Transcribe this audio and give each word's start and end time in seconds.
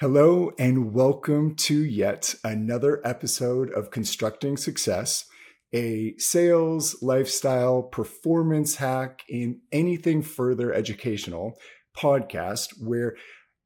Hello, 0.00 0.50
and 0.58 0.94
welcome 0.94 1.54
to 1.56 1.84
yet 1.84 2.34
another 2.42 3.02
episode 3.06 3.70
of 3.72 3.90
Constructing 3.90 4.56
Success, 4.56 5.26
a 5.74 6.14
sales, 6.16 7.02
lifestyle, 7.02 7.82
performance 7.82 8.76
hack, 8.76 9.20
and 9.28 9.58
anything 9.70 10.22
further 10.22 10.72
educational 10.72 11.58
podcast 11.94 12.82
where 12.82 13.14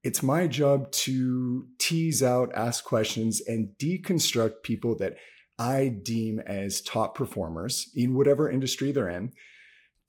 it's 0.02 0.24
my 0.24 0.48
job 0.48 0.90
to 0.90 1.68
tease 1.78 2.20
out, 2.20 2.50
ask 2.56 2.82
questions, 2.82 3.40
and 3.40 3.68
deconstruct 3.78 4.64
people 4.64 4.96
that 4.96 5.14
I 5.56 5.86
deem 6.02 6.40
as 6.40 6.82
top 6.82 7.14
performers 7.14 7.92
in 7.94 8.16
whatever 8.16 8.50
industry 8.50 8.90
they're 8.90 9.08
in. 9.08 9.30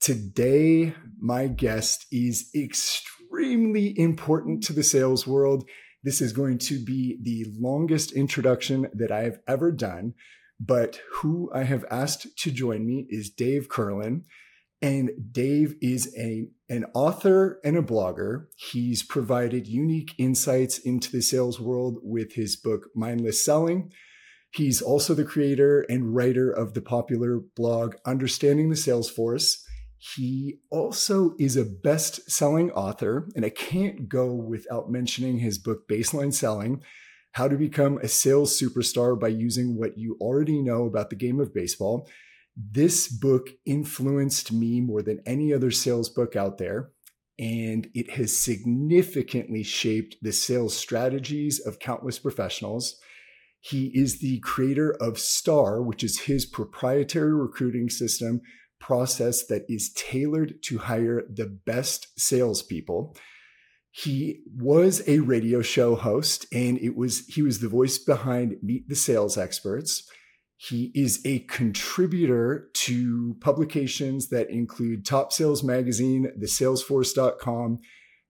Today, 0.00 0.92
my 1.20 1.46
guest 1.46 2.04
is 2.10 2.50
extremely 2.52 3.96
important 3.96 4.64
to 4.64 4.72
the 4.72 4.82
sales 4.82 5.24
world 5.24 5.62
this 6.02 6.20
is 6.20 6.32
going 6.32 6.58
to 6.58 6.82
be 6.82 7.18
the 7.20 7.46
longest 7.58 8.12
introduction 8.12 8.88
that 8.94 9.10
I 9.10 9.22
have 9.24 9.38
ever 9.48 9.72
done, 9.72 10.14
but 10.60 11.00
who 11.14 11.50
I 11.52 11.64
have 11.64 11.84
asked 11.90 12.36
to 12.38 12.50
join 12.50 12.86
me 12.86 13.06
is 13.08 13.30
Dave 13.30 13.68
Kurlan. 13.68 14.22
And 14.82 15.10
Dave 15.32 15.74
is 15.80 16.14
a, 16.18 16.48
an 16.68 16.84
author 16.94 17.60
and 17.64 17.76
a 17.76 17.82
blogger. 17.82 18.46
He's 18.56 19.02
provided 19.02 19.66
unique 19.66 20.14
insights 20.18 20.78
into 20.78 21.10
the 21.10 21.22
sales 21.22 21.58
world 21.58 21.98
with 22.02 22.34
his 22.34 22.56
book, 22.56 22.88
Mindless 22.94 23.42
Selling. 23.44 23.90
He's 24.52 24.80
also 24.80 25.14
the 25.14 25.24
creator 25.24 25.80
and 25.88 26.14
writer 26.14 26.50
of 26.50 26.74
the 26.74 26.82
popular 26.82 27.40
blog, 27.56 27.96
Understanding 28.04 28.70
the 28.70 28.76
Sales 28.76 29.10
Force. 29.10 29.65
He 29.98 30.58
also 30.70 31.34
is 31.38 31.56
a 31.56 31.64
best 31.64 32.30
selling 32.30 32.70
author, 32.72 33.28
and 33.34 33.44
I 33.44 33.50
can't 33.50 34.08
go 34.08 34.32
without 34.32 34.90
mentioning 34.90 35.38
his 35.38 35.58
book, 35.58 35.88
Baseline 35.88 36.34
Selling 36.34 36.82
How 37.32 37.48
to 37.48 37.56
Become 37.56 37.98
a 37.98 38.08
Sales 38.08 38.58
Superstar 38.60 39.18
by 39.18 39.28
Using 39.28 39.78
What 39.78 39.96
You 39.96 40.16
Already 40.20 40.60
Know 40.60 40.84
About 40.84 41.10
the 41.10 41.16
Game 41.16 41.40
of 41.40 41.54
Baseball. 41.54 42.08
This 42.56 43.08
book 43.08 43.48
influenced 43.64 44.52
me 44.52 44.80
more 44.80 45.02
than 45.02 45.22
any 45.26 45.52
other 45.52 45.70
sales 45.70 46.08
book 46.08 46.36
out 46.36 46.58
there, 46.58 46.90
and 47.38 47.88
it 47.94 48.10
has 48.12 48.36
significantly 48.36 49.62
shaped 49.62 50.16
the 50.22 50.32
sales 50.32 50.74
strategies 50.74 51.58
of 51.58 51.78
countless 51.78 52.18
professionals. 52.18 52.96
He 53.60 53.86
is 53.94 54.20
the 54.20 54.40
creator 54.40 54.92
of 55.00 55.18
STAR, 55.18 55.82
which 55.82 56.04
is 56.04 56.20
his 56.20 56.46
proprietary 56.46 57.34
recruiting 57.34 57.90
system 57.90 58.40
process 58.80 59.46
that 59.46 59.64
is 59.68 59.92
tailored 59.92 60.62
to 60.62 60.78
hire 60.78 61.24
the 61.28 61.46
best 61.46 62.08
salespeople. 62.18 63.16
He 63.90 64.42
was 64.54 65.02
a 65.06 65.20
radio 65.20 65.62
show 65.62 65.94
host, 65.94 66.46
and 66.52 66.78
it 66.78 66.96
was 66.96 67.26
he 67.26 67.42
was 67.42 67.60
the 67.60 67.68
voice 67.68 67.98
behind 67.98 68.56
Meet 68.62 68.88
the 68.88 68.94
Sales 68.94 69.38
Experts. 69.38 70.08
He 70.58 70.90
is 70.94 71.20
a 71.24 71.40
contributor 71.40 72.70
to 72.72 73.36
publications 73.40 74.28
that 74.28 74.50
include 74.50 75.04
Top 75.04 75.32
Sales 75.32 75.62
Magazine, 75.62 76.30
thesalesforce.com, 76.38 77.78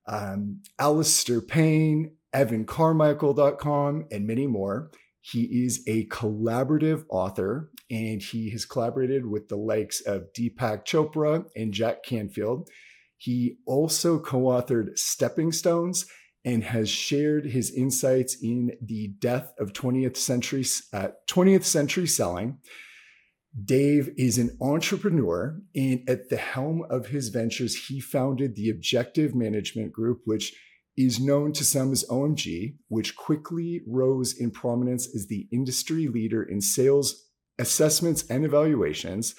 um, 0.09 0.62
Alistair 0.78 1.41
Payne, 1.41 2.16
evancarmichael.com, 2.34 4.06
and 4.10 4.26
many 4.26 4.47
more. 4.47 4.91
He 5.21 5.65
is 5.65 5.82
a 5.87 6.06
collaborative 6.06 7.04
author 7.09 7.71
and 7.91 8.22
he 8.22 8.50
has 8.50 8.64
collaborated 8.64 9.26
with 9.26 9.48
the 9.48 9.56
likes 9.56 10.00
of 10.00 10.32
Deepak 10.36 10.84
Chopra 10.84 11.44
and 11.54 11.72
Jack 11.72 12.02
Canfield. 12.02 12.69
He 13.16 13.58
also 13.66 14.19
co 14.19 14.42
authored 14.42 14.98
Stepping 14.98 15.52
Stones 15.52 16.06
and 16.44 16.62
has 16.62 16.88
shared 16.88 17.47
his 17.47 17.72
insights 17.72 18.36
in 18.41 18.72
the 18.80 19.08
death 19.19 19.52
of 19.58 19.72
20th 19.72 20.16
century, 20.16 20.64
uh, 20.92 21.08
20th 21.28 21.64
century 21.64 22.06
selling. 22.06 22.58
Dave 23.64 24.10
is 24.18 24.36
an 24.36 24.56
entrepreneur, 24.60 25.58
and 25.74 26.08
at 26.08 26.28
the 26.28 26.36
helm 26.36 26.84
of 26.91 27.06
his 27.06 27.30
ventures, 27.30 27.86
he 27.86 28.00
founded 28.00 28.54
the 28.54 28.68
Objective 28.68 29.34
Management 29.34 29.92
Group, 29.92 30.20
which 30.24 30.54
is 30.97 31.18
known 31.18 31.53
to 31.53 31.64
some 31.64 31.91
as 31.92 32.04
OMG, 32.04 32.76
which 32.88 33.16
quickly 33.16 33.82
rose 33.86 34.34
in 34.38 34.50
prominence 34.50 35.14
as 35.14 35.26
the 35.26 35.48
industry 35.50 36.06
leader 36.06 36.42
in 36.42 36.60
sales 36.60 37.25
assessments 37.59 38.25
and 38.28 38.44
evaluations. 38.44 39.34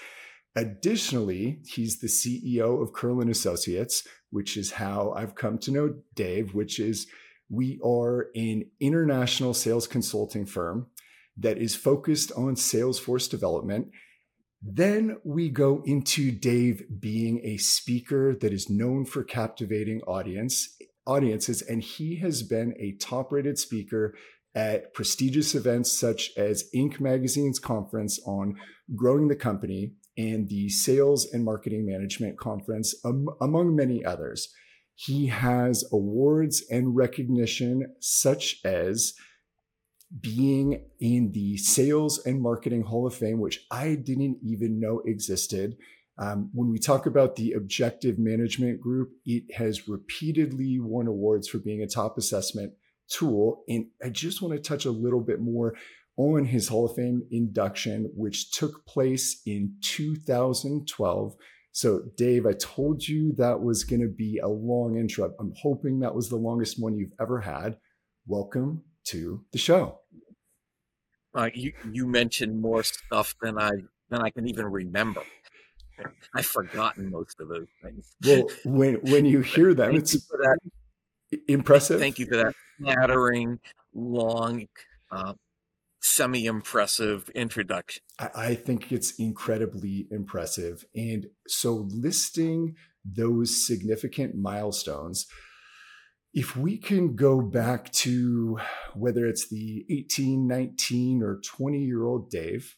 Additionally, 0.55 1.59
he's 1.65 1.99
the 1.99 2.07
CEO 2.07 2.81
of 2.81 2.93
Kurlan 2.93 3.29
Associates, 3.29 4.07
which 4.31 4.57
is 4.57 4.73
how 4.73 5.13
I've 5.15 5.35
come 5.35 5.59
to 5.59 5.71
know 5.71 5.95
Dave, 6.15 6.53
which 6.53 6.79
is 6.79 7.07
we 7.49 7.79
are 7.83 8.27
an 8.35 8.65
international 8.79 9.53
sales 9.53 9.87
consulting 9.87 10.45
firm 10.45 10.87
that 11.37 11.57
is 11.57 11.75
focused 11.75 12.31
on 12.33 12.55
Salesforce 12.55 13.29
development. 13.29 13.89
Then 14.61 15.17
we 15.23 15.49
go 15.49 15.83
into 15.85 16.31
Dave 16.31 16.83
being 16.99 17.39
a 17.43 17.57
speaker 17.57 18.35
that 18.35 18.51
is 18.51 18.69
known 18.69 19.05
for 19.05 19.23
captivating 19.23 20.01
audience 20.01 20.75
audiences, 21.05 21.61
and 21.61 21.81
he 21.81 22.17
has 22.17 22.43
been 22.43 22.73
a 22.79 22.91
top 22.93 23.31
rated 23.31 23.57
speaker 23.57 24.13
at 24.57 24.91
prestigious 24.91 25.53
events 25.53 25.91
such 25.91 26.31
as 26.35 26.67
Inc. 26.75 26.99
Magazine's 26.99 27.59
conference 27.59 28.19
on 28.25 28.55
growing 28.95 29.27
the 29.27 29.35
company 29.35 29.93
and 30.17 30.49
the 30.49 30.67
Sales 30.67 31.31
and 31.31 31.45
Marketing 31.45 31.85
Management 31.85 32.39
Conference, 32.39 32.95
um, 33.05 33.27
among 33.39 33.75
many 33.75 34.03
others. 34.03 34.51
He 34.95 35.27
has 35.27 35.85
awards 35.91 36.63
and 36.71 36.95
recognition 36.95 37.93
such 37.99 38.59
as 38.65 39.13
being 40.21 40.83
in 40.99 41.33
the 41.33 41.57
Sales 41.57 42.17
and 42.25 42.41
Marketing 42.41 42.81
Hall 42.81 43.05
of 43.05 43.13
Fame, 43.13 43.39
which 43.39 43.63
I 43.69 43.93
didn't 43.93 44.39
even 44.43 44.79
know 44.79 45.03
existed. 45.05 45.77
Um, 46.17 46.49
when 46.51 46.71
we 46.71 46.79
talk 46.79 47.05
about 47.05 47.35
the 47.35 47.51
Objective 47.51 48.17
Management 48.17 48.81
Group, 48.81 49.11
it 49.23 49.53
has 49.53 49.87
repeatedly 49.87 50.79
won 50.79 51.05
awards 51.05 51.47
for 51.47 51.59
being 51.59 51.83
a 51.83 51.87
top 51.87 52.17
assessment 52.17 52.73
tool. 53.09 53.63
And 53.67 53.87
I 54.03 54.09
just 54.09 54.41
want 54.41 54.53
to 54.53 54.59
touch 54.59 54.85
a 54.85 54.91
little 54.91 55.21
bit 55.21 55.39
more 55.39 55.75
on 56.17 56.45
his 56.45 56.67
Hall 56.67 56.85
of 56.85 56.95
Fame 56.95 57.23
induction, 57.31 58.11
which 58.15 58.51
took 58.51 58.85
place 58.85 59.41
in 59.45 59.75
2012. 59.81 61.35
So, 61.71 62.01
Dave, 62.15 62.45
I 62.47 62.53
told 62.53 63.07
you 63.07 63.33
that 63.37 63.61
was 63.61 63.83
going 63.83 64.01
to 64.01 64.07
be 64.07 64.39
a 64.39 64.47
long 64.47 64.97
intro. 64.97 65.31
I'm 65.39 65.53
hoping 65.61 65.99
that 65.99 66.15
was 66.15 66.29
the 66.29 66.35
longest 66.35 66.81
one 66.81 66.97
you've 66.97 67.13
ever 67.21 67.41
had. 67.41 67.77
Welcome 68.25 68.83
to 69.05 69.45
the 69.51 69.59
show. 69.59 69.99
Uh, 71.35 71.49
you 71.53 71.73
you 71.91 72.07
mentioned 72.07 72.59
more 72.59 72.81
stuff 72.81 73.35
than 73.41 73.59
I 73.59 73.69
than 74.09 74.21
I 74.21 74.31
can 74.31 74.47
even 74.47 74.65
remember. 74.65 75.21
I've 76.35 76.47
forgotten 76.47 77.11
most 77.11 77.39
of 77.39 77.47
those 77.47 77.67
things. 77.83 78.15
Well, 78.25 78.47
when 78.65 78.95
when 78.95 79.25
you 79.25 79.41
hear 79.41 79.75
them, 79.75 79.95
it's 79.95 80.13
that, 80.13 80.59
impressive. 81.47 81.99
Thank 81.99 82.17
you 82.17 82.25
for 82.25 82.37
that 82.37 82.55
flattering, 82.79 83.59
long, 83.93 84.67
uh, 85.11 85.33
semi-impressive 86.01 87.29
introduction. 87.29 88.03
I, 88.19 88.29
I 88.35 88.55
think 88.55 88.91
it's 88.91 89.11
incredibly 89.19 90.07
impressive, 90.11 90.85
and 90.95 91.27
so 91.47 91.87
listing 91.89 92.75
those 93.05 93.65
significant 93.65 94.35
milestones. 94.35 95.27
If 96.33 96.55
we 96.55 96.77
can 96.77 97.15
go 97.15 97.41
back 97.41 97.91
to 97.93 98.59
whether 98.93 99.25
it's 99.25 99.49
the 99.49 99.85
18, 99.89 100.45
19, 100.45 101.23
or 101.23 101.39
20 101.43 101.79
year 101.79 102.05
old 102.05 102.29
Dave, 102.29 102.75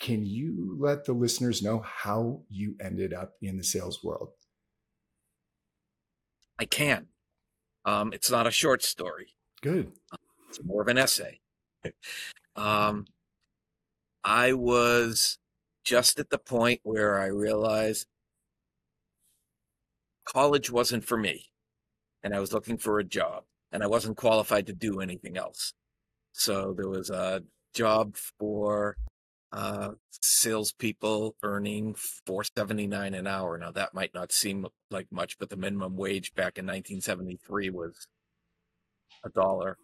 can 0.00 0.24
you 0.24 0.76
let 0.78 1.04
the 1.04 1.12
listeners 1.12 1.62
know 1.62 1.82
how 1.84 2.42
you 2.48 2.76
ended 2.80 3.12
up 3.12 3.32
in 3.40 3.56
the 3.56 3.64
sales 3.64 4.02
world? 4.04 4.30
I 6.58 6.64
can. 6.64 7.08
Um, 7.86 8.12
it's 8.12 8.30
not 8.30 8.48
a 8.48 8.50
short 8.50 8.82
story. 8.82 9.28
Good. 9.62 9.92
It's 10.48 10.62
more 10.62 10.82
of 10.82 10.88
an 10.88 10.98
essay. 10.98 11.40
um, 12.56 13.06
I 14.24 14.52
was 14.52 15.38
just 15.84 16.18
at 16.18 16.30
the 16.30 16.38
point 16.38 16.80
where 16.82 17.18
I 17.18 17.26
realized 17.26 18.08
college 20.24 20.70
wasn't 20.70 21.04
for 21.04 21.16
me, 21.16 21.46
and 22.24 22.34
I 22.34 22.40
was 22.40 22.52
looking 22.52 22.76
for 22.76 22.98
a 22.98 23.04
job, 23.04 23.44
and 23.70 23.84
I 23.84 23.86
wasn't 23.86 24.16
qualified 24.16 24.66
to 24.66 24.72
do 24.72 25.00
anything 25.00 25.36
else. 25.38 25.72
So 26.32 26.74
there 26.76 26.88
was 26.88 27.08
a 27.08 27.44
job 27.72 28.16
for 28.38 28.96
uh, 29.56 29.92
salespeople 30.10 31.34
earning 31.42 31.94
four 32.26 32.44
seventy 32.44 32.86
nine 32.86 33.14
an 33.14 33.26
hour. 33.26 33.56
Now 33.56 33.70
that 33.72 33.94
might 33.94 34.12
not 34.14 34.30
seem 34.30 34.66
like 34.90 35.06
much, 35.10 35.38
but 35.38 35.48
the 35.48 35.56
minimum 35.56 35.96
wage 35.96 36.34
back 36.34 36.58
in 36.58 36.66
1973 36.66 37.70
was 37.70 38.06
a 39.24 39.30
dollar 39.30 39.78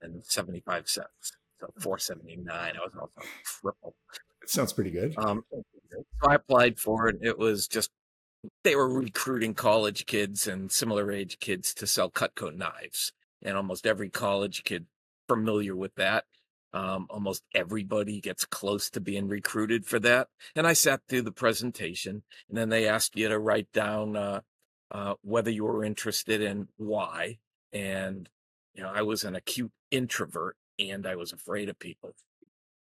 and 0.00 0.24
seventy 0.24 0.62
five 0.64 0.88
cents. 0.88 1.32
So 1.60 1.72
four 1.80 1.98
seventy 1.98 2.36
nine. 2.36 2.74
I 2.76 2.84
was 2.84 2.92
also 2.94 3.28
triple. 3.60 3.96
It 4.42 4.50
sounds 4.50 4.72
pretty 4.72 4.92
good. 4.92 5.14
Um, 5.18 5.42
so 5.50 5.62
I 6.22 6.36
applied 6.36 6.78
for 6.78 7.08
it. 7.08 7.16
It 7.20 7.36
was 7.36 7.66
just 7.66 7.90
they 8.62 8.76
were 8.76 8.88
recruiting 8.88 9.54
college 9.54 10.06
kids 10.06 10.46
and 10.46 10.70
similar 10.70 11.10
age 11.10 11.40
kids 11.40 11.74
to 11.74 11.86
sell 11.86 12.10
Cutco 12.10 12.54
knives 12.54 13.12
and 13.42 13.56
almost 13.56 13.86
every 13.86 14.08
college 14.08 14.62
kid 14.62 14.86
familiar 15.26 15.74
with 15.74 15.96
that. 15.96 16.26
Um, 16.72 17.06
almost 17.08 17.42
everybody 17.54 18.20
gets 18.20 18.44
close 18.44 18.90
to 18.90 19.00
being 19.00 19.28
recruited 19.28 19.86
for 19.86 19.98
that. 20.00 20.28
And 20.54 20.66
I 20.66 20.74
sat 20.74 21.00
through 21.08 21.22
the 21.22 21.32
presentation, 21.32 22.22
and 22.48 22.58
then 22.58 22.68
they 22.68 22.86
asked 22.86 23.16
you 23.16 23.28
to 23.28 23.38
write 23.38 23.72
down 23.72 24.16
uh, 24.16 24.40
uh, 24.90 25.14
whether 25.22 25.50
you 25.50 25.64
were 25.64 25.84
interested 25.84 26.42
and 26.42 26.68
why. 26.76 27.38
And 27.72 28.28
you 28.74 28.82
know, 28.82 28.92
I 28.94 29.02
was 29.02 29.24
an 29.24 29.34
acute 29.34 29.72
introvert, 29.90 30.56
and 30.78 31.06
I 31.06 31.16
was 31.16 31.32
afraid 31.32 31.68
of 31.68 31.78
people, 31.78 32.14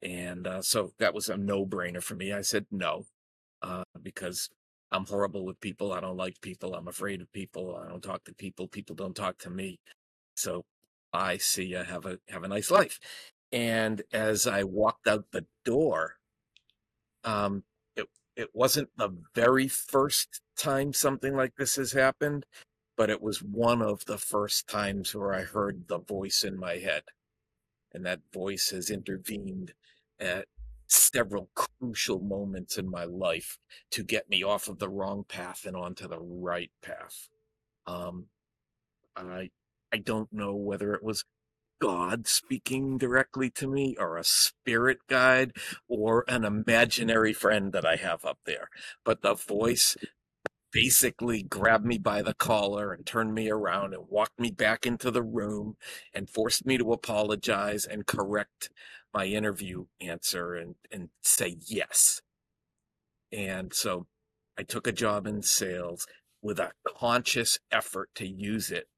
and 0.03 0.47
uh, 0.47 0.63
so 0.63 0.93
that 0.99 1.15
was 1.15 1.29
a 1.29 1.37
no-brainer 1.37 2.03
for 2.03 2.17
me. 2.17 2.33
I 2.33 2.41
said 2.41 2.67
no 2.71 3.07
uh, 3.63 3.85
because 4.03 4.51
I'm 4.93 5.07
horrible 5.07 5.45
with 5.45 5.61
people. 5.61 5.93
I 5.93 6.01
don't 6.01 6.17
like 6.17 6.41
people. 6.41 6.75
I'm 6.75 6.89
afraid 6.89 7.21
of 7.21 7.33
people. 7.33 7.77
I 7.77 7.89
don't 7.89 8.03
talk 8.03 8.25
to 8.25 8.35
people. 8.35 8.69
People 8.69 8.95
don't 8.95 9.17
talk 9.17 9.39
to 9.39 9.51
me. 9.51 9.81
So 10.37 10.65
I 11.13 11.37
see 11.39 11.65
you 11.65 11.79
have 11.79 12.07
a 12.07 12.19
have 12.29 12.45
a 12.45 12.49
nice 12.49 12.71
life. 12.71 12.99
And 13.53 14.03
as 14.13 14.47
I 14.47 14.65
walked 14.65 15.07
out 15.07 15.27
the 15.33 15.47
door, 15.65 16.17
um, 17.25 17.65
it 17.97 18.07
it 18.37 18.51
wasn't 18.55 18.91
the 18.97 19.11
very 19.35 19.69
first 19.69 20.41
time 20.57 20.93
something 20.93 21.35
like 21.37 21.55
this 21.57 21.77
has 21.77 21.93
happened, 21.93 22.47
but 22.97 23.11
it 23.11 23.23
was 23.23 23.43
one 23.43 23.83
of 23.83 24.05
the 24.07 24.19
first 24.19 24.69
times 24.69 25.15
where 25.15 25.35
I 25.35 25.43
heard 25.43 25.89
the 25.89 25.99
voice 25.99 26.45
in 26.45 26.59
my 26.59 26.77
head. 26.77 27.05
And 27.93 28.05
that 28.07 28.21
voice 28.33 28.71
has 28.71 28.91
intervened 28.91 29.73
at 30.21 30.47
several 30.89 31.49
crucial 31.55 32.21
moments 32.21 32.79
in 32.79 32.91
my 32.91 33.05
life 33.05 33.59
to 33.93 34.03
get 34.05 34.29
me 34.29 34.43
off 34.43 34.69
of 34.69 34.79
the 34.79 34.89
wrong 34.89 35.25
path 35.29 35.65
and 35.67 35.77
onto 35.77 36.09
the 36.09 36.21
right 36.21 36.71
path. 36.83 37.29
Um, 37.87 38.27
I 39.17 39.51
I 39.93 39.99
don't 39.99 40.33
know 40.33 40.55
whether 40.55 40.95
it 40.95 41.03
was 41.03 41.25
God 41.81 42.27
speaking 42.27 42.99
directly 42.99 43.51
to 43.51 43.67
me 43.67 43.97
or 43.99 44.17
a 44.17 44.25
spirit 44.25 44.99
guide 45.09 45.53
or 45.89 46.25
an 46.29 46.45
imaginary 46.45 47.33
friend 47.33 47.73
that 47.73 47.85
I 47.85 47.97
have 47.97 48.25
up 48.25 48.39
there. 48.47 48.69
But 49.05 49.23
the 49.23 49.35
mm. 49.35 49.47
voice 49.47 49.97
basically 50.73 51.43
grabbed 51.43 51.87
me 51.87 51.99
by 51.99 52.21
the 52.21 52.35
collar 52.35 52.93
and 52.93 53.07
turned 53.07 53.33
me 53.33 53.49
around 53.49 53.95
and 53.95 54.09
walked 54.09 54.41
me 54.41 54.51
back 54.51 54.85
into 54.85 55.11
the 55.11 55.23
room 55.23 55.77
and 56.13 56.29
forced 56.29 56.67
me 56.67 56.77
to 56.77 56.93
apologize 56.93 57.85
and 57.85 58.07
correct 58.07 58.71
my 59.15 59.27
interview 59.27 59.85
answer 60.01 60.55
and, 60.55 60.75
and 60.91 61.11
say 61.23 61.57
yes. 61.67 62.21
And 63.31 63.73
so 63.73 64.07
I 64.59 64.65
took 64.65 64.89
a 64.89 64.93
job 64.93 65.29
in 65.29 65.43
sales 65.43 66.07
with 66.43 66.59
a 66.59 66.73
conscious 66.85 67.59
effort 67.71 68.11
to 68.17 68.27
use 68.27 68.73
it 68.73 68.89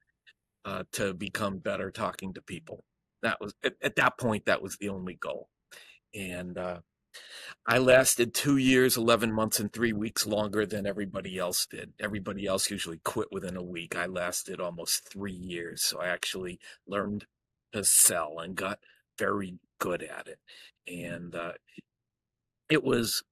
uh, 0.67 0.83
to 0.93 1.15
become 1.15 1.59
better 1.59 1.91
talking 1.91 2.35
to 2.35 2.43
people. 2.43 2.85
That 3.23 3.41
was 3.41 3.55
at, 3.65 3.75
at, 3.81 3.97
that 3.97 4.19
point 4.19 4.47
that 4.47 4.61
was 4.61 4.77
the 4.77 4.89
only 4.89 5.15
goal, 5.15 5.49
and 6.15 6.59
uh, 6.59 6.81
I 7.67 7.79
lasted 7.79 8.35
two 8.35 8.57
years, 8.59 8.97
eleven 8.97 9.33
months, 9.33 9.61
and 9.61 9.73
three 9.73 9.93
weeks 9.93 10.27
longer 10.27 10.67
than 10.67 10.87
everybody 10.87 11.39
else 11.39 11.67
did. 11.67 11.93
Everybody 12.01 12.47
else 12.47 12.71
usually 12.71 13.01
quit 13.05 13.29
within 13.31 13.57
a 13.57 13.63
week. 13.63 13.97
I 13.97 14.07
lasted 14.07 14.61
almost 14.61 15.09
three 15.09 15.33
years, 15.33 15.83
so 15.83 16.01
I 16.01 16.09
actually 16.09 16.59
learned 16.87 17.27
to 17.73 17.85
sell 17.85 18.41
and 18.41 18.55
got 18.57 18.81
very 19.19 19.55
good 19.79 20.03
at 20.03 20.27
it, 20.27 20.39
and 20.87 21.35
uh, 21.35 21.53
it 22.69 22.83
was 22.85 23.23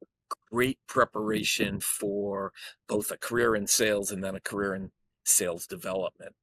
great 0.50 0.78
preparation 0.86 1.80
for 1.80 2.52
both 2.88 3.10
a 3.10 3.16
career 3.16 3.54
in 3.54 3.66
sales 3.66 4.10
and 4.10 4.22
then 4.22 4.34
a 4.34 4.40
career 4.40 4.74
in 4.74 4.90
sales 5.24 5.66
development 5.66 6.34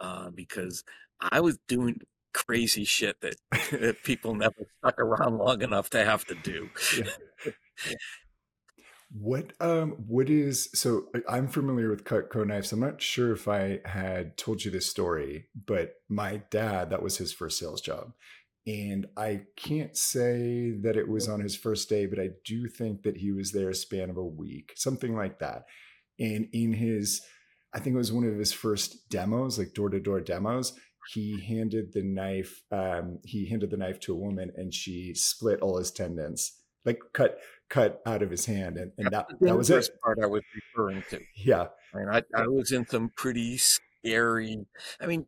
uh, 0.00 0.30
because 0.30 0.84
I 1.20 1.40
was 1.40 1.58
doing 1.68 2.00
crazy 2.32 2.84
shit 2.84 3.20
that, 3.20 3.36
that 3.70 4.02
people 4.04 4.34
never 4.34 4.66
stuck 4.78 4.98
around 4.98 5.38
long 5.38 5.62
enough 5.62 5.90
to 5.90 6.04
have 6.04 6.24
to 6.26 6.34
do. 6.34 6.70
Yeah. 6.96 7.52
What 9.10 9.54
um 9.58 9.92
what 10.06 10.28
is 10.28 10.68
so 10.74 11.06
I'm 11.26 11.48
familiar 11.48 11.88
with 11.88 12.04
Cutco 12.04 12.46
knives. 12.46 12.72
I'm 12.72 12.80
not 12.80 13.00
sure 13.00 13.32
if 13.32 13.48
I 13.48 13.80
had 13.86 14.36
told 14.36 14.64
you 14.64 14.70
this 14.70 14.86
story, 14.86 15.48
but 15.66 15.94
my 16.10 16.42
dad 16.50 16.90
that 16.90 17.02
was 17.02 17.16
his 17.16 17.32
first 17.32 17.58
sales 17.58 17.80
job. 17.80 18.12
And 18.66 19.06
I 19.16 19.44
can't 19.56 19.96
say 19.96 20.72
that 20.82 20.98
it 20.98 21.08
was 21.08 21.26
on 21.26 21.40
his 21.40 21.56
first 21.56 21.88
day, 21.88 22.04
but 22.04 22.18
I 22.18 22.32
do 22.44 22.68
think 22.68 23.02
that 23.04 23.16
he 23.16 23.32
was 23.32 23.52
there 23.52 23.70
a 23.70 23.74
span 23.74 24.10
of 24.10 24.18
a 24.18 24.22
week, 24.22 24.72
something 24.76 25.16
like 25.16 25.38
that. 25.38 25.64
And 26.18 26.48
in 26.52 26.74
his 26.74 27.22
I 27.78 27.80
think 27.80 27.94
it 27.94 27.98
was 27.98 28.12
one 28.12 28.24
of 28.24 28.36
his 28.36 28.52
first 28.52 29.08
demos, 29.08 29.56
like 29.56 29.72
door 29.72 29.88
to 29.88 30.00
door 30.00 30.20
demos. 30.20 30.72
He 31.12 31.40
handed 31.40 31.92
the 31.92 32.02
knife. 32.02 32.60
Um, 32.72 33.20
he 33.24 33.46
handed 33.48 33.70
the 33.70 33.76
knife 33.76 34.00
to 34.00 34.12
a 34.12 34.16
woman, 34.16 34.50
and 34.56 34.74
she 34.74 35.14
split 35.14 35.60
all 35.60 35.78
his 35.78 35.92
tendons, 35.92 36.54
like 36.84 36.98
cut 37.12 37.38
cut 37.68 38.02
out 38.04 38.20
of 38.20 38.32
his 38.32 38.46
hand, 38.46 38.78
and, 38.78 38.90
and 38.98 39.12
that 39.12 39.28
that 39.40 39.56
was 39.56 39.70
it. 39.70 39.88
Part 40.02 40.18
I 40.20 40.26
was 40.26 40.42
referring 40.56 41.04
to. 41.10 41.20
Yeah, 41.36 41.66
I 41.94 41.98
mean, 41.98 42.08
I, 42.08 42.22
I 42.34 42.48
was 42.48 42.72
in 42.72 42.84
some 42.84 43.12
pretty 43.14 43.58
scary. 43.58 44.66
I 45.00 45.06
mean, 45.06 45.26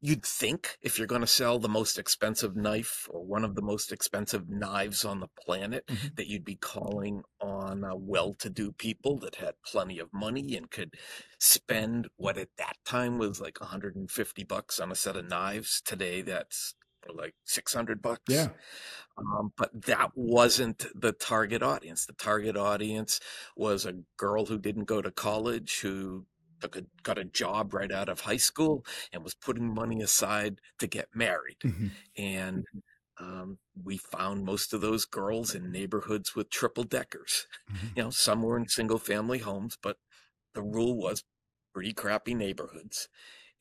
you'd 0.00 0.24
think 0.24 0.78
if 0.80 0.98
you're 0.98 1.06
going 1.06 1.20
to 1.20 1.26
sell 1.26 1.58
the 1.58 1.68
most 1.68 1.98
expensive 1.98 2.56
knife 2.56 3.06
or 3.10 3.24
one 3.24 3.44
of 3.44 3.54
the 3.54 3.62
most 3.62 3.92
expensive 3.92 4.48
knives 4.48 5.04
on 5.04 5.20
the 5.20 5.28
planet 5.44 5.86
mm-hmm. 5.86 6.08
that 6.16 6.26
you'd 6.26 6.44
be 6.44 6.56
calling 6.56 7.22
on 7.40 7.84
uh, 7.84 7.94
well-to-do 7.94 8.72
people 8.72 9.18
that 9.18 9.36
had 9.36 9.54
plenty 9.64 9.98
of 9.98 10.12
money 10.12 10.56
and 10.56 10.70
could 10.70 10.94
spend 11.38 12.08
what 12.16 12.38
at 12.38 12.48
that 12.56 12.76
time 12.84 13.18
was 13.18 13.40
like 13.40 13.60
150 13.60 14.44
bucks 14.44 14.80
on 14.80 14.90
a 14.90 14.94
set 14.94 15.16
of 15.16 15.28
knives 15.28 15.82
today 15.84 16.22
that's 16.22 16.74
like 17.14 17.34
600 17.44 18.02
bucks. 18.02 18.22
Yeah. 18.28 18.48
Um, 19.16 19.52
but 19.56 19.70
that 19.86 20.10
wasn't 20.14 20.86
the 20.94 21.12
target 21.12 21.62
audience. 21.62 22.06
The 22.06 22.12
target 22.14 22.56
audience 22.56 23.20
was 23.56 23.84
a 23.84 24.00
girl 24.16 24.46
who 24.46 24.58
didn't 24.58 24.84
go 24.84 25.02
to 25.02 25.10
college 25.10 25.80
who 25.80 26.26
took 26.60 26.76
a, 26.76 26.84
got 27.02 27.18
a 27.18 27.24
job 27.24 27.74
right 27.74 27.90
out 27.90 28.08
of 28.08 28.20
high 28.20 28.36
school 28.36 28.84
and 29.12 29.22
was 29.22 29.34
putting 29.34 29.74
money 29.74 30.02
aside 30.02 30.60
to 30.78 30.86
get 30.86 31.08
married. 31.14 31.58
Mm-hmm. 31.64 31.86
And 32.16 32.64
um, 33.18 33.58
we 33.82 33.98
found 33.98 34.44
most 34.44 34.72
of 34.72 34.80
those 34.80 35.04
girls 35.04 35.54
in 35.54 35.70
neighborhoods 35.70 36.34
with 36.34 36.50
triple 36.50 36.84
deckers. 36.84 37.46
Mm-hmm. 37.72 37.86
You 37.96 38.02
know, 38.04 38.10
some 38.10 38.42
were 38.42 38.56
in 38.56 38.68
single 38.68 38.98
family 38.98 39.38
homes, 39.38 39.76
but 39.80 39.96
the 40.54 40.62
rule 40.62 40.96
was 40.96 41.24
pretty 41.74 41.92
crappy 41.92 42.34
neighborhoods 42.34 43.08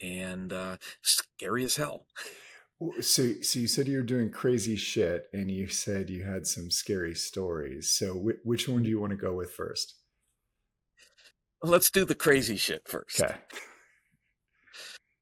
and 0.01 0.53
uh, 0.53 0.77
scary 1.01 1.63
as 1.63 1.75
hell. 1.75 2.06
So, 3.01 3.34
so 3.41 3.60
you 3.60 3.68
said 3.68 3.89
you 3.89 3.98
were 3.98 4.03
doing 4.03 4.32
crazy 4.32 4.77
shit, 4.77 5.25
and 5.34 5.51
you 5.51 5.68
said 5.68 6.10
you 6.10 6.24
had 6.24 6.48
some 6.48 6.72
scary 6.72 7.13
stories. 7.13 7.91
So, 7.91 8.13
wh- 8.13 8.46
which 8.46 8.70
one 8.70 8.84
do 8.84 8.89
you 8.89 9.01
want 9.01 9.12
to 9.12 9.18
go 9.18 9.34
with 9.34 9.51
first? 9.51 9.96
Let's 11.63 11.89
do 11.89 12.06
the 12.06 12.16
crazy 12.16 12.58
shit 12.58 12.88
first. 12.88 13.22
Okay. 13.22 13.36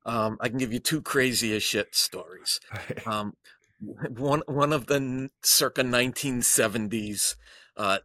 Um, 0.06 0.38
I 0.40 0.48
can 0.48 0.58
give 0.58 0.72
you 0.72 0.80
two 0.80 1.02
crazy 1.02 1.56
as 1.56 1.64
shit 1.64 1.96
stories. 1.96 2.60
Um, 3.06 3.34
one 3.80 4.42
one 4.48 4.74
of 4.74 4.88
the 4.88 5.30
circa 5.44 5.84
1970s 5.84 7.36
uh, 7.78 8.00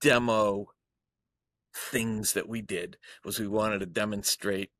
demo 0.00 0.66
things 1.74 2.34
that 2.34 2.48
we 2.48 2.62
did 2.62 2.98
was 3.24 3.38
we 3.38 3.48
wanted 3.48 3.80
to 3.80 3.86
demonstrate 3.86 4.70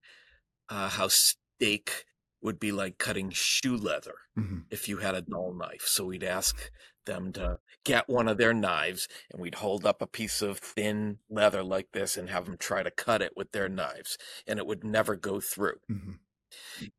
uh, 0.69 0.89
how 0.89 1.09
steak 1.09 2.05
would 2.41 2.59
be 2.61 2.73
like 2.73 2.99
cutting 2.99 3.31
shoe 3.31 3.77
leather 3.77 4.15
mm-hmm. 4.39 4.61
if 4.71 4.89
you 4.89 4.99
had 4.99 5.15
a 5.15 5.23
dull 5.23 5.55
knife. 5.55 5.83
So 5.87 6.07
we'd 6.07 6.25
ask 6.25 6.71
them 7.05 7.33
to 7.33 7.59
get 7.85 8.09
one 8.09 8.29
of 8.29 8.39
their 8.39 8.55
knives 8.55 9.09
and 9.31 9.41
we'd 9.41 9.57
hold 9.57 9.85
up 9.85 10.01
a 10.01 10.07
piece 10.07 10.43
of 10.43 10.59
thin 10.59 11.19
leather 11.29 11.63
like 11.63 11.89
this 11.93 12.17
and 12.17 12.31
have 12.31 12.45
them 12.47 12.57
try 12.57 12.83
to 12.83 12.91
cut 12.91 13.23
it 13.23 13.33
with 13.37 13.53
their 13.53 13.69
knives 13.69 14.19
and 14.47 14.59
it 14.59 14.67
would 14.67 14.85
never 14.85 15.17
go 15.17 15.41
through. 15.41 15.79
Mm-hmm. 15.91 16.13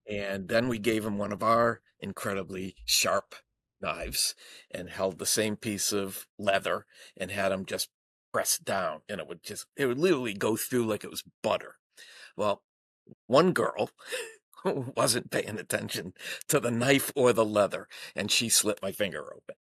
And 0.10 0.48
then 0.48 0.68
we 0.68 0.80
gave 0.80 1.04
them 1.04 1.18
one 1.18 1.32
of 1.32 1.44
our 1.44 1.82
incredibly 2.00 2.76
sharp 2.86 3.36
knives 3.82 4.36
and 4.72 4.90
held 4.90 5.20
the 5.20 5.26
same 5.26 5.56
piece 5.56 5.92
of 5.92 6.28
leather 6.38 6.86
and 7.18 7.32
had 7.32 7.50
them 7.50 7.66
just 7.66 7.90
press 8.32 8.58
down 8.58 9.02
and 9.08 9.20
it 9.20 9.28
would 9.28 9.44
just, 9.44 9.68
it 9.78 9.86
would 9.86 10.00
literally 10.00 10.34
go 10.34 10.56
through 10.56 10.86
like 10.86 11.04
it 11.04 11.12
was 11.12 11.24
butter. 11.42 11.76
Well, 12.36 12.64
one 13.28 13.52
girl 13.52 13.92
wasn't 14.96 15.32
paying 15.32 15.60
attention 15.60 16.14
to 16.48 16.60
the 16.60 16.72
knife 16.72 17.12
or 17.16 17.34
the 17.34 17.46
leather 17.46 17.88
and 18.16 18.32
she 18.32 18.50
slit 18.50 18.80
my 18.82 18.92
finger 18.92 19.34
open. 19.34 19.56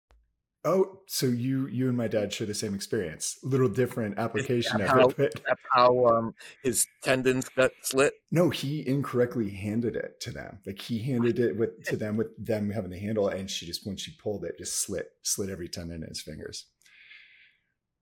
Oh, 0.63 0.99
so 1.07 1.25
you 1.25 1.67
you 1.67 1.87
and 1.89 1.97
my 1.97 2.07
dad 2.07 2.31
share 2.31 2.45
the 2.45 2.53
same 2.53 2.75
experience. 2.75 3.39
Little 3.41 3.67
different 3.67 4.19
application 4.19 4.79
of 4.79 4.89
how, 4.89 5.09
it. 5.17 5.41
How 5.71 6.05
um, 6.05 6.35
his 6.61 6.85
tendons 7.01 7.49
got 7.49 7.71
slit. 7.81 8.13
No, 8.29 8.51
he 8.51 8.87
incorrectly 8.87 9.49
handed 9.49 9.95
it 9.95 10.19
to 10.21 10.31
them. 10.31 10.59
Like 10.65 10.79
he 10.79 10.99
handed 10.99 11.39
it 11.39 11.57
with 11.57 11.83
to 11.85 11.97
them 11.97 12.15
with 12.15 12.27
them 12.37 12.69
having 12.69 12.91
the 12.91 12.99
handle, 12.99 13.27
and 13.27 13.49
she 13.49 13.65
just 13.65 13.87
when 13.87 13.97
she 13.97 14.15
pulled 14.21 14.45
it, 14.45 14.59
just 14.59 14.85
slit 14.85 15.07
slit 15.23 15.49
every 15.49 15.67
tendon 15.67 16.03
in 16.03 16.09
his 16.09 16.21
fingers. 16.21 16.67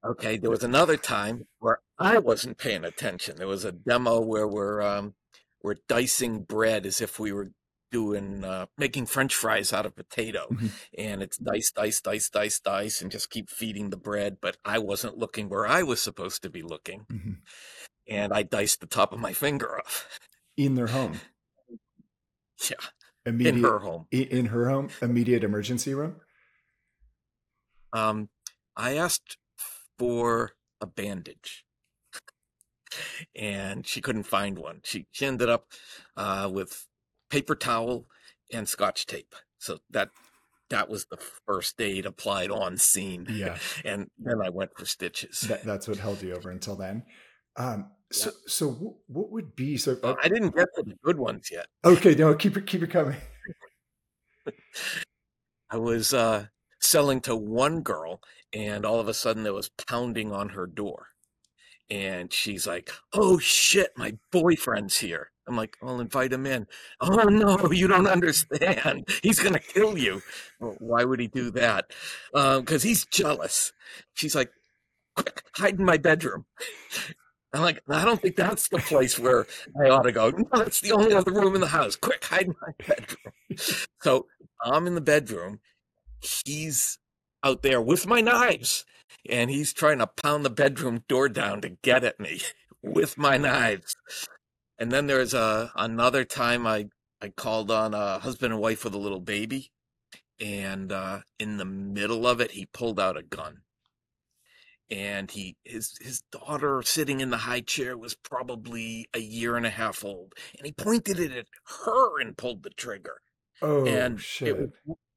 Okay, 0.06 0.38
there 0.38 0.52
was 0.52 0.64
another 0.64 0.98
time 0.98 1.46
where 1.60 1.80
I 1.98 2.20
wasn't 2.20 2.58
paying 2.58 2.84
attention. 2.84 3.38
There 3.38 3.48
was 3.48 3.64
a 3.64 3.72
demo 3.72 4.20
where 4.20 4.48
we're 4.48 4.82
um, 4.82 5.14
we're 5.62 5.76
dicing 5.88 6.42
bread 6.44 6.86
as 6.86 7.00
if 7.00 7.20
we 7.20 7.32
were 7.32 7.52
doing 7.92 8.44
uh, 8.44 8.66
making 8.78 9.06
French 9.08 9.34
fries 9.36 9.74
out 9.74 9.86
of 9.86 9.96
potato, 9.96 10.48
Mhm. 10.52 10.72
and 10.98 11.22
it's 11.24 11.38
dice, 11.38 11.72
dice, 11.72 12.02
dice, 12.02 12.30
dice, 12.30 12.60
dice, 12.60 13.02
and 13.02 13.12
just 13.12 13.30
keep 13.30 13.50
feeding 13.50 13.90
the 13.90 13.98
bread. 13.98 14.38
But 14.42 14.58
I 14.64 14.80
wasn't 14.80 15.18
looking 15.18 15.50
where 15.50 15.66
I 15.68 15.84
was 15.84 16.02
supposed 16.02 16.42
to 16.44 16.50
be 16.50 16.62
looking, 16.62 17.06
Mhm. 17.06 17.42
and 18.08 18.34
I 18.34 18.44
diced 18.44 18.80
the 18.82 18.88
top 18.88 19.12
of 19.14 19.20
my 19.20 19.34
finger 19.34 19.80
off. 19.80 20.20
In 20.58 20.76
their 20.76 20.88
home, 20.88 21.20
Yeah, 22.70 22.76
immediate 23.26 23.56
in 23.56 23.64
her 23.64 23.80
home. 23.80 24.08
in 24.12 24.46
her 24.48 24.70
home, 24.70 24.90
immediate 25.02 25.44
emergency 25.44 25.94
room. 25.94 26.20
Um, 27.94 28.30
I 28.76 28.96
asked 28.98 29.38
for 29.98 30.52
a 30.82 30.86
bandage, 30.86 31.66
and 33.36 33.86
she 33.88 34.02
couldn't 34.02 34.24
find 34.24 34.58
one. 34.60 34.82
She 34.84 35.08
she 35.12 35.26
ended 35.26 35.50
up 35.50 35.72
uh, 36.18 36.50
with 36.52 36.86
paper 37.30 37.56
towel 37.56 38.06
and 38.54 38.68
scotch 38.68 39.06
tape. 39.06 39.36
So 39.58 39.80
that 39.92 40.10
that 40.70 40.90
was 40.90 41.06
the 41.06 41.18
first 41.48 41.80
aid 41.82 42.06
applied 42.06 42.52
on 42.52 42.78
scene. 42.78 43.26
Yeah. 43.30 43.58
and 43.86 44.08
then 44.20 44.42
I 44.44 44.50
went 44.50 44.72
for 44.78 44.86
stitches. 44.86 45.42
That, 45.42 45.64
that's 45.64 45.88
what 45.88 45.98
held 45.98 46.22
you 46.22 46.36
over 46.36 46.52
until 46.52 46.76
then. 46.76 47.04
Um, 47.56 47.92
so, 48.12 48.30
Yeah. 48.30 48.36
so 48.48 48.70
what 49.08 49.32
would 49.32 49.56
be 49.56 49.78
so? 49.78 49.98
Well, 50.02 50.18
I 50.24 50.30
didn't 50.30 50.56
get 50.56 50.68
to 50.76 50.84
the 50.84 50.96
good 51.04 51.18
ones 51.18 51.50
yet. 51.52 51.68
okay, 51.84 52.16
no, 52.16 52.34
keep 52.36 52.56
it 52.58 52.68
keep 52.68 52.84
it 52.84 52.92
coming. 52.92 53.18
I 55.72 55.78
was 55.78 56.14
uh, 56.14 56.48
selling 56.80 57.22
to 57.22 57.36
one 57.36 57.82
girl, 57.82 58.22
and 58.54 58.86
all 58.86 59.00
of 59.00 59.08
a 59.08 59.14
sudden 59.14 59.44
there 59.44 59.54
was 59.54 59.70
pounding 59.88 60.32
on 60.32 60.50
her 60.50 60.66
door. 60.66 61.08
And 61.92 62.32
she's 62.32 62.68
like, 62.68 62.92
Oh 63.14 63.40
shit, 63.40 63.92
my 63.98 64.18
boyfriend's 64.32 64.98
here. 65.00 65.32
I'm 65.50 65.58
like, 65.58 65.78
I'll 65.84 66.00
invite 66.00 66.32
him 66.32 66.46
in. 66.46 66.68
Oh 67.02 67.24
no, 67.24 67.72
you 67.72 67.88
don't 67.88 68.08
understand. 68.08 69.08
He's 69.24 69.40
to 69.40 69.60
kill 69.60 69.98
you. 69.98 70.22
Well, 70.60 70.76
why 70.80 71.04
would 71.04 71.20
he 71.20 71.28
do 71.28 71.52
that? 71.52 71.92
Uh, 72.34 72.60
because 72.60 72.84
he's 72.84 73.06
jealous. 73.06 73.74
She's 74.14 74.36
like, 74.36 74.52
Quick, 75.16 75.44
hide 75.54 75.80
in 75.80 75.86
my 75.86 75.98
bedroom. 75.98 76.46
I'm 77.54 77.62
like, 77.62 77.82
I 77.90 78.06
don't 78.06 78.22
think 78.22 78.36
that's 78.36 78.70
the 78.70 78.78
place 78.78 79.18
where 79.18 79.48
I 79.84 79.90
ought 79.90 80.04
to 80.04 80.12
go. 80.12 80.30
No, 80.30 80.46
that's 80.54 80.82
the 80.82 80.92
only 80.92 81.14
other 81.14 81.32
room 81.32 81.56
in 81.56 81.62
the 81.62 81.68
house. 81.68 81.96
Quick, 81.96 82.24
hide 82.24 82.48
in 82.48 82.56
my 82.62 82.74
bedroom. 82.88 83.34
So 84.02 84.28
I'm 84.64 84.88
in 84.88 84.96
the 84.96 85.02
bedroom. 85.02 85.60
He's 86.22 87.00
out 87.44 87.64
there 87.64 87.82
with 87.82 88.08
my 88.08 88.22
knives, 88.22 88.86
and 89.28 89.50
he's 89.50 89.74
trying 89.74 90.00
to 90.00 90.08
pound 90.08 90.46
the 90.46 90.50
bedroom 90.50 91.04
door 91.08 91.28
down 91.28 91.62
to 91.62 91.70
get 91.82 92.04
at 92.04 92.20
me 92.20 92.42
with 92.84 93.18
my 93.18 93.38
knives. 93.38 93.96
And 94.80 94.92
then 94.92 95.08
there's 95.08 95.34
a 95.34 95.72
another 95.76 96.24
time 96.24 96.66
I 96.66 96.88
I 97.22 97.30
called 97.30 97.70
on 97.70 97.94
a 97.94 98.20
husband 98.20 98.54
and 98.54 98.62
wife 98.62 98.86
with 98.86 98.94
a 98.94 99.00
little 99.00 99.20
baby, 99.20 99.72
and 100.40 100.92
uh, 100.92 101.20
in 101.38 101.58
the 101.58 101.66
middle 101.66 102.26
of 102.26 102.40
it, 102.40 102.52
he 102.52 102.66
pulled 102.66 103.00
out 103.00 103.18
a 103.18 103.24
gun. 103.24 103.64
And 104.90 105.30
he 105.30 105.58
his 105.66 105.98
his 106.02 106.24
daughter 106.32 106.82
sitting 106.82 107.20
in 107.20 107.30
the 107.30 107.38
high 107.38 107.60
chair 107.62 107.98
was 107.98 108.16
probably 108.16 109.08
a 109.14 109.20
year 109.20 109.58
and 109.58 109.66
a 109.66 109.70
half 109.70 110.04
old, 110.06 110.34
and 110.58 110.66
he 110.66 110.72
pointed 110.72 111.20
it 111.20 111.32
at 111.32 111.48
her 111.86 112.20
and 112.22 112.38
pulled 112.38 112.64
the 112.64 112.72
trigger 112.72 113.22
Oh 113.62 113.86
and 113.86 114.20
shit! 114.20 114.48
it 114.48 114.58
was 114.58 114.70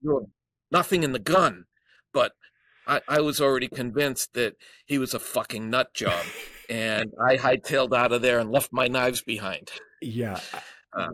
there 0.02 0.14
was 0.14 0.26
nothing 0.70 1.04
in 1.04 1.12
the 1.12 1.18
gun, 1.18 1.66
but 2.12 2.32
I, 2.86 3.00
I 3.08 3.20
was 3.20 3.40
already 3.40 3.68
convinced 3.68 4.34
that 4.34 4.56
he 4.84 4.98
was 4.98 5.14
a 5.14 5.20
fucking 5.20 5.70
nut 5.70 5.94
job, 5.94 6.24
and 6.72 7.12
I 7.20 7.36
hightailed 7.36 7.94
out 7.96 8.12
of 8.12 8.22
there 8.22 8.38
and 8.40 8.50
left 8.50 8.72
my 8.72 8.88
knives 8.88 9.22
behind. 9.22 9.70
yeah, 10.00 10.40
I- 10.52 10.62
Uh, 10.94 11.08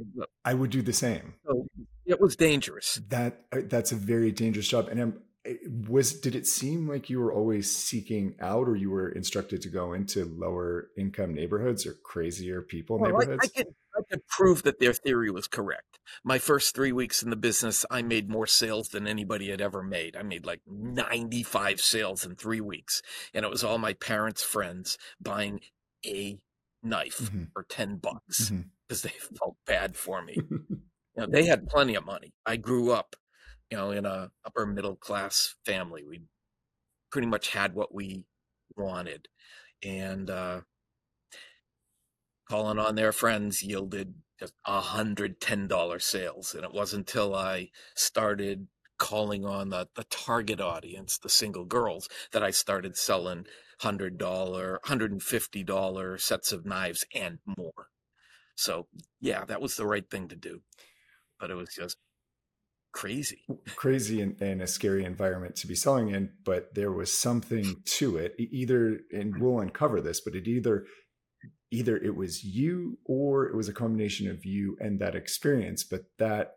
I 0.44 0.54
would 0.54 0.70
do 0.70 0.82
the 0.82 0.92
same. 0.92 1.34
so 1.46 1.66
it 2.04 2.20
was 2.20 2.34
dangerous. 2.34 3.00
That 3.10 3.44
uh, 3.52 3.60
that's 3.64 3.92
a 3.92 3.96
very 3.96 4.32
dangerous 4.32 4.66
job. 4.66 4.88
And 4.88 5.00
um, 5.00 5.12
it- 5.44 5.60
was 5.88 6.18
did 6.20 6.34
it 6.34 6.46
seem 6.48 6.88
like 6.88 7.08
you 7.08 7.20
were 7.20 7.32
always 7.32 7.66
seeking 7.74 8.34
out, 8.40 8.66
or 8.68 8.74
you 8.74 8.90
were 8.90 9.08
instructed 9.10 9.62
to 9.62 9.68
go 9.68 9.92
into 9.92 10.24
lower 10.24 10.88
income 10.96 11.32
neighborhoods 11.32 11.86
or 11.86 11.94
crazier 12.02 12.60
people 12.60 12.98
Well, 12.98 13.12
neighborhoods? 13.18 13.52
I 13.56 13.60
I 13.60 13.64
could 14.10 14.26
prove 14.26 14.62
that 14.62 14.78
their 14.80 14.92
theory 14.94 15.30
was 15.30 15.46
correct. 15.46 15.98
My 16.24 16.38
first 16.38 16.74
three 16.74 16.92
weeks 16.92 17.22
in 17.22 17.30
the 17.30 17.36
business, 17.36 17.84
I 17.90 18.02
made 18.02 18.28
more 18.30 18.46
sales 18.46 18.88
than 18.88 19.06
anybody 19.06 19.50
had 19.50 19.60
ever 19.60 19.82
made. 19.82 20.16
I 20.16 20.22
made 20.22 20.46
like 20.46 20.62
ninety 20.66 21.42
five 21.42 21.80
sales 21.80 22.24
in 22.24 22.34
three 22.36 22.60
weeks, 22.60 23.02
and 23.34 23.44
it 23.44 23.50
was 23.50 23.62
all 23.64 23.78
my 23.78 23.92
parents' 23.94 24.42
friends 24.42 24.96
buying 25.20 25.60
a 26.06 26.38
knife 26.82 27.18
Mhm. 27.30 27.52
for 27.52 27.64
ten 27.64 27.96
bucks 27.98 28.52
because 28.86 29.02
they 29.02 29.10
felt 29.38 29.56
bad 29.66 29.96
for 29.96 30.22
me. 30.22 30.34
you 30.70 30.80
know, 31.16 31.26
they 31.26 31.44
had 31.46 31.68
plenty 31.68 31.94
of 31.94 32.04
money. 32.06 32.32
I 32.46 32.56
grew 32.56 32.90
up, 32.92 33.16
you 33.70 33.76
know, 33.76 33.90
in 33.90 34.06
a 34.06 34.30
upper 34.44 34.66
middle 34.66 34.96
class 34.96 35.54
family. 35.64 36.04
We 36.04 36.22
pretty 37.10 37.26
much 37.28 37.50
had 37.50 37.74
what 37.74 37.94
we 37.94 38.24
wanted, 38.76 39.28
and 39.82 40.30
uh, 40.30 40.60
calling 42.48 42.78
on 42.78 42.94
their 42.94 43.12
friends 43.12 43.62
yielded 43.62 44.14
just 44.38 44.54
a 44.64 44.80
hundred 44.80 45.40
ten 45.40 45.66
dollar 45.66 45.98
sales. 45.98 46.54
And 46.54 46.64
it 46.64 46.72
wasn't 46.72 47.08
until 47.08 47.34
I 47.34 47.70
started 47.94 48.68
calling 48.98 49.44
on 49.44 49.70
the, 49.70 49.88
the 49.94 50.04
target 50.04 50.60
audience, 50.60 51.18
the 51.18 51.28
single 51.28 51.64
girls, 51.64 52.08
that 52.32 52.42
I 52.42 52.50
started 52.50 52.96
selling 52.96 53.46
hundred 53.80 54.18
dollar, 54.18 54.80
hundred 54.84 55.12
and 55.12 55.22
fifty 55.22 55.62
dollar 55.62 56.18
sets 56.18 56.52
of 56.52 56.66
knives 56.66 57.04
and 57.14 57.38
more. 57.46 57.88
So 58.56 58.88
yeah, 59.20 59.44
that 59.44 59.60
was 59.60 59.76
the 59.76 59.86
right 59.86 60.08
thing 60.08 60.28
to 60.28 60.36
do. 60.36 60.62
But 61.38 61.50
it 61.50 61.54
was 61.54 61.70
just 61.74 61.96
crazy. 62.92 63.44
crazy 63.76 64.20
and, 64.20 64.40
and 64.40 64.60
a 64.60 64.66
scary 64.66 65.04
environment 65.04 65.54
to 65.56 65.68
be 65.68 65.76
selling 65.76 66.10
in, 66.10 66.30
but 66.44 66.74
there 66.74 66.90
was 66.90 67.16
something 67.16 67.76
to 67.84 68.16
it. 68.16 68.34
Either, 68.38 69.00
and 69.12 69.40
we'll 69.40 69.60
uncover 69.60 70.00
this, 70.00 70.20
but 70.20 70.34
it 70.34 70.48
either 70.48 70.84
either 71.70 71.96
it 71.96 72.16
was 72.16 72.44
you 72.44 72.98
or 73.04 73.46
it 73.46 73.56
was 73.56 73.68
a 73.68 73.74
combination 73.74 74.30
of 74.30 74.44
you 74.44 74.76
and 74.80 75.00
that 75.00 75.14
experience, 75.14 75.84
but 75.84 76.04
that 76.18 76.54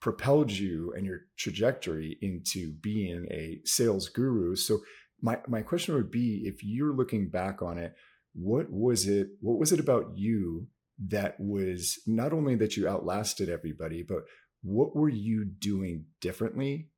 propelled 0.00 0.50
you 0.50 0.92
and 0.96 1.06
your 1.06 1.20
trajectory 1.36 2.18
into 2.22 2.72
being 2.80 3.26
a 3.30 3.60
sales 3.64 4.08
guru. 4.08 4.54
So 4.56 4.80
my 5.20 5.38
my 5.48 5.62
question 5.62 5.94
would 5.94 6.10
be 6.10 6.42
if 6.44 6.62
you're 6.62 6.94
looking 6.94 7.28
back 7.30 7.62
on 7.62 7.78
it, 7.78 7.94
what 8.34 8.70
was 8.70 9.06
it 9.06 9.28
what 9.40 9.58
was 9.58 9.72
it 9.72 9.80
about 9.80 10.12
you 10.16 10.68
that 11.08 11.38
was 11.38 12.00
not 12.06 12.32
only 12.32 12.56
that 12.56 12.76
you 12.76 12.88
outlasted 12.88 13.48
everybody, 13.48 14.02
but 14.02 14.24
what 14.62 14.94
were 14.96 15.08
you 15.08 15.44
doing 15.44 16.06
differently 16.20 16.90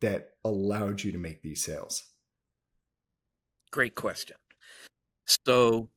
that 0.00 0.30
allowed 0.44 1.02
you 1.02 1.12
to 1.12 1.18
make 1.18 1.42
these 1.42 1.64
sales? 1.64 2.02
Great 3.70 3.94
question. 3.94 4.36
So, 5.26 5.88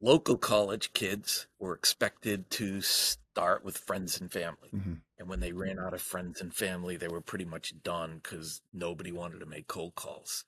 local 0.00 0.38
college 0.38 0.92
kids 0.92 1.46
were 1.58 1.74
expected 1.74 2.50
to 2.50 2.80
start 2.80 3.64
with 3.64 3.78
friends 3.78 4.20
and 4.20 4.30
family. 4.32 4.70
Mhm. 4.72 5.02
And 5.18 5.28
when 5.28 5.40
they 5.40 5.52
ran 5.52 5.78
out 5.78 5.94
of 5.94 6.02
friends 6.02 6.40
and 6.40 6.54
family, 6.54 6.96
they 6.96 7.08
were 7.08 7.20
pretty 7.20 7.44
much 7.44 7.82
done 7.82 8.18
because 8.18 8.62
nobody 8.72 9.10
wanted 9.10 9.40
to 9.40 9.46
make 9.46 9.66
cold 9.66 9.94
calls. 9.96 10.44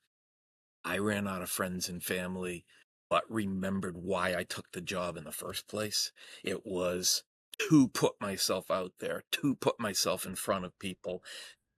I 0.84 0.98
ran 0.98 1.28
out 1.28 1.42
of 1.42 1.50
friends 1.50 1.88
and 1.88 2.02
family, 2.02 2.64
but 3.08 3.30
remembered 3.30 3.96
why 3.96 4.34
I 4.36 4.44
took 4.44 4.70
the 4.72 4.80
job 4.80 5.16
in 5.16 5.24
the 5.24 5.32
first 5.32 5.66
place. 5.66 6.12
It 6.44 6.64
was 6.64 7.24
to 7.68 7.88
put 7.88 8.20
myself 8.20 8.70
out 8.70 8.94
there, 9.00 9.24
to 9.32 9.54
put 9.56 9.80
myself 9.80 10.24
in 10.24 10.36
front 10.36 10.64
of 10.64 10.78
people, 10.78 11.22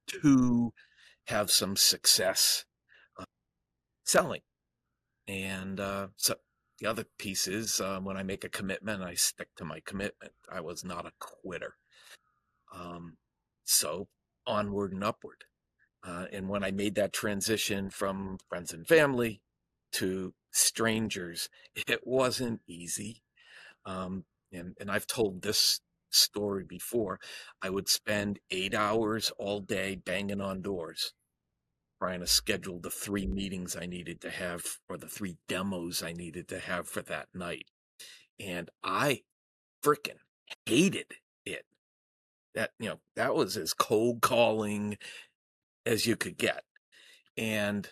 to 0.09 0.75
have 1.27 1.51
some 1.51 1.77
success 1.77 2.65
uh, 3.17 3.25
selling. 4.05 4.43
And 5.27 5.81
uh, 5.81 6.09
so 6.17 6.37
the 6.83 6.91
other 6.91 7.05
piece 7.17 7.47
is 7.47 7.81
uh, 7.81 8.01
when 8.01 8.17
I 8.17 8.25
make 8.25 8.43
a 8.43 8.49
commitment, 8.49 9.05
I 9.05 9.15
stick 9.15 9.49
to 9.57 9.65
my 9.65 9.79
commitment. 9.87 10.33
I 10.51 10.61
was 10.61 10.85
not 10.85 11.07
a 11.07 11.13
quitter. 11.21 11.77
Um, 12.75 13.19
so 13.63 14.09
onward 14.49 14.93
and 14.93 15.05
upward. 15.05 15.45
Uh, 16.03 16.27
and 16.33 16.49
when 16.49 16.65
I 16.65 16.73
made 16.73 16.97
that 16.97 17.13
transition 17.13 17.89
from 17.89 18.39
friends 18.49 18.73
and 18.73 18.85
family 18.85 19.43
to 19.93 20.35
strangers, 20.51 21.49
it 21.87 22.01
wasn't 22.05 22.63
easy. 22.67 23.23
Um, 23.87 24.25
and, 24.53 24.77
and 24.81 24.91
I've 24.91 25.07
told 25.07 25.43
this 25.43 25.81
story 26.11 26.65
before. 26.65 27.21
I 27.63 27.71
would 27.71 27.89
spend 27.89 28.41
eight 28.51 28.75
hours 28.75 29.31
all 29.39 29.61
day 29.61 29.95
banging 29.95 30.41
on 30.41 30.63
doors, 30.63 31.13
trying 32.03 32.19
to 32.19 32.27
schedule 32.27 32.81
the 32.81 32.91
three 32.91 33.29
meetings 33.29 33.77
I 33.81 33.87
needed 33.87 34.21
to 34.23 34.31
have 34.31 34.65
or 34.89 34.97
the 34.97 35.07
three 35.07 35.37
demos 35.47 36.03
I 36.03 36.13
needed 36.13 36.49
to 36.49 36.59
have 36.59 36.89
for 36.89 37.01
that 37.03 37.29
night. 37.33 37.67
And 38.41 38.69
I 38.83 39.21
freaking 39.85 40.19
hated 40.67 41.13
it. 41.47 41.65
That, 42.57 42.71
you 42.81 42.89
know, 42.89 42.99
that 43.15 43.37
was 43.37 43.57
as 43.57 43.73
cold 43.73 44.21
calling 44.21 44.99
as 45.87 46.05
you 46.05 46.17
could 46.17 46.37
get. 46.37 46.65
And 47.37 47.89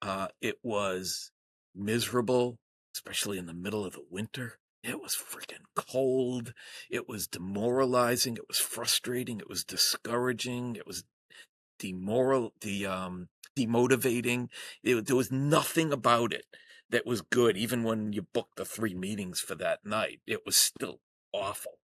uh, 0.00 0.28
it 0.40 0.58
was 0.62 1.32
miserable, 1.74 2.56
especially 2.94 3.36
in 3.36 3.46
the 3.46 3.52
middle 3.52 3.84
of 3.84 3.94
the 3.94 4.04
winter. 4.08 4.60
it 4.84 5.02
was 5.02 5.16
freaking 5.16 5.64
cold. 5.74 6.52
It 6.88 7.08
was 7.08 7.26
demoralizing. 7.26 8.36
It 8.36 8.46
was 8.46 8.60
frustrating. 8.60 9.40
It 9.40 9.48
was 9.48 9.64
discouraging. 9.64 10.76
It 10.76 10.86
was 10.86 11.02
demoral, 11.80 12.50
the 12.60 12.86
um, 12.86 13.28
demotivating. 13.56 14.48
It, 14.82 15.06
there 15.06 15.16
was 15.16 15.32
nothing 15.32 15.92
about 15.92 16.32
it 16.32 16.44
that 16.90 17.06
was 17.06 17.22
good. 17.22 17.56
Even 17.56 17.82
when 17.82 18.12
you 18.12 18.22
booked 18.22 18.56
the 18.56 18.64
three 18.64 18.94
meetings 18.94 19.40
for 19.40 19.54
that 19.56 19.84
night, 19.84 20.20
it 20.26 20.44
was 20.44 20.56
still 20.56 21.00
awful. 21.32 21.78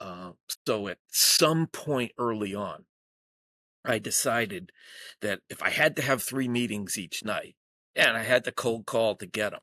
Uh, 0.00 0.32
so 0.66 0.88
at 0.88 0.98
some 1.08 1.66
point 1.66 2.12
early 2.18 2.54
on, 2.54 2.84
I 3.84 3.98
decided 3.98 4.70
that 5.22 5.40
if 5.48 5.62
I 5.62 5.70
had 5.70 5.96
to 5.96 6.02
have 6.02 6.22
three 6.22 6.48
meetings 6.48 6.98
each 6.98 7.24
night, 7.24 7.56
and 7.96 8.16
I 8.16 8.22
had 8.22 8.44
to 8.44 8.52
cold 8.52 8.86
call 8.86 9.16
to 9.16 9.26
get 9.26 9.50
them, 9.50 9.60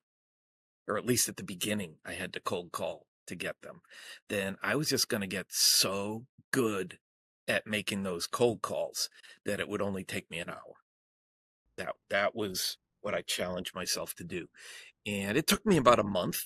or 0.87 0.97
at 0.97 1.05
least 1.05 1.29
at 1.29 1.37
the 1.37 1.43
beginning, 1.43 1.95
I 2.05 2.13
had 2.13 2.33
to 2.33 2.39
cold 2.39 2.71
call 2.71 3.05
to 3.27 3.35
get 3.35 3.61
them, 3.61 3.81
then 4.29 4.57
I 4.61 4.75
was 4.75 4.89
just 4.89 5.09
going 5.09 5.21
to 5.21 5.27
get 5.27 5.47
so 5.49 6.25
good 6.51 6.99
at 7.47 7.67
making 7.67 8.03
those 8.03 8.27
cold 8.27 8.61
calls 8.61 9.09
that 9.45 9.59
it 9.59 9.67
would 9.67 9.81
only 9.81 10.03
take 10.03 10.29
me 10.29 10.39
an 10.39 10.49
hour. 10.49 10.75
That 11.77 11.95
that 12.09 12.35
was 12.35 12.77
what 13.01 13.13
I 13.13 13.21
challenged 13.21 13.75
myself 13.75 14.15
to 14.15 14.23
do. 14.23 14.47
And 15.05 15.37
it 15.37 15.47
took 15.47 15.65
me 15.65 15.77
about 15.77 15.99
a 15.99 16.03
month 16.03 16.45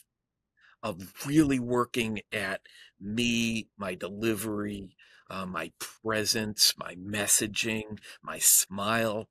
of 0.84 1.13
really 1.25 1.60
working 1.60 2.22
at 2.32 2.62
me, 3.00 3.68
my 3.77 3.96
delivery, 3.96 4.96
uh, 5.29 5.46
my 5.46 5.72
presence, 5.79 6.74
my 6.77 6.96
messaging, 6.96 8.00
my 8.22 8.39
smile, 8.39 9.29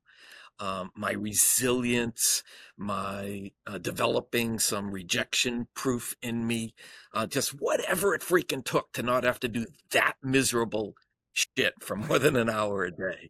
um, 0.59 0.91
my 0.95 1.11
resilience, 1.11 2.43
my 2.77 3.51
uh, 3.65 3.77
developing 3.77 4.59
some 4.59 4.91
rejection 4.91 5.67
proof 5.73 6.15
in 6.21 6.45
me, 6.45 6.73
uh, 7.13 7.25
just 7.25 7.51
whatever 7.51 8.13
it 8.13 8.21
freaking 8.21 8.63
took 8.63 8.91
to 8.93 9.03
not 9.03 9.23
have 9.23 9.39
to 9.39 9.47
do 9.47 9.65
that 9.91 10.15
miserable 10.21 10.95
shit 11.33 11.73
for 11.81 11.95
more 11.95 12.19
than 12.19 12.35
an 12.35 12.49
hour 12.49 12.83
a 12.83 12.91
day. 12.91 13.29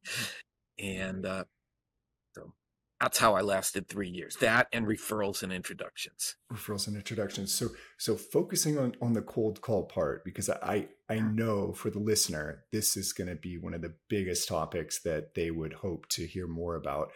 And 0.78 1.26
uh, 1.26 1.44
so 2.36 2.54
that's 3.00 3.18
how 3.18 3.36
I 3.36 3.42
lasted 3.42 3.88
three 3.88 4.10
years. 4.10 4.36
That 4.38 4.68
and 4.72 4.86
referrals 4.86 5.44
and 5.44 5.52
introductions. 5.52 6.36
Referrals 6.52 6.88
and 6.88 6.96
introductions. 6.96 7.54
So 7.54 7.70
so 7.98 8.16
focusing 8.16 8.78
on 8.78 8.96
on 9.02 9.14
the 9.14 9.22
cold 9.22 9.62
call 9.62 9.84
part 9.84 10.24
because 10.24 10.50
I 10.50 10.88
I 11.10 11.20
know 11.20 11.74
for 11.74 11.90
the 11.90 12.00
listener 12.00 12.64
this 12.72 12.96
is 12.96 13.14
going 13.14 13.30
to 13.30 13.36
be 13.36 13.58
one 13.58 13.74
of 13.74 13.82
the 13.82 13.96
biggest 14.10 14.48
topics 14.48 15.02
that 15.04 15.36
they 15.36 15.52
would 15.52 15.74
hope 15.74 16.08
to 16.10 16.26
hear 16.26 16.48
more 16.48 16.76
about. 16.76 17.12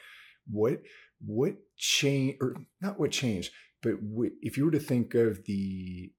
What 0.49 0.81
what 1.25 1.55
change 1.77 2.37
or 2.41 2.55
not 2.81 2.99
what 2.99 3.11
changed, 3.11 3.51
but 3.81 4.01
what, 4.01 4.31
if 4.41 4.57
you 4.57 4.65
were 4.65 4.71
to 4.71 4.79
think 4.79 5.13
of 5.13 5.45
the 5.45 6.11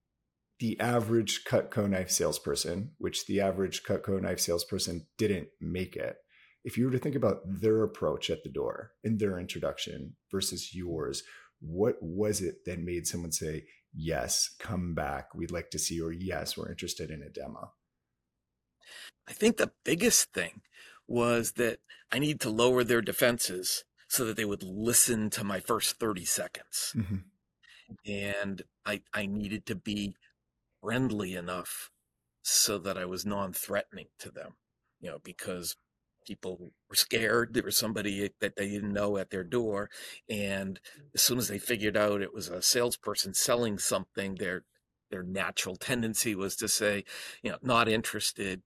the 0.61 0.79
average 0.81 1.45
Cutco 1.45 1.89
knife 1.89 2.11
salesperson, 2.11 2.93
which 2.99 3.27
the 3.27 3.41
average 3.41 3.83
Cutco 3.83 4.21
knife 4.21 4.41
salesperson 4.41 5.07
didn't 5.19 5.49
make 5.61 5.97
it, 5.97 6.17
if 6.65 6.79
you 6.79 6.87
were 6.87 6.93
to 6.93 6.99
think 6.99 7.15
about 7.15 7.41
their 7.45 7.83
approach 7.83 8.31
at 8.31 8.43
the 8.43 8.51
door 8.51 8.93
in 9.03 9.19
their 9.19 9.39
introduction 9.39 10.15
versus 10.31 10.75
yours, 10.75 11.23
what 11.61 11.97
was 12.01 12.41
it 12.41 12.65
that 12.65 12.79
made 12.79 13.07
someone 13.07 13.33
say, 13.33 13.65
yes, 13.95 14.55
come 14.59 14.95
back, 14.95 15.35
we'd 15.35 15.51
like 15.51 15.71
to 15.71 15.79
see, 15.79 16.01
or 16.01 16.13
yes, 16.13 16.57
we're 16.57 16.71
interested 16.71 17.11
in 17.11 17.23
a 17.23 17.29
demo? 17.29 17.73
I 19.29 19.33
think 19.33 19.57
the 19.57 19.73
biggest 19.85 20.33
thing 20.33 20.63
was 21.07 21.53
that 21.53 21.81
I 22.11 22.19
need 22.19 22.41
to 22.41 22.51
lower 22.51 22.85
their 22.85 23.03
defenses 23.03 23.85
so 24.09 24.25
that 24.25 24.37
they 24.37 24.45
would 24.45 24.63
listen 24.63 25.31
to 25.31 25.45
my 25.45 25.61
first 25.61 25.99
30 25.99 26.25
seconds. 26.25 26.95
Mm-hmm. 26.97 27.17
And 28.07 28.63
I, 28.87 29.03
I 29.13 29.27
needed 29.27 29.67
to 29.67 29.75
be 29.75 30.15
friendly 30.85 31.35
enough 31.35 31.91
so 32.43 32.77
that 32.79 32.99
I 32.99 33.07
was 33.07 33.25
non-threatening 33.25 34.09
to 34.19 34.31
them, 34.31 34.57
you 35.01 35.11
know, 35.11 35.19
because 35.25 35.77
people 36.27 36.73
were 36.89 36.97
scared. 36.97 37.55
There 37.55 37.63
was 37.63 37.77
somebody 37.77 38.31
that 38.41 38.57
they 38.57 38.69
didn't 38.69 38.93
know 38.93 39.17
at 39.17 39.31
their 39.31 39.45
door. 39.45 39.89
And 40.29 40.79
as 41.15 41.23
soon 41.23 41.39
as 41.39 41.49
they 41.49 41.59
figured 41.59 41.97
out 41.97 42.21
it 42.21 42.35
was 42.35 42.49
a 42.49 42.61
salesperson 42.61 43.33
selling 43.33 43.79
something, 43.79 44.35
their 44.35 44.65
their 45.11 45.23
natural 45.23 45.77
tendency 45.77 46.35
was 46.35 46.57
to 46.57 46.69
say, 46.69 47.05
you 47.43 47.51
know, 47.51 47.59
not 47.63 47.89
interested, 47.89 48.63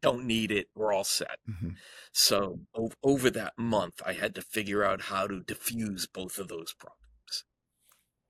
don't 0.00 0.26
need 0.26 0.50
it, 0.50 0.68
we're 0.74 0.92
all 0.92 1.04
set. 1.04 1.38
Mm-hmm. 1.48 1.70
So 2.12 2.60
over 3.02 3.30
that 3.30 3.54
month, 3.56 4.02
I 4.04 4.12
had 4.12 4.34
to 4.34 4.42
figure 4.42 4.84
out 4.84 5.02
how 5.02 5.26
to 5.26 5.40
diffuse 5.40 6.06
both 6.06 6.38
of 6.38 6.48
those 6.48 6.74
problems. 6.74 7.44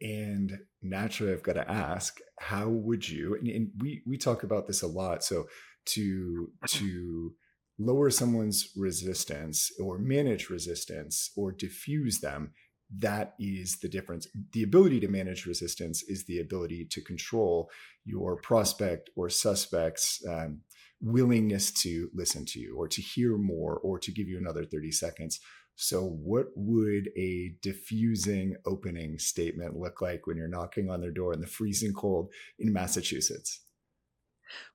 And 0.01 0.59
naturally, 0.85 1.33
I've 1.33 1.43
got 1.43 1.55
to 1.55 1.71
ask, 1.71 2.19
how 2.39 2.69
would 2.69 3.09
you? 3.09 3.35
And, 3.35 3.49
and 3.49 3.71
we 3.79 4.03
we 4.07 4.19
talk 4.19 4.43
about 4.43 4.67
this 4.67 4.83
a 4.83 4.87
lot. 4.87 5.25
So 5.25 5.47
to 5.87 6.51
to 6.67 7.35
lower 7.79 8.11
someone's 8.11 8.71
resistance 8.77 9.73
or 9.81 9.99
manage 9.99 10.49
resistance 10.49 11.31
or 11.37 11.51
diffuse 11.51 12.21
them, 12.21 12.53
that 12.99 13.35
is 13.41 13.79
the 13.81 13.89
difference. 13.89 14.29
The 14.53 14.63
ability 14.63 15.01
to 15.01 15.09
manage 15.09 15.47
resistance 15.47 16.03
is 16.05 16.27
the 16.27 16.41
ability 16.41 16.87
to 16.91 17.01
control 17.01 17.71
your 18.05 18.37
prospect 18.37 19.11
or 19.17 19.29
suspect's 19.29 20.23
um, 20.29 20.61
willingness 21.01 21.73
to 21.73 22.11
listen 22.15 22.45
to 22.47 22.61
you 22.61 22.77
or 22.77 22.89
to 22.89 23.03
hear 23.03 23.37
more 23.37 23.79
or 23.79 23.99
to 23.99 24.13
give 24.13 24.29
you 24.29 24.39
another 24.39 24.65
30 24.65 24.93
seconds 24.93 25.41
so, 25.77 26.05
what 26.05 26.47
would 26.55 27.09
a 27.17 27.55
diffusing 27.61 28.57
opening 28.65 29.19
statement 29.19 29.77
look 29.77 30.01
like 30.01 30.27
when 30.27 30.37
you're 30.37 30.49
knocking 30.49 30.89
on 30.89 31.01
their 31.01 31.11
door 31.11 31.33
in 31.33 31.41
the 31.41 31.47
freezing 31.47 31.93
cold 31.93 32.31
in 32.59 32.73
Massachusetts? 32.73 33.61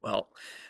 Well, 0.02 0.30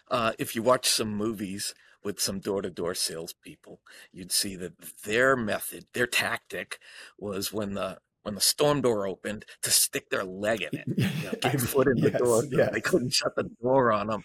uh, 0.09 0.33
if 0.37 0.55
you 0.55 0.61
watch 0.61 0.87
some 0.87 1.15
movies 1.15 1.73
with 2.03 2.19
some 2.19 2.39
door 2.39 2.61
to 2.61 2.69
door 2.69 2.93
salespeople, 2.93 3.81
you'd 4.11 4.31
see 4.31 4.55
that 4.55 4.73
their 5.03 5.35
method, 5.35 5.87
their 5.93 6.07
tactic 6.07 6.79
was 7.17 7.51
when 7.51 7.73
the 7.73 7.99
when 8.21 8.35
the 8.35 8.41
storm 8.41 8.81
door 8.81 9.07
opened 9.07 9.45
to 9.63 9.71
stick 9.71 10.09
their 10.09 10.25
leg 10.25 10.61
in 10.61 10.79
it, 10.79 10.87
you 10.97 11.23
know, 11.23 11.33
get 11.41 11.61
foot 11.61 11.87
in 11.87 12.01
the 12.01 12.11
yes, 12.11 12.19
door. 12.19 12.43
Yes. 12.51 12.69
They 12.73 12.81
couldn't 12.81 13.13
shut 13.13 13.35
the 13.35 13.49
door 13.61 13.91
on 13.91 14.07
them. 14.07 14.23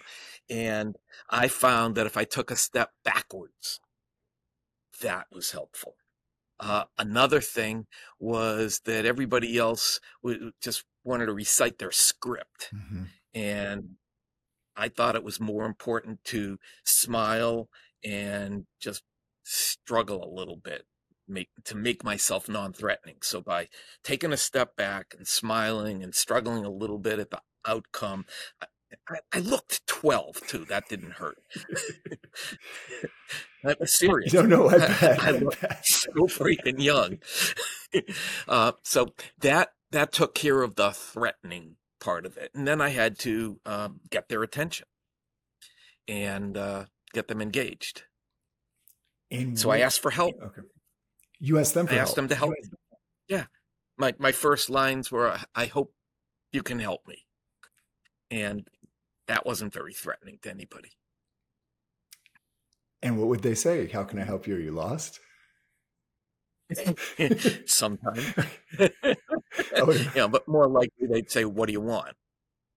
And 0.50 0.96
I 1.30 1.48
found 1.48 1.94
that 1.94 2.04
if 2.04 2.16
I 2.16 2.24
took 2.24 2.50
a 2.50 2.56
step 2.56 2.90
backwards 3.04 3.80
that 5.00 5.26
was 5.32 5.52
helpful. 5.52 5.96
Uh, 6.60 6.84
another 6.98 7.40
thing 7.40 7.86
was 8.18 8.80
that 8.84 9.04
everybody 9.04 9.58
else 9.58 10.00
w- 10.22 10.52
just 10.60 10.84
wanted 11.02 11.26
to 11.26 11.32
recite 11.32 11.78
their 11.78 11.90
script. 11.90 12.70
Mm-hmm. 12.74 13.04
And 13.34 13.96
I 14.76 14.88
thought 14.88 15.16
it 15.16 15.24
was 15.24 15.40
more 15.40 15.66
important 15.66 16.22
to 16.24 16.58
smile 16.84 17.68
and 18.04 18.66
just 18.80 19.02
struggle 19.42 20.24
a 20.24 20.34
little 20.34 20.56
bit 20.56 20.86
make 21.26 21.48
to 21.64 21.74
make 21.74 22.04
myself 22.04 22.50
non-threatening 22.50 23.16
so 23.22 23.40
by 23.40 23.66
taking 24.02 24.30
a 24.30 24.36
step 24.36 24.76
back 24.76 25.14
and 25.16 25.26
smiling 25.26 26.02
and 26.02 26.14
struggling 26.14 26.66
a 26.66 26.70
little 26.70 26.98
bit 26.98 27.18
at 27.18 27.30
the 27.30 27.40
outcome 27.66 28.26
I, 29.08 29.18
I 29.32 29.38
looked 29.40 29.86
12 29.86 30.46
too. 30.46 30.64
That 30.66 30.88
didn't 30.88 31.12
hurt. 31.12 31.38
that 33.64 33.80
was 33.80 33.94
serious. 33.98 34.32
No, 34.32 34.42
no, 34.42 34.68
I 34.68 34.78
bet. 34.78 35.20
I, 35.20 35.36
I 35.36 35.40
bet. 35.60 35.80
so 35.86 36.10
freaking 36.26 36.82
young. 36.82 37.18
Uh, 38.46 38.72
so 38.82 39.08
that 39.40 39.70
that 39.90 40.12
took 40.12 40.34
care 40.34 40.62
of 40.62 40.76
the 40.76 40.92
threatening 40.92 41.76
part 42.00 42.26
of 42.26 42.36
it, 42.36 42.50
and 42.54 42.68
then 42.68 42.80
I 42.80 42.90
had 42.90 43.18
to 43.20 43.60
um, 43.64 44.00
get 44.10 44.28
their 44.28 44.42
attention 44.42 44.86
and 46.06 46.56
uh, 46.56 46.84
get 47.12 47.28
them 47.28 47.40
engaged. 47.40 48.02
And 49.30 49.58
so 49.58 49.70
I 49.70 49.78
asked 49.78 50.00
for 50.00 50.10
help. 50.10 50.34
Okay. 50.40 50.62
You 51.40 51.58
asked 51.58 51.74
them. 51.74 51.88
I 51.90 51.96
asked 51.96 52.16
them 52.16 52.28
to 52.28 52.34
help. 52.34 52.54
Yeah, 53.28 53.46
my 53.96 54.14
my 54.18 54.32
first 54.32 54.70
lines 54.70 55.10
were, 55.10 55.38
"I 55.54 55.66
hope 55.66 55.92
you 56.52 56.62
can 56.62 56.78
help 56.78 57.06
me," 57.06 57.26
and 58.30 58.68
that 59.26 59.46
wasn't 59.46 59.72
very 59.72 59.94
threatening 59.94 60.38
to 60.42 60.50
anybody. 60.50 60.90
And 63.04 63.18
what 63.18 63.28
would 63.28 63.42
they 63.42 63.54
say? 63.54 63.86
How 63.88 64.02
can 64.02 64.18
I 64.18 64.24
help 64.24 64.46
you? 64.46 64.56
Are 64.56 64.60
you 64.60 64.72
lost? 64.72 65.20
Sometimes. 67.66 68.34
yeah, 70.16 70.26
but 70.26 70.48
more 70.48 70.66
likely 70.66 71.06
they'd 71.06 71.30
say, 71.30 71.44
What 71.44 71.66
do 71.66 71.72
you 71.72 71.82
want? 71.82 72.16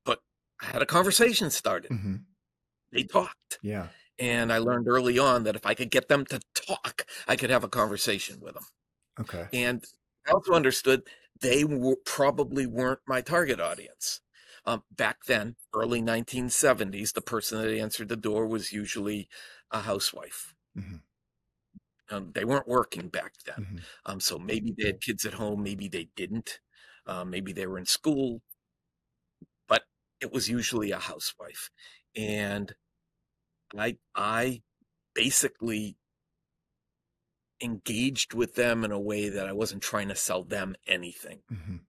But 0.06 0.20
I 0.62 0.66
had 0.66 0.82
a 0.82 0.86
conversation 0.86 1.50
started. 1.50 1.92
Mm-hmm. 1.92 2.16
They 2.92 3.04
talked. 3.04 3.58
Yeah. 3.63 3.88
And 4.20 4.52
I 4.52 4.58
learned 4.58 4.90
early 4.90 5.18
on 5.18 5.44
that 5.44 5.56
if 5.56 5.66
I 5.66 5.74
could 5.74 5.92
get 5.92 6.10
them 6.10 6.26
to 6.26 6.42
talk, 6.54 7.06
I 7.28 7.38
could 7.38 7.50
have 7.50 7.63
a 7.63 7.70
conversation 7.70 8.40
with 8.42 8.56
them. 8.56 8.66
Okay. 9.22 9.48
And 9.54 9.86
I 10.28 10.32
also 10.32 10.54
understood 10.54 11.04
they 11.40 11.63
were, 11.63 11.96
probably 12.04 12.66
weren't 12.66 13.00
my 13.08 13.22
target 13.22 13.62
audience. 13.62 14.22
Um, 14.66 14.84
back 14.92 15.26
then, 15.28 15.56
early 15.74 16.02
1970s, 16.02 17.13
the 17.13 17.22
person 17.22 17.62
that 17.62 17.74
answered 17.74 18.10
the 18.10 18.18
door 18.18 18.46
was 18.46 18.74
usually 18.74 19.30
a 19.72 19.82
housewife. 19.82 20.54
Mm-hmm. 20.78 20.98
Um, 22.10 22.32
they 22.34 22.46
weren't 22.46 22.68
working 22.68 23.10
back 23.10 23.34
then. 23.46 23.66
Mm-hmm. 23.66 23.78
Um, 24.06 24.20
so 24.20 24.40
maybe 24.40 24.74
they 24.78 24.88
had 24.88 25.02
kids 25.02 25.26
at 25.26 25.34
home, 25.34 25.64
maybe 25.64 25.88
they 25.88 26.08
didn't. 26.16 26.60
Uh, 27.06 27.26
maybe 27.26 27.54
they 27.54 27.68
were 27.68 27.78
in 27.78 27.86
school. 27.86 28.42
But 29.68 29.84
it 30.22 30.32
was 30.32 30.50
usually 30.50 30.92
a 30.92 31.00
housewife. 31.00 31.70
And 32.16 32.74
I, 33.78 33.98
I 34.16 34.62
basically 35.14 35.98
engaged 37.62 38.34
with 38.34 38.56
them 38.56 38.84
in 38.84 38.92
a 38.92 39.00
way 39.00 39.30
that 39.30 39.48
I 39.48 39.54
wasn't 39.54 39.82
trying 39.82 40.10
to 40.10 40.16
sell 40.16 40.44
them 40.44 40.76
anything. 40.88 41.40
Mhm. 41.52 41.80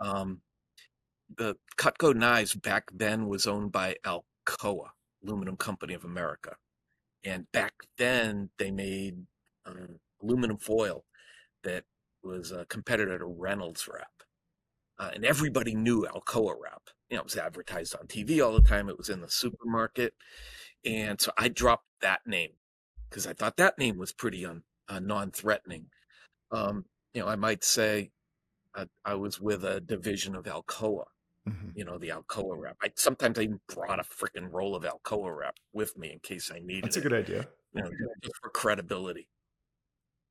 Um, 0.00 0.42
the 1.36 1.56
Cutco 1.76 2.14
knives 2.14 2.54
back 2.54 2.88
then 2.92 3.26
was 3.26 3.46
owned 3.46 3.72
by 3.72 3.96
Alcoa, 4.04 4.90
Aluminum 5.22 5.56
Company 5.56 5.94
of 5.94 6.04
America, 6.04 6.56
and 7.24 7.50
back 7.52 7.74
then 7.96 8.50
they 8.58 8.70
made 8.70 9.26
um, 9.66 9.98
aluminum 10.22 10.58
foil 10.58 11.04
that 11.64 11.84
was 12.22 12.52
a 12.52 12.64
competitor 12.66 13.18
to 13.18 13.26
Reynolds 13.26 13.88
Wrap, 13.88 14.10
uh, 14.98 15.10
and 15.14 15.24
everybody 15.24 15.74
knew 15.74 16.06
Alcoa 16.06 16.54
Wrap. 16.60 16.82
You 17.10 17.16
know, 17.16 17.22
it 17.22 17.24
was 17.24 17.36
advertised 17.36 17.96
on 17.96 18.06
TV 18.06 18.44
all 18.44 18.52
the 18.52 18.68
time. 18.68 18.88
It 18.88 18.98
was 18.98 19.08
in 19.08 19.20
the 19.20 19.30
supermarket, 19.30 20.14
and 20.84 21.20
so 21.20 21.32
I 21.38 21.48
dropped 21.48 21.86
that 22.00 22.20
name 22.26 22.50
because 23.08 23.26
I 23.26 23.32
thought 23.32 23.56
that 23.56 23.78
name 23.78 23.96
was 23.98 24.12
pretty 24.12 24.44
un, 24.44 24.62
uh, 24.88 25.00
non-threatening. 25.00 25.86
Um, 26.50 26.84
you 27.14 27.22
know, 27.22 27.28
I 27.28 27.36
might 27.36 27.64
say 27.64 28.10
uh, 28.74 28.86
I 29.04 29.14
was 29.14 29.40
with 29.40 29.64
a 29.64 29.80
division 29.80 30.34
of 30.34 30.44
Alcoa, 30.44 31.04
Mhm. 31.48 31.72
you 31.74 31.84
know, 31.84 31.98
the 31.98 32.08
Alcoa 32.08 32.56
wrap. 32.58 32.76
I 32.82 32.90
sometimes 32.96 33.38
I 33.38 33.42
even 33.42 33.60
brought 33.68 34.00
a 34.00 34.02
freaking 34.04 34.52
roll 34.52 34.74
of 34.76 34.84
Alcoa 34.84 35.36
wrap 35.36 35.56
with 35.72 35.96
me 35.96 36.12
in 36.12 36.20
case 36.20 36.50
I 36.52 36.58
needed 36.60 36.84
That's 36.84 36.96
a 36.96 37.00
it, 37.00 37.02
good 37.02 37.12
idea. 37.12 37.48
you 37.72 37.82
know, 37.82 37.90
just 38.22 38.36
for 38.42 38.50
credibility. 38.50 39.28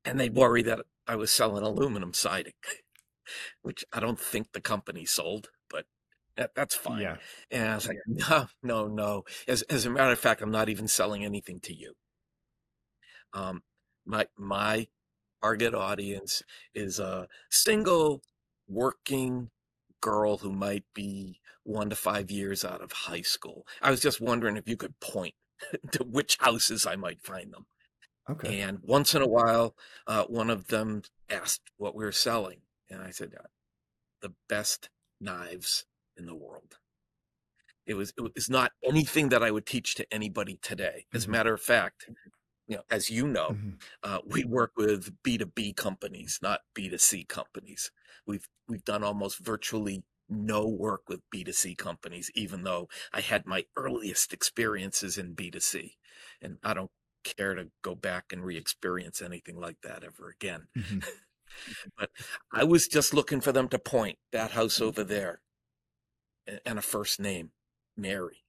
And 0.04 0.18
they 0.18 0.30
worry 0.30 0.62
that 0.62 0.80
I 1.06 1.16
was 1.16 1.30
selling 1.30 1.64
aluminum 1.64 2.14
siding, 2.14 2.54
which 3.62 3.84
I 3.92 4.00
don't 4.00 4.18
think 4.18 4.52
the 4.52 4.60
company 4.60 5.04
sold, 5.04 5.50
but 5.68 5.86
that, 6.36 6.54
that's 6.54 6.74
fine. 6.74 7.02
Yeah. 7.02 7.16
And 7.50 7.68
I 7.68 7.74
was 7.74 7.88
like, 7.88 7.98
no, 8.06 8.48
no, 8.62 8.86
no. 8.86 9.24
As 9.46 9.62
as 9.62 9.86
a 9.86 9.90
matter 9.90 10.12
of 10.12 10.18
fact, 10.18 10.40
I'm 10.42 10.50
not 10.50 10.68
even 10.68 10.88
selling 10.88 11.24
anything 11.24 11.60
to 11.60 11.74
you. 11.74 11.94
Um, 13.32 13.62
my 14.06 14.26
my 14.36 14.88
target 15.42 15.74
audience 15.74 16.42
is 16.74 16.98
a 16.98 17.28
single 17.50 18.22
working 18.68 19.50
girl 20.00 20.38
who 20.38 20.52
might 20.52 20.84
be 20.94 21.40
one 21.64 21.90
to 21.90 21.96
five 21.96 22.30
years 22.30 22.64
out 22.64 22.80
of 22.82 22.92
high 22.92 23.22
school. 23.22 23.66
I 23.82 23.90
was 23.90 24.00
just 24.00 24.20
wondering 24.20 24.56
if 24.56 24.68
you 24.68 24.76
could 24.76 24.98
point 25.00 25.34
to 25.92 26.04
which 26.04 26.36
houses 26.40 26.86
I 26.86 26.96
might 26.96 27.22
find 27.22 27.52
them. 27.52 27.66
Okay. 28.30 28.60
And 28.60 28.78
once 28.82 29.14
in 29.14 29.22
a 29.22 29.28
while, 29.28 29.74
uh, 30.06 30.24
one 30.24 30.50
of 30.50 30.68
them 30.68 31.02
asked 31.30 31.70
what 31.76 31.94
we 31.94 32.04
were 32.04 32.12
selling, 32.12 32.60
and 32.90 33.02
I 33.02 33.10
said, 33.10 33.34
uh, 33.38 33.48
"The 34.20 34.34
best 34.48 34.90
knives 35.20 35.86
in 36.16 36.26
the 36.26 36.34
world." 36.34 36.76
It 37.86 37.94
was 37.94 38.12
it 38.18 38.34
was 38.34 38.50
not 38.50 38.72
anything 38.84 39.30
that 39.30 39.42
I 39.42 39.50
would 39.50 39.64
teach 39.64 39.94
to 39.94 40.06
anybody 40.12 40.58
today. 40.60 41.06
As 41.14 41.24
a 41.24 41.28
Mhm. 41.28 41.32
matter 41.32 41.54
of 41.54 41.62
fact, 41.62 42.10
you 42.68 42.76
know, 42.76 42.84
as 42.90 43.10
you 43.10 43.26
know, 43.28 43.54
Mhm. 43.54 43.80
uh, 44.04 44.20
we 44.26 44.44
work 44.44 44.72
with 44.76 45.12
B 45.24 45.38
two 45.38 45.46
B 45.46 45.72
companies, 45.72 46.38
not 46.42 46.62
B 46.74 46.88
two 46.90 46.98
C 46.98 47.24
companies. 47.24 47.90
We've 48.26 48.48
we've 48.68 48.84
done 48.84 49.04
almost 49.04 49.38
virtually 49.40 50.04
no 50.28 50.68
work 50.68 51.08
with 51.08 51.20
B 51.30 51.44
two 51.44 51.52
C 51.52 51.74
companies, 51.74 52.30
even 52.34 52.64
though 52.64 52.88
I 53.12 53.20
had 53.22 53.46
my 53.46 53.66
earliest 53.76 54.32
experiences 54.32 55.18
in 55.18 55.34
B 55.34 55.50
two 55.50 55.60
C, 55.60 55.96
and 56.42 56.58
I 56.62 56.74
don't 56.74 56.92
care 57.24 57.54
to 57.54 57.70
go 57.82 57.94
back 57.94 58.32
and 58.32 58.44
re-experience 58.44 59.20
anything 59.22 59.56
like 59.58 59.78
that 59.82 60.04
ever 60.04 60.28
again. 60.30 60.68
Mhm. 60.76 61.02
But 61.96 62.10
I 62.52 62.64
was 62.64 62.88
just 62.88 63.12
looking 63.14 63.40
for 63.40 63.52
them 63.52 63.68
to 63.70 63.78
point 63.78 64.18
that 64.32 64.52
house 64.52 64.80
over 64.80 65.04
there, 65.04 65.42
and 66.64 66.78
a 66.78 66.82
first 66.82 67.20
name, 67.20 67.52
Mary, 67.96 68.44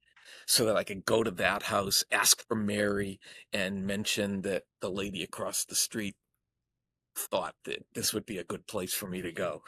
so 0.50 0.64
that 0.64 0.76
I 0.76 0.82
could 0.82 1.04
go 1.04 1.22
to 1.22 1.30
that 1.30 1.62
house, 1.62 2.02
ask 2.10 2.44
for 2.48 2.56
Mary, 2.56 3.20
and 3.52 3.86
mention 3.86 4.42
that 4.42 4.64
the 4.80 4.90
lady 4.90 5.22
across 5.22 5.64
the 5.64 5.76
street 5.76 6.16
thought 7.16 7.54
that 7.66 7.84
this 7.94 8.12
would 8.12 8.26
be 8.26 8.36
a 8.36 8.42
good 8.42 8.66
place 8.66 8.92
for 8.92 9.06
me 9.06 9.22
to 9.22 9.30
go. 9.30 9.62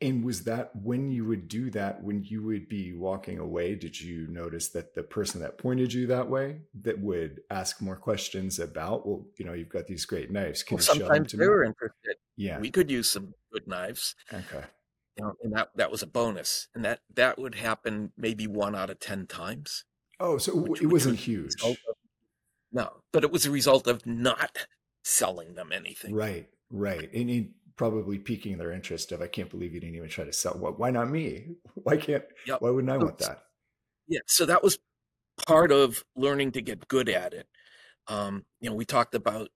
And 0.00 0.24
was 0.24 0.44
that 0.44 0.74
when 0.76 1.10
you 1.10 1.24
would 1.24 1.48
do 1.48 1.70
that, 1.70 2.02
when 2.04 2.22
you 2.22 2.42
would 2.42 2.68
be 2.68 2.92
walking 2.92 3.38
away, 3.38 3.74
did 3.74 3.98
you 4.00 4.26
notice 4.28 4.68
that 4.70 4.94
the 4.94 5.02
person 5.02 5.40
that 5.40 5.58
pointed 5.58 5.92
you 5.92 6.06
that 6.08 6.28
way 6.28 6.60
that 6.82 7.00
would 7.00 7.40
ask 7.50 7.80
more 7.80 7.96
questions 7.96 8.58
about, 8.60 9.06
well, 9.06 9.26
you 9.38 9.44
know, 9.44 9.54
you've 9.54 9.68
got 9.70 9.86
these 9.86 10.04
great 10.04 10.30
knives. 10.30 10.62
Can 10.62 10.76
Well, 10.76 10.82
you 10.82 10.84
show 10.84 11.10
them 11.10 11.10
sometimes 11.10 11.30
to 11.30 11.36
they 11.36 11.46
me? 11.46 11.48
were 11.48 11.64
interested. 11.64 12.16
Yeah. 12.36 12.58
We 12.60 12.70
could 12.70 12.90
use 12.90 13.10
some 13.10 13.34
good 13.52 13.66
knives, 13.66 14.14
Okay. 14.32 14.64
You 15.16 15.24
know, 15.24 15.34
and 15.42 15.52
that 15.54 15.70
that 15.76 15.90
was 15.90 16.02
a 16.02 16.06
bonus, 16.06 16.68
and 16.74 16.84
that 16.84 17.00
that 17.14 17.38
would 17.38 17.54
happen 17.56 18.12
maybe 18.16 18.46
one 18.46 18.74
out 18.74 18.90
of 18.90 18.98
ten 19.00 19.26
times. 19.26 19.84
Oh, 20.20 20.38
so 20.38 20.54
Which- 20.56 20.82
it 20.82 20.86
wasn't 20.86 21.14
was 21.16 21.24
huge. 21.24 21.62
of- 21.64 21.76
No, 22.72 23.02
but 23.12 23.24
it 23.24 23.30
was 23.32 23.46
a 23.46 23.50
result 23.50 23.86
of 23.86 24.04
not 24.06 24.66
selling 25.02 25.54
them 25.54 25.70
anything. 25.72 26.14
Right. 26.14 26.48
Right. 26.70 27.12
And 27.12 27.30
it 27.30 27.48
probably 27.76 28.18
piquing 28.18 28.56
their 28.58 28.72
interest 28.72 29.12
of, 29.12 29.20
I 29.20 29.26
can't 29.26 29.50
believe 29.50 29.74
you 29.74 29.80
didn't 29.80 29.96
even 29.96 30.08
try 30.08 30.24
to 30.24 30.32
sell. 30.32 30.54
Why, 30.54 30.70
why 30.70 30.90
not 30.90 31.10
me? 31.10 31.56
Why 31.74 31.96
can't, 31.96 32.24
Yep. 32.46 32.60
why 32.62 32.70
wouldn't 32.70 32.92
I 32.92 32.96
want 32.96 33.18
that? 33.18 33.44
Yeah, 34.08 34.20
so 34.26 34.46
that 34.46 34.62
was 34.62 34.78
part 35.46 35.72
of 35.72 36.04
learning 36.16 36.52
to 36.52 36.62
get 36.62 36.86
good 36.88 37.08
at 37.08 37.34
it. 37.34 37.48
Um, 38.06 38.44
you 38.60 38.70
know, 38.70 38.76
we 38.76 38.84
talked 38.84 39.14
about 39.14 39.48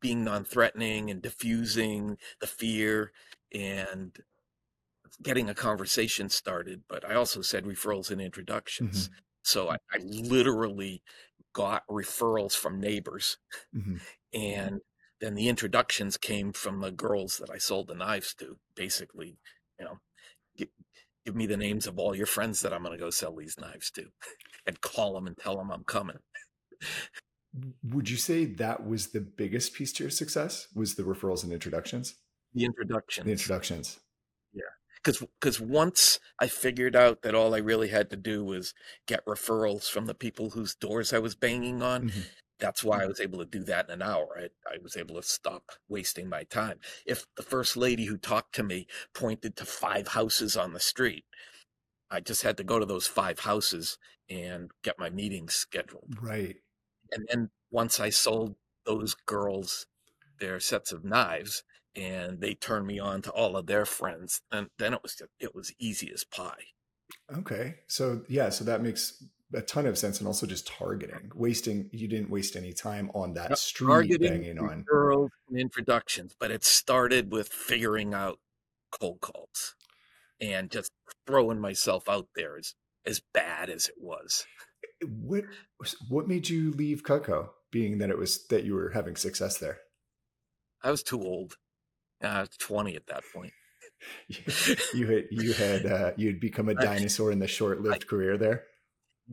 being 0.00 0.22
non-threatening 0.24 1.10
and 1.10 1.22
diffusing 1.22 2.18
the 2.40 2.46
fear 2.46 3.12
and 3.54 4.16
getting 5.22 5.48
a 5.48 5.54
conversation 5.54 6.28
started, 6.28 6.82
but 6.88 7.04
I 7.08 7.14
also 7.14 7.42
said 7.42 7.64
referrals 7.64 8.10
and 8.10 8.20
introductions. 8.20 9.10
So 9.42 9.70
I, 9.70 9.76
I 9.92 9.98
literally 9.98 11.02
got 11.54 11.86
referrals 11.88 12.54
from 12.56 12.80
neighbors 12.80 13.38
Mhm. 13.74 14.00
and 14.34 14.80
then 15.20 15.34
the 15.34 15.48
introductions 15.48 16.16
came 16.18 16.52
from 16.52 16.80
the 16.80 16.90
girls 16.90 17.38
that 17.38 17.48
I 17.50 17.58
sold 17.58 17.88
the 17.88 17.94
knives 17.94 18.34
to. 18.34 18.58
Basically, 18.74 19.38
you 19.78 19.84
know, 19.86 19.98
give, 20.56 20.68
give 21.24 21.34
me 21.36 21.46
the 21.46 21.56
names 21.56 21.86
of 21.86 21.98
all 21.98 22.14
your 22.14 22.26
friends 22.26 22.60
that 22.60 22.72
I'm 22.72 22.82
going 22.82 22.92
to 22.92 23.02
go 23.02 23.10
sell 23.10 23.34
these 23.36 23.58
knives 23.58 23.90
to, 23.92 24.10
and 24.66 24.80
call 24.82 25.14
them 25.14 25.26
and 25.26 25.36
tell 25.38 25.56
them 25.56 25.70
I'm 25.70 25.84
coming. 25.84 26.18
Would 27.84 28.10
you 28.10 28.16
say 28.18 28.44
that 28.44 28.86
was 28.86 29.08
the 29.08 29.20
biggest 29.20 29.72
piece 29.72 29.92
to 29.94 30.04
your 30.04 30.10
success? 30.10 30.68
Was 30.74 30.94
the 30.94 31.04
referrals 31.04 31.42
and 31.42 31.52
introductions? 31.52 32.14
The 32.52 32.64
introductions, 32.64 33.24
The 33.24 33.32
introductions. 33.32 33.98
Because 35.06 35.24
because 35.40 35.60
once 35.60 36.18
I 36.40 36.48
figured 36.48 36.96
out 36.96 37.22
that 37.22 37.34
all 37.34 37.54
I 37.54 37.58
really 37.58 37.88
had 37.88 38.10
to 38.10 38.16
do 38.16 38.44
was 38.44 38.74
get 39.06 39.24
referrals 39.24 39.88
from 39.88 40.06
the 40.06 40.14
people 40.14 40.50
whose 40.50 40.74
doors 40.74 41.12
I 41.12 41.20
was 41.20 41.36
banging 41.36 41.80
on, 41.80 42.10
Mhm. 42.10 42.26
that's 42.58 42.82
why 42.82 43.02
I 43.02 43.06
was 43.06 43.20
able 43.20 43.38
to 43.38 43.44
do 43.44 43.62
that 43.64 43.86
in 43.86 43.92
an 43.92 44.02
hour. 44.02 44.36
I, 44.36 44.48
I 44.68 44.78
was 44.82 44.96
able 44.96 45.14
to 45.14 45.22
stop 45.22 45.70
wasting 45.88 46.28
my 46.28 46.42
time. 46.42 46.80
If 47.06 47.24
the 47.36 47.44
first 47.44 47.76
lady 47.76 48.06
who 48.06 48.18
talked 48.18 48.54
to 48.56 48.64
me 48.64 48.88
pointed 49.14 49.56
to 49.56 49.64
five 49.64 50.08
houses 50.08 50.56
on 50.56 50.72
the 50.72 50.80
street, 50.80 51.24
I 52.10 52.18
just 52.20 52.42
had 52.42 52.56
to 52.56 52.64
go 52.64 52.80
to 52.80 52.86
those 52.86 53.06
five 53.06 53.40
houses 53.40 53.98
and 54.28 54.72
get 54.82 54.98
my 54.98 55.10
meetings 55.10 55.54
scheduled. 55.54 56.16
Right. 56.20 56.56
And 57.12 57.28
then 57.30 57.50
once 57.70 58.00
I 58.00 58.10
sold 58.10 58.56
those 58.84 59.14
girls 59.14 59.86
their 60.38 60.60
sets 60.60 60.92
of 60.92 61.04
knives 61.04 61.62
and 61.96 62.40
they 62.40 62.54
turned 62.54 62.86
me 62.86 62.98
on 62.98 63.22
to 63.22 63.30
all 63.30 63.56
of 63.56 63.66
their 63.66 63.86
friends, 63.86 64.42
and 64.52 64.68
then 64.78 64.94
it 64.94 65.02
was 65.02 65.20
it 65.40 65.54
was 65.54 65.72
easy 65.78 66.10
as 66.12 66.24
pie. 66.24 66.64
Okay. 67.36 67.76
So 67.88 68.22
yeah, 68.28 68.50
so 68.50 68.64
that 68.64 68.82
makes 68.82 69.24
a 69.54 69.62
ton 69.62 69.86
of 69.86 69.96
sense 69.96 70.18
and 70.18 70.26
also 70.26 70.46
just 70.46 70.66
targeting. 70.66 71.30
Wasting 71.34 71.88
you 71.92 72.08
didn't 72.08 72.30
waste 72.30 72.56
any 72.56 72.72
time 72.72 73.10
on 73.14 73.34
that 73.34 73.50
Yep, 73.50 73.58
street 73.58 73.86
Targeting 73.88 74.42
banging 74.42 74.58
on. 74.58 74.84
referrals 74.90 75.28
and 75.48 75.58
introductions, 75.58 76.34
but 76.38 76.50
it 76.50 76.64
started 76.64 77.32
with 77.32 77.48
figuring 77.48 78.12
out 78.14 78.38
cold 78.90 79.20
calls 79.20 79.74
and 80.40 80.70
just 80.70 80.90
throwing 81.26 81.60
myself 81.60 82.08
out 82.08 82.28
there 82.34 82.56
as 82.58 82.74
as 83.06 83.20
bad 83.32 83.70
as 83.70 83.88
it 83.88 83.94
was. 83.98 84.46
Eh, 85.02 85.06
what 85.06 85.44
what 86.08 86.28
made 86.28 86.48
you 86.48 86.72
leave 86.72 87.02
Cutco, 87.04 87.50
being 87.70 87.98
that 87.98 88.10
it 88.10 88.18
was 88.18 88.46
that 88.48 88.64
you 88.64 88.74
were 88.74 88.90
having 88.90 89.16
success 89.16 89.58
there? 89.58 89.78
I 90.82 90.90
was 90.90 91.02
too 91.02 91.20
old. 91.22 91.56
Uh, 92.22 92.46
20 92.58 92.96
at 92.96 93.06
that 93.06 93.22
point. 93.32 93.52
you 94.94 95.06
had 95.06 95.24
you 95.30 95.52
had 95.52 95.86
uh, 95.86 96.12
you 96.16 96.28
had 96.28 96.40
become 96.40 96.68
a 96.68 96.74
dinosaur 96.88 97.30
in 97.32 97.38
the 97.38 97.48
short-lived 97.48 98.06
career 98.06 98.36
there. 98.36 98.64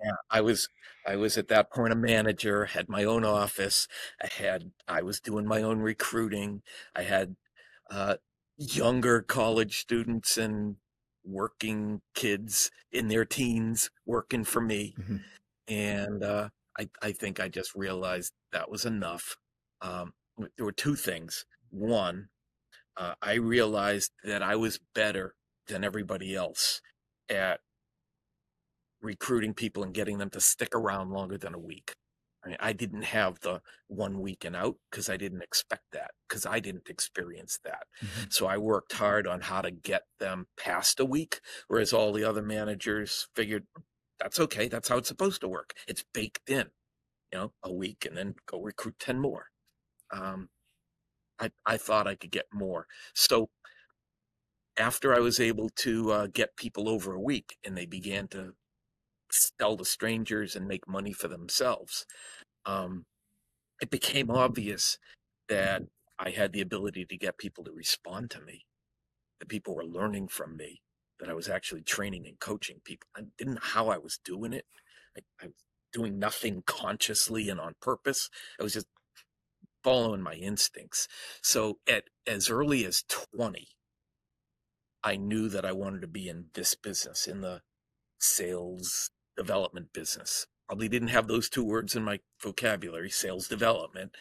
Yeah, 0.04 0.16
I 0.30 0.42
was 0.42 0.68
I 1.06 1.16
was 1.18 1.38
at 1.38 1.50
that 1.50 1.72
point 1.72 1.94
a 1.94 1.96
manager, 1.96 2.66
had 2.66 2.90
my 2.90 3.04
own 3.04 3.24
office. 3.26 3.88
I 4.22 4.28
had 4.28 4.72
I 4.88 5.02
was 5.04 5.20
doing 5.20 5.46
my 5.46 5.62
own 5.62 5.80
recruiting. 5.80 6.64
I 6.96 7.04
had 7.04 7.36
uh, 7.92 8.18
younger 8.58 9.22
college 9.22 9.80
students 9.80 10.38
and 10.38 10.78
working 11.24 12.02
kids 12.16 12.72
in 12.92 13.08
their 13.08 13.26
teens 13.26 13.92
working 14.06 14.44
for 14.44 14.62
me, 14.62 14.96
Mhm. 15.00 15.24
and 15.68 16.24
uh, 16.24 16.50
I 16.78 16.90
I 17.02 17.12
think 17.12 17.40
I 17.40 17.48
just 17.50 17.76
realized 17.76 18.34
that 18.52 18.70
was 18.72 18.86
enough. 18.86 19.38
Um, 19.82 20.14
there 20.58 20.66
were 20.66 20.72
two 20.72 20.96
things. 20.96 21.46
One, 21.70 22.30
uh, 22.98 23.14
I 23.22 23.36
realized 23.36 24.12
that 24.24 24.42
I 24.44 24.56
was 24.56 24.80
better 24.94 25.36
than 25.68 25.84
everybody 25.84 26.36
else 26.36 26.82
at 27.30 27.60
recruiting 29.02 29.54
people 29.54 29.84
and 29.84 29.94
getting 29.94 30.18
them 30.18 30.30
to 30.32 30.42
stick 30.42 30.76
around 30.76 31.12
longer 31.12 31.38
than 31.38 31.54
a 31.54 31.60
week. 31.60 31.94
I, 32.44 32.50
mean, 32.50 32.58
I 32.60 32.74
didn't 32.74 33.04
have 33.04 33.40
the 33.40 33.62
one 33.88 34.20
week 34.20 34.44
and 34.44 34.56
out 34.56 34.76
because 34.90 35.10
I 35.10 35.18
didn't 35.18 35.42
expect 35.42 35.84
that 35.94 36.12
because 36.28 36.46
I 36.46 36.60
didn't 36.60 36.90
experience 36.90 37.60
that. 37.64 37.84
Mm-hmm. 38.04 38.24
So 38.30 38.48
I 38.48 38.58
worked 38.58 38.94
hard 38.94 39.28
on 39.28 39.42
how 39.42 39.62
to 39.62 39.72
get 39.72 40.04
them 40.20 40.48
past 40.58 41.00
a 41.00 41.06
week, 41.06 41.40
whereas 41.68 41.94
all 41.94 42.12
the 42.12 42.28
other 42.28 42.42
managers 42.42 43.28
figured 43.36 43.66
that's 44.20 44.40
okay. 44.40 44.68
That's 44.68 44.90
how 44.90 44.98
it's 44.98 45.08
supposed 45.08 45.42
to 45.42 45.48
work. 45.48 45.74
It's 45.88 46.04
baked 46.14 46.50
in, 46.50 46.68
you 47.32 47.40
know, 47.40 47.54
a 47.64 47.72
week 47.72 48.06
and 48.06 48.18
then 48.18 48.36
go 48.46 48.62
recruit 48.62 48.96
10 49.00 49.20
more. 49.20 49.48
Um, 50.12 50.50
I, 51.40 51.52
I 51.66 51.78
thought 51.78 52.08
I 52.08 52.16
could 52.16 52.32
get 52.32 52.46
more. 52.54 52.88
So 53.14 53.50
after 54.78 55.14
I 55.14 55.20
was 55.20 55.40
able 55.40 55.70
to 55.78 56.12
uh, 56.12 56.28
get 56.28 56.56
people 56.56 56.90
over 56.90 57.14
a 57.14 57.22
week 57.22 57.58
and 57.66 57.78
they 57.78 57.86
began 57.86 58.28
to 58.30 58.54
sell 59.32 59.78
to 59.78 59.86
strangers 59.86 60.56
and 60.56 60.68
make 60.68 60.88
money 60.88 61.14
for 61.14 61.28
themselves, 61.28 62.06
um, 62.66 63.06
it 63.82 63.90
became 63.90 64.32
obvious 64.32 64.98
that 65.50 65.84
I 66.18 66.30
had 66.30 66.54
the 66.54 66.62
ability 66.62 67.06
to 67.06 67.18
get 67.18 67.38
people 67.38 67.64
to 67.66 67.72
respond 67.72 68.32
to 68.32 68.42
me, 68.42 68.66
that 69.40 69.50
people 69.50 69.76
were 69.76 69.86
learning 69.86 70.30
from 70.30 70.56
me, 70.56 70.82
that 71.20 71.30
I 71.30 71.34
was 71.34 71.50
actually 71.50 71.82
training 71.82 72.26
and 72.28 72.40
coaching 72.40 72.78
people. 72.84 73.10
I 73.16 73.22
didn't 73.38 73.56
know 73.56 73.60
how 73.62 73.90
I 73.90 73.98
was 73.98 74.20
doing 74.24 74.54
it. 74.54 74.66
I, 75.18 75.22
I 75.42 75.48
was 75.48 75.56
doing 75.92 76.18
nothing 76.18 76.64
consciously 76.66 77.50
and 77.50 77.60
on 77.60 77.76
purpose. 77.82 78.30
I 78.60 78.64
was 78.64 78.74
just 78.74 78.88
following 79.84 80.22
my 80.22 80.34
instincts. 80.34 81.08
So 81.42 81.80
at 81.88 82.06
as 82.26 82.50
early 82.50 82.86
as 82.86 83.04
20, 83.04 83.68
I 85.04 85.18
knew 85.18 85.50
that 85.50 85.66
I 85.66 85.74
wanted 85.74 86.02
to 86.02 86.08
be 86.08 86.30
in 86.30 86.46
this 86.54 86.76
business, 86.76 87.28
in 87.28 87.42
the 87.42 87.62
sales 88.20 89.12
development 89.36 89.94
business. 89.94 90.48
Probably 90.68 90.88
didn't 90.88 91.10
have 91.10 91.28
those 91.28 91.50
two 91.50 91.64
words 91.64 91.96
in 91.96 92.04
my 92.04 92.20
vocabulary, 92.42 93.10
sales 93.10 93.48
development. 93.48 94.16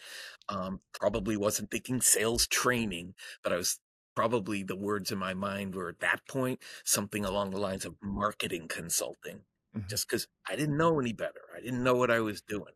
Um, 0.49 0.81
probably 0.93 1.37
wasn't 1.37 1.71
thinking 1.71 2.01
sales 2.01 2.45
training, 2.47 3.13
but 3.41 3.53
I 3.53 3.57
was 3.57 3.79
probably 4.15 4.61
the 4.61 4.75
words 4.75 5.11
in 5.11 5.17
my 5.17 5.33
mind 5.33 5.73
were 5.73 5.89
at 5.89 5.99
that 6.01 6.27
point 6.27 6.59
something 6.83 7.25
along 7.25 7.49
the 7.49 7.57
lines 7.57 7.85
of 7.85 7.95
marketing 8.01 8.67
consulting, 8.67 9.41
mm-hmm. 9.75 9.87
just 9.87 10.07
because 10.07 10.27
I 10.47 10.55
didn't 10.55 10.77
know 10.77 10.99
any 10.99 11.13
better. 11.13 11.41
I 11.55 11.61
didn't 11.61 11.83
know 11.83 11.95
what 11.95 12.11
I 12.11 12.19
was 12.19 12.41
doing. 12.41 12.73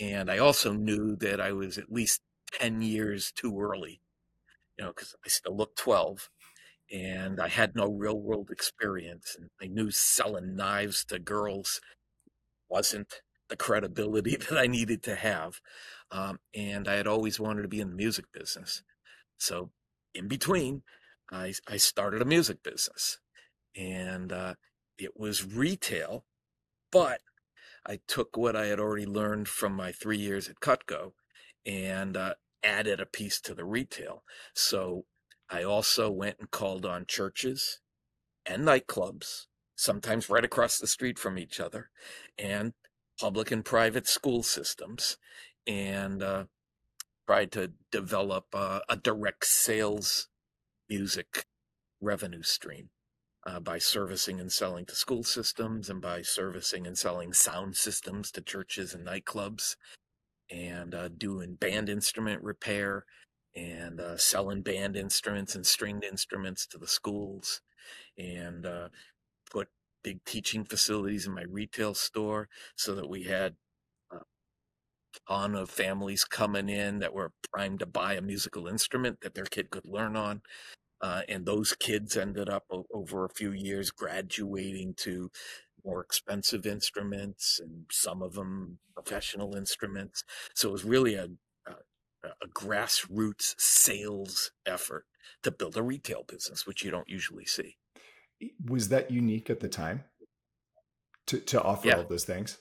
And 0.00 0.30
I 0.30 0.38
also 0.38 0.72
knew 0.72 1.16
that 1.16 1.40
I 1.40 1.52
was 1.52 1.78
at 1.78 1.92
least 1.92 2.22
10 2.54 2.82
years 2.82 3.32
too 3.32 3.60
early, 3.60 4.00
you 4.78 4.84
know, 4.84 4.92
because 4.92 5.14
I 5.24 5.28
still 5.28 5.56
looked 5.56 5.78
12 5.78 6.30
and 6.90 7.40
I 7.40 7.48
had 7.48 7.76
no 7.76 7.86
real 7.86 8.18
world 8.18 8.50
experience. 8.50 9.36
And 9.38 9.50
I 9.62 9.66
knew 9.66 9.90
selling 9.90 10.56
knives 10.56 11.04
to 11.06 11.18
girls 11.18 11.80
wasn't 12.68 13.22
the 13.48 13.56
credibility 13.56 14.36
that 14.50 14.58
I 14.58 14.66
needed 14.66 15.02
to 15.04 15.16
have. 15.16 15.60
Um, 16.10 16.40
and 16.54 16.88
I 16.88 16.94
had 16.94 17.06
always 17.06 17.38
wanted 17.38 17.62
to 17.62 17.68
be 17.68 17.80
in 17.80 17.90
the 17.90 17.96
music 17.96 18.26
business. 18.32 18.82
So, 19.38 19.70
in 20.14 20.28
between, 20.28 20.82
I, 21.30 21.54
I 21.68 21.76
started 21.76 22.22
a 22.22 22.24
music 22.26 22.62
business. 22.62 23.18
And 23.76 24.32
uh, 24.32 24.54
it 24.98 25.12
was 25.16 25.44
retail, 25.46 26.24
but 26.90 27.20
I 27.90 27.98
took 28.06 28.36
what 28.36 28.54
I 28.54 28.66
had 28.66 28.78
already 28.78 29.04
learned 29.04 29.48
from 29.48 29.72
my 29.72 29.90
three 29.90 30.16
years 30.16 30.48
at 30.48 30.60
Cutco 30.60 31.14
and 31.66 32.16
uh, 32.16 32.34
added 32.62 33.00
a 33.00 33.06
piece 33.06 33.40
to 33.40 33.52
the 33.52 33.64
retail. 33.64 34.22
So 34.54 35.06
I 35.50 35.64
also 35.64 36.08
went 36.08 36.36
and 36.38 36.48
called 36.52 36.86
on 36.86 37.04
churches 37.08 37.80
and 38.46 38.62
nightclubs, 38.62 39.46
sometimes 39.74 40.30
right 40.30 40.44
across 40.44 40.78
the 40.78 40.86
street 40.86 41.18
from 41.18 41.36
each 41.36 41.58
other, 41.58 41.90
and 42.38 42.74
public 43.20 43.50
and 43.50 43.64
private 43.64 44.06
school 44.06 44.44
systems, 44.44 45.16
and 45.66 46.22
uh, 46.22 46.44
tried 47.26 47.50
to 47.52 47.72
develop 47.90 48.46
uh, 48.54 48.80
a 48.88 48.94
direct 48.94 49.46
sales 49.46 50.28
music 50.88 51.44
revenue 52.00 52.44
stream. 52.44 52.90
Uh, 53.46 53.58
by 53.58 53.78
servicing 53.78 54.38
and 54.38 54.52
selling 54.52 54.84
to 54.84 54.94
school 54.94 55.22
systems 55.22 55.88
and 55.88 56.02
by 56.02 56.20
servicing 56.20 56.86
and 56.86 56.98
selling 56.98 57.32
sound 57.32 57.74
systems 57.74 58.30
to 58.30 58.42
churches 58.42 58.92
and 58.92 59.06
nightclubs 59.06 59.76
and 60.50 60.94
uh, 60.94 61.08
doing 61.08 61.54
band 61.54 61.88
instrument 61.88 62.42
repair 62.42 63.06
and 63.56 64.00
uh, 64.00 64.16
selling 64.16 64.62
band 64.62 64.96
instruments 64.96 65.54
and 65.54 65.66
stringed 65.66 66.04
instruments 66.04 66.66
to 66.66 66.78
the 66.78 66.86
schools 66.86 67.62
and 68.18 68.66
uh, 68.66 68.88
put 69.50 69.68
big 70.02 70.24
teaching 70.24 70.64
facilities 70.64 71.26
in 71.26 71.34
my 71.34 71.44
retail 71.48 71.94
store 71.94 72.48
so 72.76 72.94
that 72.94 73.08
we 73.08 73.24
had 73.24 73.54
a 74.12 74.18
ton 75.28 75.54
of 75.54 75.70
families 75.70 76.24
coming 76.24 76.68
in 76.68 76.98
that 77.00 77.14
were 77.14 77.32
primed 77.52 77.80
to 77.80 77.86
buy 77.86 78.14
a 78.14 78.20
musical 78.20 78.66
instrument 78.66 79.20
that 79.20 79.34
their 79.34 79.44
kid 79.44 79.70
could 79.70 79.86
learn 79.86 80.16
on. 80.16 80.42
Uh, 81.02 81.22
and 81.28 81.46
those 81.46 81.72
kids 81.72 82.16
ended 82.16 82.48
up 82.48 82.64
o- 82.70 82.86
over 82.92 83.24
a 83.24 83.30
few 83.34 83.52
years 83.52 83.90
graduating 83.90 84.94
to 84.94 85.30
more 85.84 86.02
expensive 86.02 86.66
instruments 86.66 87.58
and 87.62 87.86
some 87.90 88.22
of 88.22 88.34
them 88.34 88.78
professional 88.94 89.56
instruments. 89.56 90.24
So 90.54 90.68
it 90.68 90.72
was 90.72 90.84
really 90.84 91.14
a, 91.14 91.28
a 92.22 92.48
grassroots 92.48 93.54
sales 93.58 94.52
effort 94.66 95.06
to 95.42 95.50
build 95.50 95.76
a 95.76 95.82
retail 95.82 96.24
business, 96.26 96.66
which 96.66 96.84
you 96.84 96.90
don't 96.90 97.08
usually 97.08 97.46
see. 97.46 97.76
Was 98.64 98.88
that 98.88 99.10
unique 99.10 99.50
at 99.50 99.60
the 99.60 99.68
time 99.68 100.04
to, 101.26 101.38
to 101.38 101.62
offer 101.62 101.88
yeah. 101.88 101.96
all 101.96 102.04
those 102.04 102.24
things? 102.24 102.58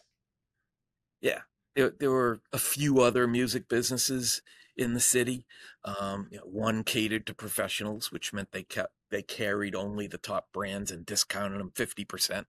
Yeah. 1.21 1.41
There, 1.75 1.93
there, 1.99 2.11
were 2.11 2.41
a 2.51 2.57
few 2.57 2.99
other 2.99 3.27
music 3.27 3.69
businesses 3.69 4.41
in 4.79 4.93
the 4.93 4.99
city. 4.99 5.45
Um, 5.83 6.27
you 6.31 6.37
know, 6.37 6.43
one 6.45 6.83
catered 6.83 7.27
to 7.27 7.33
professionals, 7.33 8.11
which 8.11 8.33
meant 8.33 8.51
they 8.51 8.63
kept 8.63 8.93
they 9.11 9.21
carried 9.21 9.75
only 9.75 10.07
the 10.07 10.17
top 10.17 10.47
brands 10.53 10.91
and 10.91 11.05
discounted 11.05 11.59
them 11.59 11.71
fifty 11.75 12.05
percent 12.05 12.47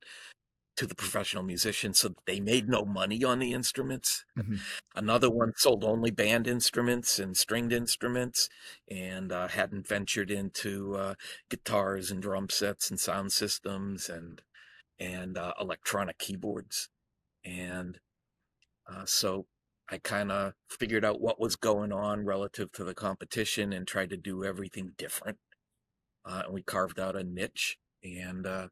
to 0.76 0.86
the 0.86 0.94
professional 0.94 1.42
musicians 1.42 1.98
so 1.98 2.14
they 2.26 2.40
made 2.40 2.68
no 2.68 2.84
money 2.84 3.22
on 3.22 3.38
the 3.38 3.52
instruments. 3.52 4.24
Mm-hmm. 4.38 4.56
Another 4.94 5.28
one 5.28 5.52
sold 5.56 5.84
only 5.84 6.10
band 6.10 6.46
instruments 6.46 7.18
and 7.18 7.36
stringed 7.36 7.72
instruments 7.72 8.48
and 8.88 9.30
uh, 9.30 9.48
hadn't 9.48 9.86
ventured 9.86 10.30
into 10.30 10.94
uh, 10.94 11.14
guitars 11.50 12.10
and 12.10 12.22
drum 12.22 12.48
sets 12.48 12.88
and 12.88 12.98
sound 12.98 13.32
systems 13.32 14.08
and 14.08 14.42
and 14.98 15.36
uh, 15.36 15.52
electronic 15.60 16.18
keyboards. 16.18 16.88
And 17.44 17.98
uh, 18.88 19.04
so 19.04 19.46
I 19.90 19.98
kind 19.98 20.30
of 20.30 20.54
figured 20.68 21.04
out 21.04 21.20
what 21.20 21.40
was 21.40 21.56
going 21.56 21.92
on 21.92 22.24
relative 22.24 22.70
to 22.72 22.84
the 22.84 22.94
competition 22.94 23.72
and 23.72 23.86
tried 23.86 24.10
to 24.10 24.16
do 24.16 24.44
everything 24.44 24.92
different. 24.96 25.38
Uh, 26.24 26.42
and 26.44 26.54
we 26.54 26.62
carved 26.62 27.00
out 27.00 27.16
a 27.16 27.24
niche 27.24 27.78
and 28.04 28.46
uh, 28.46 28.68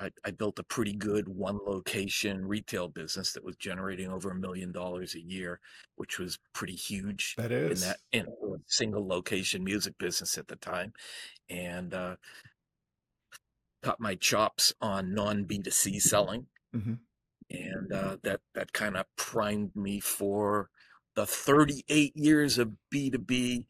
I, 0.00 0.10
I, 0.24 0.30
built 0.30 0.58
a 0.58 0.64
pretty 0.64 0.92
good 0.92 1.28
one 1.28 1.58
location 1.66 2.46
retail 2.46 2.88
business 2.88 3.32
that 3.32 3.44
was 3.44 3.56
generating 3.56 4.10
over 4.10 4.30
a 4.30 4.34
million 4.34 4.70
dollars 4.70 5.14
a 5.14 5.20
year, 5.20 5.60
which 5.96 6.18
was 6.18 6.38
pretty 6.52 6.76
huge. 6.76 7.34
That 7.36 7.50
is 7.50 7.82
in 7.82 7.88
that 7.88 7.98
in 8.12 8.26
a 8.26 8.58
single 8.66 9.06
location 9.06 9.64
music 9.64 9.98
business 9.98 10.38
at 10.38 10.48
the 10.48 10.56
time, 10.56 10.92
and 11.48 11.92
uh, 11.92 12.16
cut 13.82 13.98
my 13.98 14.14
chops 14.14 14.72
on 14.80 15.14
non 15.14 15.44
B 15.44 15.58
two 15.58 15.70
C 15.70 15.98
selling, 15.98 16.46
mm-hmm. 16.74 16.94
And 17.50 17.92
uh, 17.92 18.16
that 18.22 18.40
that 18.54 18.72
kind 18.72 18.96
of 18.96 19.06
primed 19.16 19.74
me 19.74 20.00
for 20.00 20.70
the 21.14 21.26
thirty 21.26 21.84
eight 21.88 22.16
years 22.16 22.58
of 22.58 22.72
B 22.90 23.10
two 23.10 23.18
B 23.18 23.66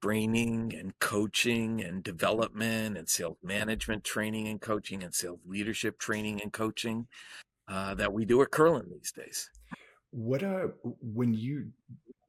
training 0.00 0.74
and 0.76 0.98
coaching 0.98 1.80
and 1.82 2.02
development 2.02 2.96
and 2.96 3.08
sales 3.08 3.36
management 3.42 4.04
training 4.04 4.48
and 4.48 4.60
coaching 4.60 5.02
and 5.02 5.14
sales 5.14 5.40
leadership 5.46 5.98
training 5.98 6.40
and 6.40 6.52
coaching 6.52 7.06
uh, 7.68 7.94
that 7.94 8.12
we 8.12 8.24
do 8.24 8.42
at 8.42 8.50
Kurlan 8.50 8.90
these 8.90 9.12
days. 9.12 9.50
What 10.10 10.42
uh 10.42 10.68
when 11.00 11.34
you 11.34 11.70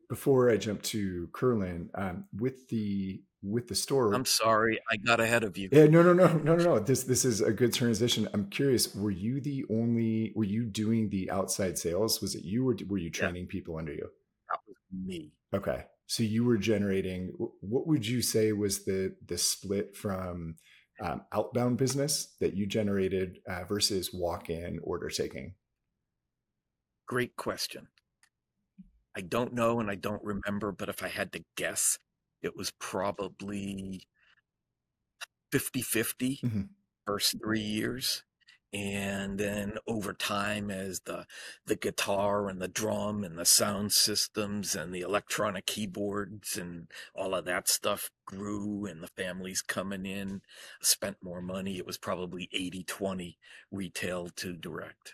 before 0.10 0.50
I 0.50 0.58
jump 0.58 0.84
to 0.84 1.28
Kurlan 1.32 1.90
um, 1.96 2.26
with 2.38 2.68
the 2.70 3.22
with 3.44 3.68
the 3.68 3.76
store. 3.76 4.14
I'm 4.14 4.26
sorry, 4.26 4.80
I 4.90 4.98
got 4.98 5.20
ahead 5.20 5.44
of 5.44 5.58
you. 5.58 5.70
Yeah, 5.72 5.86
no, 5.86 6.02
no, 6.02 6.14
no, 6.14 6.28
no, 6.38 6.56
no, 6.56 6.64
no. 6.64 6.80
This 6.80 7.04
this 7.04 7.26
is 7.26 7.42
a 7.42 7.52
good 7.52 7.74
transition. 7.74 8.28
I'm 8.34 8.50
curious. 8.50 8.96
Were 8.96 9.12
you 9.12 9.42
the 9.42 9.66
only? 9.70 10.32
Were 10.36 10.46
you 10.46 10.64
doing 10.64 11.10
the 11.10 11.30
outside 11.30 11.78
sales? 11.78 12.22
Was 12.22 12.36
it 12.36 12.44
you, 12.44 12.68
or 12.70 12.76
were 12.88 12.98
you 12.98 13.10
training 13.10 13.44
yeah. 13.44 13.52
people 13.52 13.78
under 13.78 13.94
you? 13.94 14.10
That 14.50 14.60
was 14.68 14.78
me. 15.06 15.34
Okay, 15.54 15.84
so 16.08 16.24
you 16.24 16.46
were 16.46 16.58
generating. 16.58 17.34
What 17.62 17.88
would 17.88 18.08
you 18.08 18.22
say 18.22 18.54
was 18.54 18.86
the 18.86 19.16
the 19.26 19.38
split 19.38 19.96
from 19.96 20.56
um, 21.02 21.22
outbound 21.34 21.78
business 21.78 22.36
that 22.40 22.56
you 22.56 22.66
generated 22.66 23.40
uh, 23.48 23.66
versus 23.66 24.14
walk 24.14 24.50
in 24.50 24.80
order 24.84 25.10
taking? 25.10 25.56
Great 27.08 27.36
question. 27.36 27.88
I 29.16 29.22
don't 29.22 29.54
know 29.54 29.80
and 29.80 29.92
I 29.92 29.96
don't 29.96 30.24
remember, 30.24 30.72
but 30.72 30.90
if 30.90 31.04
I 31.04 31.08
had 31.08 31.32
to 31.34 31.44
guess, 31.56 32.00
it 32.44 32.56
was 32.56 32.72
probably 32.80 34.08
50 35.52 35.82
50 35.82 36.40
mm-hmm. 36.44 36.62
first 37.06 37.36
three 37.42 37.60
years. 37.60 38.24
and 38.74 39.38
then 39.38 39.78
over 39.88 40.14
time 40.14 40.72
as 40.72 41.02
the 41.02 41.26
the 41.68 41.76
guitar 41.76 42.50
and 42.50 42.60
the 42.60 42.68
drum 42.68 43.24
and 43.24 43.38
the 43.38 43.46
sound 43.46 43.92
systems 43.92 44.76
and 44.76 44.92
the 44.92 45.02
electronic 45.02 45.68
keyboards 45.68 46.58
and 46.58 46.88
all 47.14 47.36
of 47.36 47.46
that 47.46 47.70
stuff 47.70 48.10
grew 48.26 48.86
and 48.88 49.04
the 49.04 49.08
families 49.16 49.62
coming 49.62 50.08
in 50.08 50.42
spent 50.82 51.18
more 51.22 51.42
money 51.42 51.78
it 51.78 51.86
was 51.86 52.00
probably 52.00 52.50
80 52.52 52.84
20 52.84 53.38
retail 53.72 54.30
to 54.30 54.54
direct 54.54 55.14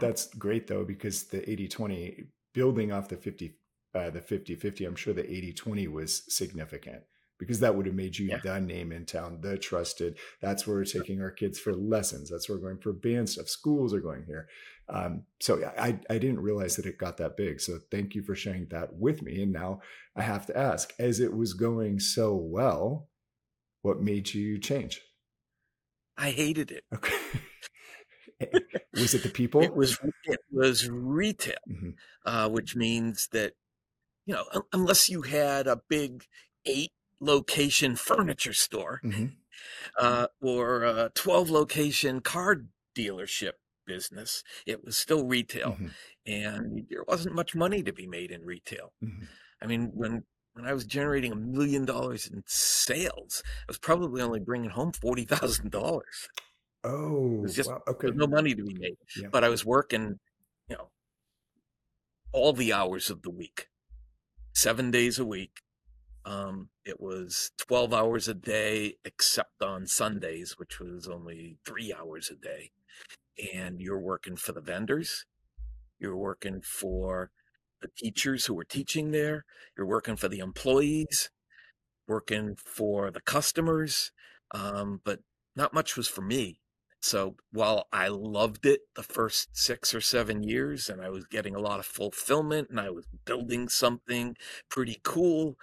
that's 0.00 0.26
great 0.34 0.66
though 0.66 0.84
because 0.84 1.24
the 1.24 1.48
80 1.48 1.68
20 1.68 2.24
building 2.52 2.90
off 2.90 3.08
the 3.08 3.16
50 3.16 3.54
uh, 3.94 4.10
the 4.10 4.20
50 4.20 4.54
50 4.54 4.84
i'm 4.84 4.96
sure 4.96 5.14
the 5.14 5.30
80 5.30 5.52
20 5.52 5.88
was 5.88 6.22
significant 6.34 7.02
because 7.38 7.60
that 7.60 7.74
would 7.74 7.86
have 7.86 7.94
made 7.94 8.18
you 8.18 8.26
yeah. 8.26 8.38
the 8.42 8.60
name 8.60 8.92
in 8.92 9.06
town, 9.06 9.38
the 9.40 9.56
trusted. 9.56 10.18
That's 10.42 10.66
where 10.66 10.76
we're 10.76 10.84
taking 10.84 11.22
our 11.22 11.30
kids 11.30 11.58
for 11.58 11.72
lessons. 11.72 12.28
That's 12.28 12.48
where 12.48 12.58
we're 12.58 12.64
going 12.64 12.80
for 12.80 12.92
band 12.92 13.30
stuff. 13.30 13.48
Schools 13.48 13.94
are 13.94 14.00
going 14.00 14.24
here. 14.26 14.48
Um, 14.88 15.22
so 15.40 15.64
I, 15.78 15.98
I 16.10 16.18
didn't 16.18 16.40
realize 16.40 16.76
that 16.76 16.86
it 16.86 16.98
got 16.98 17.18
that 17.18 17.36
big. 17.36 17.60
So 17.60 17.78
thank 17.90 18.14
you 18.14 18.22
for 18.22 18.34
sharing 18.34 18.66
that 18.70 18.94
with 18.94 19.22
me. 19.22 19.42
And 19.42 19.52
now 19.52 19.80
I 20.16 20.22
have 20.22 20.46
to 20.46 20.56
ask, 20.56 20.92
as 20.98 21.20
it 21.20 21.34
was 21.34 21.54
going 21.54 22.00
so 22.00 22.34
well, 22.34 23.08
what 23.82 24.00
made 24.02 24.34
you 24.34 24.58
change? 24.58 25.00
I 26.16 26.30
hated 26.30 26.72
it. 26.72 26.84
Okay. 26.92 27.14
was 28.94 29.14
it 29.14 29.22
the 29.22 29.28
people? 29.28 29.62
It 29.62 29.76
was 29.76 29.98
it 30.24 30.40
was 30.50 30.88
retail, 30.88 31.54
mm-hmm. 31.70 31.90
uh, 32.24 32.48
which 32.48 32.74
means 32.74 33.28
that 33.32 33.52
you 34.28 34.34
know 34.34 34.44
unless 34.72 35.08
you 35.08 35.22
had 35.22 35.66
a 35.66 35.80
big 35.88 36.26
eight 36.66 36.92
location 37.18 37.96
furniture 37.96 38.52
store 38.52 39.00
mm-hmm. 39.02 39.26
uh, 39.98 40.26
or 40.40 40.84
a 40.84 41.10
12 41.14 41.50
location 41.50 42.20
car 42.20 42.62
dealership 42.96 43.52
business. 43.86 44.44
It 44.66 44.84
was 44.84 44.96
still 44.96 45.24
retail, 45.24 45.72
mm-hmm. 45.72 45.86
and 46.26 46.86
there 46.90 47.04
wasn't 47.08 47.34
much 47.34 47.56
money 47.56 47.82
to 47.82 47.92
be 47.92 48.06
made 48.06 48.30
in 48.30 48.44
retail. 48.44 48.92
Mm-hmm. 49.02 49.24
I 49.62 49.66
mean, 49.66 49.90
when 49.94 50.24
when 50.52 50.66
I 50.66 50.74
was 50.74 50.84
generating 50.84 51.32
a 51.32 51.36
million 51.36 51.84
dollars 51.84 52.26
in 52.26 52.44
sales, 52.46 53.42
I 53.62 53.64
was 53.68 53.78
probably 53.78 54.22
only 54.22 54.40
bringing 54.40 54.70
home 54.70 54.92
forty 54.92 55.24
thousand 55.24 55.72
dollars. 55.72 56.28
Oh, 56.84 57.38
it 57.38 57.42
was 57.42 57.56
just 57.56 57.70
wow. 57.70 57.82
okay. 57.88 58.10
no 58.14 58.28
money 58.28 58.54
to 58.54 58.62
be 58.62 58.74
made, 58.78 58.98
yeah. 59.16 59.28
but 59.32 59.42
I 59.42 59.48
was 59.48 59.64
working, 59.64 60.20
you 60.68 60.76
know, 60.76 60.90
all 62.32 62.52
the 62.52 62.72
hours 62.72 63.10
of 63.10 63.22
the 63.22 63.30
week, 63.30 63.66
seven 64.58 64.90
days 64.90 65.20
a 65.20 65.24
week, 65.24 65.60
um, 66.24 66.68
it 66.84 67.00
was 67.00 67.52
12 67.58 67.94
hours 67.94 68.26
a 68.26 68.34
day, 68.34 68.96
except 69.04 69.62
on 69.62 69.86
Sundays, 69.86 70.56
which 70.58 70.80
was 70.80 71.06
only 71.06 71.58
three 71.64 71.94
hours 71.96 72.28
a 72.28 72.34
day. 72.34 72.72
And 73.54 73.80
you're 73.80 74.00
working 74.00 74.34
for 74.34 74.50
the 74.50 74.60
vendors, 74.60 75.26
you're 76.00 76.16
working 76.16 76.60
for 76.60 77.30
the 77.80 77.88
teachers 77.96 78.46
who 78.46 78.54
were 78.54 78.64
teaching 78.64 79.12
there, 79.12 79.44
you're 79.76 79.86
working 79.86 80.16
for 80.16 80.28
the 80.28 80.40
employees, 80.40 81.30
working 82.08 82.56
for 82.56 83.12
the 83.12 83.20
customers. 83.20 84.10
Um, 84.50 85.00
but 85.04 85.20
not 85.54 85.72
much 85.72 85.96
was 85.96 86.08
for 86.08 86.22
me. 86.22 86.58
So 87.00 87.36
while 87.52 87.86
I 87.92 88.08
loved 88.08 88.66
it 88.66 88.80
the 88.96 89.04
first 89.04 89.56
six 89.56 89.94
or 89.94 90.00
seven 90.00 90.42
years 90.42 90.88
and 90.88 91.00
I 91.00 91.10
was 91.10 91.26
getting 91.26 91.54
a 91.54 91.60
lot 91.60 91.78
of 91.78 91.86
fulfillment 91.86 92.70
and 92.70 92.80
I 92.80 92.90
was 92.90 93.06
building 93.24 93.68
something 93.68 94.36
pretty 94.68 95.00
cool, 95.04 95.56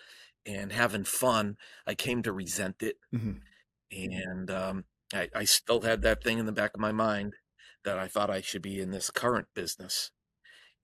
and 0.46 0.72
having 0.72 1.04
fun, 1.04 1.58
I 1.88 1.96
came 1.96 2.22
to 2.24 2.32
resent 2.32 2.82
it. 2.82 2.98
Mm-hmm. 3.14 3.34
And 3.92 4.52
um, 4.52 4.86
I, 5.14 5.30
I 5.36 5.44
still 5.46 5.82
had 5.82 6.02
that 6.04 6.24
thing 6.24 6.38
in 6.38 6.46
the 6.46 6.52
back 6.52 6.74
of 6.74 6.80
my 6.80 6.92
mind 6.92 7.36
that 7.84 7.98
I 7.98 8.08
thought 8.08 8.30
I 8.30 8.42
should 8.42 8.62
be 8.62 8.80
in 8.80 8.92
this 8.92 9.10
current 9.10 9.48
business. 9.54 10.12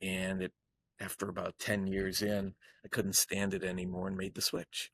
And 0.02 0.42
it, 0.42 0.54
after 1.00 1.30
about 1.30 1.60
10 1.60 1.88
years 1.88 2.22
in, 2.22 2.54
I 2.84 2.88
couldn't 2.88 3.16
stand 3.16 3.54
it 3.54 3.64
anymore 3.64 4.08
and 4.08 4.18
made 4.18 4.36
the 4.36 4.42
switch. 4.42 4.92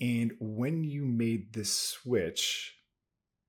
And 0.00 0.32
when 0.38 0.84
you 0.84 1.04
made 1.04 1.52
the 1.52 1.64
switch, 1.64 2.74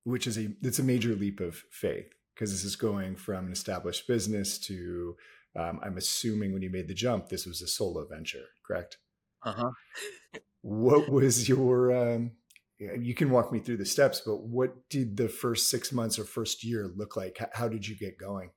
which 0.04 0.28
is 0.28 0.38
a 0.38 0.50
it's 0.62 0.80
a 0.80 0.84
major 0.84 1.16
leap 1.16 1.40
of 1.40 1.64
faith 1.72 2.14
because 2.34 2.52
this 2.52 2.64
is 2.64 2.76
going 2.76 3.16
from 3.16 3.46
an 3.48 3.52
established 3.52 4.08
business 4.08 4.58
to 4.58 5.16
um, 5.56 5.80
I'm 5.84 5.98
assuming 5.98 6.54
when 6.54 6.62
you 6.62 6.70
made 6.70 6.88
the 6.88 6.94
jump, 6.94 7.30
this 7.30 7.46
was 7.46 7.62
a 7.62 7.68
solo 7.68 8.06
venture, 8.06 8.46
correct? 8.66 8.98
Uh 9.44 9.54
huh. 9.54 10.40
what 10.62 11.10
was 11.10 11.50
your? 11.50 11.96
Um, 11.96 12.32
you 12.78 13.14
can 13.14 13.30
walk 13.30 13.52
me 13.52 13.60
through 13.60 13.78
the 13.78 13.86
steps, 13.86 14.22
but 14.26 14.44
what 14.44 14.90
did 14.90 15.18
the 15.18 15.28
first 15.28 15.70
six 15.70 15.92
months 15.92 16.18
or 16.18 16.24
first 16.24 16.64
year 16.64 16.90
look 16.96 17.18
like? 17.18 17.38
How 17.54 17.68
did 17.68 17.88
you 17.88 17.98
get 17.98 18.18
going? 18.18 18.52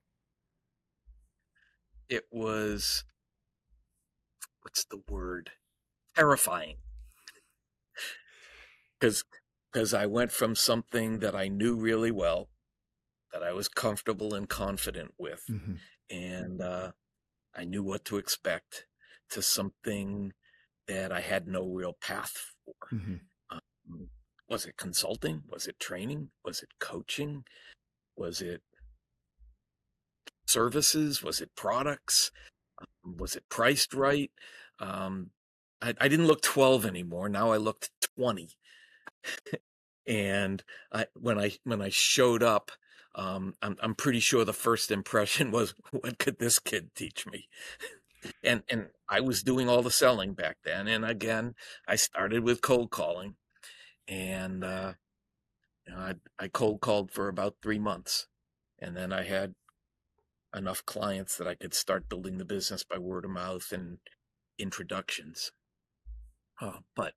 It 2.09 2.23
was. 2.31 3.03
What's 4.61 4.85
the 4.85 5.01
word? 5.09 5.51
Terrifying. 6.15 6.77
Because 8.97 9.25
because 9.73 9.93
I 9.93 10.05
went 10.05 10.31
from 10.31 10.55
something 10.55 11.19
that 11.19 11.35
I 11.35 11.47
knew 11.47 11.75
really 11.75 12.11
well, 12.11 12.49
that 13.31 13.41
I 13.41 13.53
was 13.53 13.67
comfortable 13.67 14.35
and 14.35 14.47
confident 14.47 15.13
with, 15.17 15.43
mm-hmm. 15.49 15.75
and 16.09 16.61
uh, 16.61 16.91
I 17.55 17.63
knew 17.63 17.83
what 17.83 18.05
to 18.05 18.17
expect, 18.17 18.85
to 19.31 19.41
something 19.41 20.33
that 20.87 21.11
I 21.11 21.21
had 21.21 21.47
no 21.47 21.65
real 21.65 21.93
path 21.99 22.51
for. 22.63 22.95
Mm-hmm. 22.95 23.15
Um, 23.49 24.09
was 24.47 24.65
it 24.65 24.77
consulting? 24.77 25.43
Was 25.49 25.65
it 25.65 25.79
training? 25.79 26.29
Was 26.45 26.61
it 26.61 26.69
coaching? 26.79 27.43
Was 28.15 28.41
it 28.41 28.61
services? 30.45 31.23
Was 31.23 31.41
it 31.41 31.55
products? 31.55 32.31
Um, 32.79 33.17
was 33.17 33.35
it 33.35 33.49
priced 33.49 33.93
right? 33.93 34.29
Um, 34.79 35.31
I, 35.81 35.93
I, 35.99 36.07
didn't 36.07 36.27
look 36.27 36.41
12 36.41 36.85
anymore. 36.85 37.29
Now 37.29 37.51
I 37.51 37.57
looked 37.57 37.89
20. 38.17 38.49
and 40.07 40.63
I, 40.91 41.07
when 41.13 41.39
I 41.39 41.53
when 41.63 41.81
I 41.81 41.89
showed 41.89 42.43
up, 42.43 42.71
um, 43.15 43.53
I'm, 43.61 43.77
I'm 43.81 43.95
pretty 43.95 44.19
sure 44.19 44.43
the 44.43 44.53
first 44.53 44.91
impression 44.91 45.51
was, 45.51 45.73
"What 45.91 46.19
could 46.19 46.39
this 46.39 46.59
kid 46.59 46.91
teach 46.95 47.25
me?" 47.25 47.47
and 48.43 48.63
and 48.69 48.87
I 49.09 49.19
was 49.19 49.43
doing 49.43 49.69
all 49.69 49.81
the 49.81 49.91
selling 49.91 50.33
back 50.33 50.57
then. 50.63 50.87
And 50.87 51.05
again, 51.05 51.55
I 51.87 51.95
started 51.95 52.43
with 52.43 52.61
cold 52.61 52.91
calling, 52.91 53.35
and 54.07 54.63
uh, 54.63 54.93
you 55.87 55.93
know, 55.93 55.99
I 55.99 56.13
I 56.39 56.47
cold 56.47 56.81
called 56.81 57.11
for 57.11 57.27
about 57.27 57.55
three 57.61 57.79
months, 57.79 58.27
and 58.79 58.95
then 58.95 59.13
I 59.13 59.23
had 59.23 59.55
enough 60.55 60.85
clients 60.85 61.37
that 61.37 61.47
I 61.47 61.55
could 61.55 61.73
start 61.73 62.09
building 62.09 62.37
the 62.37 62.45
business 62.45 62.83
by 62.83 62.97
word 62.97 63.25
of 63.25 63.31
mouth 63.31 63.71
and 63.71 63.97
introductions. 64.59 65.51
Uh, 66.61 66.79
but 66.95 67.13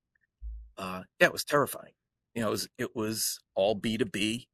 uh, 0.78 1.02
yeah, 1.20 1.26
it 1.26 1.32
was 1.32 1.44
terrifying. 1.44 1.92
You 2.34 2.42
know, 2.42 2.48
it 2.48 2.52
was 2.52 2.68
it 2.78 2.96
was 2.96 3.40
all 3.54 3.74
B 3.74 3.96
two 3.96 4.04
B, 4.04 4.48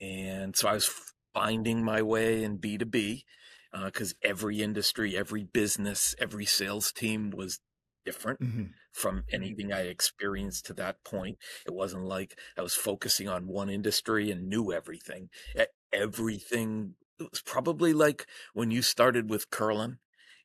and 0.00 0.56
so 0.56 0.68
I 0.68 0.74
was 0.74 0.90
finding 1.34 1.84
my 1.84 2.02
way 2.02 2.42
in 2.42 2.56
B 2.56 2.78
two 2.78 2.86
B 2.86 3.24
because 3.84 4.12
uh, 4.12 4.28
every 4.28 4.62
industry, 4.62 5.16
every 5.16 5.44
business, 5.44 6.14
every 6.18 6.46
sales 6.46 6.92
team 6.92 7.30
was 7.30 7.60
different 8.04 8.40
mm-hmm. 8.40 8.64
from 8.92 9.24
anything 9.30 9.72
I 9.72 9.82
experienced 9.82 10.66
to 10.66 10.74
that 10.74 11.04
point. 11.04 11.36
It 11.66 11.74
wasn't 11.74 12.04
like 12.04 12.38
I 12.56 12.62
was 12.62 12.74
focusing 12.74 13.28
on 13.28 13.46
one 13.46 13.68
industry 13.68 14.30
and 14.30 14.48
knew 14.48 14.72
everything. 14.72 15.28
Everything 15.92 16.94
it 17.20 17.30
was 17.30 17.42
probably 17.42 17.92
like 17.92 18.26
when 18.54 18.70
you 18.70 18.80
started 18.80 19.28
with 19.28 19.50
Kurlan 19.50 19.98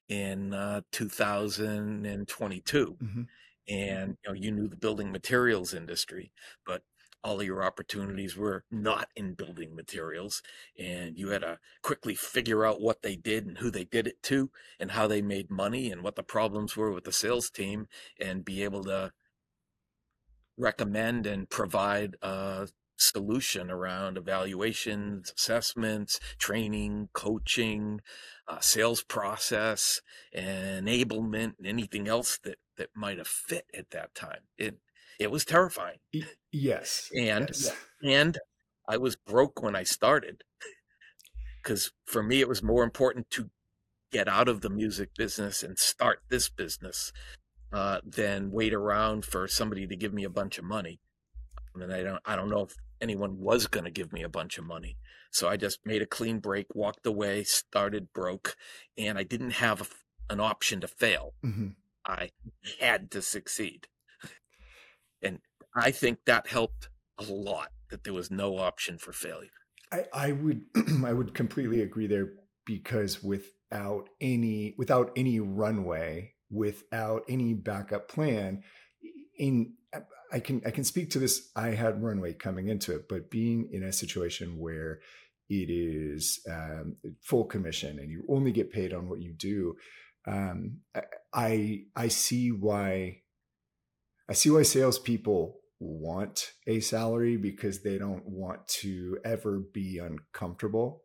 in 0.10 0.54
uh, 0.54 0.82
2022. 0.92 2.98
Mm-hmm. 3.02 3.22
And 3.68 4.12
mm-hmm. 4.12 4.12
you 4.12 4.30
know 4.30 4.34
you 4.34 4.52
knew 4.52 4.68
the 4.68 4.76
building 4.76 5.12
materials 5.12 5.74
industry, 5.74 6.32
but 6.66 6.84
all 7.24 7.40
of 7.40 7.46
your 7.46 7.64
opportunities 7.64 8.36
were 8.36 8.66
not 8.70 9.08
in 9.16 9.34
building 9.34 9.74
materials 9.76 10.44
and 10.78 11.18
you 11.18 11.30
had 11.30 11.42
to 11.42 11.58
quickly 11.82 12.16
figure 12.16 12.66
out 12.66 12.82
what 12.82 13.02
they 13.02 13.16
did 13.16 13.46
and 13.46 13.60
who 13.60 13.72
they 13.72 13.86
did 13.86 14.08
it 14.08 14.22
to 14.22 14.52
and 14.80 14.92
how 14.92 15.08
they 15.08 15.22
made 15.22 15.50
money 15.50 15.90
and 15.90 16.04
what 16.04 16.16
the 16.16 16.24
problems 16.24 16.76
were 16.76 16.92
with 16.92 17.06
the 17.06 17.14
sales 17.14 17.50
team 17.50 17.88
and 18.20 18.44
be 18.44 18.62
able 18.62 18.84
to 18.84 19.12
recommend 20.58 21.26
and 21.26 21.50
provide 21.50 22.18
a 22.22 22.68
solution 23.04 23.70
around 23.70 24.18
evaluations 24.18 25.34
assessments 25.38 26.20
training 26.38 27.10
coaching 27.14 28.02
uh, 28.48 28.60
sales 28.60 29.04
process 29.04 30.02
enablement 30.36 31.54
and 31.58 31.68
anything 31.68 32.08
else 32.08 32.40
that 32.44 32.58
that 32.78 32.90
might 32.96 33.18
have 33.18 33.28
fit 33.28 33.66
at 33.78 33.90
that 33.92 34.14
time 34.16 34.42
it 34.58 34.78
it 35.20 35.32
was 35.32 35.46
terrifying. 35.46 35.98
Yes. 36.52 37.10
And 37.16 37.48
yes. 37.48 37.76
and 38.04 38.38
I 38.88 38.98
was 38.98 39.16
broke 39.16 39.62
when 39.62 39.76
I 39.76 39.84
started. 39.84 40.44
Cuz 41.64 41.92
for 42.06 42.22
me 42.24 42.42
it 42.42 42.48
was 42.48 42.62
more 42.62 42.84
important 42.84 43.30
to 43.32 43.50
get 44.12 44.28
out 44.28 44.48
of 44.48 44.62
the 44.62 44.70
music 44.70 45.10
business 45.16 45.64
and 45.64 45.78
start 45.78 46.22
this 46.30 46.50
business 46.50 47.12
uh, 47.72 48.00
than 48.04 48.52
wait 48.52 48.74
around 48.74 49.26
for 49.26 49.48
somebody 49.48 49.88
to 49.88 49.96
give 49.96 50.14
me 50.14 50.24
a 50.24 50.30
bunch 50.30 50.58
of 50.58 50.66
money. 50.66 51.00
I 51.74 51.80
mean, 51.80 51.92
I 51.92 52.04
don't 52.04 52.22
I 52.26 52.36
don't 52.36 52.50
know 52.50 52.64
if 52.64 52.76
anyone 53.04 53.38
was 53.40 53.68
going 53.68 53.84
to 53.84 53.92
give 53.92 54.12
me 54.12 54.24
a 54.24 54.30
bunch 54.30 54.58
of 54.58 54.66
money. 54.66 54.98
So 55.30 55.50
I 55.50 55.58
just 55.58 55.86
made 55.86 56.02
a 56.02 56.08
clean 56.08 56.40
break, 56.40 56.74
walked 56.74 57.06
away, 57.06 57.44
started 57.44 58.14
broke, 58.14 58.56
and 58.98 59.18
I 59.18 59.24
didn't 59.24 59.52
have 59.52 59.82
a, 59.82 60.34
an 60.34 60.40
option 60.40 60.80
to 60.82 60.88
fail. 60.88 61.34
Mm-hmm. 61.46 61.70
I 62.06 62.30
had 62.80 63.12
to 63.12 63.22
succeed. 63.22 63.88
And 65.22 65.40
I 65.76 65.92
think 65.92 66.20
that 66.26 66.48
helped 66.48 66.90
a 67.18 67.24
lot 67.24 67.70
that 67.90 68.04
there 68.04 68.14
was 68.14 68.32
no 68.32 68.58
option 68.58 68.98
for 68.98 69.12
failure. 69.12 69.50
I, 69.92 70.06
I 70.14 70.32
would 70.32 70.62
I 71.06 71.14
would 71.14 71.34
completely 71.34 71.82
agree 71.82 72.08
there 72.08 72.34
because 72.66 73.24
without 73.24 74.10
any 74.22 74.76
without 74.78 75.12
any 75.16 75.40
runway, 75.40 76.34
without 76.50 77.24
any 77.30 77.54
backup 77.54 78.08
plan, 78.08 78.64
in 79.38 79.74
I 80.34 80.40
can 80.40 80.62
I 80.66 80.72
can 80.72 80.84
speak 80.84 81.12
to 81.12 81.20
this. 81.20 81.52
I 81.56 81.70
had 81.70 82.04
runway 82.04 82.34
coming 82.34 82.68
into 82.68 82.96
it, 82.96 83.08
but 83.08 83.30
being 83.30 83.70
in 83.72 83.84
a 83.84 83.94
situation 83.94 84.58
where 84.58 85.00
it 85.50 85.70
is 85.70 86.40
um, 86.50 86.96
full 87.22 87.46
commission 87.46 88.00
and 88.00 88.10
you 88.10 88.26
only 88.28 88.52
get 88.52 88.72
paid 88.72 88.94
on 88.94 89.08
what 89.08 89.22
you 89.22 89.34
do, 89.34 89.76
um, 90.26 90.80
I 91.34 91.84
I 91.96 92.08
see 92.08 92.52
why 92.52 93.22
I 94.28 94.34
see 94.34 94.50
why 94.50 94.64
salespeople 94.64 95.60
want 95.80 96.54
a 96.66 96.80
salary 96.80 97.38
because 97.38 97.84
they 97.84 97.98
don't 97.98 98.26
want 98.26 98.68
to 98.68 99.20
ever 99.24 99.60
be 99.60 100.00
uncomfortable 100.00 101.03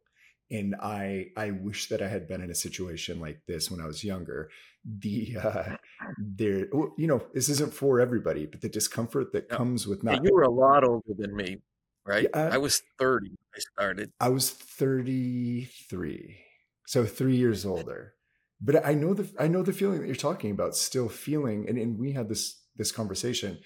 and 0.50 0.74
i 0.80 1.26
i 1.36 1.50
wish 1.50 1.88
that 1.88 2.02
i 2.02 2.08
had 2.08 2.26
been 2.26 2.40
in 2.40 2.50
a 2.50 2.54
situation 2.54 3.20
like 3.20 3.40
this 3.46 3.70
when 3.70 3.80
i 3.80 3.86
was 3.86 4.04
younger. 4.04 4.50
The 4.84 5.36
uh 5.42 5.76
there 6.18 6.68
you 6.96 7.06
know 7.06 7.22
this 7.34 7.48
isn't 7.48 7.74
for 7.74 8.00
everybody 8.00 8.46
but 8.46 8.60
the 8.60 8.68
discomfort 8.68 9.32
that 9.32 9.48
comes 9.48 9.86
with 9.86 10.02
not 10.02 10.24
you 10.24 10.30
were 10.32 10.42
a 10.42 10.50
lot 10.50 10.84
older 10.84 11.12
than 11.16 11.34
me 11.34 11.58
right? 12.06 12.26
Yeah, 12.34 12.50
i 12.52 12.58
was 12.58 12.82
30 12.98 13.30
i 13.54 13.58
started. 13.58 14.12
I 14.20 14.28
was 14.28 14.50
33 14.50 16.38
so 16.86 17.04
three 17.04 17.36
years 17.36 17.66
older. 17.66 18.14
But 18.60 18.86
i 18.86 18.94
know 18.94 19.14
the 19.14 19.28
i 19.38 19.48
know 19.48 19.62
the 19.62 19.72
feeling 19.72 20.00
that 20.00 20.06
you're 20.06 20.16
talking 20.16 20.50
about 20.50 20.74
still 20.74 21.08
feeling 21.08 21.68
and, 21.68 21.76
and 21.78 21.98
we 21.98 22.12
had 22.12 22.28
this 22.28 22.62
this 22.76 22.92
conversation 22.92 23.58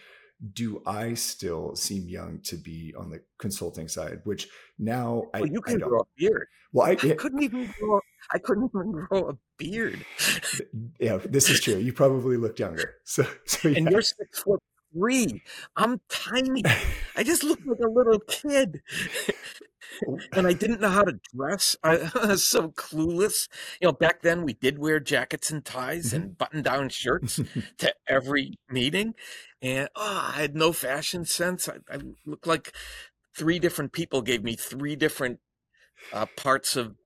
do 0.52 0.82
I 0.86 1.14
still 1.14 1.76
seem 1.76 2.08
young 2.08 2.40
to 2.44 2.56
be 2.56 2.94
on 2.96 3.10
the 3.10 3.20
consulting 3.38 3.88
side? 3.88 4.20
Which 4.24 4.48
now 4.78 5.24
well, 5.34 5.44
I 5.44 5.46
you 5.46 5.60
can 5.60 5.78
grow 5.78 6.00
a 6.00 6.04
beard. 6.16 6.46
Well, 6.72 6.86
I, 6.86 6.92
I 6.92 7.14
couldn't 7.14 7.42
even 7.42 7.72
grow. 7.78 8.00
I 8.32 8.38
couldn't 8.38 8.70
even 8.74 8.92
grow 8.92 9.28
a 9.30 9.36
beard. 9.58 10.04
yeah, 10.98 11.18
this 11.24 11.50
is 11.50 11.60
true. 11.60 11.76
You 11.76 11.92
probably 11.92 12.36
look 12.36 12.58
younger. 12.58 12.94
So, 13.04 13.26
so 13.44 13.68
yeah. 13.68 13.78
and 13.78 13.90
you're 13.90 14.02
six 14.02 14.42
foot 14.42 14.60
three. 14.92 15.42
I'm 15.76 16.00
tiny. 16.08 16.62
I 17.16 17.22
just 17.22 17.44
look 17.44 17.60
like 17.64 17.78
a 17.80 17.88
little 17.88 18.20
kid. 18.20 18.80
and 20.32 20.46
I 20.46 20.52
didn't 20.52 20.80
know 20.80 20.88
how 20.88 21.04
to 21.04 21.18
dress. 21.34 21.76
I, 21.84 22.10
was 22.26 22.44
so 22.44 22.70
clueless. 22.70 23.48
You 23.80 23.88
know, 23.88 23.92
back 23.92 24.22
then 24.22 24.44
we 24.44 24.54
did 24.54 24.78
wear 24.78 25.00
jackets 25.00 25.50
and 25.50 25.64
ties 25.64 26.06
mm-hmm. 26.06 26.16
and 26.16 26.38
button 26.38 26.62
down 26.62 26.88
shirts 26.88 27.40
to 27.78 27.94
every 28.06 28.58
meeting. 28.70 29.14
And 29.62 29.88
oh, 29.94 30.32
I 30.34 30.40
had 30.40 30.56
no 30.56 30.72
fashion 30.72 31.24
sense. 31.24 31.68
I, 31.68 31.76
I 31.90 31.98
looked 32.26 32.46
like 32.46 32.72
three 33.36 33.58
different 33.58 33.92
people 33.92 34.20
gave 34.20 34.42
me 34.42 34.56
three 34.56 34.96
different 34.96 35.38
uh, 36.12 36.26
parts 36.36 36.76
of 36.76 36.96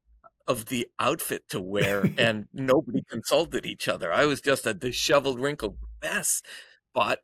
of 0.49 0.67
the 0.67 0.87
outfit 1.01 1.49
to 1.49 1.61
wear 1.61 2.09
and 2.19 2.47
nobody 2.53 3.03
consulted 3.11 3.67
each 3.67 3.89
other. 3.89 4.13
I 4.13 4.27
was 4.27 4.41
just 4.41 4.67
a 4.67 4.75
disheveled, 4.75 5.41
wrinkled 5.41 5.77
mess, 6.03 6.41
but 6.95 7.21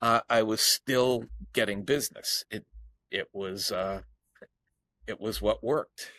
uh, 0.00 0.20
I 0.28 0.42
was 0.42 0.60
still 0.60 1.24
getting 1.52 1.84
business. 1.84 2.44
It 2.50 2.66
it 3.10 3.28
was 3.32 3.70
uh, 3.70 4.02
it 5.06 5.20
was 5.20 5.40
what 5.40 5.62
worked. 5.62 6.10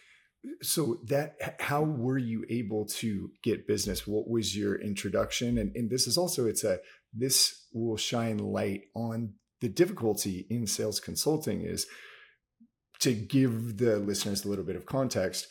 So 0.61 0.99
that 1.07 1.57
how 1.59 1.83
were 1.83 2.17
you 2.17 2.45
able 2.49 2.85
to 2.85 3.31
get 3.43 3.67
business? 3.67 4.07
What 4.07 4.29
was 4.29 4.55
your 4.55 4.79
introduction? 4.79 5.57
And, 5.57 5.75
and 5.75 5.89
this 5.89 6.07
is 6.07 6.17
also 6.17 6.47
it's 6.47 6.63
a 6.63 6.79
this 7.13 7.58
will 7.71 7.97
shine 7.97 8.37
light 8.37 8.83
on 8.95 9.33
the 9.61 9.69
difficulty 9.69 10.45
in 10.49 10.65
sales 10.65 10.99
consulting 10.99 11.61
is 11.61 11.85
to 12.99 13.13
give 13.13 13.77
the 13.77 13.97
listeners 13.97 14.45
a 14.45 14.47
little 14.47 14.65
bit 14.65 14.75
of 14.75 14.85
context 14.85 15.47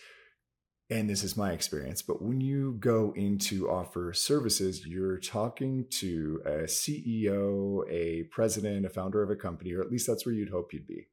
and 0.91 1.09
this 1.09 1.23
is 1.23 1.37
my 1.37 1.53
experience, 1.53 2.01
but 2.01 2.23
when 2.23 2.41
you 2.41 2.77
go 2.81 3.13
into 3.15 3.69
offer 3.69 4.15
services, 4.15 4.87
you're 4.87 5.19
talking 5.19 5.85
to 5.91 6.41
a 6.47 6.51
CEO, 6.63 7.83
a 7.91 8.23
president, 8.31 8.87
a 8.87 8.89
founder 8.89 9.23
of 9.23 9.29
a 9.29 9.37
company, 9.37 9.75
or 9.75 9.83
at 9.83 9.91
least 9.91 10.07
that's 10.07 10.25
where 10.25 10.35
you'd 10.35 10.49
hope 10.49 10.73
you'd 10.73 10.87
be. 10.87 11.09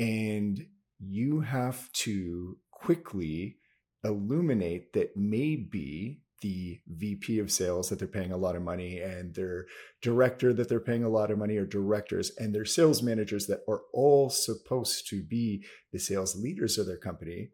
And 0.00 0.66
you 0.98 1.40
have 1.40 1.90
to 1.92 2.58
quickly 2.72 3.58
illuminate 4.02 4.92
that 4.94 5.16
maybe 5.16 6.22
the 6.40 6.80
VP 6.86 7.38
of 7.38 7.50
sales 7.50 7.88
that 7.88 7.98
they're 7.98 8.08
paying 8.08 8.32
a 8.32 8.36
lot 8.36 8.56
of 8.56 8.62
money 8.62 8.98
and 8.98 9.34
their 9.34 9.66
director 10.02 10.52
that 10.52 10.68
they're 10.68 10.80
paying 10.80 11.04
a 11.04 11.08
lot 11.08 11.30
of 11.30 11.38
money 11.38 11.56
or 11.56 11.66
directors 11.66 12.32
and 12.38 12.54
their 12.54 12.64
sales 12.64 13.02
managers 13.02 13.46
that 13.46 13.60
are 13.68 13.82
all 13.92 14.30
supposed 14.30 15.08
to 15.08 15.22
be 15.22 15.64
the 15.92 15.98
sales 15.98 16.36
leaders 16.36 16.78
of 16.78 16.86
their 16.86 16.96
company 16.96 17.50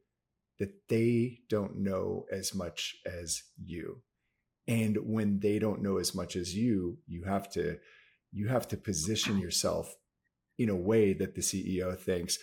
that 0.59 0.89
they 0.89 1.41
don't 1.49 1.77
know 1.77 2.25
as 2.33 2.55
much 2.55 2.97
as 3.05 3.43
you. 3.63 4.03
And 4.67 4.97
when 5.03 5.41
they 5.41 5.59
don't 5.59 5.83
know 5.83 5.99
as 5.99 6.15
much 6.15 6.35
as 6.35 6.55
you, 6.55 6.99
you 7.07 7.25
have 7.25 7.51
to 7.51 7.79
you 8.33 8.49
have 8.49 8.69
to 8.69 8.77
position 8.77 9.39
yourself 9.39 9.95
in 10.59 10.69
a 10.69 10.77
way 10.77 11.13
that 11.13 11.35
the 11.35 11.41
CEO 11.41 11.97
thinks 11.97 12.39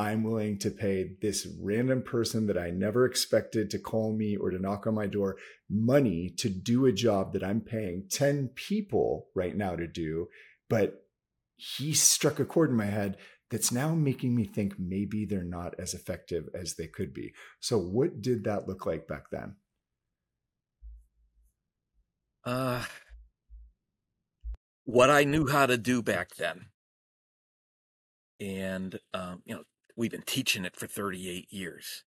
I'm 0.00 0.22
willing 0.22 0.56
to 0.60 0.70
pay 0.70 1.10
this 1.20 1.46
random 1.60 2.00
person 2.00 2.46
that 2.46 2.56
I 2.56 2.70
never 2.70 3.04
expected 3.04 3.68
to 3.68 3.78
call 3.78 4.16
me 4.16 4.34
or 4.34 4.48
to 4.48 4.58
knock 4.58 4.86
on 4.86 4.94
my 4.94 5.06
door 5.06 5.36
money 5.68 6.30
to 6.38 6.48
do 6.48 6.86
a 6.86 6.92
job 6.92 7.34
that 7.34 7.44
I'm 7.44 7.60
paying 7.60 8.04
10 8.10 8.48
people 8.54 9.26
right 9.34 9.54
now 9.54 9.76
to 9.76 9.86
do. 9.86 10.28
But 10.70 11.04
he 11.56 11.92
struck 11.92 12.40
a 12.40 12.46
chord 12.46 12.70
in 12.70 12.76
my 12.76 12.86
head 12.86 13.18
that's 13.50 13.70
now 13.70 13.94
making 13.94 14.34
me 14.34 14.44
think 14.44 14.76
maybe 14.78 15.26
they're 15.26 15.44
not 15.44 15.74
as 15.78 15.92
effective 15.92 16.48
as 16.54 16.76
they 16.76 16.86
could 16.86 17.12
be. 17.12 17.34
So, 17.60 17.76
what 17.78 18.22
did 18.22 18.44
that 18.44 18.66
look 18.66 18.86
like 18.86 19.06
back 19.06 19.24
then? 19.30 19.56
Uh, 22.42 22.84
what 24.84 25.10
I 25.10 25.24
knew 25.24 25.46
how 25.46 25.66
to 25.66 25.76
do 25.76 26.00
back 26.00 26.36
then. 26.36 26.68
And, 28.40 28.98
um, 29.12 29.42
you 29.44 29.56
know, 29.56 29.64
we've 30.00 30.10
been 30.10 30.22
teaching 30.22 30.64
it 30.64 30.74
for 30.74 30.86
38 30.86 31.52
years. 31.52 32.04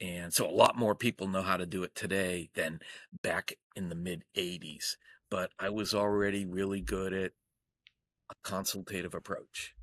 And 0.00 0.34
so 0.34 0.48
a 0.48 0.50
lot 0.50 0.76
more 0.76 0.96
people 0.96 1.28
know 1.28 1.42
how 1.42 1.56
to 1.56 1.64
do 1.64 1.84
it 1.84 1.94
today 1.94 2.50
than 2.56 2.80
back 3.22 3.54
in 3.76 3.88
the 3.88 3.94
mid 3.94 4.24
80s. 4.36 4.96
But 5.30 5.52
I 5.56 5.70
was 5.70 5.94
already 5.94 6.44
really 6.44 6.80
good 6.80 7.12
at 7.12 7.30
a 8.32 8.34
consultative 8.42 9.14
approach. 9.14 9.74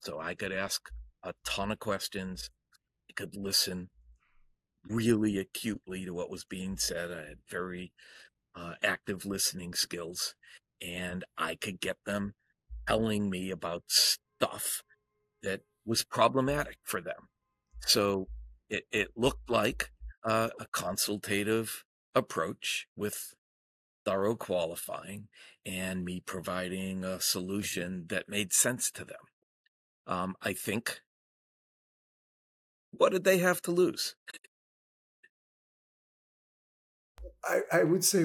So 0.00 0.18
I 0.18 0.34
could 0.34 0.50
ask 0.50 0.90
a 1.22 1.34
ton 1.44 1.70
of 1.70 1.78
questions. 1.78 2.50
I 3.08 3.12
could 3.12 3.36
listen 3.36 3.90
really 4.84 5.38
acutely 5.38 6.04
to 6.04 6.12
what 6.12 6.30
was 6.30 6.44
being 6.44 6.78
said. 6.78 7.12
I 7.12 7.28
had 7.28 7.38
very 7.48 7.92
uh, 8.56 8.74
active 8.82 9.24
listening 9.24 9.72
skills, 9.72 10.34
and 10.82 11.24
I 11.36 11.54
could 11.54 11.80
get 11.80 11.98
them 12.06 12.34
telling 12.88 13.30
me 13.30 13.52
about 13.52 13.84
stuff 13.86 14.82
that 15.44 15.60
was 15.88 16.04
problematic 16.04 16.76
for 16.84 17.00
them. 17.00 17.28
So 17.86 18.28
it, 18.68 18.84
it 18.92 19.08
looked 19.16 19.48
like 19.48 19.90
uh, 20.22 20.50
a 20.60 20.66
consultative 20.66 21.84
approach 22.14 22.86
with 22.94 23.34
thorough 24.04 24.36
qualifying 24.36 25.28
and 25.64 26.04
me 26.04 26.20
providing 26.20 27.04
a 27.04 27.20
solution 27.20 28.04
that 28.10 28.28
made 28.28 28.52
sense 28.52 28.90
to 28.90 29.04
them. 29.04 29.24
Um, 30.06 30.36
I 30.42 30.52
think. 30.52 31.00
What 32.90 33.12
did 33.12 33.24
they 33.24 33.38
have 33.38 33.62
to 33.62 33.70
lose? 33.70 34.14
I, 37.44 37.60
I 37.72 37.84
would 37.84 38.04
say 38.04 38.24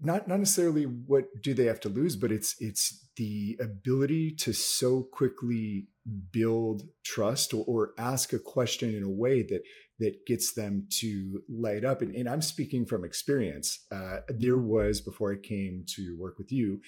not 0.00 0.26
not 0.26 0.38
necessarily 0.38 0.84
what 0.84 1.24
do 1.42 1.54
they 1.54 1.66
have 1.66 1.80
to 1.80 1.88
lose, 1.88 2.16
but 2.16 2.32
it's 2.32 2.56
it's 2.58 3.08
the 3.16 3.56
ability 3.60 4.32
to 4.32 4.52
so 4.52 5.02
quickly 5.02 5.88
build 6.32 6.82
trust 7.04 7.54
or, 7.54 7.64
or 7.66 7.92
ask 7.98 8.32
a 8.32 8.38
question 8.38 8.94
in 8.94 9.02
a 9.02 9.10
way 9.10 9.42
that 9.42 9.62
that 10.00 10.26
gets 10.26 10.54
them 10.54 10.86
to 10.90 11.40
light 11.48 11.84
up. 11.84 12.02
And, 12.02 12.14
and 12.14 12.28
I'm 12.28 12.42
speaking 12.42 12.84
from 12.84 13.04
experience. 13.04 13.86
Uh, 13.92 14.18
there 14.28 14.58
was 14.58 15.00
before 15.00 15.32
I 15.32 15.36
came 15.36 15.84
to 15.94 16.16
work 16.18 16.36
with 16.36 16.50
you, 16.50 16.80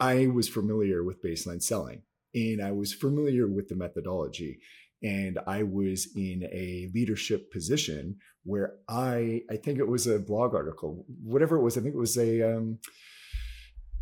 I 0.00 0.26
was 0.26 0.48
familiar 0.48 1.04
with 1.04 1.22
baseline 1.22 1.62
selling 1.62 2.02
and 2.34 2.60
I 2.60 2.72
was 2.72 2.92
familiar 2.92 3.46
with 3.46 3.68
the 3.68 3.76
methodology. 3.76 4.58
And 5.02 5.38
I 5.46 5.62
was 5.62 6.08
in 6.16 6.44
a 6.52 6.90
leadership 6.94 7.52
position 7.52 8.16
where 8.44 8.76
I, 8.88 9.42
I 9.50 9.56
think 9.56 9.78
it 9.78 9.86
was 9.86 10.06
a 10.06 10.18
blog 10.18 10.54
article, 10.54 11.04
whatever 11.22 11.56
it 11.56 11.62
was. 11.62 11.78
I 11.78 11.82
think 11.82 11.94
it 11.94 11.98
was 11.98 12.16
a, 12.16 12.56
um, 12.56 12.78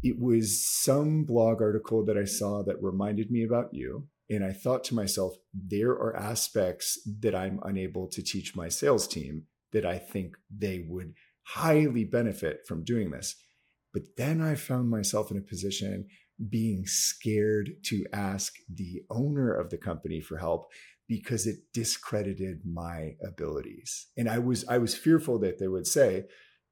it 0.02 0.18
was 0.18 0.66
some 0.66 1.24
blog 1.24 1.60
article 1.60 2.04
that 2.06 2.16
I 2.16 2.24
saw 2.24 2.62
that 2.62 2.82
reminded 2.82 3.30
me 3.30 3.44
about 3.44 3.74
you. 3.74 4.08
And 4.32 4.42
I 4.42 4.52
thought 4.52 4.82
to 4.84 4.94
myself, 4.94 5.34
there 5.52 5.90
are 5.90 6.16
aspects 6.16 6.98
that 7.20 7.34
I'm 7.34 7.60
unable 7.64 8.08
to 8.08 8.22
teach 8.22 8.56
my 8.56 8.70
sales 8.70 9.06
team 9.06 9.44
that 9.72 9.84
I 9.84 9.98
think 9.98 10.36
they 10.50 10.86
would 10.88 11.12
highly 11.42 12.04
benefit 12.04 12.60
from 12.66 12.82
doing 12.82 13.10
this. 13.10 13.36
But 13.92 14.16
then 14.16 14.40
I 14.40 14.54
found 14.54 14.88
myself 14.88 15.30
in 15.30 15.36
a 15.36 15.42
position 15.42 16.06
being 16.48 16.86
scared 16.86 17.72
to 17.84 18.06
ask 18.14 18.54
the 18.74 19.02
owner 19.10 19.52
of 19.52 19.68
the 19.68 19.76
company 19.76 20.22
for 20.22 20.38
help 20.38 20.70
because 21.06 21.46
it 21.46 21.56
discredited 21.74 22.62
my 22.64 23.16
abilities. 23.22 24.06
And 24.16 24.30
I 24.30 24.38
was 24.38 24.64
I 24.66 24.78
was 24.78 24.94
fearful 24.94 25.38
that 25.40 25.58
they 25.58 25.68
would 25.68 25.86
say, 25.86 26.24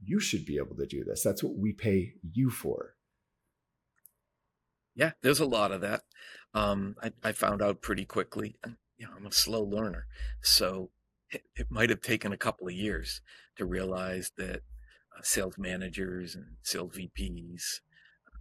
you 0.03 0.19
should 0.19 0.47
be 0.47 0.57
able 0.57 0.77
to 0.77 0.87
do 0.87 1.05
this. 1.05 1.23
That's 1.23 1.43
what 1.43 1.59
we 1.59 1.75
pay 1.75 2.15
you 2.33 2.49
for. 2.49 2.95
Yeah, 5.01 5.13
there's 5.23 5.41
a 5.41 5.47
lot 5.47 5.73
of 5.73 5.81
that. 5.81 6.03
Um, 6.53 6.95
I, 7.03 7.13
I 7.25 7.33
found 7.33 7.63
out 7.63 7.81
pretty 7.81 8.05
quickly. 8.05 8.57
You 8.99 9.07
know, 9.07 9.13
I'm 9.17 9.25
a 9.25 9.33
slow 9.33 9.63
learner, 9.63 10.05
so 10.43 10.91
it, 11.31 11.43
it 11.57 11.69
might 11.71 11.89
have 11.89 12.03
taken 12.03 12.35
a 12.35 12.37
couple 12.37 12.69
of 12.69 12.75
years 12.75 13.23
to 13.57 13.65
realize 13.65 14.31
that 14.37 14.57
uh, 14.57 15.23
sales 15.23 15.55
managers 15.57 16.35
and 16.35 16.57
sales 16.63 16.99
VPs, 16.99 17.81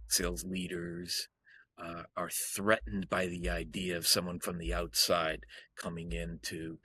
sales 0.06 0.44
leaders, 0.44 1.28
uh, 1.82 2.02
are 2.14 2.28
threatened 2.28 3.08
by 3.08 3.26
the 3.26 3.48
idea 3.48 3.96
of 3.96 4.06
someone 4.06 4.38
from 4.38 4.58
the 4.58 4.74
outside 4.74 5.46
coming 5.78 6.12
in 6.12 6.40
to 6.42 6.78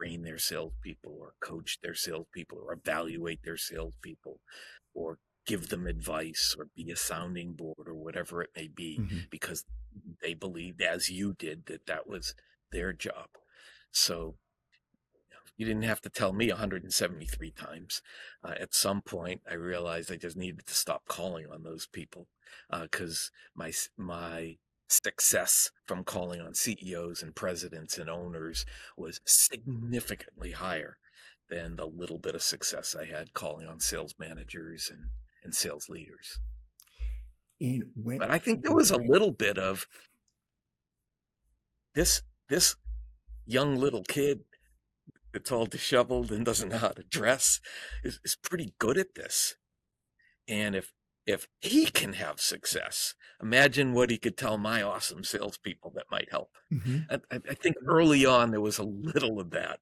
train 0.00 0.22
their 0.22 0.38
salespeople 0.38 1.14
or 1.20 1.34
coach 1.42 1.80
their 1.82 1.94
salespeople 1.94 2.56
or 2.64 2.72
evaluate 2.72 3.40
their 3.44 3.58
salespeople 3.58 4.40
or 4.94 5.18
give 5.48 5.70
them 5.70 5.86
advice 5.86 6.54
or 6.58 6.66
be 6.76 6.90
a 6.90 6.96
sounding 6.96 7.54
board 7.54 7.86
or 7.86 7.94
whatever 7.94 8.42
it 8.42 8.50
may 8.54 8.68
be 8.68 8.98
mm-hmm. 9.00 9.18
because 9.30 9.64
they 10.22 10.34
believed 10.34 10.82
as 10.82 11.08
you 11.08 11.32
did 11.32 11.64
that 11.66 11.86
that 11.86 12.06
was 12.06 12.34
their 12.70 12.92
job 12.92 13.28
so 13.90 14.34
you 15.56 15.66
didn't 15.66 15.82
have 15.82 16.00
to 16.02 16.08
tell 16.08 16.32
me 16.32 16.48
173 16.48 17.50
times. 17.50 18.00
Uh, 18.44 18.54
at 18.60 18.72
some 18.72 19.02
point, 19.02 19.40
I 19.50 19.54
realized 19.54 20.10
I 20.10 20.16
just 20.16 20.36
needed 20.36 20.64
to 20.66 20.74
stop 20.74 21.02
calling 21.08 21.46
on 21.52 21.64
those 21.64 21.88
people 21.92 22.28
because 22.70 23.32
uh, 23.34 23.58
my 23.58 23.72
my 23.96 24.56
success 24.88 25.70
from 25.84 26.04
calling 26.04 26.40
on 26.40 26.54
CEOs 26.54 27.22
and 27.22 27.34
presidents 27.34 27.98
and 27.98 28.08
owners 28.08 28.64
was 28.96 29.20
significantly 29.26 30.52
higher 30.52 30.96
than 31.50 31.76
the 31.76 31.86
little 31.86 32.18
bit 32.18 32.34
of 32.34 32.42
success 32.42 32.96
I 32.98 33.04
had 33.06 33.34
calling 33.34 33.66
on 33.66 33.80
sales 33.80 34.14
managers 34.18 34.90
and, 34.90 35.10
and 35.42 35.54
sales 35.54 35.88
leaders. 35.88 36.38
When, 37.60 38.18
but 38.18 38.30
I 38.30 38.38
think 38.38 38.62
there 38.62 38.74
was 38.74 38.90
a 38.90 38.96
little 38.96 39.32
bit 39.32 39.58
of 39.58 39.86
this 41.94 42.22
this 42.48 42.76
young 43.46 43.76
little 43.76 44.04
kid 44.04 44.40
that's 45.32 45.50
all 45.50 45.66
disheveled 45.66 46.30
and 46.30 46.44
doesn't 46.44 46.68
know 46.68 46.78
how 46.78 46.88
to 46.88 47.02
dress 47.02 47.60
is, 48.04 48.20
is 48.24 48.36
pretty 48.36 48.74
good 48.78 48.96
at 48.96 49.14
this. 49.14 49.56
And 50.46 50.74
if 50.74 50.92
if 51.26 51.46
he 51.60 51.86
can 51.86 52.14
have 52.14 52.40
success, 52.40 53.14
imagine 53.42 53.92
what 53.92 54.08
he 54.08 54.16
could 54.16 54.38
tell 54.38 54.56
my 54.56 54.80
awesome 54.80 55.24
salespeople 55.24 55.92
that 55.94 56.06
might 56.10 56.30
help. 56.30 56.56
Mm-hmm. 56.72 57.00
I, 57.10 57.40
I, 57.50 57.54
think 57.54 57.76
early 57.86 58.24
on 58.24 58.50
there 58.50 58.62
was 58.62 58.78
a 58.78 58.82
little 58.82 59.38
of 59.38 59.50
that. 59.50 59.80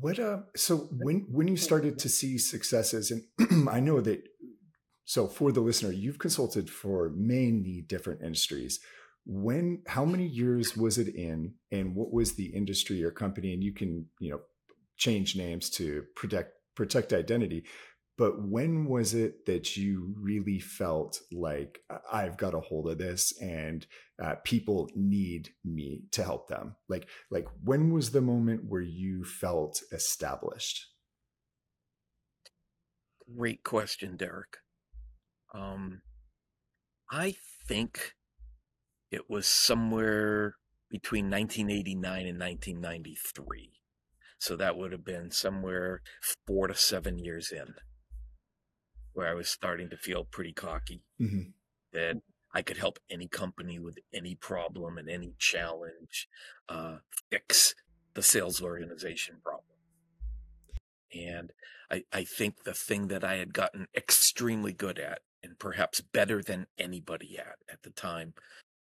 What 0.00 0.18
uh 0.18 0.40
so 0.56 0.88
when 0.92 1.26
when 1.30 1.48
you 1.48 1.56
started 1.56 1.98
to 2.00 2.08
see 2.08 2.38
successes 2.38 3.10
and 3.10 3.68
I 3.68 3.80
know 3.80 4.00
that 4.00 4.22
so 5.04 5.26
for 5.26 5.52
the 5.52 5.60
listener 5.60 5.92
you've 5.92 6.18
consulted 6.18 6.70
for 6.70 7.10
many 7.14 7.84
different 7.86 8.22
industries. 8.22 8.80
When 9.24 9.82
how 9.86 10.04
many 10.04 10.26
years 10.26 10.76
was 10.76 10.98
it 10.98 11.14
in 11.14 11.54
and 11.70 11.94
what 11.94 12.12
was 12.12 12.34
the 12.34 12.46
industry 12.46 13.04
or 13.04 13.10
company 13.10 13.52
and 13.52 13.62
you 13.62 13.72
can 13.72 14.06
you 14.20 14.30
know 14.30 14.40
change 14.96 15.36
names 15.36 15.70
to 15.70 16.04
protect 16.16 16.52
protect 16.74 17.12
identity 17.12 17.64
but 18.18 18.42
when 18.42 18.84
was 18.84 19.14
it 19.14 19.46
that 19.46 19.76
you 19.76 20.12
really 20.20 20.58
felt 20.58 21.20
like 21.32 21.78
i've 22.12 22.36
got 22.36 22.52
a 22.52 22.60
hold 22.60 22.90
of 22.90 22.98
this 22.98 23.32
and 23.40 23.86
uh, 24.20 24.34
people 24.42 24.90
need 24.96 25.50
me 25.64 26.02
to 26.10 26.24
help 26.24 26.48
them? 26.48 26.74
Like 26.88 27.08
like 27.30 27.46
when 27.62 27.92
was 27.92 28.10
the 28.10 28.20
moment 28.20 28.64
where 28.68 28.82
you 28.82 29.24
felt 29.24 29.80
established? 29.92 30.86
Great 33.36 33.62
question 33.62 34.16
derek. 34.16 34.58
Um 35.54 36.02
i 37.10 37.36
think 37.66 38.14
it 39.10 39.30
was 39.30 39.46
somewhere 39.46 40.56
between 40.90 41.30
1989 41.30 42.26
and 42.26 42.38
1993. 42.38 43.72
So 44.38 44.56
that 44.56 44.76
would 44.76 44.92
have 44.92 45.04
been 45.04 45.30
somewhere 45.30 46.02
four 46.46 46.68
to 46.68 46.74
seven 46.74 47.18
years 47.18 47.50
in, 47.50 47.74
where 49.18 49.28
I 49.28 49.34
was 49.34 49.48
starting 49.48 49.90
to 49.90 49.96
feel 49.96 50.22
pretty 50.22 50.52
cocky 50.52 51.02
mm-hmm. 51.20 51.50
that 51.92 52.22
I 52.54 52.62
could 52.62 52.76
help 52.76 53.00
any 53.10 53.26
company 53.26 53.80
with 53.80 53.98
any 54.14 54.36
problem 54.36 54.96
and 54.96 55.10
any 55.10 55.34
challenge 55.40 56.28
uh, 56.68 56.98
fix 57.28 57.74
the 58.14 58.22
sales 58.22 58.62
organization 58.62 59.38
problem. 59.42 59.64
And 61.12 61.52
I, 61.90 62.04
I 62.12 62.22
think 62.22 62.62
the 62.62 62.74
thing 62.74 63.08
that 63.08 63.24
I 63.24 63.38
had 63.38 63.52
gotten 63.52 63.88
extremely 63.92 64.72
good 64.72 65.00
at, 65.00 65.22
and 65.42 65.58
perhaps 65.58 66.00
better 66.00 66.40
than 66.40 66.68
anybody 66.78 67.36
at 67.38 67.56
at 67.68 67.82
the 67.82 67.90
time, 67.90 68.34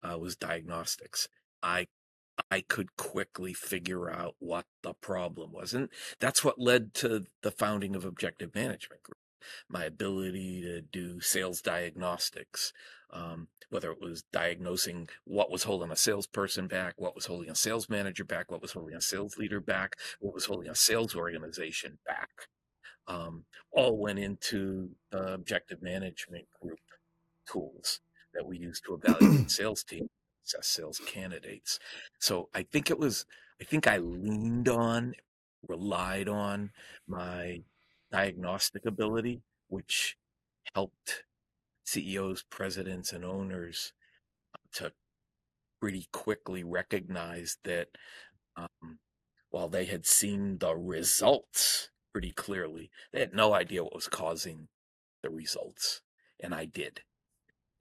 uh, 0.04 0.18
was 0.18 0.36
diagnostics. 0.36 1.30
I 1.64 1.88
I 2.52 2.60
could 2.60 2.98
quickly 2.98 3.54
figure 3.54 4.10
out 4.10 4.36
what 4.40 4.66
the 4.84 4.94
problem 4.94 5.54
was, 5.54 5.74
and 5.74 5.88
that's 6.20 6.44
what 6.44 6.60
led 6.60 6.94
to 6.96 7.28
the 7.42 7.52
founding 7.52 7.96
of 7.96 8.04
Objective 8.04 8.54
Management 8.54 9.02
Group. 9.04 9.18
My 9.70 9.86
ability 9.86 10.62
to 10.62 10.82
do 10.82 11.20
sales 11.20 11.62
diagnostics, 11.62 12.74
um, 13.12 13.48
whether 13.70 13.92
it 13.92 14.02
was 14.02 14.24
diagnosing 14.32 15.10
what 15.26 15.52
was 15.52 15.64
holding 15.64 15.92
a 15.92 15.96
salesperson 15.96 16.68
back, 16.68 16.96
what 16.98 17.16
was 17.16 17.26
holding 17.26 17.50
a 17.50 17.56
sales 17.56 17.90
manager 17.90 18.24
back, 18.24 18.52
what 18.52 18.62
was 18.62 18.72
holding 18.74 18.96
a 18.96 19.02
sales 19.02 19.38
leader 19.38 19.60
back, 19.60 19.96
what 20.20 20.34
was 20.34 20.46
holding 20.46 20.70
a 20.70 20.76
sales 20.76 21.16
organization 21.16 21.98
back, 22.06 22.30
um, 23.08 23.46
all 23.72 23.98
went 23.98 24.20
into 24.20 24.90
the 25.12 25.34
Objective 25.34 25.82
Management 25.82 26.46
Group 26.62 26.80
tools 27.48 28.02
that 28.34 28.46
we 28.46 28.58
use 28.58 28.82
to 28.82 28.96
evaluate 28.96 29.50
sales 29.52 29.84
teams 29.84 30.10
assess 30.46 30.68
sales 30.68 31.02
candidates. 31.06 31.80
So 32.20 32.50
I 32.54 32.64
think 32.64 32.90
it 32.90 33.00
was, 33.00 33.26
I 33.60 33.64
think 33.64 33.88
I 33.88 33.98
leaned 33.98 34.70
on, 34.70 35.16
relied 35.68 36.30
on 36.30 36.72
my 37.08 37.62
diagnostic 38.12 38.86
ability, 38.86 39.42
which 39.68 40.18
helped 40.74 41.24
CEOs, 41.86 42.44
presidents, 42.50 43.14
and 43.14 43.24
owners 43.24 43.94
to 44.74 44.92
pretty 45.80 46.08
quickly 46.12 46.64
recognize 46.64 47.58
that 47.64 47.90
um, 48.58 49.00
while 49.50 49.70
they 49.70 49.86
had 49.86 50.06
seen 50.06 50.58
the 50.58 50.76
results 50.76 51.90
pretty 52.12 52.32
clearly, 52.32 52.90
they 53.12 53.20
had 53.20 53.34
no 53.34 53.54
idea 53.54 53.84
what 53.84 53.96
was 53.96 54.08
causing 54.08 54.68
the 55.22 55.30
results. 55.30 56.02
And 56.40 56.54
I 56.54 56.66
did. 56.66 57.02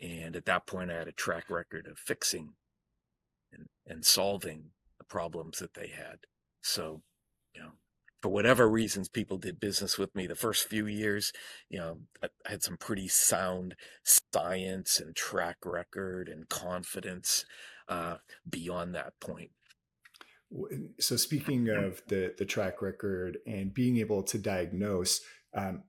And 0.00 0.36
at 0.36 0.46
that 0.46 0.66
point, 0.66 0.90
I 0.90 0.98
had 0.98 1.08
a 1.08 1.12
track 1.12 1.48
record 1.48 1.86
of 1.86 1.98
fixing 1.98 2.50
and, 3.52 3.66
and 3.86 4.04
solving 4.04 4.70
the 4.98 5.04
problems 5.04 5.58
that 5.58 5.74
they 5.74 5.88
had. 5.88 6.18
So, 6.62 7.02
you 7.54 7.62
know, 7.62 7.72
for 8.24 8.30
whatever 8.30 8.66
reasons 8.70 9.10
people 9.10 9.36
did 9.36 9.60
business 9.60 9.98
with 9.98 10.14
me 10.14 10.26
the 10.26 10.34
first 10.34 10.66
few 10.66 10.86
years, 10.86 11.30
you 11.68 11.78
know, 11.78 11.98
I, 12.22 12.28
had 12.46 12.62
some 12.62 12.78
pretty 12.78 13.06
sound 13.06 13.74
science 14.02 14.98
and 14.98 15.14
track 15.14 15.58
record 15.66 16.30
and 16.30 16.48
confidence 16.48 17.44
uh, 17.86 18.16
beyond 18.48 18.94
that 18.94 19.12
point. 19.20 19.50
So 20.98 21.16
speaking 21.16 21.68
of 21.68 22.00
the 22.08 22.32
the 22.38 22.46
track 22.46 22.80
record 22.80 23.36
and 23.46 23.74
being 23.74 23.98
able 23.98 24.22
to 24.22 24.38
diagnose, 24.38 25.20
um, 25.54 25.82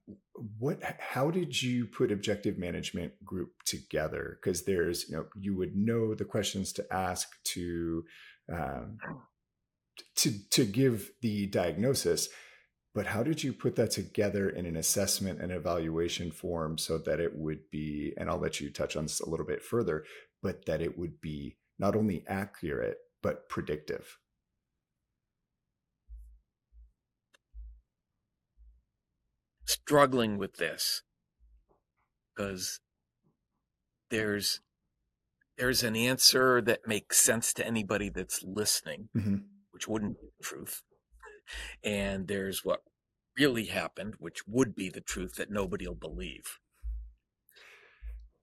what? 0.59 0.81
How 0.99 1.31
did 1.31 1.61
you 1.61 1.85
put 1.85 2.11
Objective 2.11 2.57
Management 2.57 3.13
Group 3.23 3.51
together? 3.65 4.39
Because 4.41 4.63
there's, 4.63 5.07
you 5.07 5.15
know, 5.15 5.27
you 5.39 5.55
would 5.55 5.73
know 5.73 6.15
the 6.15 6.25
questions 6.25 6.73
to 6.73 6.85
ask 6.91 7.29
to 7.53 8.03
um, 8.51 8.97
to 10.15 10.31
to 10.49 10.65
give 10.65 11.11
the 11.21 11.47
diagnosis, 11.47 12.29
but 12.93 13.07
how 13.07 13.23
did 13.23 13.43
you 13.43 13.53
put 13.53 13.75
that 13.75 13.91
together 13.91 14.49
in 14.49 14.65
an 14.65 14.75
assessment 14.75 15.41
and 15.41 15.51
evaluation 15.51 16.31
form 16.31 16.77
so 16.77 16.97
that 16.99 17.19
it 17.19 17.35
would 17.35 17.69
be? 17.71 18.13
And 18.17 18.29
I'll 18.29 18.39
let 18.39 18.59
you 18.59 18.69
touch 18.69 18.95
on 18.95 19.05
this 19.05 19.19
a 19.19 19.29
little 19.29 19.45
bit 19.45 19.61
further, 19.61 20.05
but 20.41 20.65
that 20.65 20.81
it 20.81 20.97
would 20.97 21.21
be 21.21 21.57
not 21.77 21.95
only 21.95 22.23
accurate 22.27 22.97
but 23.21 23.49
predictive. 23.49 24.17
struggling 29.65 30.37
with 30.37 30.57
this 30.57 31.01
because 32.35 32.79
there's 34.09 34.61
there's 35.57 35.83
an 35.83 35.95
answer 35.95 36.61
that 36.61 36.87
makes 36.87 37.17
sense 37.17 37.53
to 37.53 37.65
anybody 37.65 38.09
that's 38.09 38.43
listening, 38.43 39.09
hmm 39.13 39.37
which 39.75 39.87
wouldn't 39.89 40.19
be 40.21 40.29
the 40.39 40.45
truth. 40.45 40.83
And 41.83 42.27
there's 42.27 42.65
what 42.65 42.83
really 43.37 43.65
happened, 43.65 44.15
which 44.19 44.47
would 44.47 44.75
be 44.75 44.89
the 44.89 45.01
truth 45.01 45.35
that 45.35 45.49
nobody 45.51 45.87
will 45.87 45.95
believe. 45.95 46.59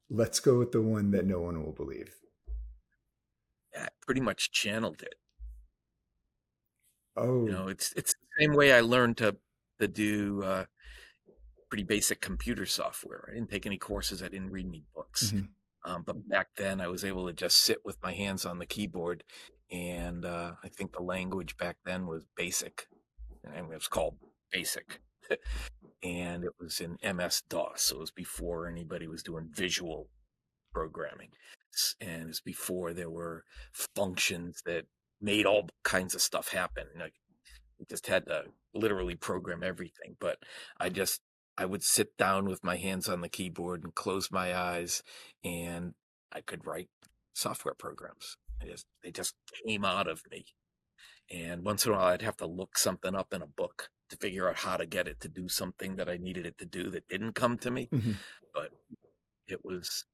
Let's 0.09 0.39
go 0.39 0.61
with 0.61 0.71
the 0.71 0.81
one 0.81 1.11
that 1.11 1.25
no 1.27 1.41
one 1.41 1.61
will 1.61 1.73
believe. 1.73 2.21
I 3.77 3.89
pretty 4.01 4.23
much 4.23 4.51
channeled 4.51 5.03
it. 5.03 5.17
Oh, 7.17 7.47
You 7.47 7.53
know, 7.53 7.69
it's 7.69 7.93
it's 7.95 8.13
the 8.15 8.27
same 8.45 8.55
way 8.55 8.73
I 8.73 8.81
learned 8.81 9.17
to 9.19 9.37
to 9.81 9.89
do 9.89 10.43
uh, 10.45 10.67
pretty 11.69 11.85
basic 11.85 12.21
computer 12.21 12.67
software. 12.67 13.29
I 13.31 13.35
didn't 13.35 13.51
take 13.51 13.67
any 13.67 13.79
courses. 13.79 14.23
I 14.23 14.29
didn't 14.29 14.51
read 14.51 14.67
any 14.67 14.85
books. 14.95 15.35
mhm. 15.35 15.55
Um, 15.85 16.03
but 16.05 16.29
back 16.29 16.51
then, 16.57 16.81
I 16.81 16.89
was 16.89 17.05
able 17.05 17.27
to 17.27 17.33
just 17.33 17.59
sit 17.59 17.85
with 17.85 18.01
my 18.03 18.13
hands 18.13 18.45
on 18.47 18.59
the 18.59 18.67
keyboard, 18.67 19.25
and 19.73 20.25
uh, 20.25 20.53
I 20.63 20.69
think 20.69 20.93
the 20.93 21.03
language 21.03 21.57
back 21.57 21.79
then 21.85 22.07
was 22.07 22.27
BASIC, 22.37 22.87
and 23.43 23.73
it 23.73 23.75
was 23.75 23.89
called 23.89 24.17
BASIC, 24.53 25.01
and 26.03 26.45
it 26.45 26.53
was 26.61 26.81
in 26.81 26.99
MS 27.03 27.43
DOS. 27.49 27.83
So 27.83 27.97
it 27.97 28.01
was 28.01 28.11
before 28.11 28.69
anybody 28.69 29.09
was 29.09 29.23
doing 29.23 29.49
visual 29.51 30.09
programming, 30.73 31.31
and 32.01 32.29
it's 32.29 32.41
before 32.41 32.93
there 32.93 33.11
were 33.11 33.45
functions 33.95 34.63
that 34.67 34.85
made 35.21 35.47
all 35.47 35.71
kinds 35.85 36.15
of 36.15 36.21
stuff 36.21 36.49
happen. 36.49 36.85
Like 36.99 37.15
you 37.79 37.87
just 37.89 38.07
had 38.07 38.27
to 38.27 38.45
literally 38.75 39.17
program 39.17 39.63
everything. 39.63 40.17
But 40.21 40.39
I 40.79 40.91
just 40.91 41.23
I 41.57 41.65
would 41.65 41.83
sit 41.83 42.17
down 42.17 42.47
with 42.47 42.63
my 42.63 42.77
hands 42.77 43.09
on 43.09 43.23
the 43.23 43.29
keyboard 43.29 43.85
and 43.85 43.95
close 43.95 44.31
my 44.31 44.55
eyes, 44.55 45.03
and 45.43 45.95
I 46.31 46.43
could 46.43 46.67
write 46.67 46.89
software 47.35 47.75
programs. 47.75 48.37
I 48.63 48.67
just 48.67 48.87
they 49.03 49.11
just 49.11 49.35
came 49.67 49.85
out 49.85 50.09
of 50.09 50.23
me. 50.31 50.45
And 51.31 51.65
once 51.65 51.87
in 51.87 51.93
a 51.93 51.97
while, 51.97 52.07
I'd 52.07 52.23
have 52.23 52.37
to 52.39 52.47
look 52.47 52.79
something 52.79 53.15
up 53.15 53.33
in 53.33 53.43
a 53.43 53.47
book 53.47 53.91
to 54.11 54.17
figure 54.17 54.49
out 54.49 54.57
how 54.57 54.77
to 54.77 54.87
get 54.87 55.09
it 55.09 55.21
to 55.21 55.29
do 55.29 55.49
something 55.49 55.97
that 55.97 56.09
I 56.09 56.19
needed 56.19 56.47
it 56.47 56.59
to 56.59 56.67
do 56.67 56.91
that 56.91 57.09
didn't 57.09 57.33
come 57.33 57.57
to 57.59 57.71
me. 57.71 57.89
Mhm. 57.91 58.17
But 58.53 58.73
it 59.47 59.65
was 59.65 60.05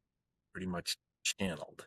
pretty 0.52 0.66
much 0.66 0.96
channeled, 1.24 1.86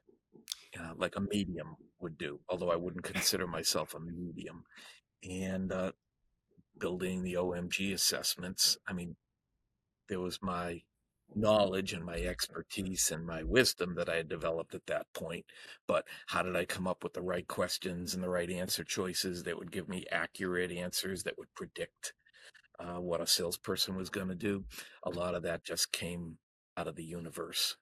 uh, 0.77 0.93
like 0.97 1.15
a 1.15 1.21
medium 1.21 1.77
would 1.99 2.17
do. 2.17 2.41
Although 2.49 2.71
I 2.71 2.75
wouldn't 2.75 3.03
consider 3.05 3.47
myself 3.47 3.93
a 3.93 3.99
medium. 3.99 4.65
And 5.23 5.71
uh, 5.71 5.93
building 6.77 7.23
the 7.23 7.35
OMG 7.35 7.93
assessments, 7.93 8.77
I 8.87 8.93
mean, 8.93 9.15
there 10.09 10.19
was 10.19 10.41
my 10.41 10.83
knowledge 11.35 11.93
and 11.93 12.03
my 12.05 12.17
expertise 12.17 13.11
and 13.11 13.25
my 13.25 13.43
wisdom 13.43 13.95
that 13.95 14.09
I 14.09 14.17
had 14.17 14.29
developed 14.29 14.75
at 14.75 14.85
that 14.87 15.07
point. 15.13 15.45
But 15.87 16.05
how 16.27 16.41
did 16.43 16.55
I 16.55 16.65
come 16.65 16.87
up 16.87 17.03
with 17.03 17.13
the 17.13 17.21
right 17.21 17.47
questions 17.47 18.13
and 18.13 18.23
the 18.23 18.29
right 18.29 18.49
answer 18.49 18.83
choices 18.83 19.43
that 19.43 19.57
would 19.57 19.71
give 19.71 19.89
me 19.89 20.05
accurate 20.11 20.71
answers 20.71 21.23
that 21.23 21.37
would 21.37 21.53
predict 21.55 22.13
uh, 22.79 22.99
what 22.99 23.21
a 23.21 23.27
salesperson 23.27 23.95
was 23.95 24.09
going 24.09 24.29
to 24.29 24.35
do? 24.35 24.65
A 25.03 25.09
lot 25.09 25.35
of 25.35 25.43
that 25.43 25.63
just 25.63 25.91
came 25.91 26.37
out 26.77 26.87
of 26.87 26.95
the 26.95 27.03
universe. 27.03 27.75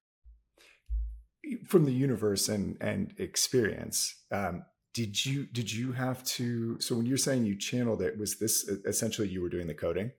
From 1.68 1.86
the 1.86 1.94
universe 1.94 2.50
and 2.50 2.76
and 2.82 3.14
experience, 3.18 4.24
um, 4.30 4.66
did 4.94 5.26
you 5.26 5.46
did 5.46 5.72
you 5.72 5.94
have 5.94 6.24
to? 6.26 6.80
So 6.82 6.96
when 6.96 7.06
you're 7.06 7.18
saying 7.18 7.46
you 7.46 7.56
channeled 7.58 8.02
it, 8.02 8.18
was 8.18 8.38
this 8.40 8.68
essentially 8.86 9.30
you 9.30 9.42
were 9.42 9.50
doing 9.50 9.68
the 9.68 9.74
coding? 9.74 10.12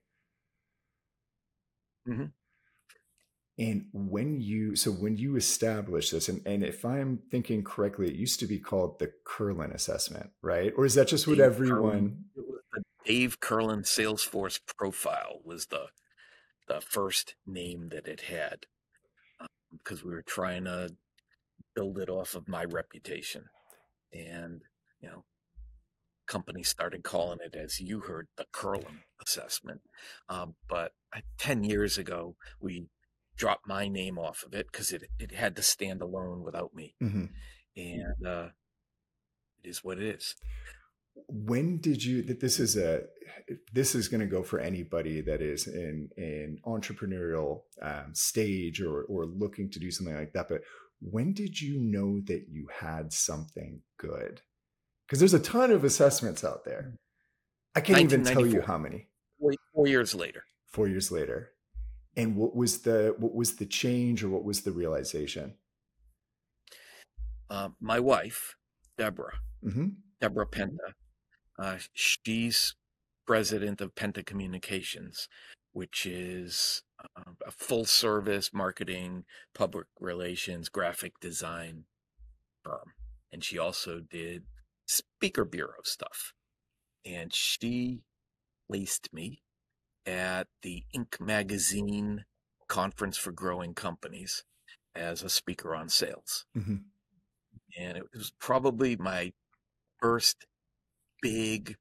Mhm. 2.06 2.32
And 3.60 3.84
when 3.92 4.40
you 4.40 4.74
so 4.74 4.90
when 4.90 5.18
you 5.18 5.36
establish 5.36 6.10
this, 6.10 6.30
and, 6.30 6.40
and 6.46 6.64
if 6.64 6.82
I'm 6.82 7.18
thinking 7.30 7.62
correctly, 7.62 8.08
it 8.08 8.14
used 8.14 8.40
to 8.40 8.46
be 8.46 8.58
called 8.58 8.98
the 8.98 9.12
Kurlan 9.26 9.74
assessment, 9.74 10.30
right? 10.40 10.72
Or 10.78 10.86
is 10.86 10.94
that 10.94 11.08
just 11.08 11.28
what 11.28 11.36
Dave 11.36 11.46
everyone? 11.46 12.24
Kurlan, 12.38 12.54
the 12.72 12.82
Dave 13.04 13.38
Kurlan 13.38 13.82
Salesforce 13.84 14.58
profile 14.78 15.40
was 15.44 15.66
the 15.66 15.88
the 16.68 16.80
first 16.80 17.34
name 17.46 17.90
that 17.90 18.06
it 18.06 18.22
had 18.22 18.64
um, 19.38 19.48
because 19.76 20.02
we 20.02 20.12
were 20.12 20.22
trying 20.22 20.64
to 20.64 20.94
build 21.74 21.98
it 21.98 22.08
off 22.08 22.34
of 22.34 22.48
my 22.48 22.64
reputation, 22.64 23.44
and 24.10 24.62
you 25.02 25.10
know, 25.10 25.24
companies 26.26 26.70
started 26.70 27.04
calling 27.04 27.40
it, 27.44 27.54
as 27.54 27.78
you 27.78 28.00
heard, 28.00 28.28
the 28.38 28.46
Kurlan 28.54 29.02
assessment. 29.20 29.82
Um, 30.30 30.54
but 30.66 30.92
ten 31.36 31.62
years 31.62 31.98
ago, 31.98 32.36
we 32.58 32.86
dropped 33.40 33.66
my 33.66 33.84
name 33.88 34.16
off 34.18 34.38
of 34.46 34.52
it 34.54 34.66
because 34.70 34.88
it 34.96 35.02
it 35.18 35.32
had 35.32 35.56
to 35.56 35.62
stand 35.62 36.00
alone 36.02 36.38
without 36.48 36.72
me, 36.80 36.86
Mhm. 37.02 37.26
and 37.76 38.26
uh, 38.34 38.48
it 39.62 39.68
is 39.72 39.82
what 39.84 39.98
it 39.98 40.06
is. 40.16 40.34
when 41.28 41.78
did 41.78 42.02
you 42.04 42.22
that 42.22 42.40
this 42.40 42.58
is 42.60 42.76
a 42.76 43.02
this 43.72 43.94
is 43.94 44.08
going 44.08 44.20
to 44.20 44.26
go 44.36 44.42
for 44.50 44.58
anybody 44.60 45.20
that 45.20 45.40
is 45.42 45.66
in 45.66 46.08
an 46.16 46.58
entrepreneurial 46.64 47.62
um, 47.82 48.14
stage 48.14 48.80
or 48.80 49.02
or 49.12 49.26
looking 49.26 49.68
to 49.70 49.78
do 49.80 49.90
something 49.90 50.14
like 50.22 50.32
that 50.32 50.48
but 50.48 50.62
when 51.00 51.32
did 51.32 51.60
you 51.60 51.74
know 51.78 52.20
that 52.30 52.44
you 52.48 52.68
had 52.86 53.12
something 53.12 53.82
good 53.98 54.40
because 55.06 55.18
there's 55.20 55.34
a 55.34 55.40
ton 55.54 55.70
of 55.70 55.82
assessments 55.84 56.42
out 56.44 56.64
there 56.64 56.94
i 57.74 57.80
can't 57.80 58.00
even 58.00 58.24
tell 58.24 58.46
you 58.46 58.60
how 58.62 58.78
many 58.78 59.08
Four, 59.38 59.52
four 59.74 59.86
years 59.88 60.14
later. 60.14 60.42
four 60.76 60.86
years 60.88 61.10
later 61.10 61.52
and 62.16 62.36
what 62.36 62.54
was 62.54 62.82
the 62.82 63.14
what 63.18 63.34
was 63.34 63.56
the 63.56 63.66
change 63.66 64.24
or 64.24 64.28
what 64.28 64.44
was 64.44 64.62
the 64.62 64.72
realization 64.72 65.54
uh, 67.50 67.70
my 67.80 67.98
wife, 67.98 68.54
Deborah, 68.96 69.40
hmm 69.62 69.88
Deborah 70.20 70.46
Penta, 70.46 70.94
uh, 71.58 71.78
she's 71.94 72.76
president 73.26 73.80
of 73.80 73.94
Penta 73.94 74.24
Communications, 74.24 75.28
which 75.72 76.06
is 76.06 76.82
uh, 77.16 77.32
a 77.46 77.50
full 77.50 77.84
service 77.84 78.50
marketing, 78.52 79.24
public 79.54 79.86
relations, 79.98 80.68
graphic 80.68 81.18
design 81.20 81.84
firm. 82.62 82.92
And 83.32 83.42
she 83.42 83.58
also 83.58 84.00
did 84.00 84.44
speaker 84.86 85.44
bureau 85.44 85.82
stuff. 85.84 86.32
And 87.04 87.32
she 87.32 88.02
placed 88.68 89.12
me 89.12 89.42
at 90.06 90.46
the 90.62 90.84
Inc. 90.94 91.20
magazine 91.20 92.24
conference 92.68 93.16
for 93.16 93.32
growing 93.32 93.74
companies 93.74 94.44
as 94.94 95.22
a 95.22 95.28
speaker 95.28 95.74
on 95.74 95.88
sales. 95.88 96.46
hmm 96.54 96.76
and 97.78 97.96
it 97.96 98.04
was 98.14 98.32
probably 98.40 98.96
my 98.96 99.32
first 100.00 100.46
big, 101.22 101.76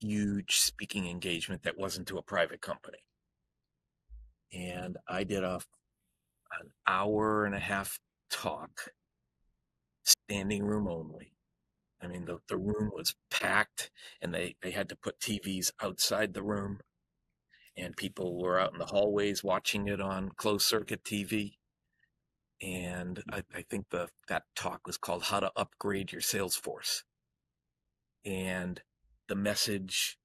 huge 0.00 0.56
speaking 0.56 1.06
engagement 1.08 1.62
that 1.62 1.78
wasn't 1.78 2.06
to 2.08 2.18
a 2.18 2.22
private 2.22 2.60
company. 2.60 2.98
And 4.52 4.96
I 5.08 5.24
did 5.24 5.42
a 5.42 5.60
an 6.60 6.70
hour 6.86 7.44
and 7.44 7.54
a 7.54 7.58
half 7.58 7.98
talk, 8.30 8.90
standing 10.04 10.62
room 10.62 10.86
only. 10.86 11.32
I 12.00 12.06
mean, 12.06 12.26
the, 12.26 12.38
the 12.48 12.58
room 12.58 12.90
was 12.94 13.16
packed, 13.30 13.90
and 14.20 14.32
they, 14.32 14.54
they 14.62 14.70
had 14.70 14.88
to 14.90 14.96
put 14.96 15.18
TVs 15.18 15.72
outside 15.82 16.34
the 16.34 16.42
room, 16.42 16.80
and 17.76 17.96
people 17.96 18.40
were 18.40 18.58
out 18.58 18.72
in 18.72 18.78
the 18.78 18.86
hallways 18.86 19.42
watching 19.44 19.88
it 19.88 20.00
on 20.00 20.30
closed 20.36 20.66
circuit 20.66 21.04
TV 21.04 21.54
and 22.62 23.22
I, 23.30 23.42
I 23.54 23.62
think 23.62 23.90
the 23.90 24.08
that 24.28 24.44
talk 24.54 24.86
was 24.86 24.96
called 24.96 25.24
"How 25.24 25.40
to 25.40 25.52
Upgrade 25.56 26.12
Your 26.12 26.20
Sales 26.20 26.56
Force," 26.56 27.04
and 28.24 28.80
the 29.28 29.34
message 29.34 30.18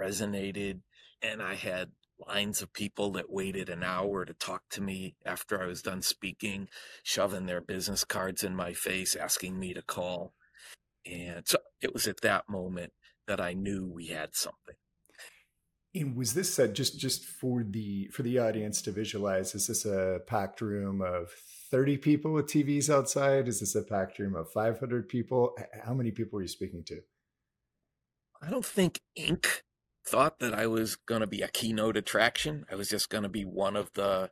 resonated, 0.00 0.80
and 1.22 1.42
I 1.42 1.54
had 1.54 1.92
lines 2.18 2.62
of 2.62 2.72
people 2.72 3.10
that 3.12 3.30
waited 3.30 3.68
an 3.68 3.82
hour 3.82 4.24
to 4.24 4.34
talk 4.34 4.62
to 4.70 4.80
me 4.80 5.16
after 5.26 5.62
I 5.62 5.66
was 5.66 5.82
done 5.82 6.02
speaking, 6.02 6.68
shoving 7.02 7.46
their 7.46 7.60
business 7.60 8.04
cards 8.04 8.44
in 8.44 8.54
my 8.54 8.72
face, 8.72 9.16
asking 9.16 9.58
me 9.58 9.74
to 9.74 9.82
call, 9.82 10.34
and 11.04 11.46
so 11.46 11.58
it 11.82 11.92
was 11.92 12.06
at 12.06 12.20
that 12.22 12.48
moment 12.48 12.92
that 13.26 13.40
I 13.40 13.52
knew 13.54 13.86
we 13.86 14.06
had 14.08 14.34
something. 14.34 14.76
And 15.94 16.16
was 16.16 16.34
this 16.34 16.58
uh, 16.58 16.66
just 16.66 16.98
just 16.98 17.24
for 17.24 17.62
the 17.62 18.08
for 18.08 18.22
the 18.22 18.38
audience 18.38 18.82
to 18.82 18.90
visualize? 18.90 19.54
Is 19.54 19.68
this 19.68 19.84
a 19.84 20.20
packed 20.26 20.60
room 20.60 21.00
of 21.00 21.30
thirty 21.70 21.96
people 21.96 22.32
with 22.32 22.46
TVs 22.46 22.90
outside? 22.90 23.46
Is 23.46 23.60
this 23.60 23.74
a 23.76 23.82
packed 23.82 24.18
room 24.18 24.34
of 24.34 24.50
five 24.50 24.80
hundred 24.80 25.08
people? 25.08 25.56
How 25.84 25.94
many 25.94 26.10
people 26.10 26.36
were 26.38 26.42
you 26.42 26.48
speaking 26.48 26.82
to? 26.84 27.00
I 28.42 28.50
don't 28.50 28.64
think 28.66 29.00
Inc. 29.18 29.46
thought 30.04 30.40
that 30.40 30.52
I 30.52 30.66
was 30.66 30.96
going 30.96 31.20
to 31.20 31.26
be 31.26 31.42
a 31.42 31.48
keynote 31.48 31.96
attraction. 31.96 32.66
I 32.70 32.74
was 32.74 32.88
just 32.88 33.08
going 33.08 33.22
to 33.22 33.28
be 33.28 33.44
one 33.44 33.76
of 33.76 33.92
the 33.94 34.30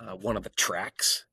uh, 0.00 0.16
one 0.16 0.36
of 0.36 0.42
the 0.42 0.50
tracks. 0.50 1.26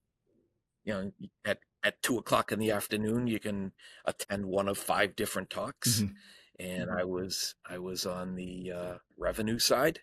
You 0.84 0.94
know, 0.94 1.12
at 1.44 1.60
at 1.84 2.02
two 2.04 2.18
o'clock 2.18 2.52
in 2.52 2.60
the 2.60 2.72
afternoon, 2.72 3.28
you 3.28 3.40
can 3.40 3.72
attend 4.06 4.46
one 4.46 4.68
of 4.68 4.78
five 4.78 5.16
different 5.16 5.50
talks, 5.50 6.02
Mhm. 6.02 6.14
And 6.60 6.92
I 6.92 7.06
was 7.06 7.56
I 7.68 7.78
was 7.78 8.06
on 8.06 8.36
the 8.36 8.72
uh, 8.72 8.94
revenue 9.18 9.60
side. 9.60 10.02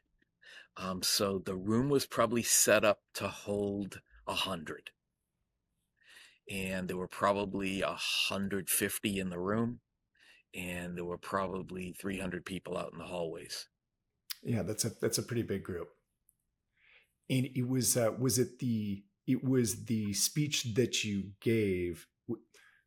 Um, 0.77 1.03
so 1.03 1.39
the 1.39 1.57
room 1.57 1.89
was 1.89 2.07
probably 2.07 2.43
set 2.43 2.85
up 2.85 3.01
to 3.15 3.29
hold 3.29 4.01
a 4.27 4.35
hundred, 4.35 4.91
and 6.51 6.89
there 6.89 6.97
were 6.97 7.09
probably 7.09 7.81
150 7.81 9.19
in 9.19 9.31
the 9.31 9.39
room, 9.39 9.81
and 10.55 10.97
there 10.97 11.05
were 11.05 11.19
probably 11.19 11.95
300 11.99 12.45
people 12.45 12.77
out 12.77 12.93
in 12.93 12.99
the 12.99 13.07
hallways. 13.07 13.69
Yeah, 14.43 14.63
that's 14.63 14.85
a 14.85 14.91
that's 15.01 15.19
a 15.19 15.23
pretty 15.23 15.43
big 15.43 15.63
group. 15.63 15.89
And 17.29 17.47
it 17.55 17.69
was 17.69 17.97
uh, 17.97 18.13
was 18.19 18.39
it 18.39 18.59
the 18.59 19.03
it 19.27 19.43
was 19.43 19.87
the 19.87 20.13
speech 20.13 20.75
that 20.75 21.05
you 21.05 21.33
gave. 21.41 22.07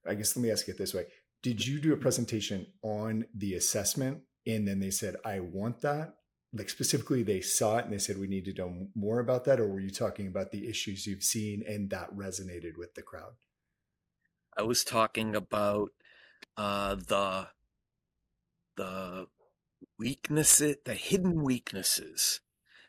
I 0.08 0.16
guess 0.16 0.36
let 0.36 0.44
me 0.44 0.52
ask 0.52 0.68
it 0.70 0.78
this 0.78 0.94
way: 0.94 1.06
Did 1.42 1.66
you 1.66 1.80
do 1.80 1.94
a 1.94 1.98
presentation 1.98 2.68
on 2.82 3.26
the 3.34 3.54
assessment, 3.56 4.24
and 4.46 4.68
then 4.68 4.80
they 4.80 4.92
said, 4.92 5.16
"I 5.24 5.40
want 5.40 5.82
that," 5.82 6.16
like 6.52 6.70
specifically 6.70 7.24
they 7.24 7.42
saw 7.42 7.78
it 7.78 7.86
and 7.86 7.94
they 7.94 8.00
said 8.00 8.18
we 8.18 8.28
need 8.28 8.46
to 8.46 8.54
know 8.54 8.88
more 8.96 9.20
about 9.20 9.46
that. 9.46 9.60
Or 9.60 9.68
were 9.68 9.80
you 9.80 9.92
talking 9.92 10.28
about 10.28 10.52
the 10.52 10.68
issues 10.68 11.06
you've 11.06 11.24
seen 11.24 11.64
and 11.68 11.90
that 11.90 12.12
resonated 12.12 12.78
with 12.78 12.96
the 12.96 13.02
crowd? 13.02 13.34
I 14.58 14.64
was 14.64 14.84
talking 14.84 15.36
about 15.36 15.92
uh, 16.58 16.96
the 16.96 17.48
the 18.76 19.28
weaknesses 19.98 20.78
the 20.86 20.94
hidden 20.94 21.44
weaknesses 21.44 22.42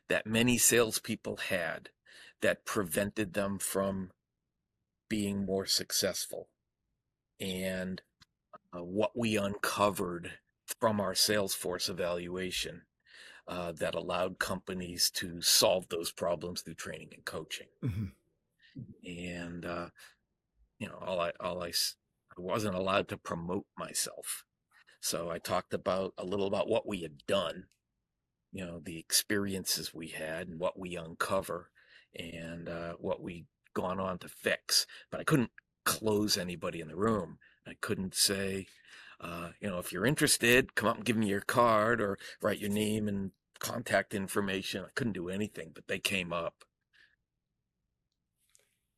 that 0.08 0.26
many 0.26 0.58
salespeople 0.58 1.36
had 1.36 1.90
that 2.40 2.64
prevented 2.64 3.34
them 3.34 3.58
from 3.58 4.10
being 5.08 5.44
more 5.44 5.66
successful. 5.66 6.48
And 7.38 8.02
uh, 8.74 8.82
what 8.82 9.16
we 9.16 9.36
uncovered 9.36 10.32
from 10.78 11.00
our 11.00 11.12
salesforce 11.12 11.88
evaluation 11.88 12.82
uh, 13.48 13.72
that 13.72 13.94
allowed 13.94 14.38
companies 14.38 15.10
to 15.10 15.42
solve 15.42 15.88
those 15.88 16.12
problems 16.12 16.62
through 16.62 16.74
training 16.74 17.10
and 17.12 17.24
coaching. 17.24 17.66
Mm-hmm. 17.84 18.04
And 19.04 19.64
uh, 19.64 19.88
you 20.78 20.88
know, 20.88 20.98
all 21.04 21.20
I 21.20 21.32
all 21.40 21.62
I, 21.62 21.68
I 21.68 22.38
wasn't 22.38 22.76
allowed 22.76 23.08
to 23.08 23.16
promote 23.16 23.66
myself, 23.76 24.44
so 25.00 25.30
I 25.30 25.38
talked 25.38 25.74
about 25.74 26.14
a 26.16 26.24
little 26.24 26.46
about 26.46 26.68
what 26.68 26.86
we 26.86 27.00
had 27.00 27.26
done, 27.26 27.64
you 28.52 28.64
know, 28.64 28.80
the 28.82 28.98
experiences 28.98 29.92
we 29.92 30.08
had 30.08 30.46
and 30.48 30.60
what 30.60 30.78
we 30.78 30.96
uncover, 30.96 31.70
and 32.14 32.68
uh, 32.68 32.92
what 32.98 33.20
we 33.20 33.46
gone 33.74 33.98
on 33.98 34.18
to 34.18 34.28
fix. 34.28 34.86
But 35.10 35.20
I 35.20 35.24
couldn't 35.24 35.50
close 35.84 36.38
anybody 36.38 36.80
in 36.80 36.88
the 36.88 36.96
room. 36.96 37.38
I 37.66 37.74
couldn't 37.80 38.14
say, 38.14 38.66
uh, 39.20 39.50
you 39.60 39.68
know, 39.68 39.78
if 39.78 39.92
you're 39.92 40.06
interested, 40.06 40.74
come 40.74 40.88
up 40.88 40.96
and 40.96 41.04
give 41.04 41.16
me 41.16 41.28
your 41.28 41.40
card 41.40 42.00
or 42.00 42.18
write 42.40 42.58
your 42.58 42.70
name 42.70 43.08
and 43.08 43.32
contact 43.58 44.14
information. 44.14 44.84
I 44.84 44.90
couldn't 44.94 45.12
do 45.12 45.28
anything, 45.28 45.72
but 45.74 45.86
they 45.86 45.98
came 45.98 46.32
up. 46.32 46.64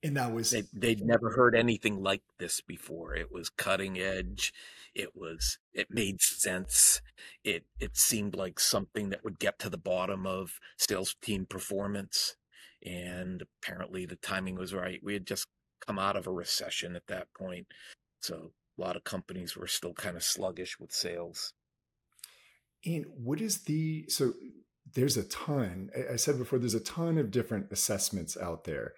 And 0.05 0.17
that 0.17 0.33
was 0.33 0.51
they, 0.51 0.65
they'd 0.73 1.05
never 1.05 1.31
heard 1.31 1.55
anything 1.55 2.03
like 2.03 2.23
this 2.39 2.61
before. 2.61 3.15
It 3.15 3.31
was 3.31 3.49
cutting 3.49 3.99
edge. 3.99 4.53
It 4.95 5.15
was 5.15 5.59
it 5.73 5.89
made 5.91 6.21
sense. 6.21 7.01
It 7.45 7.67
it 7.79 7.97
seemed 7.97 8.35
like 8.35 8.59
something 8.59 9.11
that 9.11 9.23
would 9.23 9.39
get 9.39 9.61
to 9.61 9.71
the 9.71 9.79
bottom 9.79 10.27
of 10.27 10.59
sales 10.77 11.15
team 11.23 11.47
performance. 11.47 12.37
And 12.85 13.43
apparently 13.63 14.05
the 14.07 14.17
timing 14.17 14.57
was 14.57 14.75
right. 14.75 15.01
We 15.05 15.13
had 15.13 15.27
just 15.27 15.47
come 15.87 16.01
out 16.01 16.17
of 16.17 16.27
a 16.27 16.33
recession 16.33 16.97
at 16.97 17.07
that 17.07 17.29
point. 17.33 17.69
So 18.23 18.53
a 18.79 18.81
lot 18.81 18.97
of 18.97 19.05
companies 19.05 19.57
were 19.57 19.67
still 19.67 19.93
kind 19.93 20.17
of 20.17 20.23
sluggish 20.23 20.79
with 20.79 20.93
sales. 20.93 21.53
And 22.85 23.05
what 23.17 23.41
is 23.41 23.65
the 23.65 24.07
so 24.09 24.33
there's 24.95 25.17
a 25.17 25.25
ton. 25.25 25.91
I 26.11 26.17
said 26.17 26.39
before, 26.39 26.59
there's 26.59 26.75
a 26.75 26.81
ton 26.81 27.19
of 27.19 27.31
different 27.31 27.67
assessments 27.71 28.37
out 28.37 28.65
there. 28.65 28.93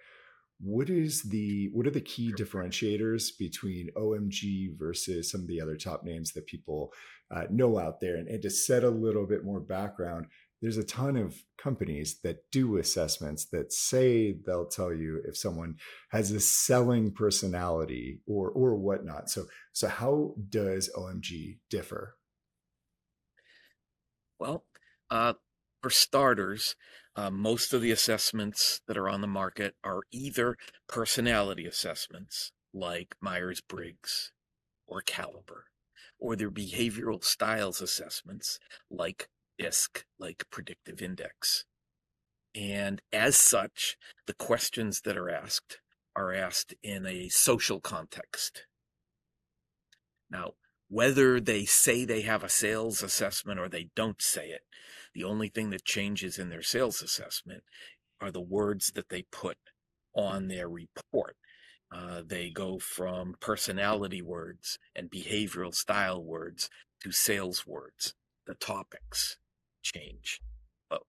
What 0.59 0.89
is 0.89 1.23
the 1.23 1.69
what 1.73 1.85
are 1.85 1.91
the 1.91 2.01
key 2.01 2.31
differentiators 2.31 3.37
between 3.37 3.89
OMG 3.97 4.77
versus 4.77 5.29
some 5.29 5.41
of 5.41 5.47
the 5.47 5.61
other 5.61 5.75
top 5.75 6.03
names 6.03 6.31
that 6.33 6.47
people 6.47 6.93
uh, 7.29 7.43
know 7.49 7.77
out 7.77 7.99
there? 7.99 8.15
And, 8.15 8.27
and 8.27 8.41
to 8.41 8.49
set 8.49 8.83
a 8.83 8.89
little 8.89 9.27
bit 9.27 9.43
more 9.43 9.59
background, 9.59 10.27
there's 10.61 10.77
a 10.77 10.83
ton 10.83 11.17
of 11.17 11.43
companies 11.57 12.19
that 12.23 12.49
do 12.51 12.77
assessments 12.77 13.45
that 13.45 13.71
say 13.71 14.33
they'll 14.45 14.67
tell 14.67 14.93
you 14.93 15.21
if 15.25 15.37
someone 15.37 15.75
has 16.11 16.31
a 16.31 16.39
selling 16.39 17.11
personality 17.11 18.21
or 18.25 18.49
or 18.49 18.75
whatnot. 18.75 19.29
So 19.29 19.45
so 19.73 19.87
how 19.87 20.35
does 20.49 20.89
OMG 20.95 21.59
differ? 21.69 22.15
Well, 24.39 24.65
uh, 25.09 25.33
for 25.81 25.89
starters, 25.89 26.75
uh, 27.15 27.29
most 27.29 27.73
of 27.73 27.81
the 27.81 27.91
assessments 27.91 28.81
that 28.87 28.97
are 28.97 29.07
on 29.07 29.21
the 29.21 29.27
market 29.27 29.75
are 29.83 30.01
either 30.11 30.57
personality 30.87 31.65
assessments 31.65 32.51
like 32.73 33.15
Myers 33.21 33.61
Briggs 33.61 34.31
or 34.87 35.01
Caliper, 35.01 35.63
or 36.19 36.35
they're 36.35 36.51
behavioral 36.51 37.23
styles 37.23 37.81
assessments 37.81 38.59
like 38.89 39.29
DISC, 39.57 40.05
like 40.19 40.45
Predictive 40.51 41.01
Index. 41.01 41.65
And 42.55 43.01
as 43.11 43.35
such, 43.35 43.97
the 44.27 44.33
questions 44.33 45.01
that 45.01 45.17
are 45.17 45.29
asked 45.29 45.79
are 46.15 46.33
asked 46.33 46.73
in 46.81 47.05
a 47.05 47.27
social 47.29 47.81
context. 47.81 48.65
Now, 50.29 50.53
whether 50.87 51.39
they 51.39 51.65
say 51.65 52.05
they 52.05 52.21
have 52.21 52.43
a 52.43 52.49
sales 52.49 53.03
assessment 53.03 53.59
or 53.59 53.67
they 53.67 53.89
don't 53.95 54.21
say 54.21 54.49
it, 54.49 54.61
the 55.13 55.23
only 55.23 55.49
thing 55.49 55.69
that 55.71 55.83
changes 55.83 56.37
in 56.37 56.49
their 56.49 56.61
sales 56.61 57.01
assessment 57.01 57.63
are 58.21 58.31
the 58.31 58.41
words 58.41 58.91
that 58.95 59.09
they 59.09 59.23
put 59.31 59.57
on 60.15 60.47
their 60.47 60.69
report. 60.69 61.35
Uh, 61.91 62.21
they 62.25 62.49
go 62.49 62.79
from 62.79 63.35
personality 63.39 64.21
words 64.21 64.79
and 64.95 65.11
behavioral 65.11 65.73
style 65.73 66.23
words 66.23 66.69
to 67.01 67.11
sales 67.11 67.65
words. 67.67 68.13
The 68.47 68.55
topics 68.55 69.37
change, 69.93 70.41
but 70.89 71.01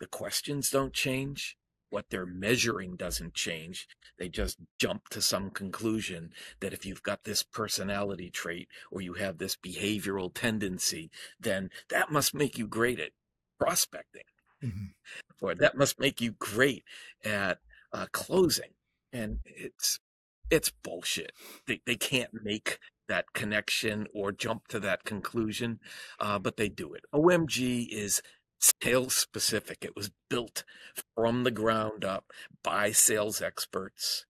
the 0.00 0.06
questions 0.06 0.70
don't 0.70 0.92
change 0.92 1.56
what 1.90 2.06
they're 2.10 2.26
measuring 2.26 2.96
doesn't 2.96 3.34
change. 3.34 3.86
They 4.18 4.28
just 4.28 4.58
jump 4.78 5.08
to 5.10 5.22
some 5.22 5.50
conclusion 5.50 6.32
that 6.60 6.72
if 6.72 6.84
you've 6.84 7.02
got 7.02 7.24
this 7.24 7.42
personality 7.42 8.30
trait 8.30 8.68
or 8.90 9.00
you 9.00 9.14
have 9.14 9.38
this 9.38 9.56
behavioral 9.56 10.32
tendency, 10.32 11.10
then 11.40 11.70
that 11.90 12.10
must 12.10 12.34
make 12.34 12.58
you 12.58 12.66
great 12.66 13.00
at 13.00 13.12
prospecting, 13.58 14.22
mm-hmm. 14.62 14.86
or 15.40 15.54
that 15.54 15.76
must 15.76 15.98
make 15.98 16.20
you 16.20 16.32
great 16.32 16.84
at 17.24 17.58
uh, 17.92 18.06
closing. 18.12 18.72
And 19.12 19.38
it's 19.44 19.98
it's 20.50 20.70
bullshit. 20.70 21.32
They 21.66 21.80
they 21.86 21.96
can't 21.96 22.30
make 22.44 22.78
that 23.08 23.32
connection 23.32 24.06
or 24.14 24.32
jump 24.32 24.68
to 24.68 24.80
that 24.80 25.04
conclusion, 25.04 25.80
uh, 26.20 26.38
but 26.38 26.56
they 26.56 26.68
do 26.68 26.92
it. 26.94 27.04
OMG 27.12 27.88
is 27.90 28.22
sales 28.60 29.14
specific. 29.14 29.78
It 29.82 29.96
was 29.96 30.10
built 30.28 30.64
from 31.14 31.44
the 31.44 31.50
ground 31.50 32.04
up 32.04 32.32
by 32.62 32.92
sales 32.92 33.40
experts 33.40 34.26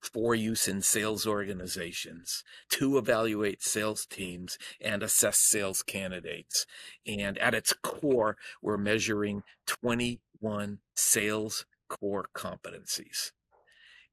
for 0.00 0.34
use 0.34 0.68
in 0.68 0.80
sales 0.80 1.26
organizations 1.26 2.44
to 2.70 2.98
evaluate 2.98 3.62
sales 3.62 4.06
teams 4.06 4.58
and 4.80 5.02
assess 5.02 5.38
sales 5.38 5.82
candidates. 5.82 6.66
And 7.06 7.36
at 7.38 7.54
its 7.54 7.72
core, 7.82 8.36
we're 8.62 8.76
measuring 8.76 9.42
21 9.66 10.78
sales 10.94 11.66
core 11.88 12.26
competencies. 12.34 13.32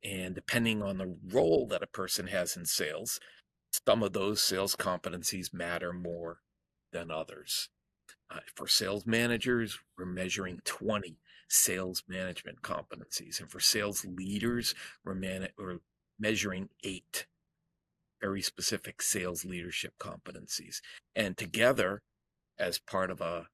And 0.03 0.35
depending 0.35 0.83
on 0.83 0.97
the 0.97 1.17
role 1.31 1.67
that 1.67 1.83
a 1.83 1.87
person 1.87 2.27
has 2.27 2.55
in 2.55 2.65
sales, 2.65 3.19
some 3.87 4.03
of 4.03 4.13
those 4.13 4.41
sales 4.41 4.75
competencies 4.75 5.53
matter 5.53 5.93
more 5.93 6.39
than 6.91 7.11
others. 7.11 7.69
Uh, 8.29 8.39
for 8.55 8.67
sales 8.67 9.05
managers, 9.05 9.79
we're 9.97 10.05
measuring 10.05 10.59
20 10.65 11.17
sales 11.47 12.03
management 12.07 12.61
competencies. 12.61 13.39
And 13.39 13.49
for 13.49 13.59
sales 13.59 14.05
leaders, 14.05 14.73
we're, 15.03 15.13
man- 15.15 15.49
we're 15.57 15.79
measuring 16.19 16.69
eight 16.83 17.27
very 18.21 18.41
specific 18.41 19.01
sales 19.01 19.45
leadership 19.45 19.93
competencies. 19.99 20.77
And 21.15 21.37
together, 21.37 22.01
as 22.57 22.79
part 22.79 23.11
of 23.11 23.21
a 23.21 23.47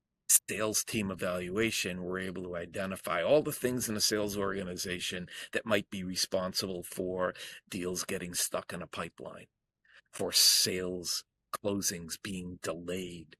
sales 0.48 0.84
team 0.84 1.12
evaluation, 1.12 2.04
we're 2.04 2.20
able 2.20 2.44
to 2.44 2.56
identify 2.56 3.22
all 3.22 3.42
the 3.42 3.52
things 3.52 3.90
in 3.90 3.98
a 3.98 4.02
sales 4.02 4.38
organization 4.38 5.28
that 5.52 5.66
might 5.66 5.90
be 5.90 6.04
responsible 6.04 6.84
for 6.84 7.34
deals 7.70 8.04
getting 8.04 8.34
stuck 8.34 8.72
in 8.72 8.82
a 8.82 8.88
pipeline, 8.88 9.48
for 10.12 10.32
sales 10.32 11.24
closings 11.64 12.18
being 12.22 12.60
delayed, 12.62 13.36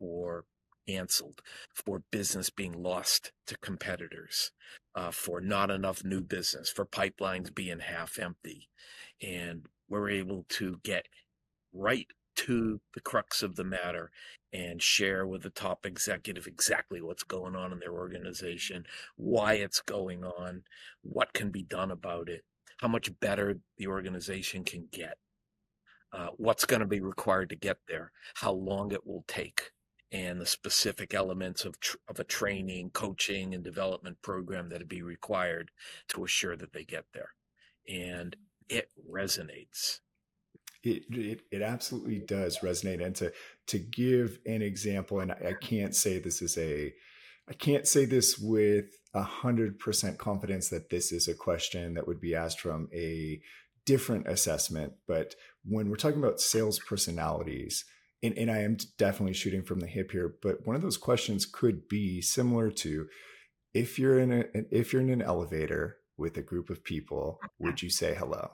or 0.00 0.44
canceled, 0.86 1.40
for 1.72 2.02
business 2.10 2.50
being 2.50 2.72
lost 2.72 3.32
to 3.46 3.56
competitors, 3.58 4.52
uh, 4.94 5.10
for 5.10 5.40
not 5.40 5.70
enough 5.70 6.04
new 6.04 6.20
business, 6.20 6.68
for 6.70 6.84
pipelines 6.84 7.54
being 7.54 7.80
half 7.80 8.18
empty. 8.18 8.68
And 9.22 9.66
we're 9.88 10.10
able 10.10 10.44
to 10.50 10.80
get 10.82 11.06
right 11.72 12.06
to 12.36 12.80
the 12.94 13.00
crux 13.00 13.42
of 13.42 13.56
the 13.56 13.64
matter 13.64 14.10
and 14.52 14.82
share 14.82 15.26
with 15.26 15.42
the 15.42 15.50
top 15.50 15.86
executive 15.86 16.46
exactly 16.46 17.00
what's 17.00 17.22
going 17.22 17.54
on 17.56 17.72
in 17.72 17.78
their 17.78 17.92
organization, 17.92 18.84
why 19.16 19.54
it's 19.54 19.80
going 19.80 20.24
on, 20.24 20.62
what 21.02 21.32
can 21.32 21.50
be 21.50 21.62
done 21.62 21.90
about 21.90 22.28
it. 22.28 22.42
how 22.78 22.88
much 22.88 23.18
better 23.20 23.58
the 23.78 23.86
organization 23.86 24.64
can 24.64 24.88
get, 24.92 25.16
uh, 26.14 26.28
what's 26.36 26.64
going 26.64 26.80
to 26.80 26.86
be 26.86 27.00
required 27.00 27.48
to 27.50 27.56
get 27.56 27.78
there, 27.88 28.12
how 28.34 28.52
long 28.52 28.92
it 28.92 29.06
will 29.06 29.24
take, 29.26 29.72
and 30.12 30.40
the 30.40 30.46
specific 30.46 31.12
elements 31.12 31.64
of, 31.64 31.80
tr- 31.80 31.96
of 32.08 32.20
a 32.20 32.24
training, 32.24 32.90
coaching, 32.90 33.52
and 33.52 33.64
development 33.64 34.16
program 34.22 34.68
that 34.68 34.78
would 34.78 34.88
be 34.88 35.02
required 35.02 35.70
to 36.08 36.24
assure 36.24 36.56
that 36.56 36.72
they 36.72 36.84
get 36.84 37.04
there. 37.12 37.30
And 37.88 38.36
it 38.68 38.90
resonates. 39.10 40.00
It, 40.84 41.02
it, 41.10 41.40
it 41.50 41.62
absolutely 41.62 42.20
does 42.20 42.58
resonate. 42.58 43.04
And 43.04 43.16
to, 43.16 43.32
to 43.66 43.78
give 43.78 44.38
an 44.46 44.62
example, 44.62 45.20
and 45.20 45.32
I 45.32 45.54
can't 45.60 45.96
say 45.96 46.18
this 46.18 46.40
is 46.42 46.56
a, 46.58 46.92
I 47.48 47.52
can't 47.54 47.86
say 47.86 48.04
this 48.04 48.38
with 48.38 48.86
a 49.14 49.22
hundred 49.22 49.78
percent 49.78 50.18
confidence 50.18 50.68
that 50.68 50.90
this 50.90 51.10
is 51.12 51.26
a 51.26 51.34
question 51.34 51.94
that 51.94 52.06
would 52.06 52.20
be 52.20 52.34
asked 52.34 52.60
from 52.60 52.88
a 52.94 53.40
different 53.86 54.26
assessment. 54.28 54.94
But 55.06 55.34
when 55.64 55.88
we're 55.88 55.96
talking 55.96 56.18
about 56.18 56.40
sales 56.40 56.78
personalities, 56.78 57.84
and, 58.22 58.36
and 58.38 58.50
I 58.50 58.58
am 58.58 58.78
definitely 58.98 59.34
shooting 59.34 59.62
from 59.62 59.80
the 59.80 59.86
hip 59.86 60.12
here, 60.12 60.34
but 60.42 60.66
one 60.66 60.76
of 60.76 60.82
those 60.82 60.96
questions 60.96 61.46
could 61.46 61.88
be 61.88 62.20
similar 62.22 62.70
to 62.70 63.06
if 63.74 63.98
you're 63.98 64.18
in 64.18 64.32
a 64.32 64.44
if 64.70 64.92
you're 64.92 65.02
in 65.02 65.10
an 65.10 65.20
elevator 65.22 65.98
with 66.16 66.36
a 66.36 66.42
group 66.42 66.70
of 66.70 66.84
people, 66.84 67.40
would 67.58 67.82
you 67.82 67.90
say 67.90 68.14
hello? 68.14 68.50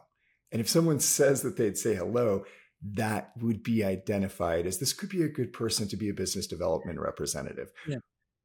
And 0.51 0.61
if 0.61 0.69
someone 0.69 0.99
says 0.99 1.43
that 1.43 1.57
they'd 1.57 1.77
say 1.77 1.95
hello, 1.95 2.45
that 2.83 3.33
would 3.39 3.63
be 3.63 3.85
identified 3.85 4.67
as 4.67 4.79
this 4.79 4.93
could 4.93 5.11
be 5.11 5.23
a 5.23 5.29
good 5.29 5.53
person 5.53 5.87
to 5.89 5.97
be 5.97 6.09
a 6.09 6.15
business 6.15 6.47
development 6.47 6.99
representative. 6.99 7.71
Yeah. 7.87 7.99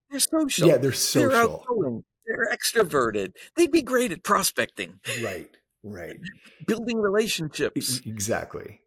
They're 0.10 0.20
social. 0.20 0.68
Yeah, 0.68 0.78
they're 0.78 0.92
social. 0.92 1.30
They're 1.30 1.42
outgoing. 1.42 2.04
They're 2.28 2.50
extroverted. 2.54 3.32
They'd 3.56 3.72
be 3.72 3.82
great 3.82 4.12
at 4.12 4.24
prospecting. 4.24 5.00
Right. 5.24 5.50
Right. 5.86 6.18
Building 6.66 7.00
relationships. 7.00 8.02
Exactly. 8.06 8.82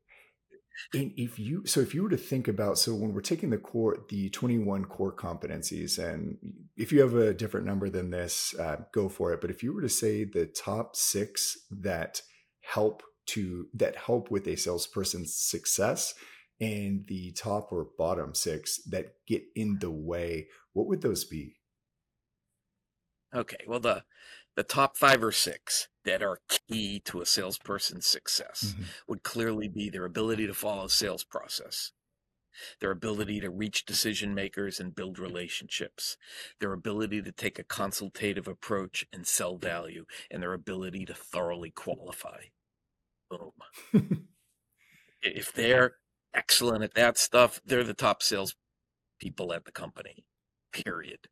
And 0.94 1.12
if 1.16 1.38
you 1.38 1.64
so 1.64 1.80
if 1.80 1.94
you 1.94 2.02
were 2.02 2.08
to 2.08 2.16
think 2.16 2.48
about 2.48 2.78
so 2.78 2.94
when 2.94 3.12
we're 3.12 3.20
taking 3.20 3.50
the 3.50 3.58
core 3.58 3.98
the 4.08 4.30
21 4.30 4.84
core 4.84 5.12
competencies 5.12 5.98
and 5.98 6.38
if 6.76 6.92
you 6.92 7.00
have 7.00 7.14
a 7.14 7.34
different 7.34 7.66
number 7.66 7.88
than 7.88 8.10
this 8.10 8.54
uh, 8.60 8.76
go 8.92 9.08
for 9.08 9.32
it 9.32 9.40
but 9.40 9.50
if 9.50 9.62
you 9.62 9.74
were 9.74 9.82
to 9.82 9.88
say 9.88 10.22
the 10.22 10.46
top 10.46 10.94
6 10.94 11.58
that 11.82 12.22
help 12.60 13.02
to 13.26 13.66
that 13.74 13.96
help 13.96 14.30
with 14.30 14.46
a 14.46 14.56
salesperson's 14.56 15.34
success 15.34 16.14
and 16.60 17.04
the 17.08 17.32
top 17.32 17.72
or 17.72 17.88
bottom 17.98 18.32
6 18.32 18.82
that 18.90 19.14
get 19.26 19.42
in 19.56 19.78
the 19.80 19.90
way 19.90 20.46
what 20.74 20.86
would 20.86 21.02
those 21.02 21.24
be 21.24 21.56
Okay, 23.34 23.64
well 23.66 23.80
the 23.80 24.04
the 24.56 24.62
top 24.64 24.96
five 24.96 25.22
or 25.22 25.30
six 25.30 25.86
that 26.08 26.22
are 26.22 26.40
key 26.48 27.00
to 27.04 27.20
a 27.20 27.26
salesperson's 27.26 28.06
success 28.06 28.72
mm-hmm. 28.72 28.84
would 29.08 29.22
clearly 29.22 29.68
be 29.68 29.90
their 29.90 30.06
ability 30.06 30.46
to 30.46 30.54
follow 30.54 30.86
sales 30.86 31.22
process, 31.22 31.92
their 32.80 32.90
ability 32.90 33.40
to 33.40 33.50
reach 33.50 33.84
decision 33.84 34.34
makers 34.34 34.80
and 34.80 34.94
build 34.94 35.18
relationships, 35.18 36.16
their 36.60 36.72
ability 36.72 37.20
to 37.20 37.30
take 37.30 37.58
a 37.58 37.62
consultative 37.62 38.48
approach 38.48 39.04
and 39.12 39.26
sell 39.26 39.58
value, 39.58 40.06
and 40.30 40.42
their 40.42 40.54
ability 40.54 41.04
to 41.04 41.12
thoroughly 41.12 41.70
qualify. 41.70 42.44
Boom. 43.30 44.24
if 45.22 45.52
they're 45.52 45.96
excellent 46.32 46.82
at 46.82 46.94
that 46.94 47.18
stuff, 47.18 47.60
they're 47.66 47.84
the 47.84 47.92
top 47.92 48.22
sales 48.22 48.54
people 49.20 49.52
at 49.52 49.66
the 49.66 49.72
company. 49.72 50.24
Period. 50.72 51.28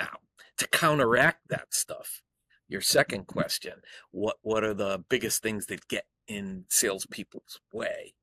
Now, 0.00 0.20
to 0.56 0.66
counteract 0.68 1.48
that 1.50 1.74
stuff, 1.74 2.22
your 2.68 2.80
second 2.80 3.26
question, 3.26 3.82
what 4.10 4.36
what 4.42 4.64
are 4.64 4.74
the 4.74 5.04
biggest 5.08 5.42
things 5.42 5.66
that 5.66 5.88
get 5.88 6.06
in 6.26 6.64
salespeople's 6.68 7.60
way? 7.72 8.14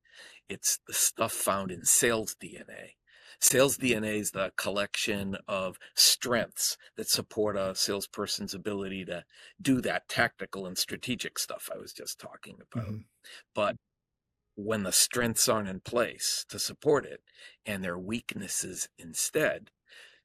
It's 0.48 0.78
the 0.86 0.92
stuff 0.92 1.32
found 1.32 1.70
in 1.70 1.84
sales 1.84 2.36
DNA. 2.42 2.94
Sales 3.40 3.76
DNA 3.76 4.20
is 4.20 4.30
the 4.30 4.52
collection 4.56 5.36
of 5.48 5.76
strengths 5.96 6.76
that 6.96 7.08
support 7.08 7.56
a 7.56 7.74
salesperson's 7.74 8.54
ability 8.54 9.04
to 9.06 9.24
do 9.60 9.80
that 9.80 10.08
tactical 10.08 10.64
and 10.64 10.78
strategic 10.78 11.40
stuff 11.40 11.68
I 11.74 11.78
was 11.78 11.92
just 11.92 12.20
talking 12.20 12.58
about. 12.72 12.86
Mm-hmm. 12.86 12.98
But 13.52 13.76
when 14.54 14.84
the 14.84 14.92
strengths 14.92 15.48
aren't 15.48 15.68
in 15.68 15.80
place 15.80 16.44
to 16.50 16.58
support 16.58 17.04
it 17.04 17.20
and 17.66 17.82
their 17.82 17.98
weaknesses 17.98 18.88
instead, 18.96 19.70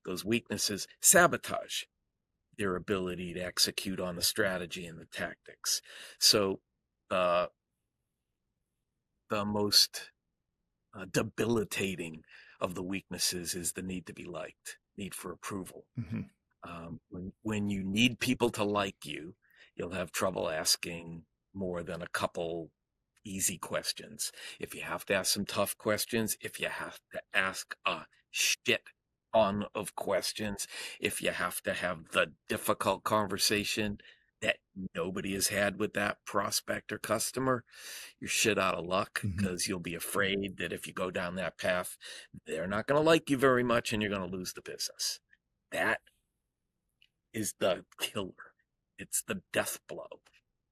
those 0.05 0.23
weaknesses 0.23 0.87
sabotage 1.01 1.83
their 2.57 2.75
ability 2.75 3.33
to 3.33 3.39
execute 3.39 3.99
on 3.99 4.15
the 4.15 4.21
strategy 4.21 4.85
and 4.85 4.99
the 4.99 5.05
tactics. 5.05 5.81
So, 6.19 6.59
uh, 7.11 7.47
the 9.29 9.45
most 9.45 10.11
uh, 10.97 11.05
debilitating 11.11 12.23
of 12.59 12.75
the 12.75 12.83
weaknesses 12.83 13.53
is 13.55 13.73
the 13.73 13.81
need 13.81 14.05
to 14.07 14.13
be 14.13 14.23
liked, 14.23 14.77
need 14.97 15.13
for 15.13 15.31
approval. 15.31 15.85
Mm-hmm. 15.99 16.21
Um, 16.63 16.99
when, 17.09 17.31
when 17.43 17.69
you 17.69 17.83
need 17.83 18.19
people 18.19 18.49
to 18.51 18.63
like 18.63 19.05
you, 19.05 19.35
you'll 19.75 19.91
have 19.91 20.11
trouble 20.11 20.49
asking 20.49 21.23
more 21.53 21.83
than 21.83 22.01
a 22.01 22.07
couple 22.07 22.71
easy 23.23 23.57
questions. 23.57 24.31
If 24.59 24.73
you 24.73 24.81
have 24.81 25.05
to 25.05 25.15
ask 25.15 25.33
some 25.33 25.45
tough 25.45 25.77
questions, 25.77 26.37
if 26.41 26.59
you 26.59 26.67
have 26.67 26.99
to 27.11 27.21
ask 27.33 27.75
a 27.85 28.05
shit 28.31 28.81
ton 29.33 29.65
of 29.75 29.95
questions 29.95 30.67
if 30.99 31.21
you 31.21 31.31
have 31.31 31.61
to 31.63 31.73
have 31.73 32.11
the 32.11 32.31
difficult 32.47 33.03
conversation 33.03 33.99
that 34.41 34.57
nobody 34.93 35.33
has 35.33 35.47
had 35.47 35.79
with 35.79 35.93
that 35.93 36.17
prospect 36.25 36.91
or 36.91 36.97
customer, 36.97 37.63
you're 38.19 38.27
shit 38.27 38.59
out 38.59 38.75
of 38.75 38.85
luck 38.85 39.21
because 39.21 39.63
mm-hmm. 39.63 39.71
you'll 39.71 39.79
be 39.79 39.95
afraid 39.95 40.57
that 40.57 40.71
if 40.71 40.85
you 40.85 40.93
go 40.93 41.09
down 41.09 41.35
that 41.35 41.57
path, 41.57 41.97
they're 42.45 42.67
not 42.67 42.87
going 42.87 43.01
to 43.01 43.05
like 43.05 43.29
you 43.29 43.37
very 43.37 43.63
much 43.63 43.91
and 43.91 44.01
you're 44.01 44.11
going 44.11 44.29
to 44.29 44.37
lose 44.37 44.53
the 44.53 44.61
business. 44.61 45.19
That 45.71 46.01
is 47.33 47.55
the 47.59 47.83
killer. 47.99 48.31
It's 48.99 49.23
the 49.23 49.41
death 49.51 49.79
blow, 49.87 50.21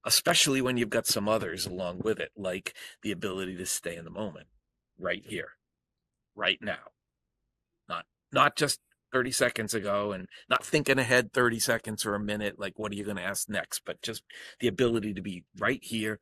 especially 0.04 0.62
when 0.62 0.78
you've 0.78 0.90
got 0.90 1.08
some 1.08 1.28
others 1.28 1.66
along 1.66 2.02
with 2.04 2.20
it, 2.20 2.32
like 2.36 2.76
the 3.02 3.12
ability 3.12 3.56
to 3.58 3.66
stay 3.66 3.96
in 3.96 4.06
the 4.06 4.12
moment 4.12 4.48
right 5.00 5.24
here, 5.26 5.50
right 6.36 6.60
now 6.62 6.92
not 8.36 8.56
just 8.56 8.80
30 9.12 9.32
seconds 9.32 9.74
ago 9.74 10.12
and 10.12 10.28
not 10.50 10.64
thinking 10.64 11.00
ahead 11.00 11.32
30 11.32 11.60
seconds 11.60 12.06
or 12.06 12.16
a 12.16 12.20
minute 12.20 12.60
like 12.60 12.78
what 12.78 12.92
are 12.92 12.96
you 12.96 13.04
going 13.04 13.18
to 13.18 13.24
ask 13.24 13.50
next 13.50 13.82
but 13.86 14.02
just 14.02 14.24
the 14.60 14.68
ability 14.68 15.14
to 15.14 15.22
be 15.22 15.44
right 15.58 15.84
here 15.84 16.20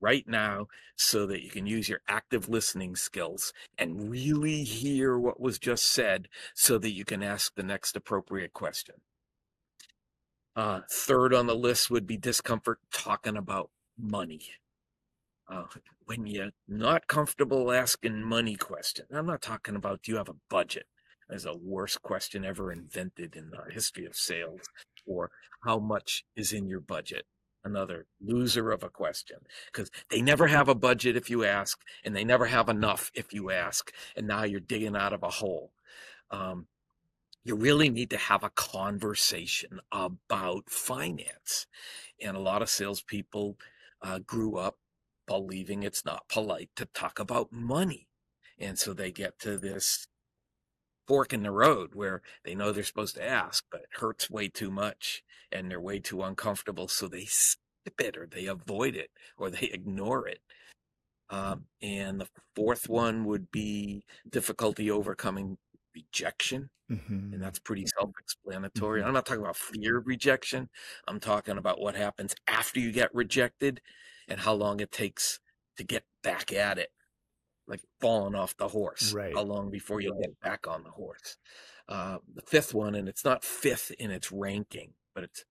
right 0.00 0.28
now 0.28 0.66
so 0.96 1.26
that 1.26 1.42
you 1.42 1.50
can 1.50 1.66
use 1.66 1.88
your 1.88 2.00
active 2.08 2.48
listening 2.48 2.96
skills 2.96 3.52
and 3.76 4.10
really 4.10 4.64
hear 4.64 5.18
what 5.18 5.40
was 5.40 5.58
just 5.58 5.84
said 5.84 6.28
so 6.54 6.78
that 6.78 6.92
you 6.92 7.04
can 7.04 7.22
ask 7.22 7.54
the 7.54 7.62
next 7.62 7.96
appropriate 7.96 8.52
question. 8.52 8.96
Uh, 10.56 10.80
third 10.90 11.32
on 11.32 11.46
the 11.46 11.54
list 11.54 11.90
would 11.90 12.06
be 12.06 12.16
discomfort 12.16 12.78
talking 12.92 13.36
about 13.36 13.70
money. 13.96 14.40
Uh, 15.48 15.64
when 16.04 16.26
you're 16.26 16.50
not 16.66 17.06
comfortable 17.06 17.72
asking 17.72 18.22
money 18.22 18.54
questions 18.54 19.08
i'm 19.10 19.24
not 19.24 19.40
talking 19.40 19.74
about 19.74 20.02
do 20.02 20.12
you 20.12 20.18
have 20.18 20.28
a 20.28 20.36
budget 20.50 20.86
as 21.30 21.44
a 21.44 21.54
worst 21.54 22.02
question 22.02 22.44
ever 22.44 22.72
invented 22.72 23.36
in 23.36 23.50
the 23.50 23.72
history 23.72 24.06
of 24.06 24.16
sales 24.16 24.60
or 25.06 25.30
how 25.64 25.78
much 25.78 26.24
is 26.36 26.52
in 26.52 26.66
your 26.66 26.80
budget? 26.80 27.26
Another 27.64 28.06
loser 28.20 28.70
of 28.70 28.82
a 28.82 28.88
question 28.88 29.38
because 29.70 29.90
they 30.10 30.22
never 30.22 30.46
have 30.46 30.68
a 30.68 30.74
budget 30.74 31.16
if 31.16 31.28
you 31.28 31.44
ask 31.44 31.82
and 32.04 32.14
they 32.14 32.24
never 32.24 32.46
have 32.46 32.68
enough 32.68 33.10
if 33.14 33.32
you 33.32 33.50
ask 33.50 33.92
and 34.16 34.26
now 34.26 34.44
you're 34.44 34.60
digging 34.60 34.96
out 34.96 35.12
of 35.12 35.22
a 35.22 35.28
hole. 35.28 35.72
Um, 36.30 36.68
you 37.44 37.56
really 37.56 37.90
need 37.90 38.10
to 38.10 38.16
have 38.16 38.44
a 38.44 38.50
conversation 38.50 39.80
about 39.90 40.70
finance 40.70 41.66
and 42.20 42.36
a 42.36 42.40
lot 42.40 42.62
of 42.62 42.70
salespeople 42.70 43.56
uh, 44.02 44.20
grew 44.20 44.56
up 44.56 44.78
believing 45.26 45.82
it's 45.82 46.04
not 46.04 46.28
polite 46.28 46.70
to 46.76 46.86
talk 46.86 47.18
about 47.18 47.52
money 47.52 48.08
and 48.58 48.78
so 48.78 48.92
they 48.92 49.10
get 49.10 49.38
to 49.38 49.56
this 49.56 50.06
fork 51.08 51.32
in 51.32 51.42
the 51.42 51.50
road 51.50 51.94
where 51.94 52.20
they 52.44 52.54
know 52.54 52.70
they're 52.70 52.84
supposed 52.84 53.16
to 53.16 53.26
ask, 53.26 53.64
but 53.72 53.80
it 53.80 54.00
hurts 54.00 54.30
way 54.30 54.48
too 54.48 54.70
much 54.70 55.24
and 55.50 55.70
they're 55.70 55.80
way 55.80 55.98
too 55.98 56.22
uncomfortable. 56.22 56.86
So 56.86 57.08
they 57.08 57.24
skip 57.24 57.98
it 57.98 58.16
or 58.16 58.26
they 58.26 58.46
avoid 58.46 58.94
it 58.94 59.10
or 59.38 59.50
they 59.50 59.70
ignore 59.72 60.28
it. 60.28 60.40
Um, 61.30 61.64
and 61.82 62.20
the 62.20 62.28
fourth 62.54 62.88
one 62.88 63.24
would 63.24 63.50
be 63.50 64.04
difficulty 64.28 64.90
overcoming 64.90 65.58
rejection. 65.94 66.70
Mm-hmm. 66.90 67.34
And 67.34 67.42
that's 67.42 67.58
pretty 67.58 67.86
self 67.86 68.10
explanatory. 68.20 69.00
Mm-hmm. 69.00 69.08
I'm 69.08 69.14
not 69.14 69.26
talking 69.26 69.42
about 69.42 69.56
fear 69.56 69.98
of 69.98 70.06
rejection. 70.06 70.68
I'm 71.06 71.20
talking 71.20 71.58
about 71.58 71.80
what 71.80 71.96
happens 71.96 72.34
after 72.46 72.80
you 72.80 72.92
get 72.92 73.14
rejected 73.14 73.80
and 74.26 74.40
how 74.40 74.54
long 74.54 74.80
it 74.80 74.92
takes 74.92 75.40
to 75.76 75.84
get 75.84 76.04
back 76.22 76.52
at 76.52 76.78
it 76.78 76.90
like 77.68 77.82
falling 78.00 78.34
off 78.34 78.56
the 78.56 78.68
horse. 78.68 79.12
Right. 79.12 79.34
How 79.34 79.42
long 79.42 79.70
before 79.70 80.00
you 80.00 80.16
get 80.20 80.40
back 80.40 80.66
on 80.66 80.82
the 80.82 80.90
horse? 80.90 81.36
Uh, 81.88 82.18
the 82.34 82.42
fifth 82.42 82.74
one, 82.74 82.94
and 82.94 83.08
it's 83.08 83.24
not 83.24 83.44
fifth 83.44 83.92
in 83.98 84.10
its 84.10 84.32
ranking, 84.32 84.94
but 85.14 85.24
it's 85.24 85.44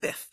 fifth 0.00 0.30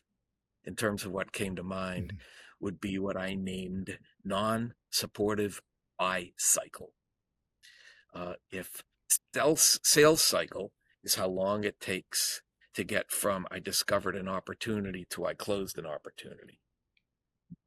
in 0.64 0.76
terms 0.76 1.06
of 1.06 1.12
what 1.12 1.32
came 1.32 1.56
to 1.56 1.64
mind 1.64 2.10
mm-hmm. 2.10 2.18
would 2.60 2.80
be 2.80 2.98
what 2.98 3.18
I 3.18 3.34
named 3.34 3.98
non 4.24 4.74
supportive 4.90 5.62
buy 5.98 6.32
cycle. 6.38 6.94
Uh, 8.14 8.34
if 8.52 8.84
sales, 9.34 9.80
sales 9.84 10.22
cycle 10.22 10.72
is 11.04 11.16
how 11.16 11.28
long 11.28 11.64
it 11.64 11.80
takes 11.80 12.42
to 12.76 12.84
get 12.84 13.12
from 13.12 13.46
I 13.52 13.60
discovered 13.60 14.16
an 14.16 14.28
opportunity 14.28 15.06
to 15.12 15.26
I 15.26 15.34
closed 15.34 15.78
an 15.78 15.86
opportunity. 15.86 16.60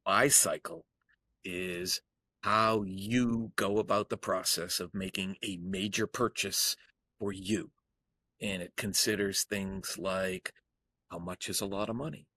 Buy 0.05 0.27
cycle 0.27 0.85
is 1.43 2.01
how 2.41 2.83
you 2.85 3.51
go 3.55 3.77
about 3.79 4.09
the 4.09 4.17
process 4.17 4.79
of 4.79 4.93
making 4.93 5.35
a 5.43 5.57
major 5.57 6.07
purchase 6.07 6.75
for 7.19 7.31
you. 7.31 7.71
And 8.41 8.61
it 8.61 8.73
considers 8.77 9.43
things 9.43 9.97
like 9.97 10.53
how 11.09 11.19
much 11.19 11.49
is 11.49 11.61
a 11.61 11.65
lot 11.65 11.89
of 11.89 11.95
money? 11.95 12.27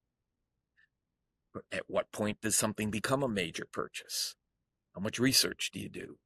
At 1.73 1.85
what 1.89 2.13
point 2.13 2.41
does 2.41 2.57
something 2.57 2.91
become 2.91 3.23
a 3.23 3.29
major 3.29 3.67
purchase? 3.71 4.37
How 4.95 5.01
much 5.01 5.19
research 5.19 5.71
do 5.73 5.81
you 5.81 5.89
do? 5.89 6.19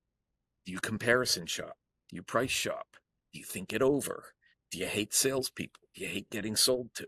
Do 0.64 0.72
you 0.72 0.78
comparison 0.78 1.46
shop? 1.46 1.76
Do 2.08 2.16
you 2.16 2.22
price 2.22 2.50
shop? 2.50 2.86
Do 3.32 3.38
you 3.38 3.44
think 3.44 3.72
it 3.72 3.82
over? 3.82 4.34
Do 4.70 4.78
you 4.78 4.86
hate 4.86 5.14
salespeople? 5.14 5.80
Do 5.94 6.02
you 6.02 6.08
hate 6.08 6.30
getting 6.30 6.56
sold 6.56 6.90
to? 6.94 7.06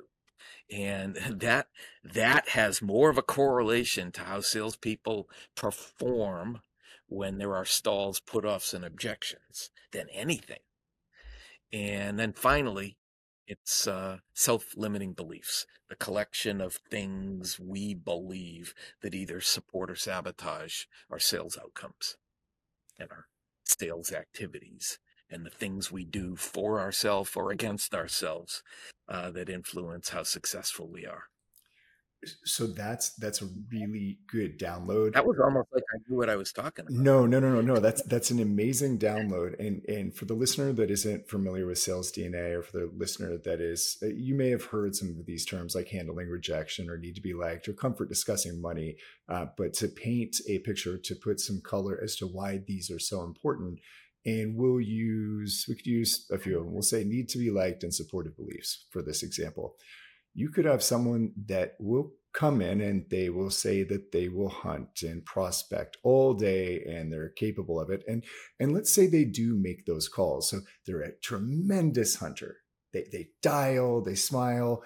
And 0.71 1.17
that 1.31 1.69
that 2.05 2.51
has 2.51 2.83
more 2.83 3.11
of 3.11 3.19
a 3.19 3.23
correlation 3.23 4.13
to 4.13 4.23
how 4.23 4.41
salespeople 4.41 5.29
perform 5.55 6.61
when 7.09 7.39
there 7.39 7.55
are 7.55 7.65
stalls, 7.65 8.21
put 8.21 8.45
offs, 8.45 8.75
and 8.75 8.85
objections 8.85 9.71
than 9.93 10.09
anything. 10.13 10.59
And 11.73 12.19
then 12.19 12.33
finally, 12.33 12.97
it's 13.47 13.87
uh, 13.87 14.19
self 14.35 14.77
limiting 14.77 15.13
beliefs, 15.13 15.67
the 15.89 15.97
collection 15.97 16.61
of 16.61 16.81
things 16.91 17.61
we 17.61 17.95
believe 17.95 18.75
that 19.03 19.15
either 19.15 19.41
support 19.41 19.91
or 19.91 19.97
sabotage 19.97 20.85
our 21.11 21.21
sales 21.21 21.57
outcomes 21.61 22.17
and 22.99 23.11
our 23.11 23.27
sales 23.65 24.13
activities 24.13 24.99
and 25.31 25.45
the 25.45 25.51
things 25.51 25.91
we 25.91 26.05
do 26.05 26.37
for 26.37 26.81
ourselves 26.81 27.33
or 27.37 27.51
against 27.51 27.95
ourselves 27.95 28.63
uh, 29.09 29.31
that 29.31 29.49
influence 29.49 30.11
how 30.11 30.23
successful 30.23 30.89
we 30.89 31.05
are. 31.07 31.25
So 32.45 32.67
that's 32.67 33.11
that's 33.11 33.43
a 33.43 33.47
really 33.71 34.19
good 34.27 34.59
download. 34.59 35.13
That 35.13 35.27
was 35.27 35.39
almost 35.39 35.69
like 35.73 35.83
i 35.95 35.99
knew 36.09 36.17
what 36.17 36.31
i 36.31 36.35
was 36.35 36.53
talking 36.53 36.87
about. 36.87 36.99
No 36.99 37.27
no 37.27 37.39
no 37.39 37.51
no 37.53 37.61
no 37.61 37.79
that's 37.79 38.03
that's 38.03 38.31
an 38.31 38.41
amazing 38.41 38.99
download 38.99 39.59
and 39.61 39.85
and 39.87 40.15
for 40.15 40.25
the 40.25 40.35
listener 40.35 40.73
that 40.73 40.91
isn't 40.91 41.29
familiar 41.29 41.67
with 41.67 41.79
sales 41.79 42.11
dna 42.11 42.55
or 42.55 42.63
for 42.63 42.79
the 42.79 42.91
listener 42.97 43.37
that 43.45 43.61
is 43.61 43.99
uh, 44.03 44.07
you 44.07 44.35
may 44.35 44.51
have 44.51 44.65
heard 44.65 44.97
some 44.97 45.11
of 45.11 45.27
these 45.27 45.45
terms 45.45 45.75
like 45.75 45.89
handling 45.89 46.29
rejection 46.29 46.89
or 46.89 46.97
need 46.97 47.15
to 47.15 47.21
be 47.21 47.35
liked 47.35 47.69
or 47.69 47.75
comfort 47.75 48.09
discussing 48.09 48.61
money 48.61 48.97
uh, 49.29 49.47
but 49.57 49.75
to 49.75 49.87
paint 49.87 50.37
a 50.49 50.59
picture 50.61 50.97
to 50.97 51.15
put 51.15 51.39
some 51.39 51.61
color 51.61 52.01
as 52.03 52.17
to 52.17 52.27
why 52.27 52.61
these 52.67 52.91
are 52.91 52.99
so 52.99 53.23
important 53.23 53.79
and 54.27 54.57
we'll 54.57 54.81
use 54.81 55.65
we 55.69 55.77
could 55.77 55.87
use 55.87 56.27
a 56.33 56.39
few 56.39 56.59
of 56.59 56.65
them 56.65 56.75
we'll 56.75 56.83
say 56.83 57.05
need 57.05 57.29
to 57.29 57.39
be 57.39 57.51
liked 57.51 57.85
and 57.85 57.95
supportive 57.95 58.37
beliefs 58.37 58.87
for 58.91 59.01
this 59.01 59.23
example. 59.23 59.77
You 60.35 60.51
could 60.51 60.67
have 60.67 60.83
someone 60.83 61.33
that 61.47 61.77
will 61.81 62.13
come 62.35 62.61
in 62.61 62.83
and 62.83 63.07
they 63.09 63.31
will 63.31 63.49
say 63.49 63.83
that 63.85 64.13
they 64.13 64.29
will 64.29 64.51
hunt 64.51 65.01
and 65.03 65.25
prospect 65.25 65.97
all 66.03 66.35
day 66.35 66.85
and 66.87 67.11
they're 67.11 67.31
capable 67.31 67.81
of 67.81 67.89
it. 67.89 68.05
And 68.07 68.23
and 68.61 68.75
let's 68.75 68.95
say 68.95 69.07
they 69.07 69.25
do 69.25 69.57
make 69.57 69.87
those 69.87 70.09
calls. 70.09 70.51
So 70.51 70.61
they're 70.85 71.01
a 71.01 71.19
tremendous 71.23 72.17
hunter. 72.17 72.59
They 72.93 73.07
they 73.11 73.29
dial 73.43 74.03
they 74.03 74.17
smile. 74.17 74.83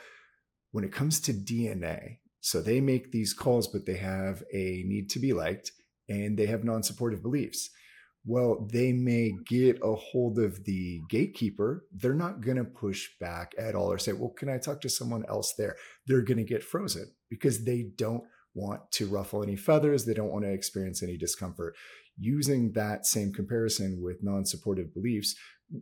When 0.72 0.84
it 0.84 0.92
comes 0.92 1.18
to 1.22 1.32
dna 1.32 2.18
so 2.40 2.62
they 2.62 2.80
make 2.80 3.10
these 3.10 3.34
calls 3.34 3.66
but 3.66 3.86
they 3.86 3.96
have 3.96 4.44
a 4.52 4.84
need 4.86 5.10
to 5.10 5.18
be 5.18 5.32
liked 5.32 5.72
and 6.08 6.38
they 6.38 6.46
have 6.46 6.62
non-supportive 6.62 7.22
beliefs 7.22 7.70
well, 8.26 8.66
they 8.70 8.92
may 8.92 9.32
get 9.46 9.78
a 9.82 9.94
hold 9.94 10.38
of 10.38 10.64
the 10.64 11.00
gatekeeper. 11.08 11.86
They're 11.92 12.12
not 12.14 12.42
going 12.42 12.58
to 12.58 12.64
push 12.64 13.08
back 13.18 13.54
at 13.58 13.74
all 13.74 13.90
or 13.90 13.98
say, 13.98 14.12
well, 14.12 14.34
can 14.36 14.50
I 14.50 14.58
talk 14.58 14.80
to 14.82 14.90
someone 14.90 15.24
else 15.28 15.54
there? 15.56 15.76
They're 16.06 16.22
going 16.22 16.38
to 16.38 16.44
get 16.44 16.62
frozen 16.62 17.12
because 17.30 17.64
they 17.64 17.86
don't 17.96 18.24
want 18.54 18.90
to 18.92 19.06
ruffle 19.06 19.42
any 19.42 19.56
feathers. 19.56 20.04
They 20.04 20.14
don't 20.14 20.32
want 20.32 20.44
to 20.44 20.52
experience 20.52 21.02
any 21.02 21.16
discomfort. 21.16 21.76
Using 22.18 22.72
that 22.72 23.06
same 23.06 23.32
comparison 23.32 24.02
with 24.02 24.22
non 24.22 24.44
supportive 24.44 24.92
beliefs, 24.92 25.34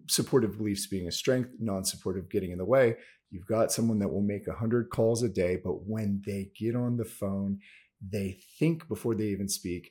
supportive 0.06 0.58
beliefs 0.58 0.86
being 0.86 1.08
a 1.08 1.12
strength, 1.12 1.50
non 1.58 1.84
supportive 1.84 2.30
getting 2.30 2.52
in 2.52 2.58
the 2.58 2.64
way, 2.64 2.96
you've 3.30 3.46
got 3.46 3.72
someone 3.72 3.98
that 3.98 4.12
will 4.12 4.22
make 4.22 4.46
100 4.46 4.90
calls 4.90 5.24
a 5.24 5.28
day, 5.28 5.58
but 5.62 5.86
when 5.86 6.22
they 6.24 6.50
get 6.56 6.76
on 6.76 6.96
the 6.96 7.04
phone, 7.04 7.58
they 8.00 8.38
think 8.60 8.86
before 8.86 9.16
they 9.16 9.24
even 9.24 9.48
speak 9.48 9.90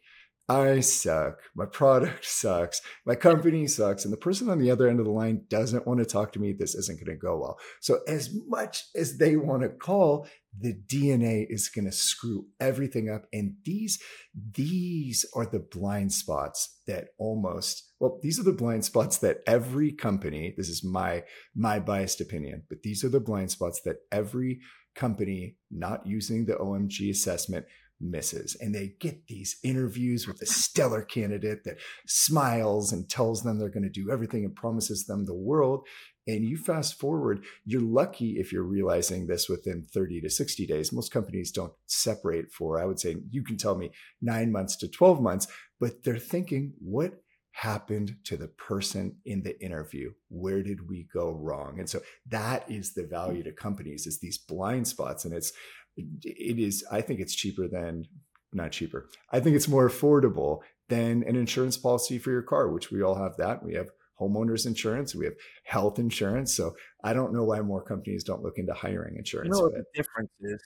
I 0.50 0.80
suck. 0.80 1.40
My 1.56 1.66
product 1.66 2.26
sucks. 2.26 2.82
My 3.06 3.16
company 3.16 3.68
sucks. 3.68 4.06
And 4.06 4.14
the 4.14 4.18
person 4.18 4.50
on 4.50 4.60
the 4.60 4.72
other 4.72 4.88
end 4.88 5.00
of 5.00 5.06
the 5.06 5.12
line 5.12 5.44
doesn't 5.50 5.86
want 5.86 6.00
to 6.00 6.06
talk 6.06 6.32
to 6.34 6.40
me. 6.40 6.54
This 6.54 6.74
isn't 6.74 7.00
going 7.00 7.18
to 7.18 7.22
go 7.22 7.38
well. 7.38 7.60
So, 7.82 8.00
as 8.08 8.30
much 8.48 8.86
as 8.96 9.18
they 9.18 9.36
want 9.36 9.64
to 9.64 9.70
call, 9.70 10.28
the 10.60 10.74
DNA 10.74 11.46
is 11.50 11.70
going 11.70 11.86
to 11.86 11.92
screw 11.92 12.48
everything 12.60 13.10
up. 13.10 13.26
And 13.34 13.56
these, 13.64 14.02
these 14.34 15.26
are 15.36 15.46
the 15.46 15.60
blind 15.60 16.14
spots 16.14 16.80
that 16.88 17.10
almost, 17.20 17.92
well, 18.00 18.20
these 18.24 18.40
are 18.40 18.44
the 18.44 18.54
blind 18.54 18.86
spots 18.86 19.18
that 19.20 19.40
every 19.46 19.92
company, 19.92 20.54
this 20.58 20.70
is 20.70 20.84
my, 20.84 21.24
my 21.56 21.80
biased 21.80 22.22
opinion, 22.22 22.64
but 22.70 22.82
these 22.82 23.04
are 23.04 23.10
the 23.10 23.20
blind 23.20 23.52
spots 23.52 23.82
that 23.82 23.98
every 24.12 24.62
company 24.96 25.58
not 25.70 26.08
using 26.08 26.46
the 26.46 26.56
OMG 26.56 27.12
assessment 27.12 27.66
misses. 28.00 28.56
And 28.60 28.74
they 28.74 28.94
get 29.00 29.28
these 29.28 29.58
interviews 29.64 30.28
with 30.28 30.42
a 30.42 30.46
stellar 30.46 31.02
candidate 31.02 31.64
that 31.66 31.78
smiles 32.06 32.92
and 32.92 33.10
tells 33.10 33.44
them 33.44 33.60
they're 33.60 33.70
going 33.70 33.84
to 33.84 33.90
do 33.90 34.12
everything 34.12 34.46
and 34.46 34.56
promises 34.56 35.06
them 35.06 35.26
the 35.26 35.34
world. 35.34 35.88
And 36.28 36.44
you 36.44 36.58
fast 36.58 37.00
forward, 37.00 37.46
you're 37.66 37.82
lucky 37.82 38.32
if 38.38 38.52
you're 38.52 38.64
realizing 38.64 39.28
this 39.28 39.48
within 39.48 39.86
30 39.94 40.22
to 40.22 40.30
60 40.30 40.66
days. 40.68 40.92
Most 40.92 41.12
companies 41.12 41.52
don't 41.52 41.74
separate 41.86 42.52
for, 42.52 42.82
I 42.82 42.86
would 42.86 43.00
say, 43.00 43.16
you 43.30 43.44
can 43.44 43.58
tell 43.58 43.78
me 43.78 43.92
nine 44.22 44.52
months 44.52 44.76
to 44.78 44.90
12 44.90 45.22
months, 45.22 45.48
but 45.80 46.04
they're 46.04 46.18
thinking, 46.18 46.74
what 46.80 47.14
happened 47.58 48.16
to 48.24 48.38
the 48.38 48.48
person 48.50 49.16
in 49.26 49.42
the 49.42 49.60
interview 49.66 50.12
where 50.30 50.62
did 50.62 50.88
we 50.88 51.08
go 51.12 51.32
wrong 51.32 51.80
and 51.80 51.90
so 51.90 52.00
that 52.28 52.64
is 52.70 52.94
the 52.94 53.04
value 53.04 53.42
to 53.42 53.52
companies 53.52 54.06
is 54.06 54.20
these 54.20 54.38
blind 54.38 54.88
spots 54.88 55.26
and 55.26 55.34
it's 55.34 55.52
it 55.98 56.60
is 56.60 56.86
i 56.92 57.02
think 57.02 57.20
it's 57.20 57.36
cheaper 57.36 57.68
than 57.68 58.06
not 58.54 58.72
cheaper 58.72 59.10
i 59.32 59.40
think 59.40 59.56
it's 59.56 59.68
more 59.68 59.90
affordable 59.90 60.60
than 60.90 61.24
an 61.24 61.36
insurance 61.36 61.78
policy 61.78 62.18
for 62.18 62.32
your 62.32 62.42
car 62.42 62.70
which 62.70 62.92
we 62.92 63.02
all 63.02 63.16
have 63.16 63.36
that 63.38 63.64
we 63.64 63.74
have 63.74 63.90
homeowners 64.20 64.66
insurance 64.66 65.14
we 65.14 65.26
have 65.26 65.36
health 65.64 66.00
insurance 66.00 66.56
so 66.56 66.76
i 67.04 67.14
don't 67.14 67.34
know 67.34 67.44
why 67.44 67.60
more 67.60 67.84
companies 67.84 68.24
don't 68.24 68.44
look 68.44 68.58
into 68.58 68.74
hiring 68.74 69.18
insurance 69.18 69.48
you 69.48 69.52
know 69.52 69.64
what 69.64 69.74
the 69.74 69.84
difference 69.94 70.32
is 70.42 70.62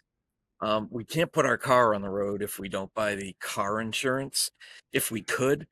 um, 0.63 0.89
we 0.91 1.03
can't 1.03 1.31
put 1.31 1.47
our 1.47 1.57
car 1.57 1.95
on 1.95 2.03
the 2.03 2.09
road 2.09 2.43
if 2.43 2.59
we 2.59 2.69
don't 2.69 2.93
buy 2.93 3.15
the 3.15 3.35
car 3.41 3.81
insurance 3.81 4.51
if 4.93 5.09
we 5.09 5.23
could 5.23 5.65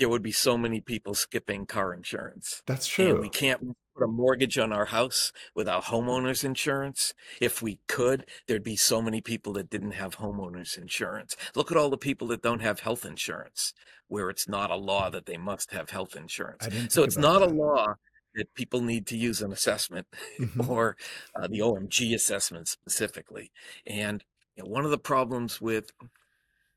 there 0.00 0.08
would 0.08 0.22
be 0.22 0.32
so 0.32 0.56
many 0.56 0.80
people 0.80 1.14
skipping 1.14 1.66
car 1.66 1.92
insurance. 1.92 2.62
That's 2.66 2.88
true. 2.88 3.10
And 3.10 3.20
we 3.20 3.28
can't 3.28 3.76
put 4.00 4.08
a 4.08 4.12
mortgage 4.12 4.58
on 4.58 4.72
our 4.72 4.86
house 4.86 5.32
without 5.54 5.84
homeowners 5.84 6.44
insurance. 6.44 7.14
If 7.40 7.62
we 7.62 7.80
could, 7.86 8.26
there'd 8.46 8.62
be 8.62 8.76
so 8.76 9.02
many 9.02 9.20
people 9.20 9.52
that 9.54 9.70
didn't 9.70 9.92
have 9.92 10.16
homeowners 10.16 10.78
insurance. 10.78 11.36
Look 11.54 11.70
at 11.70 11.76
all 11.76 11.90
the 11.90 11.98
people 11.98 12.28
that 12.28 12.42
don't 12.42 12.62
have 12.62 12.80
health 12.80 13.04
insurance, 13.04 13.72
where 14.08 14.30
it's 14.30 14.48
not 14.48 14.70
a 14.70 14.76
law 14.76 15.10
that 15.10 15.26
they 15.26 15.36
must 15.36 15.72
have 15.72 15.90
health 15.90 16.16
insurance. 16.16 16.68
So 16.88 17.02
it's 17.02 17.16
not 17.16 17.40
that. 17.40 17.50
a 17.50 17.54
law 17.54 17.94
that 18.34 18.54
people 18.54 18.80
need 18.80 19.06
to 19.08 19.16
use 19.16 19.42
an 19.42 19.52
assessment 19.52 20.06
mm-hmm. 20.38 20.70
or 20.70 20.96
uh, 21.34 21.48
the 21.48 21.58
OMG 21.58 22.14
assessment 22.14 22.68
specifically. 22.68 23.50
And 23.86 24.24
you 24.56 24.62
know, 24.62 24.70
one 24.70 24.84
of 24.84 24.90
the 24.90 24.98
problems 24.98 25.60
with 25.60 25.90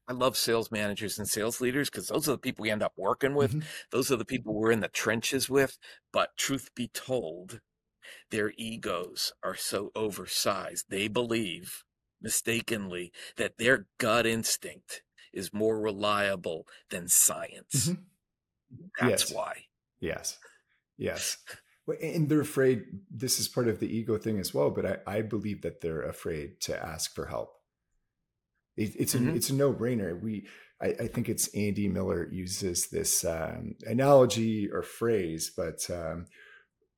I 0.08 0.14
love 0.14 0.36
sales 0.36 0.72
managers 0.72 1.18
and 1.18 1.28
sales 1.28 1.62
leaders 1.62 1.90
because 1.90 2.08
those 2.08 2.28
are 2.28 2.34
the 2.34 2.38
people 2.38 2.64
we 2.64 2.72
end 2.72 2.84
up 2.84 2.94
working 2.98 3.36
with. 3.36 3.52
Mm-hmm. 3.52 3.68
Those 3.92 4.12
are 4.12 4.18
the 4.18 4.26
people 4.26 4.54
we're 4.54 4.72
in 4.72 4.82
the 4.82 4.90
trenches 4.90 5.50
with. 5.50 5.78
But 6.12 6.36
truth 6.38 6.70
be 6.76 6.90
told, 6.90 7.62
their 8.30 8.52
egos 8.58 9.32
are 9.44 9.56
so 9.56 9.92
oversized. 9.96 10.88
They 10.90 11.08
believe 11.08 11.84
mistakenly 12.22 13.12
that 13.38 13.58
their 13.58 13.88
gut 13.98 14.26
instinct 14.26 15.04
is 15.32 15.54
more 15.54 15.80
reliable 15.80 16.68
than 16.90 17.08
science. 17.08 17.90
Mm-hmm. 17.90 18.02
That's 19.00 19.30
yes. 19.30 19.34
why. 19.34 19.54
Yes. 20.00 20.38
Yes. 20.98 21.38
And 22.02 22.30
they're 22.30 22.42
afraid 22.42 22.84
this 23.10 23.40
is 23.40 23.48
part 23.48 23.68
of 23.68 23.80
the 23.80 23.94
ego 23.94 24.18
thing 24.18 24.40
as 24.40 24.54
well, 24.54 24.70
but 24.70 24.86
I, 24.86 25.18
I 25.18 25.22
believe 25.22 25.62
that 25.62 25.82
they're 25.82 26.04
afraid 26.04 26.62
to 26.62 26.82
ask 26.82 27.14
for 27.14 27.26
help 27.26 27.54
it, 28.78 28.96
it's 28.98 29.16
mm-hmm. 29.16 29.30
a 29.30 29.34
it's 29.34 29.50
a 29.50 29.56
no 29.56 29.74
brainer. 29.74 30.20
We 30.22 30.48
I, 30.82 30.88
I, 31.00 31.08
think 31.08 31.30
it's 31.30 31.48
Andy 31.56 31.88
Miller 31.88 32.28
uses 32.32 32.88
this 32.88 33.24
um, 33.24 33.76
analogy 33.86 34.70
or 34.70 34.82
phrase, 34.84 35.52
but 35.56 35.90
um, 35.90 36.26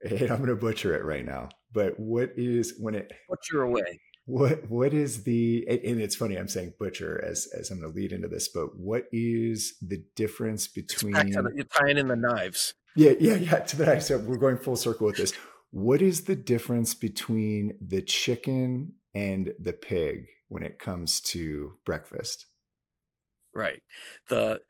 I'm 0.09 0.27
going 0.27 0.47
to 0.47 0.55
butcher 0.55 0.95
it 0.95 1.03
right 1.03 1.25
now. 1.25 1.49
But 1.71 1.99
what 1.99 2.31
is 2.35 2.75
when 2.79 2.95
it 2.95 3.11
butcher 3.29 3.61
away? 3.61 3.99
what 4.25 4.69
what 4.69 4.93
is 4.93 5.23
the 5.23 5.65
and 5.67 6.01
it's 6.01 6.15
funny 6.15 6.35
I'm 6.35 6.47
saying 6.47 6.73
butcher 6.79 7.23
as 7.23 7.47
as 7.57 7.69
I'm 7.69 7.79
going 7.79 7.91
to 7.91 7.95
lead 7.95 8.11
into 8.11 8.27
this, 8.27 8.47
but 8.47 8.75
what 8.75 9.05
is 9.11 9.75
the 9.81 10.03
difference 10.15 10.67
between 10.67 11.13
the, 11.13 11.51
you're 11.55 11.65
tying 11.65 11.97
in 11.97 12.07
the 12.07 12.15
knives? 12.15 12.73
Yeah, 12.95 13.13
yeah, 13.19 13.35
yeah. 13.35 13.59
To 13.59 13.77
the 13.77 13.85
knives. 13.85 14.07
So 14.07 14.17
we're 14.17 14.37
going 14.37 14.57
full 14.57 14.77
circle 14.77 15.05
with 15.05 15.17
this. 15.17 15.33
What 15.71 16.01
is 16.01 16.23
the 16.23 16.35
difference 16.35 16.93
between 16.93 17.77
the 17.85 18.01
chicken 18.01 18.93
and 19.13 19.53
the 19.59 19.73
pig 19.73 20.27
when 20.47 20.63
it 20.63 20.79
comes 20.79 21.19
to 21.21 21.73
breakfast? 21.85 22.45
Right. 23.53 23.81
The 24.29 24.61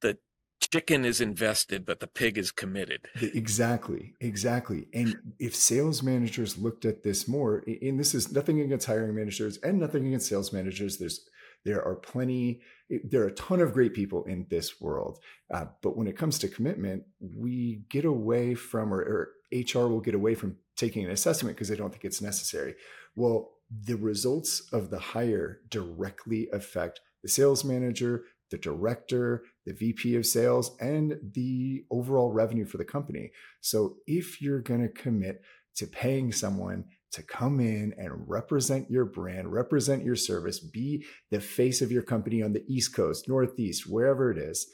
the 0.00 0.18
chicken 0.60 1.04
is 1.04 1.20
invested, 1.20 1.84
but 1.84 2.00
the 2.00 2.06
pig 2.06 2.38
is 2.38 2.50
committed. 2.50 3.08
Exactly, 3.20 4.14
exactly. 4.20 4.88
And 4.92 5.34
if 5.38 5.54
sales 5.54 6.02
managers 6.02 6.58
looked 6.58 6.84
at 6.84 7.02
this 7.02 7.28
more, 7.28 7.64
and 7.66 7.98
this 7.98 8.14
is 8.14 8.32
nothing 8.32 8.60
against 8.60 8.86
hiring 8.86 9.14
managers 9.14 9.58
and 9.58 9.78
nothing 9.78 10.06
against 10.06 10.28
sales 10.28 10.52
managers, 10.52 10.98
there's 10.98 11.28
there 11.64 11.84
are 11.84 11.94
plenty, 11.94 12.60
there 12.88 13.22
are 13.22 13.28
a 13.28 13.34
ton 13.34 13.60
of 13.60 13.72
great 13.72 13.94
people 13.94 14.24
in 14.24 14.46
this 14.50 14.80
world. 14.80 15.20
Uh, 15.52 15.66
but 15.80 15.96
when 15.96 16.08
it 16.08 16.16
comes 16.16 16.38
to 16.40 16.48
commitment, 16.48 17.04
we 17.20 17.82
get 17.88 18.04
away 18.04 18.54
from, 18.54 18.92
or, 18.92 19.00
or 19.00 19.28
HR 19.52 19.86
will 19.86 20.00
get 20.00 20.14
away 20.14 20.34
from 20.34 20.56
taking 20.76 21.04
an 21.04 21.10
assessment 21.10 21.56
because 21.56 21.68
they 21.68 21.76
don't 21.76 21.90
think 21.90 22.04
it's 22.04 22.20
necessary. 22.20 22.74
Well, 23.14 23.50
the 23.84 23.96
results 23.96 24.68
of 24.72 24.90
the 24.90 24.98
hire 24.98 25.60
directly 25.68 26.48
affect 26.52 27.00
the 27.22 27.28
sales 27.28 27.64
manager, 27.64 28.24
the 28.50 28.58
director, 28.58 29.44
the 29.64 29.72
VP 29.72 30.16
of 30.16 30.26
sales, 30.26 30.76
and 30.80 31.18
the 31.34 31.84
overall 31.90 32.32
revenue 32.32 32.66
for 32.66 32.78
the 32.78 32.84
company. 32.84 33.30
So 33.60 33.96
if 34.06 34.42
you're 34.42 34.60
going 34.60 34.82
to 34.82 34.88
commit 34.88 35.42
to 35.76 35.86
paying 35.86 36.32
someone 36.32 36.84
to 37.12 37.22
come 37.22 37.60
in 37.60 37.94
and 37.96 38.28
represent 38.28 38.90
your 38.90 39.04
brand, 39.04 39.52
represent 39.52 40.04
your 40.04 40.16
service, 40.16 40.58
be 40.58 41.04
the 41.30 41.40
face 41.40 41.80
of 41.80 41.92
your 41.92 42.02
company 42.02 42.42
on 42.42 42.52
the 42.52 42.64
East 42.68 42.94
Coast, 42.94 43.28
Northeast, 43.28 43.86
wherever 43.86 44.30
it 44.30 44.38
is, 44.38 44.66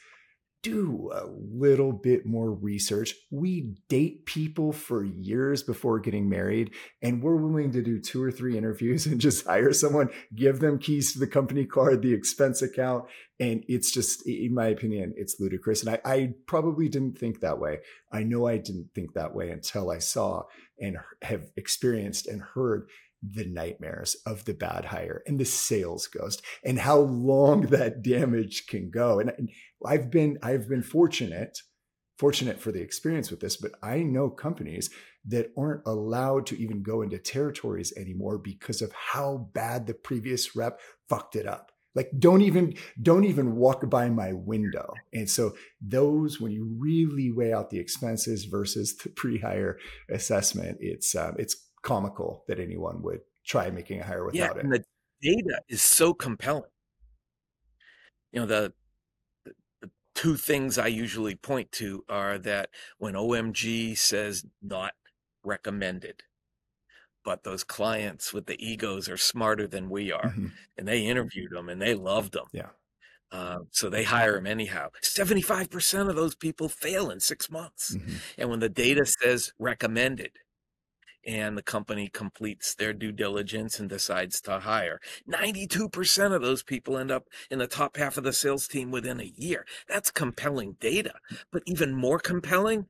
do 0.62 1.10
a 1.14 1.24
little 1.26 1.92
bit 1.92 2.26
more 2.26 2.50
research. 2.52 3.14
We 3.30 3.76
date 3.88 4.26
people 4.26 4.72
for 4.72 5.04
years 5.04 5.62
before 5.62 6.00
getting 6.00 6.28
married, 6.28 6.72
and 7.00 7.22
we're 7.22 7.36
willing 7.36 7.70
to 7.72 7.82
do 7.82 8.00
two 8.00 8.22
or 8.22 8.32
three 8.32 8.58
interviews 8.58 9.06
and 9.06 9.20
just 9.20 9.46
hire 9.46 9.72
someone, 9.72 10.10
give 10.34 10.60
them 10.60 10.78
keys 10.78 11.12
to 11.12 11.18
the 11.18 11.26
company 11.26 11.64
card, 11.64 12.02
the 12.02 12.12
expense 12.12 12.60
account. 12.62 13.04
And 13.40 13.64
it's 13.68 13.92
just, 13.92 14.26
in 14.26 14.52
my 14.52 14.66
opinion, 14.66 15.14
it's 15.16 15.38
ludicrous. 15.38 15.84
And 15.84 15.98
I, 16.04 16.10
I 16.10 16.34
probably 16.46 16.88
didn't 16.88 17.18
think 17.18 17.40
that 17.40 17.60
way. 17.60 17.78
I 18.10 18.24
know 18.24 18.46
I 18.46 18.58
didn't 18.58 18.90
think 18.94 19.14
that 19.14 19.34
way 19.34 19.50
until 19.50 19.90
I 19.90 19.98
saw 19.98 20.42
and 20.80 20.96
have 21.22 21.46
experienced 21.56 22.26
and 22.26 22.42
heard 22.42 22.88
the 23.22 23.44
nightmares 23.44 24.16
of 24.26 24.44
the 24.44 24.54
bad 24.54 24.86
hire 24.86 25.22
and 25.26 25.38
the 25.38 25.44
sales 25.44 26.06
ghost 26.06 26.42
and 26.64 26.78
how 26.78 26.98
long 26.98 27.62
that 27.66 28.02
damage 28.02 28.66
can 28.66 28.90
go. 28.90 29.20
And 29.20 29.50
I've 29.84 30.10
been 30.10 30.38
I've 30.42 30.68
been 30.68 30.82
fortunate 30.82 31.58
fortunate 32.18 32.60
for 32.60 32.72
the 32.72 32.82
experience 32.82 33.30
with 33.30 33.40
this, 33.40 33.56
but 33.56 33.72
I 33.80 34.02
know 34.02 34.28
companies 34.28 34.90
that 35.24 35.52
aren't 35.56 35.86
allowed 35.86 36.46
to 36.46 36.60
even 36.60 36.82
go 36.82 37.02
into 37.02 37.18
territories 37.18 37.92
anymore 37.96 38.38
because 38.38 38.82
of 38.82 38.92
how 38.92 39.48
bad 39.52 39.86
the 39.86 39.94
previous 39.94 40.56
rep 40.56 40.80
fucked 41.08 41.36
it 41.36 41.46
up. 41.46 41.70
Like 41.94 42.10
don't 42.18 42.42
even 42.42 42.74
don't 43.00 43.24
even 43.24 43.56
walk 43.56 43.88
by 43.88 44.08
my 44.08 44.32
window. 44.32 44.92
And 45.12 45.28
so 45.28 45.54
those 45.80 46.40
when 46.40 46.52
you 46.52 46.76
really 46.78 47.32
weigh 47.32 47.52
out 47.52 47.70
the 47.70 47.78
expenses 47.78 48.44
versus 48.44 48.96
the 48.96 49.08
pre-hire 49.16 49.78
assessment, 50.10 50.78
it's 50.80 51.14
um, 51.14 51.34
it's 51.38 51.67
comical 51.88 52.44
that 52.48 52.60
anyone 52.60 53.00
would 53.02 53.20
try 53.46 53.70
making 53.70 54.00
a 54.00 54.04
hire 54.04 54.24
without 54.24 54.38
yeah, 54.38 54.50
it. 54.50 54.62
And 54.62 54.72
the 54.72 54.84
data 55.22 55.62
is 55.70 55.80
so 55.80 56.12
compelling. 56.12 56.70
You 58.30 58.40
know, 58.40 58.46
the, 58.46 58.74
the, 59.46 59.52
the 59.80 59.90
two 60.14 60.36
things 60.36 60.76
I 60.76 60.88
usually 60.88 61.34
point 61.34 61.72
to 61.72 62.04
are 62.10 62.36
that 62.38 62.68
when 62.98 63.14
OMG 63.14 63.96
says 63.96 64.44
not 64.60 64.92
recommended, 65.42 66.24
but 67.24 67.42
those 67.44 67.64
clients 67.64 68.34
with 68.34 68.44
the 68.44 68.62
egos 68.62 69.08
are 69.08 69.16
smarter 69.16 69.66
than 69.66 69.88
we 69.88 70.12
are, 70.12 70.26
mm-hmm. 70.26 70.48
and 70.76 70.86
they 70.86 71.06
interviewed 71.06 71.52
them 71.52 71.70
and 71.70 71.80
they 71.80 71.94
loved 71.94 72.34
them. 72.34 72.46
Yeah. 72.52 72.70
Uh, 73.32 73.60
so 73.70 73.88
they 73.88 74.04
hire 74.04 74.34
them 74.34 74.46
anyhow. 74.46 74.88
75% 75.02 76.08
of 76.08 76.16
those 76.16 76.34
people 76.34 76.68
fail 76.68 77.10
in 77.10 77.20
six 77.20 77.50
months. 77.50 77.94
Mm-hmm. 77.94 78.16
And 78.36 78.50
when 78.50 78.60
the 78.60 78.68
data 78.68 79.06
says 79.06 79.52
recommended, 79.58 80.32
and 81.28 81.58
the 81.58 81.62
company 81.62 82.08
completes 82.08 82.74
their 82.74 82.94
due 82.94 83.12
diligence 83.12 83.78
and 83.78 83.90
decides 83.90 84.40
to 84.40 84.60
hire. 84.60 84.98
92% 85.30 86.34
of 86.34 86.40
those 86.40 86.62
people 86.62 86.96
end 86.96 87.10
up 87.10 87.28
in 87.50 87.58
the 87.58 87.66
top 87.66 87.98
half 87.98 88.16
of 88.16 88.24
the 88.24 88.32
sales 88.32 88.66
team 88.66 88.90
within 88.90 89.20
a 89.20 89.30
year. 89.36 89.66
That's 89.86 90.10
compelling 90.10 90.76
data. 90.80 91.12
But 91.52 91.62
even 91.66 91.94
more 91.94 92.18
compelling, 92.18 92.86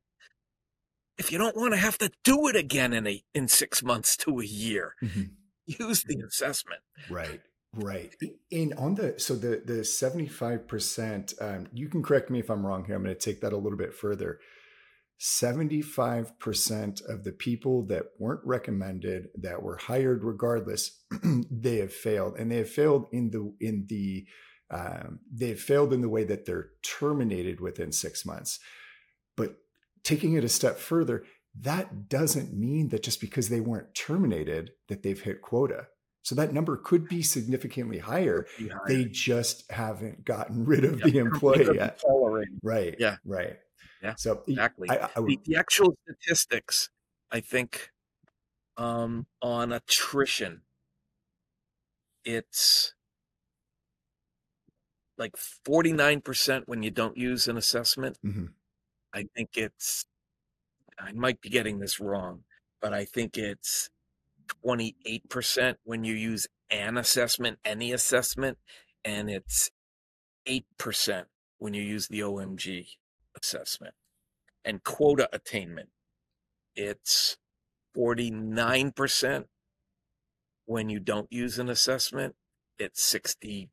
if 1.19 1.33
you 1.33 1.39
don't 1.39 1.57
want 1.57 1.73
to 1.73 1.81
have 1.81 1.99
to 1.99 2.13
do 2.23 2.47
it 2.47 2.55
again 2.55 2.93
in 2.93 3.09
a 3.09 3.25
in 3.35 3.49
6 3.49 3.83
months 3.83 4.17
to 4.19 4.39
a 4.39 4.45
year, 4.45 4.95
mm-hmm. 5.03 5.23
use 5.67 6.05
the 6.05 6.23
assessment. 6.27 6.83
Right. 7.11 7.41
Right. 7.75 8.15
And 8.53 8.73
on 8.75 8.95
the 8.95 9.15
so 9.19 9.35
the 9.35 9.63
the 9.65 9.81
75% 9.81 11.43
um, 11.43 11.67
you 11.73 11.89
can 11.89 12.05
correct 12.05 12.31
me 12.31 12.39
if 12.39 12.51
I'm 12.51 12.65
wrong 12.65 12.85
here. 12.85 12.95
I'm 12.95 13.03
going 13.03 13.15
to 13.15 13.21
take 13.21 13.41
that 13.41 13.53
a 13.53 13.59
little 13.59 13.77
bit 13.77 13.93
further 13.93 14.39
75% 15.19 17.09
of 17.09 17.25
the 17.25 17.33
people 17.33 17.83
that 17.87 18.05
weren't 18.19 18.45
recommended 18.45 19.29
that 19.37 19.63
were 19.63 19.77
hired 19.77 20.23
regardless 20.23 21.03
they 21.51 21.79
have 21.79 21.93
failed 21.93 22.37
and 22.39 22.53
they 22.53 22.59
have 22.59 22.71
failed 22.71 23.07
in 23.11 23.31
the 23.31 23.53
in 23.61 23.87
the 23.89 24.27
um, 24.71 25.21
they 25.33 25.49
have 25.49 25.61
failed 25.61 25.93
in 25.93 26.03
the 26.03 26.09
way 26.09 26.23
that 26.25 26.47
they're 26.47 26.71
terminated 26.83 27.61
within 27.61 27.91
six 27.91 28.25
months 28.25 28.61
but 29.37 29.57
taking 30.05 30.35
it 30.35 30.45
a 30.45 30.49
step 30.49 30.79
further 30.79 31.25
that 31.61 32.09
doesn't 32.09 32.57
mean 32.57 32.91
that 32.91 33.03
just 33.03 33.21
because 33.21 33.49
they 33.49 33.61
weren't 33.61 33.95
terminated 33.97 34.71
that 34.89 35.03
they've 35.03 35.23
hit 35.23 35.43
quota 35.43 35.89
so 36.23 36.35
that 36.35 36.53
number 36.53 36.77
could 36.77 37.09
be 37.09 37.23
significantly 37.23 37.99
higher. 37.99 38.45
They 38.87 39.07
just 39.07 39.71
haven't 39.71 40.27
gotten 40.27 40.67
rid 40.67 40.85
of 40.85 41.01
the 41.01 41.17
employee 41.17 41.75
yet. 41.75 42.03
Right. 42.63 42.95
Yeah. 42.99 43.17
Right. 43.25 43.57
Yeah, 44.03 44.15
so 44.17 44.43
exactly. 44.47 44.89
I, 44.91 45.09
I 45.17 45.21
would... 45.21 45.31
the, 45.31 45.41
the, 45.45 45.57
actual 45.57 45.97
statistics, 46.05 46.91
I 47.31 47.41
think, 47.41 47.91
um, 48.77 49.27
on 49.43 49.73
attrition, 49.73 50.63
it's 52.25 52.95
like 55.17 55.35
49% 55.67 56.63
when 56.67 56.83
you 56.83 56.91
don't 56.91 57.17
use 57.17 57.49
an 57.49 57.57
assessment. 57.57 58.19
Mm-hmm. 58.25 58.47
I 59.13 59.25
think 59.35 59.51
it's, 59.57 60.07
I 60.99 61.13
might 61.13 61.41
be 61.41 61.49
getting 61.49 61.81
this 61.81 61.99
wrong, 61.99 62.45
but 62.81 62.93
I 62.93 63.05
think 63.05 63.37
it's 63.37 63.91
28% 64.65 65.75
when 65.83 66.05
you 66.05 66.15
use 66.15 66.47
an 66.71 66.97
assessment, 66.97 67.59
any 67.65 67.93
assessment, 67.93 68.59
and 69.05 69.29
it's 69.29 69.71
8% 70.47 71.25
when 71.59 71.75
you 71.75 71.83
use 71.83 72.07
the 72.07 72.21
OMG 72.21 72.87
assessment 73.43 73.95
and 74.65 74.85
quota 74.85 75.29
attainment. 75.33 75.89
It's 76.77 77.37
49% 77.97 79.45
when 80.67 80.89
you 80.89 81.01
don't 81.01 81.33
use 81.33 81.59
an 81.59 81.69
assessment. 81.69 82.35
It's 82.79 83.03
60, 83.03 83.71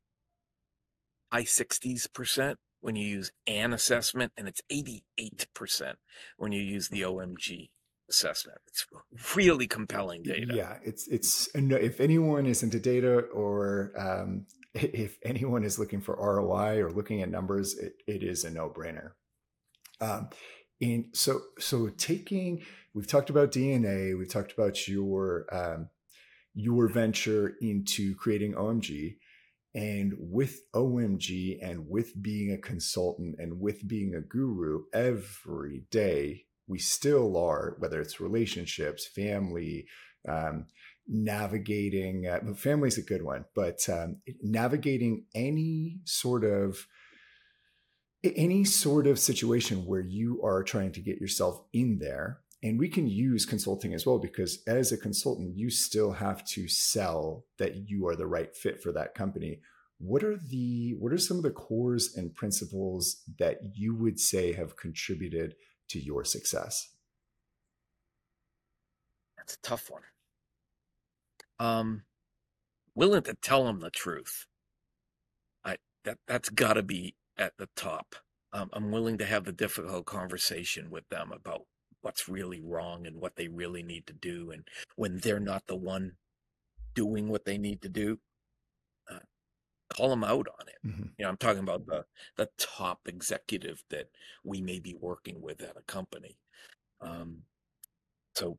high 1.32 1.42
60s 1.42 2.12
percent 2.12 2.58
when 2.80 2.96
you 2.96 3.06
use 3.06 3.32
an 3.46 3.72
assessment, 3.72 4.32
and 4.36 4.48
it's 4.48 4.62
88% 4.70 5.94
when 6.36 6.52
you 6.52 6.60
use 6.60 6.88
the 6.88 7.02
OMG 7.02 7.68
assessment. 8.08 8.58
It's 8.66 8.86
really 9.34 9.66
compelling 9.66 10.22
data. 10.22 10.54
Yeah, 10.54 10.78
it's 10.84 11.06
it's 11.08 11.48
if 11.54 12.00
anyone 12.00 12.46
is 12.46 12.62
into 12.62 12.78
data 12.78 13.20
or 13.32 13.92
um, 13.98 14.46
if 14.74 15.18
anyone 15.22 15.64
is 15.64 15.78
looking 15.78 16.00
for 16.00 16.16
ROI 16.16 16.82
or 16.82 16.90
looking 16.90 17.22
at 17.22 17.30
numbers, 17.30 17.76
it, 17.76 17.94
it 18.06 18.22
is 18.22 18.44
a 18.44 18.50
no 18.50 18.68
brainer. 18.68 19.12
Um, 20.00 20.28
and 20.80 21.06
so, 21.12 21.40
so 21.58 21.88
taking, 21.88 22.62
we've 22.94 23.06
talked 23.06 23.30
about 23.30 23.52
DNA, 23.52 24.16
we've 24.16 24.30
talked 24.30 24.52
about 24.52 24.86
your 24.86 25.46
um, 25.52 25.88
your 26.54 26.88
venture 26.88 27.54
into 27.60 28.14
creating 28.14 28.54
OMG, 28.54 29.16
and 29.74 30.14
with 30.18 30.60
OMG, 30.74 31.58
and 31.62 31.88
with 31.88 32.20
being 32.20 32.52
a 32.52 32.58
consultant, 32.58 33.36
and 33.38 33.60
with 33.60 33.86
being 33.86 34.14
a 34.14 34.20
guru, 34.20 34.84
every 34.92 35.84
day 35.90 36.44
we 36.66 36.78
still 36.78 37.36
are, 37.36 37.76
whether 37.78 38.00
it's 38.00 38.20
relationships, 38.20 39.06
family, 39.06 39.86
um, 40.28 40.66
navigating. 41.06 42.26
Uh, 42.26 42.54
family's 42.54 42.98
a 42.98 43.02
good 43.02 43.22
one, 43.22 43.44
but 43.54 43.88
um, 43.88 44.16
navigating 44.42 45.26
any 45.34 46.00
sort 46.04 46.44
of 46.44 46.86
any 48.34 48.64
sort 48.64 49.06
of 49.06 49.18
situation 49.18 49.86
where 49.86 50.00
you 50.00 50.40
are 50.42 50.62
trying 50.62 50.92
to 50.92 51.00
get 51.00 51.20
yourself 51.20 51.62
in 51.72 51.98
there 51.98 52.40
and 52.62 52.78
we 52.78 52.88
can 52.88 53.06
use 53.06 53.44
consulting 53.44 53.94
as 53.94 54.06
well 54.06 54.18
because 54.18 54.62
as 54.66 54.90
a 54.90 54.96
consultant, 54.96 55.56
you 55.56 55.70
still 55.70 56.12
have 56.12 56.44
to 56.46 56.66
sell 56.66 57.44
that 57.58 57.88
you 57.88 58.06
are 58.08 58.16
the 58.16 58.26
right 58.26 58.54
fit 58.56 58.82
for 58.82 58.92
that 58.92 59.14
company. 59.14 59.60
What 59.98 60.24
are 60.24 60.36
the 60.36 60.96
what 60.98 61.12
are 61.12 61.18
some 61.18 61.36
of 61.36 61.42
the 61.42 61.50
cores 61.50 62.16
and 62.16 62.34
principles 62.34 63.22
that 63.38 63.58
you 63.74 63.94
would 63.94 64.18
say 64.18 64.52
have 64.52 64.76
contributed 64.76 65.54
to 65.88 66.00
your 66.00 66.24
success? 66.24 66.94
That's 69.36 69.54
a 69.54 69.62
tough 69.62 69.90
one. 69.90 70.02
Um, 71.58 72.02
willing 72.94 73.22
to 73.22 73.34
tell 73.34 73.64
them 73.64 73.80
the 73.80 73.90
truth. 73.90 74.46
I 75.64 75.76
that 76.04 76.18
that's 76.26 76.48
got 76.48 76.74
to 76.74 76.82
be 76.82 77.14
at 77.38 77.56
the 77.58 77.68
top. 77.76 78.16
Um, 78.52 78.70
I'm 78.72 78.90
willing 78.90 79.18
to 79.18 79.26
have 79.26 79.44
the 79.44 79.52
difficult 79.52 80.06
conversation 80.06 80.90
with 80.90 81.08
them 81.08 81.32
about 81.32 81.62
what's 82.00 82.28
really 82.28 82.60
wrong 82.60 83.06
and 83.06 83.20
what 83.20 83.36
they 83.36 83.48
really 83.48 83.82
need 83.82 84.06
to 84.06 84.12
do, 84.12 84.50
and 84.50 84.66
when 84.94 85.18
they're 85.18 85.40
not 85.40 85.66
the 85.66 85.76
one 85.76 86.12
doing 86.94 87.28
what 87.28 87.44
they 87.44 87.58
need 87.58 87.82
to 87.82 87.88
do, 87.88 88.18
uh, 89.10 89.18
call 89.90 90.10
them 90.10 90.24
out 90.24 90.46
on 90.60 90.68
it. 90.68 90.86
Mm-hmm. 90.86 91.08
You 91.18 91.24
know, 91.24 91.28
I'm 91.28 91.36
talking 91.36 91.62
about 91.62 91.86
the 91.86 92.04
the 92.36 92.48
top 92.58 93.00
executive 93.06 93.82
that 93.90 94.06
we 94.44 94.60
may 94.60 94.78
be 94.78 94.96
working 94.98 95.42
with 95.42 95.60
at 95.60 95.76
a 95.76 95.82
company. 95.82 96.38
Um, 97.00 97.42
so 98.34 98.58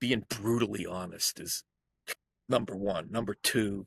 being 0.00 0.24
brutally 0.28 0.86
honest 0.86 1.40
is 1.40 1.64
number 2.48 2.76
one. 2.76 3.10
Number 3.10 3.34
two 3.34 3.86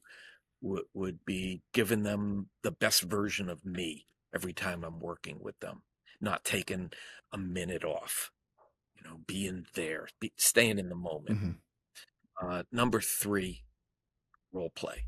would 0.61 0.83
would 0.93 1.25
be 1.25 1.61
giving 1.73 2.03
them 2.03 2.49
the 2.63 2.71
best 2.71 3.03
version 3.03 3.49
of 3.49 3.65
me 3.65 4.05
every 4.33 4.53
time 4.53 4.83
I'm 4.83 4.99
working 4.99 5.39
with 5.41 5.59
them, 5.59 5.83
not 6.19 6.43
taking 6.43 6.91
a 7.31 7.37
minute 7.37 7.83
off. 7.83 8.31
You 8.95 9.09
know, 9.09 9.17
being 9.25 9.65
there, 9.73 10.07
be, 10.19 10.31
staying 10.37 10.77
in 10.77 10.89
the 10.89 10.95
moment. 10.95 11.39
Mm-hmm. 11.39 12.47
Uh, 12.47 12.63
number 12.71 13.01
three, 13.01 13.63
role 14.51 14.71
play. 14.75 15.05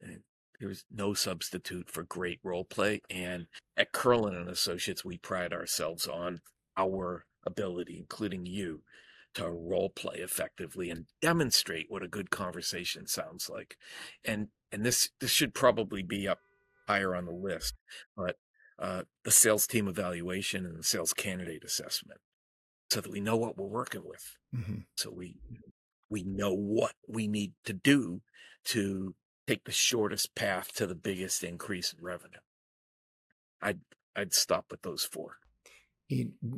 And 0.00 0.20
there's 0.60 0.84
no 0.90 1.12
substitute 1.12 1.90
for 1.90 2.02
great 2.02 2.40
role 2.42 2.64
play. 2.64 3.02
And 3.10 3.48
at 3.76 3.92
Kurlan 3.92 4.36
and 4.36 4.48
Associates, 4.48 5.04
we 5.04 5.18
pride 5.18 5.52
ourselves 5.52 6.06
on 6.06 6.40
our 6.76 7.26
ability, 7.44 7.98
including 7.98 8.46
you, 8.46 8.82
to 9.34 9.50
role 9.50 9.90
play 9.90 10.16
effectively 10.18 10.90
and 10.90 11.06
demonstrate 11.20 11.86
what 11.88 12.02
a 12.02 12.08
good 12.08 12.30
conversation 12.30 13.06
sounds 13.06 13.48
like. 13.48 13.76
And 14.24 14.48
and 14.70 14.84
this 14.84 15.10
this 15.20 15.30
should 15.30 15.54
probably 15.54 16.02
be 16.02 16.28
up 16.28 16.40
higher 16.86 17.14
on 17.14 17.26
the 17.26 17.32
list, 17.32 17.74
but 18.16 18.36
uh, 18.78 19.02
the 19.24 19.30
sales 19.30 19.66
team 19.66 19.88
evaluation 19.88 20.66
and 20.66 20.78
the 20.78 20.84
sales 20.84 21.12
candidate 21.12 21.64
assessment, 21.64 22.20
so 22.90 23.00
that 23.00 23.10
we 23.10 23.20
know 23.20 23.36
what 23.36 23.56
we're 23.56 23.66
working 23.66 24.02
with, 24.04 24.36
mm-hmm. 24.54 24.80
so 24.96 25.10
we 25.10 25.36
we 26.10 26.22
know 26.22 26.54
what 26.54 26.94
we 27.08 27.26
need 27.26 27.52
to 27.64 27.72
do 27.72 28.20
to 28.64 29.14
take 29.46 29.64
the 29.64 29.72
shortest 29.72 30.34
path 30.34 30.72
to 30.74 30.86
the 30.86 30.94
biggest 30.94 31.42
increase 31.42 31.92
in 31.92 32.04
revenue. 32.04 32.40
I'd 33.60 33.80
I'd 34.14 34.34
stop 34.34 34.66
with 34.70 34.82
those 34.82 35.04
four 35.04 35.36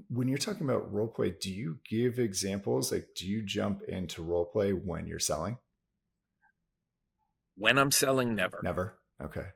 when 0.08 0.28
you're 0.28 0.38
talking 0.38 0.68
about 0.68 0.92
role 0.92 1.08
play, 1.08 1.34
do 1.40 1.52
you 1.52 1.78
give 1.88 2.18
examples? 2.18 2.92
Like, 2.92 3.08
do 3.16 3.26
you 3.26 3.42
jump 3.42 3.82
into 3.82 4.22
role 4.22 4.46
play 4.46 4.72
when 4.72 5.06
you're 5.06 5.18
selling? 5.18 5.58
When 7.56 7.78
I'm 7.78 7.90
selling, 7.90 8.34
never. 8.34 8.60
Never. 8.62 8.98
Okay. 9.22 9.46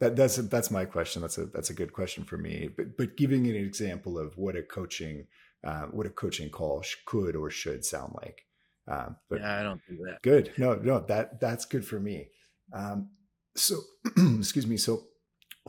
That, 0.00 0.16
that's 0.16 0.36
that's 0.36 0.70
my 0.70 0.84
question. 0.84 1.22
That's 1.22 1.38
a 1.38 1.46
that's 1.46 1.70
a 1.70 1.74
good 1.74 1.92
question 1.92 2.24
for 2.24 2.36
me. 2.36 2.68
But 2.76 2.96
but 2.96 3.16
giving 3.16 3.46
an 3.46 3.56
example 3.56 4.18
of 4.18 4.36
what 4.36 4.56
a 4.56 4.62
coaching 4.62 5.26
uh, 5.64 5.86
what 5.86 6.06
a 6.06 6.10
coaching 6.10 6.50
call 6.50 6.84
could 7.06 7.36
or 7.36 7.50
should 7.50 7.84
sound 7.84 8.14
like. 8.22 8.42
Um, 8.88 9.16
but 9.28 9.40
yeah, 9.40 9.60
I 9.60 9.62
don't 9.62 9.80
do 9.88 9.96
that. 10.04 10.22
Good. 10.22 10.52
No, 10.58 10.74
no, 10.74 11.00
that 11.08 11.40
that's 11.40 11.64
good 11.64 11.86
for 11.86 11.98
me. 11.98 12.28
Um, 12.72 13.10
so 13.56 13.80
excuse 14.38 14.66
me. 14.66 14.76
So 14.76 15.04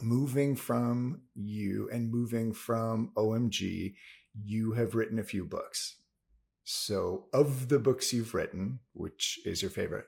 moving 0.01 0.55
from 0.55 1.21
you 1.35 1.89
and 1.91 2.11
moving 2.11 2.53
from 2.53 3.11
OMG, 3.17 3.95
you 4.43 4.73
have 4.73 4.95
written 4.95 5.19
a 5.19 5.23
few 5.23 5.45
books. 5.45 5.95
So, 6.69 7.27
of 7.31 7.69
the 7.69 7.79
books 7.79 8.11
you've 8.11 8.33
written, 8.33 8.79
which 8.91 9.39
is 9.45 9.61
your 9.61 9.71
favorite? 9.71 10.05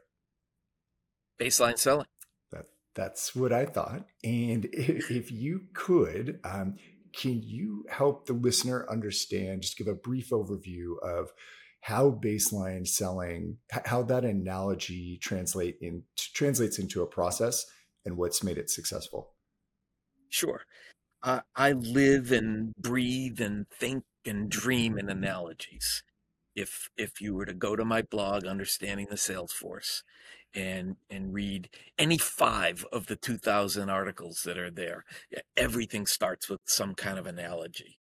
Baseline 1.40 1.78
selling. 1.78 2.08
That 3.00 3.06
that's 3.10 3.34
what 3.34 3.54
I 3.54 3.66
thought. 3.66 4.06
And 4.24 4.66
if, 4.74 5.10
if 5.12 5.32
you 5.32 5.62
could, 5.74 6.40
um, 6.44 6.76
can 7.14 7.42
you 7.42 7.86
help 7.90 8.26
the 8.26 8.34
listener 8.34 8.86
understand? 8.90 9.62
Just 9.62 9.78
give 9.78 9.88
a 9.88 9.96
brief 9.96 10.30
overview 10.30 11.00
of 11.02 11.32
how 11.82 12.12
baseline 12.12 12.86
selling, 12.86 13.58
how 13.86 14.04
that 14.04 14.26
analogy 14.26 15.18
translate 15.22 15.78
in 15.82 16.04
translates 16.18 16.78
into 16.78 17.02
a 17.02 17.08
process, 17.08 17.66
and 18.06 18.18
what's 18.18 18.44
made 18.44 18.58
it 18.58 18.70
successful. 18.70 19.32
Sure. 20.28 20.64
I 21.24 21.72
live 21.72 22.32
and 22.32 22.74
breathe 22.76 23.42
and 23.42 23.66
think 23.70 24.04
and 24.26 24.50
dream 24.50 24.98
in 24.98 25.10
analogies. 25.10 26.04
If 26.54 26.90
if 26.98 27.22
you 27.22 27.34
were 27.34 27.46
to 27.46 27.54
go 27.54 27.78
to 27.78 27.86
my 27.86 28.02
blog, 28.02 28.46
understanding 28.46 29.08
the 29.10 29.18
Sales 29.18 29.54
Force, 29.54 30.04
and 30.54 30.96
and 31.10 31.34
read 31.34 31.70
any 31.98 32.18
five 32.18 32.86
of 32.92 33.08
the 33.08 33.16
2,000 33.16 33.90
articles 33.90 34.42
that 34.44 34.58
are 34.58 34.72
there, 34.72 35.06
everything 35.56 36.06
starts 36.06 36.50
with 36.50 36.62
some 36.66 36.96
kind 36.96 37.20
of 37.20 37.28
analogy. 37.28 38.00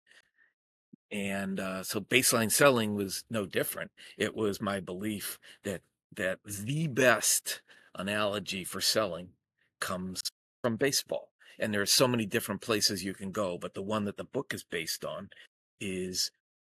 And 1.10 1.60
uh, 1.60 1.82
so 1.82 2.01
baseline 2.01 2.51
selling 2.51 2.94
was 2.94 3.24
no 3.31 3.47
different. 3.47 3.90
It 4.18 4.35
was 4.35 4.60
my 4.60 4.81
belief 4.81 5.39
that 5.64 5.82
that 6.14 6.39
the 6.44 6.86
best 6.86 7.62
analogy 7.94 8.64
for 8.64 8.81
selling 8.81 9.31
comes 9.81 10.23
from 10.62 10.77
baseball 10.77 11.31
and 11.59 11.73
there 11.73 11.82
are 11.82 11.86
so 11.86 12.09
many 12.09 12.27
different 12.27 12.60
places 12.60 13.05
you 13.05 13.14
can 13.14 13.31
go 13.31 13.59
but 13.59 13.74
the 13.74 13.82
one 13.82 14.05
that 14.05 14.16
the 14.16 14.24
book 14.24 14.52
is 14.55 14.64
based 14.64 15.05
on 15.05 15.28
is 15.81 16.31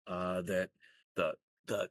uh, 0.07 0.41
that 0.41 0.69
the 1.15 1.33
the 1.67 1.89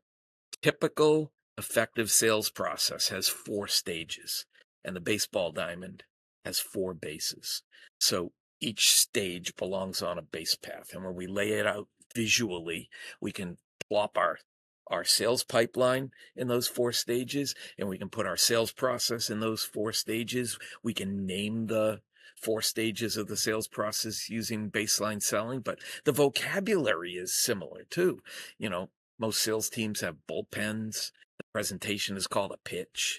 typical 0.62 1.32
effective 1.58 2.10
sales 2.10 2.50
process 2.50 3.08
has 3.08 3.28
four 3.28 3.66
stages 3.66 4.46
and 4.84 4.94
the 4.96 5.00
baseball 5.00 5.52
diamond 5.52 6.04
has 6.44 6.58
four 6.58 6.94
bases 6.94 7.62
so 7.98 8.32
each 8.60 8.90
stage 8.92 9.54
belongs 9.56 10.00
on 10.00 10.18
a 10.18 10.22
base 10.22 10.54
path 10.54 10.90
and 10.94 11.04
when 11.04 11.14
we 11.14 11.26
lay 11.26 11.50
it 11.50 11.66
out 11.66 11.88
visually 12.14 12.88
we 13.20 13.32
can 13.32 13.58
plop 13.88 14.16
our 14.16 14.38
our 14.86 15.04
sales 15.04 15.44
pipeline 15.44 16.10
in 16.34 16.48
those 16.48 16.66
four 16.66 16.92
stages 16.92 17.54
and 17.78 17.88
we 17.88 17.98
can 17.98 18.08
put 18.08 18.24
our 18.24 18.38
sales 18.38 18.72
process 18.72 19.28
in 19.28 19.40
those 19.40 19.62
four 19.62 19.92
stages 19.92 20.58
we 20.82 20.94
can 20.94 21.26
name 21.26 21.66
the 21.66 22.00
four 22.40 22.62
stages 22.62 23.16
of 23.16 23.28
the 23.28 23.36
sales 23.36 23.68
process 23.68 24.30
using 24.30 24.70
baseline 24.70 25.22
selling, 25.22 25.60
but 25.60 25.80
the 26.04 26.12
vocabulary 26.12 27.14
is 27.14 27.34
similar 27.34 27.84
too. 27.90 28.20
You 28.58 28.70
know, 28.70 28.90
most 29.18 29.42
sales 29.42 29.68
teams 29.68 30.00
have 30.00 30.16
bullpens. 30.30 31.10
Presentation 31.52 32.16
is 32.16 32.26
called 32.26 32.52
a 32.52 32.68
pitch. 32.68 33.18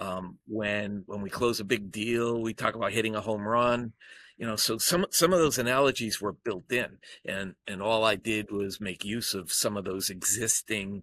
Um, 0.00 0.38
when 0.46 1.02
when 1.06 1.20
we 1.20 1.30
close 1.30 1.60
a 1.60 1.64
big 1.64 1.92
deal, 1.92 2.40
we 2.40 2.54
talk 2.54 2.74
about 2.74 2.92
hitting 2.92 3.14
a 3.14 3.20
home 3.20 3.46
run. 3.46 3.92
You 4.38 4.46
know, 4.46 4.56
so 4.56 4.78
some 4.78 5.06
some 5.10 5.32
of 5.32 5.38
those 5.38 5.58
analogies 5.58 6.20
were 6.20 6.32
built 6.32 6.72
in, 6.72 6.98
and 7.26 7.54
and 7.66 7.82
all 7.82 8.04
I 8.04 8.16
did 8.16 8.50
was 8.50 8.80
make 8.80 9.04
use 9.04 9.34
of 9.34 9.52
some 9.52 9.76
of 9.76 9.84
those 9.84 10.08
existing 10.08 11.02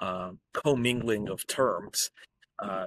uh, 0.00 0.32
commingling 0.54 1.28
of 1.28 1.46
terms. 1.46 2.10
Uh, 2.58 2.86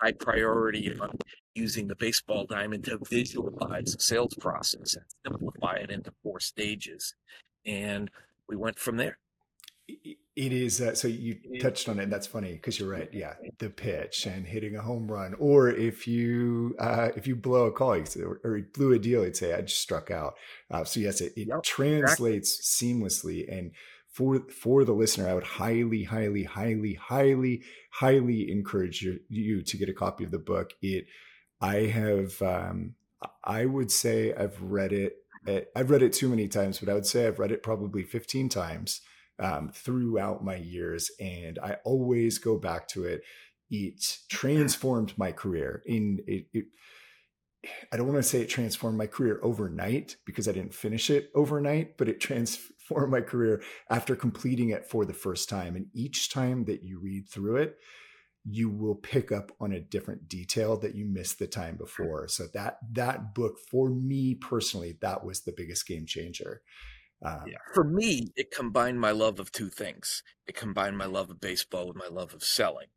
high 0.00 0.12
priority 0.12 0.96
on 1.00 1.18
using 1.54 1.88
the 1.88 1.96
baseball 1.96 2.46
diamond 2.46 2.84
to 2.84 2.98
visualize 3.10 3.94
the 3.94 4.00
sales 4.00 4.34
process 4.34 4.94
and 4.94 5.04
simplify 5.26 5.74
it 5.74 5.90
into 5.90 6.12
four 6.22 6.38
stages. 6.38 7.14
And 7.66 8.10
we 8.48 8.56
went 8.56 8.78
from 8.78 8.96
there. 8.96 9.18
It 9.88 10.52
is 10.52 10.80
uh, 10.80 10.94
so 10.94 11.08
you 11.08 11.36
touched 11.58 11.88
on 11.88 11.98
it. 11.98 12.04
And 12.04 12.12
that's 12.12 12.28
funny 12.28 12.52
because 12.52 12.78
you're 12.78 12.90
right. 12.90 13.08
Yeah, 13.12 13.34
the 13.58 13.70
pitch 13.70 14.24
and 14.26 14.46
hitting 14.46 14.76
a 14.76 14.82
home 14.82 15.10
run, 15.10 15.34
or 15.40 15.68
if 15.68 16.06
you 16.06 16.76
uh, 16.78 17.08
if 17.16 17.26
you 17.26 17.34
blow 17.34 17.66
a 17.66 17.72
call 17.72 17.94
or, 17.94 18.40
or 18.44 18.60
blew 18.72 18.92
a 18.92 19.00
deal, 19.00 19.24
you'd 19.24 19.36
say 19.36 19.52
I 19.52 19.62
just 19.62 19.80
struck 19.80 20.12
out. 20.12 20.34
Uh, 20.70 20.84
so 20.84 21.00
yes, 21.00 21.20
it, 21.20 21.32
it 21.36 21.48
yep, 21.48 21.64
translates 21.64 22.56
exactly. 22.56 22.94
seamlessly. 22.94 23.58
And 23.58 23.72
for 24.12 24.40
for 24.48 24.84
the 24.84 24.92
listener, 24.92 25.28
I 25.28 25.34
would 25.34 25.44
highly, 25.44 26.04
highly, 26.04 26.44
highly, 26.44 26.94
highly, 26.94 27.62
highly 27.90 28.50
encourage 28.50 29.02
you, 29.02 29.20
you 29.28 29.62
to 29.62 29.76
get 29.76 29.88
a 29.88 29.94
copy 29.94 30.24
of 30.24 30.30
the 30.30 30.38
book. 30.38 30.70
It 30.82 31.06
I 31.60 31.86
have, 31.86 32.40
um, 32.42 32.94
I 33.44 33.66
would 33.66 33.90
say 33.90 34.32
I've 34.34 34.60
read 34.62 34.92
it. 34.92 35.16
Eh, 35.46 35.62
I've 35.74 35.90
read 35.90 36.02
it 36.02 36.12
too 36.12 36.28
many 36.28 36.48
times, 36.48 36.78
but 36.78 36.88
I 36.88 36.94
would 36.94 37.06
say 37.06 37.26
I've 37.26 37.38
read 37.38 37.52
it 37.52 37.62
probably 37.62 38.02
15 38.02 38.48
times 38.48 39.00
um, 39.38 39.70
throughout 39.72 40.44
my 40.44 40.56
years, 40.56 41.10
and 41.20 41.58
I 41.58 41.76
always 41.84 42.38
go 42.38 42.58
back 42.58 42.88
to 42.88 43.04
it. 43.04 43.22
It 43.70 44.18
transformed 44.28 45.16
my 45.16 45.32
career. 45.32 45.82
In 45.86 46.20
it, 46.26 46.46
it 46.52 46.64
I 47.92 47.96
don't 47.96 48.06
want 48.06 48.18
to 48.18 48.22
say 48.22 48.40
it 48.40 48.48
transformed 48.48 48.96
my 48.96 49.06
career 49.06 49.40
overnight 49.42 50.16
because 50.24 50.48
I 50.48 50.52
didn't 50.52 50.74
finish 50.74 51.10
it 51.10 51.30
overnight, 51.34 51.98
but 51.98 52.08
it 52.08 52.20
transformed 52.20 53.10
my 53.10 53.20
career 53.20 53.62
after 53.90 54.16
completing 54.16 54.70
it 54.70 54.86
for 54.86 55.04
the 55.04 55.14
first 55.14 55.48
time. 55.48 55.76
And 55.76 55.86
each 55.92 56.30
time 56.30 56.64
that 56.64 56.82
you 56.82 57.00
read 57.00 57.28
through 57.28 57.56
it, 57.56 57.76
you 58.44 58.70
will 58.70 58.94
pick 58.94 59.30
up 59.30 59.52
on 59.60 59.72
a 59.72 59.80
different 59.80 60.28
detail 60.28 60.78
that 60.78 60.94
you 60.94 61.04
missed 61.04 61.38
the 61.38 61.46
time 61.46 61.76
before. 61.76 62.28
So 62.28 62.46
that 62.54 62.78
that 62.92 63.34
book 63.34 63.58
for 63.70 63.90
me 63.90 64.34
personally, 64.34 64.96
that 65.02 65.24
was 65.24 65.40
the 65.40 65.52
biggest 65.54 65.86
game 65.86 66.06
changer. 66.06 66.62
Um, 67.22 67.42
yeah. 67.46 67.58
For 67.74 67.84
me, 67.84 68.28
it 68.36 68.50
combined 68.50 69.00
my 69.00 69.10
love 69.10 69.40
of 69.40 69.50
two 69.50 69.68
things. 69.68 70.22
It 70.46 70.54
combined 70.54 70.96
my 70.96 71.06
love 71.06 71.30
of 71.30 71.40
baseball 71.40 71.88
with 71.88 71.96
my 71.96 72.08
love 72.08 72.32
of 72.34 72.44
selling. 72.44 72.88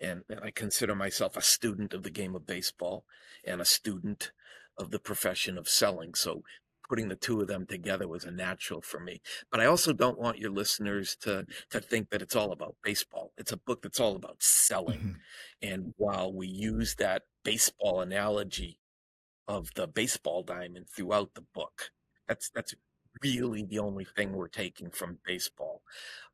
And, 0.00 0.22
and 0.28 0.40
I 0.42 0.50
consider 0.50 0.94
myself 0.94 1.36
a 1.36 1.42
student 1.42 1.94
of 1.94 2.02
the 2.02 2.10
game 2.10 2.34
of 2.34 2.46
baseball 2.46 3.04
and 3.44 3.60
a 3.60 3.66
student 3.66 4.32
of 4.78 4.90
the 4.90 4.98
profession 4.98 5.58
of 5.58 5.68
selling. 5.68 6.14
So 6.14 6.42
putting 6.90 7.08
the 7.08 7.16
two 7.16 7.40
of 7.40 7.46
them 7.46 7.66
together 7.66 8.08
was 8.08 8.24
a 8.24 8.30
natural 8.30 8.82
for 8.82 8.98
me. 8.98 9.22
But 9.50 9.60
I 9.60 9.66
also 9.66 9.92
don't 9.92 10.18
want 10.18 10.38
your 10.38 10.50
listeners 10.50 11.16
to 11.20 11.46
to 11.70 11.80
think 11.80 12.10
that 12.10 12.20
it's 12.20 12.34
all 12.34 12.50
about 12.50 12.76
baseball. 12.82 13.32
It's 13.38 13.52
a 13.52 13.56
book 13.56 13.82
that's 13.82 14.00
all 14.00 14.16
about 14.16 14.42
selling. 14.42 14.98
Mm-hmm. 14.98 15.72
And 15.72 15.94
while 15.96 16.32
we 16.32 16.48
use 16.48 16.96
that 16.96 17.22
baseball 17.44 18.00
analogy 18.00 18.78
of 19.46 19.70
the 19.74 19.86
baseball 19.86 20.42
diamond 20.42 20.88
throughout 20.88 21.34
the 21.34 21.44
book, 21.54 21.90
that's 22.26 22.50
that's 22.50 22.74
really 23.22 23.64
the 23.64 23.78
only 23.78 24.04
thing 24.04 24.32
we're 24.32 24.48
taking 24.48 24.90
from 24.90 25.18
baseball. 25.24 25.82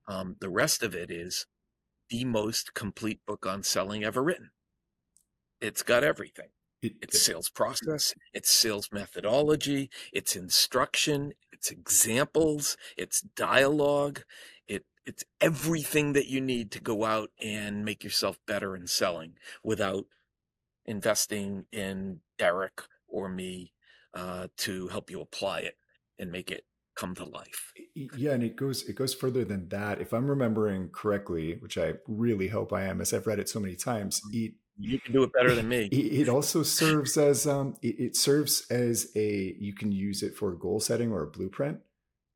Um, 0.09 0.37
the 0.41 0.49
rest 0.49 0.83
of 0.83 0.95
it 0.95 1.11
is 1.11 1.47
the 2.11 2.25
most 2.25 2.75
complete 2.75 3.21
book 3.27 3.47
on 3.47 3.63
selling 3.63 4.05
ever 4.05 4.23
written. 4.23 4.51
It's 5.61 5.83
got 5.83 6.05
everything. 6.05 6.49
It's 6.83 7.21
sales 7.21 7.49
process, 7.49 8.15
it's 8.33 8.51
sales 8.51 8.91
methodology, 8.93 9.91
it's 10.13 10.37
instruction, 10.37 11.33
it's 11.51 11.71
examples, 11.71 12.77
it's 12.97 13.23
dialogue, 13.23 14.23
it 14.69 14.85
it's 15.05 15.25
everything 15.41 16.13
that 16.13 16.27
you 16.27 16.41
need 16.41 16.71
to 16.73 16.81
go 16.81 17.05
out 17.05 17.31
and 17.43 17.85
make 17.85 18.05
yourself 18.05 18.39
better 18.47 18.77
in 18.77 18.87
selling 18.87 19.33
without 19.65 20.05
investing 20.85 21.65
in 21.73 22.21
Derek 22.39 22.83
or 23.09 23.29
me 23.29 23.73
uh, 24.15 24.49
to 24.59 24.89
help 24.89 25.11
you 25.11 25.21
apply 25.21 25.61
it 25.61 25.77
and 26.19 26.31
make 26.31 26.51
it 26.51 26.65
come 26.97 27.15
to 27.15 27.25
life. 27.25 27.73
Yeah, 27.95 28.33
and 28.33 28.43
it 28.43 28.57
goes 28.57 28.83
it 28.89 28.97
goes 28.97 29.15
further 29.15 29.45
than 29.45 29.69
that. 29.69 30.01
If 30.01 30.13
I'm 30.13 30.29
remembering 30.29 30.91
correctly, 30.91 31.57
which 31.61 31.79
I 31.79 31.95
really 32.09 32.49
hope 32.49 32.73
I 32.73 32.85
am, 32.85 33.01
as 33.01 33.13
I've 33.13 33.27
read 33.27 33.39
it 33.39 33.49
so 33.49 33.61
many 33.61 33.77
times, 33.77 34.21
mm. 34.21 34.47
it 34.47 34.55
you 34.79 35.01
can 35.01 35.13
do 35.13 35.23
it 35.23 35.33
better 35.33 35.55
than 35.55 35.69
me. 35.69 35.87
It 35.87 36.29
also 36.29 36.63
serves 36.63 37.17
as 37.17 37.47
um, 37.47 37.77
it, 37.83 37.99
it 37.99 38.17
serves 38.17 38.67
as 38.71 39.11
a 39.17 39.57
you 39.59 39.75
can 39.75 39.93
use 39.93 40.23
it 40.23 40.37
for 40.37 40.53
goal 40.53 40.81
setting 40.81 41.13
or 41.13 41.23
a 41.23 41.31
blueprint. 41.31 41.79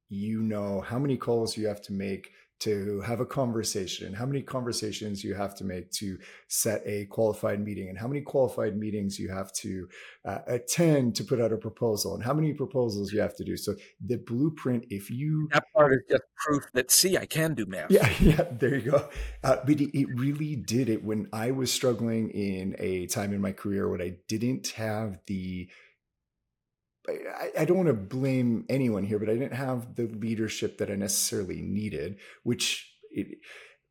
You 0.08 0.42
know 0.42 0.80
how 0.80 0.98
many 0.98 1.16
calls 1.16 1.56
you 1.56 1.66
have 1.68 1.82
to 1.82 1.92
make 1.92 2.32
to 2.60 3.00
have 3.00 3.20
a 3.20 3.26
conversation, 3.26 4.12
how 4.12 4.26
many 4.26 4.42
conversations 4.42 5.24
you 5.24 5.34
have 5.34 5.54
to 5.56 5.64
make 5.64 5.90
to 5.90 6.18
set 6.48 6.82
a 6.86 7.06
qualified 7.06 7.64
meeting, 7.64 7.88
and 7.88 7.98
how 7.98 8.06
many 8.06 8.20
qualified 8.20 8.76
meetings 8.76 9.18
you 9.18 9.30
have 9.30 9.52
to 9.52 9.88
uh, 10.24 10.38
attend 10.46 11.16
to 11.16 11.24
put 11.24 11.40
out 11.40 11.52
a 11.52 11.56
proposal, 11.56 12.14
and 12.14 12.22
how 12.22 12.34
many 12.34 12.52
proposals 12.52 13.12
you 13.12 13.20
have 13.20 13.36
to 13.36 13.44
do. 13.44 13.56
So 13.56 13.74
the 14.04 14.16
blueprint, 14.16 14.86
if 14.90 15.10
you 15.10 15.48
that 15.52 15.64
part 15.74 15.92
is 15.92 16.00
just 16.08 16.22
proof 16.36 16.64
that 16.74 16.90
see, 16.90 17.16
I 17.16 17.26
can 17.26 17.54
do 17.54 17.66
math. 17.66 17.90
Yeah, 17.90 18.10
yeah, 18.20 18.44
there 18.50 18.76
you 18.76 18.90
go. 18.90 19.08
Uh, 19.42 19.56
but 19.64 19.80
it, 19.80 19.98
it 19.98 20.08
really 20.14 20.56
did 20.56 20.88
it 20.88 21.02
when 21.02 21.28
I 21.32 21.50
was 21.50 21.72
struggling 21.72 22.30
in 22.30 22.76
a 22.78 23.06
time 23.06 23.32
in 23.32 23.40
my 23.40 23.52
career 23.52 23.88
when 23.88 24.02
I 24.02 24.16
didn't 24.28 24.68
have 24.68 25.18
the 25.26 25.68
I, 27.10 27.50
I 27.60 27.64
don't 27.64 27.76
want 27.76 27.88
to 27.88 27.94
blame 27.94 28.64
anyone 28.68 29.04
here, 29.04 29.18
but 29.18 29.28
I 29.28 29.34
didn't 29.34 29.54
have 29.54 29.94
the 29.96 30.06
leadership 30.06 30.78
that 30.78 30.90
I 30.90 30.94
necessarily 30.94 31.60
needed, 31.60 32.18
which 32.42 32.92
it, 33.10 33.38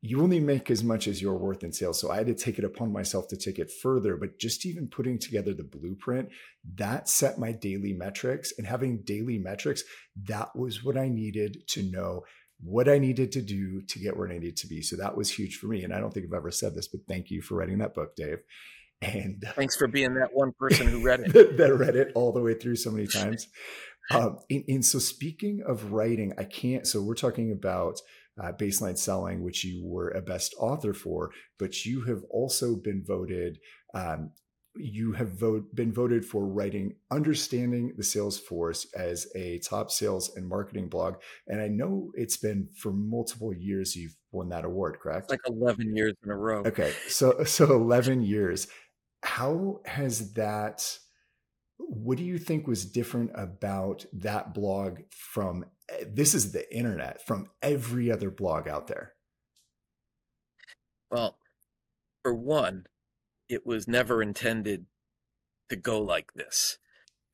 you 0.02 0.22
only 0.22 0.40
make 0.40 0.70
as 0.70 0.82
much 0.82 1.06
as 1.06 1.20
you're 1.20 1.36
worth 1.36 1.62
in 1.62 1.72
sales. 1.72 2.00
So 2.00 2.10
I 2.10 2.16
had 2.16 2.26
to 2.26 2.34
take 2.34 2.58
it 2.58 2.64
upon 2.64 2.92
myself 2.92 3.28
to 3.28 3.36
take 3.36 3.58
it 3.58 3.70
further. 3.70 4.16
But 4.16 4.38
just 4.38 4.64
even 4.64 4.88
putting 4.88 5.18
together 5.18 5.52
the 5.52 5.62
blueprint, 5.62 6.30
that 6.76 7.08
set 7.08 7.38
my 7.38 7.52
daily 7.52 7.92
metrics 7.92 8.52
and 8.56 8.66
having 8.66 9.02
daily 9.02 9.38
metrics, 9.38 9.84
that 10.24 10.56
was 10.56 10.82
what 10.82 10.96
I 10.96 11.08
needed 11.08 11.68
to 11.68 11.82
know 11.82 12.24
what 12.62 12.88
I 12.88 12.98
needed 12.98 13.32
to 13.32 13.42
do 13.42 13.82
to 13.82 13.98
get 13.98 14.16
where 14.16 14.28
I 14.28 14.34
needed 14.34 14.56
to 14.58 14.66
be. 14.66 14.82
So 14.82 14.96
that 14.96 15.16
was 15.16 15.30
huge 15.30 15.56
for 15.56 15.66
me. 15.66 15.82
And 15.82 15.94
I 15.94 16.00
don't 16.00 16.12
think 16.12 16.26
I've 16.26 16.36
ever 16.36 16.50
said 16.50 16.74
this, 16.74 16.88
but 16.88 17.00
thank 17.08 17.30
you 17.30 17.40
for 17.42 17.54
writing 17.54 17.78
that 17.78 17.94
book, 17.94 18.14
Dave. 18.16 18.40
And 19.02 19.42
thanks 19.54 19.76
for 19.76 19.88
being 19.88 20.14
that 20.14 20.30
one 20.32 20.52
person 20.58 20.86
who 20.86 21.02
read 21.02 21.20
it. 21.20 21.32
that, 21.32 21.56
that, 21.56 21.74
read 21.74 21.96
it 21.96 22.12
all 22.14 22.32
the 22.32 22.42
way 22.42 22.54
through 22.54 22.76
so 22.76 22.90
many 22.90 23.06
times. 23.06 23.48
um, 24.10 24.38
and, 24.50 24.64
and, 24.68 24.84
so, 24.84 24.98
speaking 24.98 25.62
of 25.66 25.92
writing, 25.92 26.32
I 26.38 26.44
can't. 26.44 26.86
So, 26.86 27.02
we're 27.02 27.14
talking 27.14 27.52
about 27.52 28.00
uh, 28.42 28.52
baseline 28.52 28.98
selling, 28.98 29.42
which 29.42 29.64
you 29.64 29.84
were 29.84 30.10
a 30.10 30.22
best 30.22 30.54
author 30.58 30.94
for, 30.94 31.30
but 31.58 31.84
you 31.84 32.02
have 32.02 32.22
also 32.30 32.76
been 32.76 33.02
voted. 33.06 33.58
Um, 33.94 34.32
you 34.76 35.12
have 35.12 35.32
vote, 35.32 35.74
been 35.74 35.92
voted 35.92 36.24
for 36.24 36.46
writing 36.46 36.94
Understanding 37.10 37.92
the 37.96 38.04
Sales 38.04 38.38
Force 38.38 38.86
as 38.94 39.26
a 39.34 39.58
top 39.58 39.90
sales 39.90 40.36
and 40.36 40.48
marketing 40.48 40.88
blog. 40.88 41.16
And 41.48 41.60
I 41.60 41.66
know 41.66 42.12
it's 42.14 42.36
been 42.36 42.68
for 42.76 42.92
multiple 42.92 43.52
years 43.52 43.96
you've 43.96 44.16
won 44.30 44.48
that 44.50 44.64
award, 44.64 44.98
correct? 45.02 45.28
Like 45.28 45.40
11 45.44 45.96
years 45.96 46.14
in 46.24 46.30
a 46.30 46.36
row. 46.36 46.60
Okay. 46.60 46.92
So, 47.08 47.42
so 47.42 47.64
11 47.64 48.22
years 48.22 48.68
how 49.22 49.80
has 49.84 50.32
that 50.34 50.98
what 51.78 52.18
do 52.18 52.24
you 52.24 52.38
think 52.38 52.66
was 52.66 52.84
different 52.84 53.30
about 53.34 54.04
that 54.12 54.52
blog 54.52 55.00
from 55.10 55.64
eh, 55.88 56.04
this 56.06 56.34
is 56.34 56.52
the 56.52 56.74
internet 56.74 57.24
from 57.26 57.48
every 57.62 58.10
other 58.10 58.30
blog 58.30 58.68
out 58.68 58.86
there? 58.86 59.14
Well 61.10 61.38
for 62.22 62.34
one 62.34 62.86
it 63.48 63.66
was 63.66 63.88
never 63.88 64.22
intended 64.22 64.86
to 65.70 65.76
go 65.76 66.00
like 66.00 66.34
this. 66.34 66.78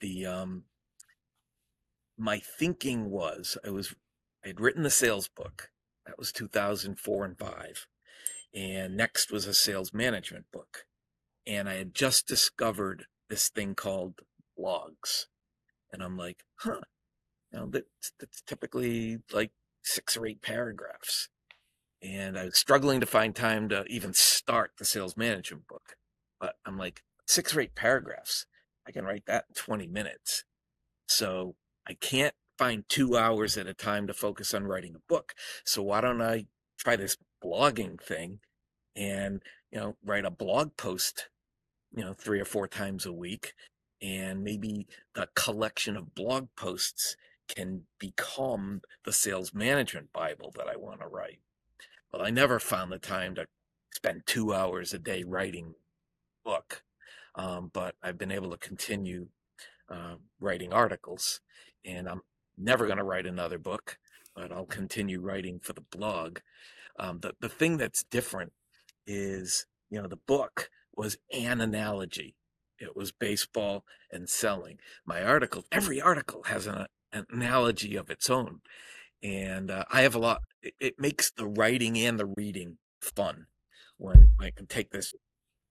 The 0.01 0.27
um 0.27 0.65
my 2.19 2.39
thinking 2.39 3.11
was 3.11 3.59
i 3.65 3.71
was 3.71 3.95
i 4.45 4.49
had 4.49 4.61
written 4.61 4.83
the 4.83 4.91
sales 4.91 5.29
book 5.29 5.71
that 6.07 6.19
was 6.19 6.33
2004 6.33 7.25
and 7.25 7.39
5 7.39 7.87
and 8.55 8.97
next 8.97 9.31
was 9.31 9.47
a 9.47 9.55
sales 9.55 9.93
management 9.93 10.47
book 10.53 10.87
and 11.47 11.69
I 11.69 11.75
had 11.75 11.95
just 11.95 12.27
discovered 12.27 13.07
this 13.29 13.49
thing 13.49 13.75
called 13.75 14.21
blogs. 14.59 15.27
And 15.93 16.03
I'm 16.03 16.17
like, 16.17 16.43
huh, 16.57 16.81
you 17.53 17.59
know, 17.59 17.67
that's, 17.67 18.13
that's 18.19 18.43
typically 18.43 19.19
like 19.33 19.53
six 19.83 20.17
or 20.17 20.27
eight 20.27 20.43
paragraphs. 20.43 21.29
And 22.03 22.39
I 22.39 22.47
was 22.47 22.59
struggling 22.59 23.01
to 23.01 23.07
find 23.07 23.35
time 23.35 23.69
to 23.71 23.85
even 23.85 24.13
start 24.13 24.73
the 24.79 24.85
sales 24.85 25.17
management 25.17 25.67
book. 25.67 25.97
But 26.41 26.57
I'm 26.67 26.77
like, 26.77 27.03
six 27.27 27.55
or 27.55 27.61
eight 27.61 27.75
paragraphs. 27.75 28.47
I 28.87 28.93
can 28.93 29.05
write 29.05 29.27
that 29.27 29.47
in 29.49 29.55
20 29.55 29.87
minutes. 29.87 30.45
So 31.09 31.55
I 31.89 31.95
can't 31.95 32.35
find 32.59 32.85
two 32.89 33.17
hours 33.17 33.57
at 33.57 33.67
a 33.67 33.75
time 33.75 34.07
to 34.07 34.15
focus 34.15 34.55
on 34.55 34.65
writing 34.65 34.95
a 34.95 35.13
book. 35.13 35.35
So 35.65 35.83
why 35.83 36.01
don't 36.01 36.23
I 36.23 36.47
try 36.79 36.97
this 36.97 37.17
blogging 37.45 38.01
thing 38.01 38.41
and, 38.95 39.43
you 39.71 39.79
know, 39.79 39.97
write 40.05 40.25
a 40.25 40.31
blog 40.31 40.77
post 40.77 41.29
you 41.95 42.05
know, 42.05 42.13
three 42.13 42.41
or 42.41 42.45
four 42.45 42.69
times 42.69 43.07
a 43.07 43.13
week. 43.13 43.55
And 44.03 44.45
maybe 44.45 44.87
the 45.15 45.29
collection 45.35 45.97
of 45.97 46.15
blog 46.15 46.49
posts 46.57 47.17
can 47.49 47.83
become 47.99 48.83
the 49.05 49.13
sales 49.13 49.55
management 49.55 50.13
Bible 50.13 50.53
that 50.57 50.69
I 50.69 50.77
want 50.77 51.01
to 51.01 51.07
write. 51.07 51.41
But 52.11 52.21
I 52.21 52.31
never 52.31 52.59
found 52.59 52.93
the 52.93 52.99
time 52.99 53.35
to 53.37 53.47
spend 53.95 54.23
two 54.27 54.53
hours 54.53 54.93
a 54.93 54.99
day 54.99 55.25
writing 55.25 55.75
book. 56.45 56.83
Um, 57.35 57.71
but 57.73 57.95
I've 58.03 58.19
been 58.19 58.33
able 58.33 58.51
to 58.51 58.57
continue 58.57 59.29
uh, 59.91 60.17
writing 60.41 60.73
articles, 60.73 61.41
and 61.85 62.09
I'm 62.09 62.23
never 62.57 62.87
going 62.87 62.99
to 62.99 63.05
write 63.05 63.27
another 63.27 63.59
book, 63.59 63.99
but 64.35 64.51
I'll 64.51 64.67
continue 64.67 65.21
writing 65.21 65.61
for 65.61 65.73
the 65.73 65.83
blog. 65.83 66.39
Um, 66.99 67.21
the 67.21 67.35
the 67.41 67.49
thing 67.49 67.77
that's 67.77 68.05
different 68.05 68.53
is, 69.07 69.67
you 69.91 70.01
know, 70.01 70.09
the 70.09 70.17
book 70.17 70.71
was 70.97 71.17
an 71.33 71.61
analogy. 71.61 72.35
It 72.79 72.97
was 72.97 73.13
baseball 73.13 73.85
and 74.11 74.29
selling. 74.29 74.79
My 75.05 75.23
article, 75.23 75.65
every 75.73 76.01
article 76.01 76.45
has 76.45 76.67
an, 76.67 76.87
an 77.13 77.27
analogy 77.31 77.97
of 77.97 78.11
its 78.11 78.29
own. 78.29 78.61
And 79.23 79.71
uh, 79.71 79.85
I 79.91 80.03
have 80.03 80.15
a 80.15 80.19
lot, 80.19 80.43
it, 80.63 80.75
it, 80.79 80.95
makes 80.99 81.31
the 81.31 81.47
writing 81.47 81.99
and 81.99 82.19
the 82.19 82.33
reading 82.37 82.79
fun 83.01 83.47
when 83.97 84.31
I 84.39 84.51
can 84.51 84.67
take 84.67 84.91
this, 84.91 85.15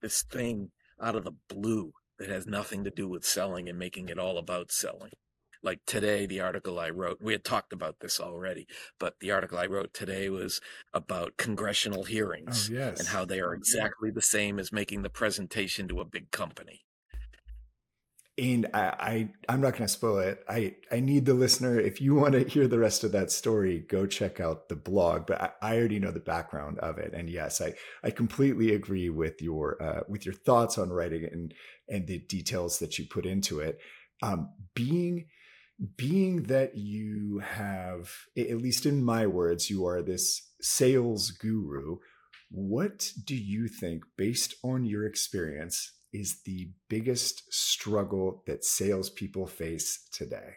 this 0.02 0.23
thing 0.23 0.72
out 1.02 1.15
of 1.15 1.23
the 1.23 1.35
blue 1.47 1.93
that 2.18 2.30
has 2.30 2.47
nothing 2.47 2.84
to 2.84 2.89
do 2.89 3.07
with 3.07 3.23
selling 3.23 3.69
and 3.69 3.77
making 3.77 4.10
it 4.10 4.18
all 4.18 4.38
about 4.38 4.72
selling 4.72 5.11
like 5.66 5.80
today 5.86 6.26
the 6.26 6.40
article 6.40 6.80
i 6.80 6.90
wrote 6.90 7.18
we 7.22 7.34
had 7.34 7.44
talked 7.44 7.74
about 7.74 8.00
this 8.00 8.20
already 8.20 8.68
but 9.00 9.20
the 9.20 9.32
article 9.32 9.58
i 9.58 9.66
wrote 9.66 9.94
today 9.94 10.30
was 10.30 10.62
about 10.94 11.36
congressional 11.38 12.02
oh, 12.02 12.04
hearings 12.04 12.70
oh, 12.72 12.76
yes. 12.76 13.00
and 13.00 13.10
how 13.10 13.26
they 13.26 13.40
are 13.42 13.54
exactly 13.54 14.12
the 14.12 14.22
same 14.22 14.60
as 14.60 14.72
making 14.72 15.02
the 15.02 15.10
presentation 15.10 15.88
to 15.88 16.00
a 16.00 16.06
big 16.06 16.32
company 16.32 16.86
and 18.38 18.68
I, 18.74 19.30
I 19.48 19.54
am 19.54 19.62
not 19.62 19.74
going 19.74 19.84
to 19.84 19.88
spoil 19.88 20.20
it. 20.20 20.44
I 20.50 20.76
I 20.92 21.00
need 21.00 21.26
the 21.26 21.34
listener. 21.34 21.80
If 21.80 22.02
you 22.02 22.16
want 22.16 22.34
to 22.34 22.44
hear 22.44 22.68
the 22.68 22.80
rest 22.80 23.06
of 23.06 23.14
that 23.14 23.32
story, 23.32 23.80
go 23.88 24.06
check 24.06 24.42
out 24.42 24.68
the 24.68 24.76
blog. 24.76 25.26
But 25.26 25.42
I, 25.42 25.50
I 25.62 25.78
already 25.78 26.00
know 26.00 26.12
the 26.12 26.20
background 26.20 26.80
of 26.80 26.98
it, 26.98 27.14
and 27.14 27.30
yes, 27.30 27.62
I 27.62 27.76
I 28.04 28.12
completely 28.12 28.76
agree 28.76 29.10
with 29.10 29.42
your 29.42 29.82
uh, 29.82 30.02
with 30.10 30.26
your 30.26 30.36
thoughts 30.36 30.78
on 30.78 30.90
writing 30.90 31.24
it 31.24 31.32
and 31.32 31.54
and 31.88 32.08
the 32.08 32.20
details 32.20 32.80
that 32.80 33.00
you 33.00 33.06
put 33.06 33.26
into 33.26 33.62
it. 33.62 33.80
Um, 34.22 34.50
being 34.74 35.28
being 35.97 36.43
that 36.43 36.77
you 36.77 37.39
have, 37.39 38.10
at 38.38 38.57
least 38.57 38.85
in 38.85 39.03
my 39.03 39.27
words, 39.27 39.69
you 39.69 39.85
are 39.85 40.02
this 40.02 40.52
sales 40.61 41.31
guru. 41.31 41.97
What 42.49 43.11
do 43.26 43.35
you 43.35 43.68
think, 43.68 44.03
based 44.18 44.56
on 44.64 44.85
your 44.85 45.06
experience, 45.06 45.91
is 46.14 46.41
the 46.45 46.69
biggest 46.89 47.53
struggle 47.53 48.43
that 48.47 48.64
salespeople 48.64 49.47
face 49.47 50.07
today? 50.11 50.53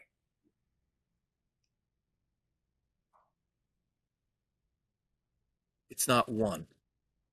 It's 5.91 6.07
not 6.07 6.29
one, 6.29 6.67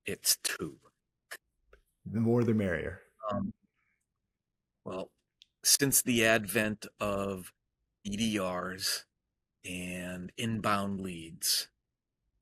it's 0.08 0.38
two. 0.38 0.78
The 2.12 2.20
more 2.20 2.44
the 2.44 2.56
merrier. 2.56 3.02
Um, 3.32 3.54
well, 4.84 5.12
since 5.64 6.02
the 6.02 6.26
advent 6.26 6.88
of 7.00 7.54
BDRs 8.06 9.04
and 9.66 10.32
inbound 10.38 11.02
leads, 11.02 11.70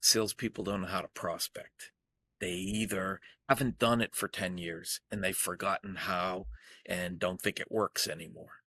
salespeople 0.02 0.66
don't 0.66 0.82
know 0.82 0.88
how 0.88 1.02
to 1.02 1.08
prospect. 1.08 1.92
They 2.40 2.52
either 2.52 3.22
haven't 3.48 3.80
done 3.80 4.02
it 4.02 4.16
for 4.16 4.28
10 4.28 4.58
years 4.58 5.00
and 5.10 5.24
they've 5.24 5.36
forgotten 5.36 5.96
how 5.96 6.48
and 6.86 7.18
don't 7.18 7.42
think 7.42 7.60
it 7.60 7.72
works 7.72 8.08
anymore, 8.08 8.62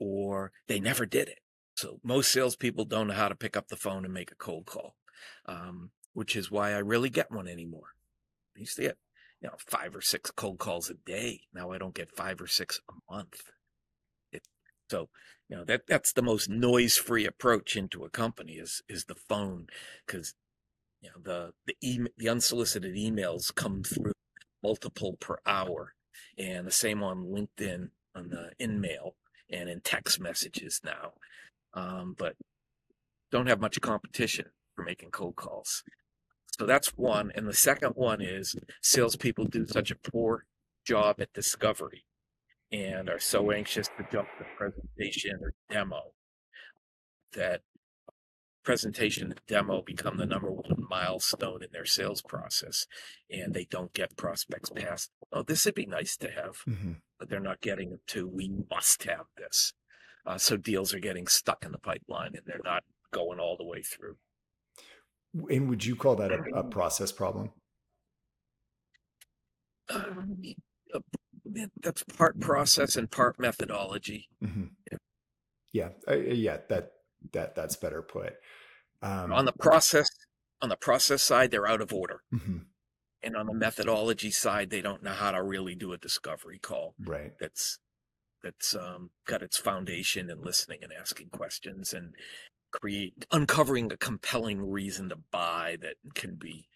or 0.00 0.50
they 0.66 0.80
never 0.80 1.06
did 1.06 1.28
it. 1.28 1.38
So 1.76 2.00
most 2.02 2.32
salespeople 2.32 2.86
don't 2.86 3.08
know 3.08 3.14
how 3.14 3.28
to 3.28 3.36
pick 3.36 3.56
up 3.56 3.68
the 3.68 3.76
phone 3.76 4.04
and 4.04 4.12
make 4.12 4.32
a 4.32 4.36
cold 4.36 4.66
call, 4.66 4.96
um, 5.44 5.90
which 6.14 6.34
is 6.34 6.50
why 6.50 6.72
I 6.72 6.78
really 6.78 7.10
get 7.10 7.30
one 7.30 7.46
anymore. 7.46 7.94
I 8.56 8.60
used 8.60 8.76
to 8.76 8.82
get, 8.82 8.98
you 9.40 9.48
know, 9.48 9.56
five 9.58 9.94
or 9.94 10.00
six 10.00 10.32
cold 10.32 10.58
calls 10.58 10.90
a 10.90 10.94
day. 10.94 11.42
Now 11.52 11.70
I 11.70 11.78
don't 11.78 11.94
get 11.94 12.16
five 12.16 12.40
or 12.40 12.48
six 12.48 12.80
a 12.88 13.14
month. 13.14 13.52
So, 14.90 15.08
you 15.48 15.56
know, 15.56 15.64
that 15.64 15.86
that's 15.86 16.12
the 16.12 16.22
most 16.22 16.48
noise-free 16.48 17.26
approach 17.26 17.76
into 17.76 18.04
a 18.04 18.10
company 18.10 18.54
is 18.54 18.82
is 18.88 19.04
the 19.04 19.14
phone 19.14 19.66
because 20.06 20.34
you 21.00 21.10
know 21.10 21.20
the 21.22 21.52
the 21.66 21.76
e- 21.80 22.08
the 22.16 22.28
unsolicited 22.28 22.94
emails 22.94 23.54
come 23.54 23.82
through 23.82 24.12
multiple 24.62 25.16
per 25.20 25.38
hour 25.46 25.94
and 26.38 26.66
the 26.66 26.72
same 26.72 27.02
on 27.02 27.24
linkedin 27.24 27.90
on 28.14 28.28
the 28.30 28.50
InMail 28.60 29.12
and 29.50 29.68
in 29.68 29.80
text 29.80 30.18
messages 30.20 30.80
now. 30.84 31.12
Um, 31.74 32.14
but 32.18 32.36
don't 33.30 33.46
have 33.48 33.60
much 33.60 33.80
competition 33.80 34.46
for 34.74 34.82
making 34.82 35.10
cold 35.10 35.36
calls. 35.36 35.84
So 36.58 36.64
that's 36.66 36.96
one 36.96 37.30
and 37.34 37.46
the 37.46 37.52
second 37.52 37.92
one 37.96 38.20
is 38.22 38.56
salespeople 38.82 39.46
do 39.46 39.66
such 39.66 39.90
a 39.90 39.96
poor 39.96 40.46
job 40.84 41.20
at 41.20 41.32
discovery 41.32 42.04
and 42.72 43.08
are 43.08 43.18
so 43.18 43.50
anxious 43.50 43.88
to 43.88 44.06
jump 44.10 44.28
to 44.38 44.44
presentation 44.56 45.38
or 45.40 45.52
demo 45.70 46.12
that 47.32 47.60
presentation 48.64 49.30
and 49.30 49.40
demo 49.46 49.80
become 49.80 50.16
the 50.16 50.26
number 50.26 50.50
one 50.50 50.84
milestone 50.90 51.62
in 51.62 51.68
their 51.72 51.84
sales 51.84 52.22
process 52.22 52.86
and 53.30 53.54
they 53.54 53.64
don't 53.70 53.92
get 53.92 54.16
prospects 54.16 54.70
past 54.70 55.10
oh 55.32 55.42
this 55.42 55.64
would 55.64 55.74
be 55.74 55.86
nice 55.86 56.16
to 56.16 56.28
have 56.28 56.56
mm-hmm. 56.68 56.92
but 57.18 57.28
they're 57.28 57.38
not 57.38 57.60
getting 57.60 57.92
it 57.92 58.00
to 58.08 58.26
we 58.26 58.50
must 58.70 59.04
have 59.04 59.26
this. 59.36 59.72
Uh, 60.26 60.36
so 60.38 60.56
deals 60.56 60.92
are 60.92 60.98
getting 60.98 61.26
stuck 61.26 61.64
in 61.64 61.72
the 61.72 61.78
pipeline 61.78 62.34
and 62.34 62.42
they're 62.46 62.60
not 62.64 62.82
going 63.12 63.38
all 63.38 63.56
the 63.56 63.64
way 63.64 63.80
through. 63.82 64.16
And 65.50 65.68
would 65.68 65.84
you 65.84 65.94
call 65.94 66.16
that 66.16 66.32
a, 66.32 66.42
a 66.54 66.64
process 66.70 67.12
problem? 67.12 67.50
Uh, 69.88 70.02
that's 71.82 72.02
part 72.02 72.38
process 72.40 72.96
and 72.96 73.10
part 73.10 73.38
methodology 73.38 74.28
mm-hmm. 74.42 74.64
yeah 74.90 74.98
yeah, 75.72 75.88
uh, 76.08 76.16
yeah 76.16 76.58
that 76.68 76.92
that 77.32 77.54
that's 77.54 77.76
better 77.76 78.02
put 78.02 78.34
um, 79.02 79.32
on 79.32 79.44
the 79.44 79.52
process 79.52 80.08
on 80.62 80.68
the 80.68 80.76
process 80.76 81.22
side, 81.22 81.50
they're 81.50 81.68
out 81.68 81.80
of 81.80 81.92
order. 81.92 82.22
Mm-hmm. 82.34 82.58
And 83.22 83.36
on 83.36 83.46
the 83.46 83.54
methodology 83.54 84.30
side, 84.30 84.70
they 84.70 84.80
don't 84.80 85.02
know 85.02 85.12
how 85.12 85.32
to 85.32 85.42
really 85.42 85.74
do 85.74 85.92
a 85.92 85.98
discovery 85.98 86.58
call. 86.58 86.94
Right. 87.04 87.32
That's 87.40 87.78
that's 88.42 88.76
um, 88.76 89.10
got 89.26 89.42
its 89.42 89.58
foundation 89.58 90.30
in 90.30 90.42
listening 90.42 90.80
and 90.82 90.92
asking 90.92 91.30
questions 91.30 91.92
and 91.92 92.14
create 92.70 93.26
uncovering 93.32 93.90
a 93.90 93.96
compelling 93.96 94.60
reason 94.70 95.08
to 95.08 95.16
buy 95.32 95.76
that 95.80 95.96
can 96.14 96.36
be 96.36 96.68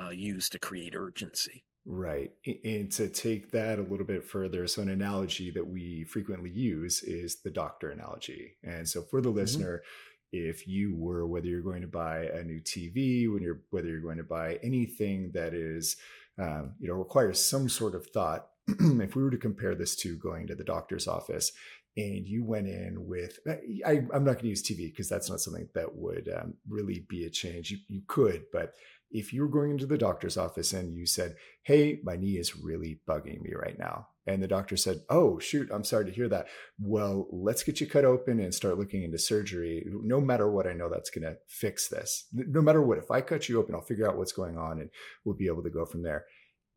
uh, 0.00 0.10
used 0.10 0.52
to 0.52 0.58
create 0.58 0.94
urgency. 0.94 1.64
Right. 1.90 2.32
And 2.64 2.92
to 2.92 3.08
take 3.08 3.50
that 3.52 3.78
a 3.78 3.82
little 3.82 4.04
bit 4.04 4.22
further, 4.22 4.66
so 4.66 4.82
an 4.82 4.90
analogy 4.90 5.50
that 5.52 5.66
we 5.66 6.04
frequently 6.04 6.50
use 6.50 7.02
is 7.02 7.36
the 7.36 7.50
doctor 7.50 7.88
analogy. 7.88 8.56
And 8.62 8.86
so 8.86 9.00
for 9.00 9.22
the 9.22 9.30
mm-hmm. 9.30 9.38
listener, 9.38 9.82
if 10.30 10.68
you 10.68 10.94
were 10.94 11.26
whether 11.26 11.46
you're 11.46 11.62
going 11.62 11.80
to 11.80 11.88
buy 11.88 12.24
a 12.26 12.44
new 12.44 12.60
TV, 12.60 13.32
when 13.32 13.42
you're 13.42 13.62
whether 13.70 13.88
you're 13.88 14.02
going 14.02 14.18
to 14.18 14.22
buy 14.22 14.58
anything 14.62 15.30
that 15.32 15.54
is 15.54 15.96
um, 16.38 16.74
you 16.78 16.88
know 16.88 16.94
requires 16.94 17.42
some 17.42 17.70
sort 17.70 17.94
of 17.94 18.06
thought. 18.08 18.48
if 18.68 19.16
we 19.16 19.22
were 19.22 19.30
to 19.30 19.38
compare 19.38 19.74
this 19.74 19.96
to 19.96 20.14
going 20.18 20.46
to 20.46 20.54
the 20.54 20.64
doctor's 20.64 21.08
office 21.08 21.52
and 21.96 22.28
you 22.28 22.44
went 22.44 22.68
in 22.68 23.06
with 23.08 23.38
I, 23.84 24.02
am 24.12 24.24
not 24.24 24.34
going 24.34 24.42
to 24.42 24.48
use 24.48 24.62
TV 24.62 24.90
because 24.90 25.08
that's 25.08 25.30
not 25.30 25.40
something 25.40 25.68
that 25.74 25.96
would 25.96 26.28
um, 26.38 26.54
really 26.68 27.06
be 27.08 27.24
a 27.24 27.30
change. 27.30 27.70
You, 27.70 27.78
you 27.88 28.02
could, 28.06 28.44
but 28.52 28.74
if 29.10 29.32
you 29.32 29.42
were 29.42 29.48
going 29.48 29.70
into 29.70 29.86
the 29.86 29.98
doctor's 29.98 30.36
office 30.36 30.72
and 30.72 30.94
you 30.94 31.06
said, 31.06 31.36
Hey, 31.62 32.00
my 32.02 32.16
knee 32.16 32.36
is 32.38 32.56
really 32.56 33.00
bugging 33.08 33.40
me 33.42 33.52
right 33.54 33.78
now. 33.78 34.08
And 34.26 34.42
the 34.42 34.48
doctor 34.48 34.76
said, 34.76 35.00
Oh, 35.08 35.38
shoot, 35.38 35.70
I'm 35.72 35.84
sorry 35.84 36.04
to 36.06 36.12
hear 36.12 36.28
that. 36.28 36.46
Well, 36.78 37.26
let's 37.30 37.62
get 37.62 37.80
you 37.80 37.86
cut 37.86 38.04
open 38.04 38.40
and 38.40 38.54
start 38.54 38.78
looking 38.78 39.02
into 39.02 39.18
surgery. 39.18 39.84
No 39.86 40.20
matter 40.20 40.50
what, 40.50 40.66
I 40.66 40.72
know 40.72 40.88
that's 40.88 41.10
going 41.10 41.24
to 41.24 41.38
fix 41.46 41.88
this. 41.88 42.26
No 42.32 42.60
matter 42.60 42.82
what, 42.82 42.98
if 42.98 43.10
I 43.10 43.20
cut 43.20 43.48
you 43.48 43.58
open, 43.58 43.74
I'll 43.74 43.80
figure 43.80 44.08
out 44.08 44.18
what's 44.18 44.32
going 44.32 44.58
on 44.58 44.80
and 44.80 44.90
we'll 45.24 45.36
be 45.36 45.46
able 45.46 45.62
to 45.62 45.70
go 45.70 45.84
from 45.84 46.02
there 46.02 46.26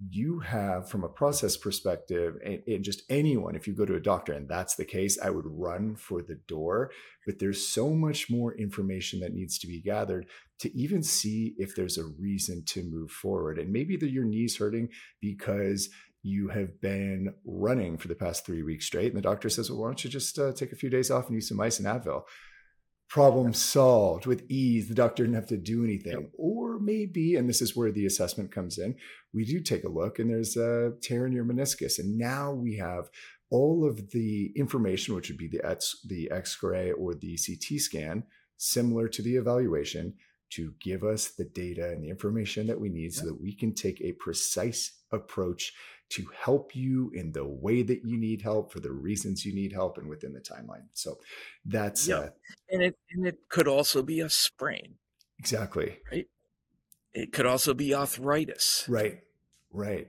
you 0.10 0.40
have 0.40 0.90
from 0.90 1.04
a 1.04 1.10
process 1.10 1.56
perspective 1.56 2.36
and, 2.44 2.62
and, 2.66 2.84
just 2.84 3.04
anyone 3.10 3.56
if 3.56 3.68
you 3.68 3.74
go 3.74 3.86
to 3.86 3.96
a 3.96 4.00
doctor 4.00 4.34
and 4.34 4.50
that's 4.50 4.76
the 4.76 4.86
case 4.86 5.20
i 5.22 5.30
would 5.30 5.46
run 5.46 5.96
for 5.96 6.22
the 6.22 6.40
door 6.48 6.90
but 7.26 7.38
there's 7.38 7.68
so 7.68 7.92
much 7.92 8.30
more 8.30 8.56
information 8.56 9.20
that 9.20 9.34
needs 9.34 9.60
to 9.60 9.68
be 9.68 9.80
gathered 9.80 10.26
to 10.62 10.76
even 10.78 11.04
see 11.04 11.54
if 11.58 11.76
there's 11.76 11.98
a 11.98 12.06
reason 12.06 12.64
to 12.66 12.84
move 12.84 13.12
forward 13.12 13.60
and 13.60 13.72
maybe 13.72 13.98
that 13.98 14.12
your 14.12 14.26
knees 14.26 14.58
hurting 14.58 14.90
because 15.20 15.90
you 16.24 16.50
have 16.50 16.80
been 16.82 17.34
running 17.46 17.98
for 17.98 18.08
the 18.08 18.16
past 18.16 18.46
three 18.46 18.64
weeks 18.64 18.86
straight 18.86 19.08
and 19.08 19.18
the 19.18 19.22
doctor 19.22 19.50
says 19.50 19.70
well 19.70 19.82
why 19.82 19.88
don't 19.88 20.04
you 20.04 20.10
just 20.10 20.38
uh, 20.40 20.54
take 20.54 20.72
a 20.72 20.76
few 20.76 20.90
days 20.90 21.12
off 21.12 21.26
and 21.26 21.36
use 21.36 21.50
some 21.50 21.60
ice 21.60 21.80
and 21.80 21.88
advil 21.88 22.24
problem 23.12 23.54
solved 23.54 24.26
with 24.26 24.50
ease. 24.50 24.88
The 24.88 24.96
doctor 24.96 25.24
didn't 25.24 25.36
have 25.36 25.48
to 25.48 25.58
do 25.58 25.84
anything. 25.84 26.32
Or 26.38 26.80
maybe, 26.80 27.36
and 27.36 27.50
this 27.50 27.62
is 27.62 27.76
where 27.76 27.92
the 27.92 28.06
assessment 28.06 28.54
comes 28.54 28.78
in, 28.78 28.96
we 29.34 29.44
do 29.44 29.60
take 29.60 29.84
a 29.84 29.90
look 29.90 30.18
and 30.18 30.30
there's 30.30 30.56
a 30.56 30.94
tear 31.02 31.28
in 31.28 31.34
your 31.34 31.44
meniscus. 31.44 32.00
And 32.00 32.18
now 32.18 32.54
we 32.54 32.78
have 32.78 33.10
all 33.50 33.86
of 33.86 34.12
the 34.12 34.54
information, 34.56 35.14
which 35.14 35.28
would 35.28 35.38
be 35.38 35.50
the 35.50 35.60
X, 35.62 35.98
the 36.08 36.32
X-ray 36.32 36.94
or 36.94 37.14
the 37.14 37.38
CT 37.38 37.82
scan, 37.82 38.24
similar 38.56 39.10
to 39.10 39.22
the 39.22 39.36
evaluation, 39.36 40.14
to 40.52 40.74
give 40.80 41.04
us 41.04 41.30
the 41.30 41.46
data 41.46 41.90
and 41.90 42.04
the 42.04 42.10
information 42.10 42.68
that 42.68 42.80
we 42.80 42.90
need 42.90 43.14
so 43.14 43.26
that 43.26 43.42
we 43.42 43.54
can 43.54 43.74
take 43.74 44.02
a 44.02 44.12
precise 44.14 44.92
approach 45.12 45.74
to 46.10 46.28
help 46.38 46.76
you 46.76 47.10
in 47.14 47.32
the 47.32 47.46
way 47.46 47.84
that 47.84 48.04
you 48.04 48.18
need 48.18 48.42
help 48.42 48.72
for 48.72 48.82
the 48.82 48.92
reasons 48.92 49.46
you 49.46 49.56
need 49.56 49.72
help 49.72 49.98
and 49.98 50.10
within 50.10 50.34
the 50.34 50.42
timeline. 50.42 50.84
So 50.94 51.20
that's 51.66 52.08
yeah, 52.08 52.18
uh, 52.18 52.30
and 52.70 52.84
it 52.84 52.98
and 53.12 53.26
it 53.26 53.40
could 53.48 53.68
also 53.68 54.04
be 54.04 54.20
a 54.20 54.30
sprain. 54.30 54.96
Exactly. 55.40 56.00
Right. 56.12 56.28
It 57.14 57.32
could 57.32 57.46
also 57.46 57.74
be 57.74 57.96
arthritis. 57.96 58.86
Right. 58.88 59.22
Right. 59.72 60.08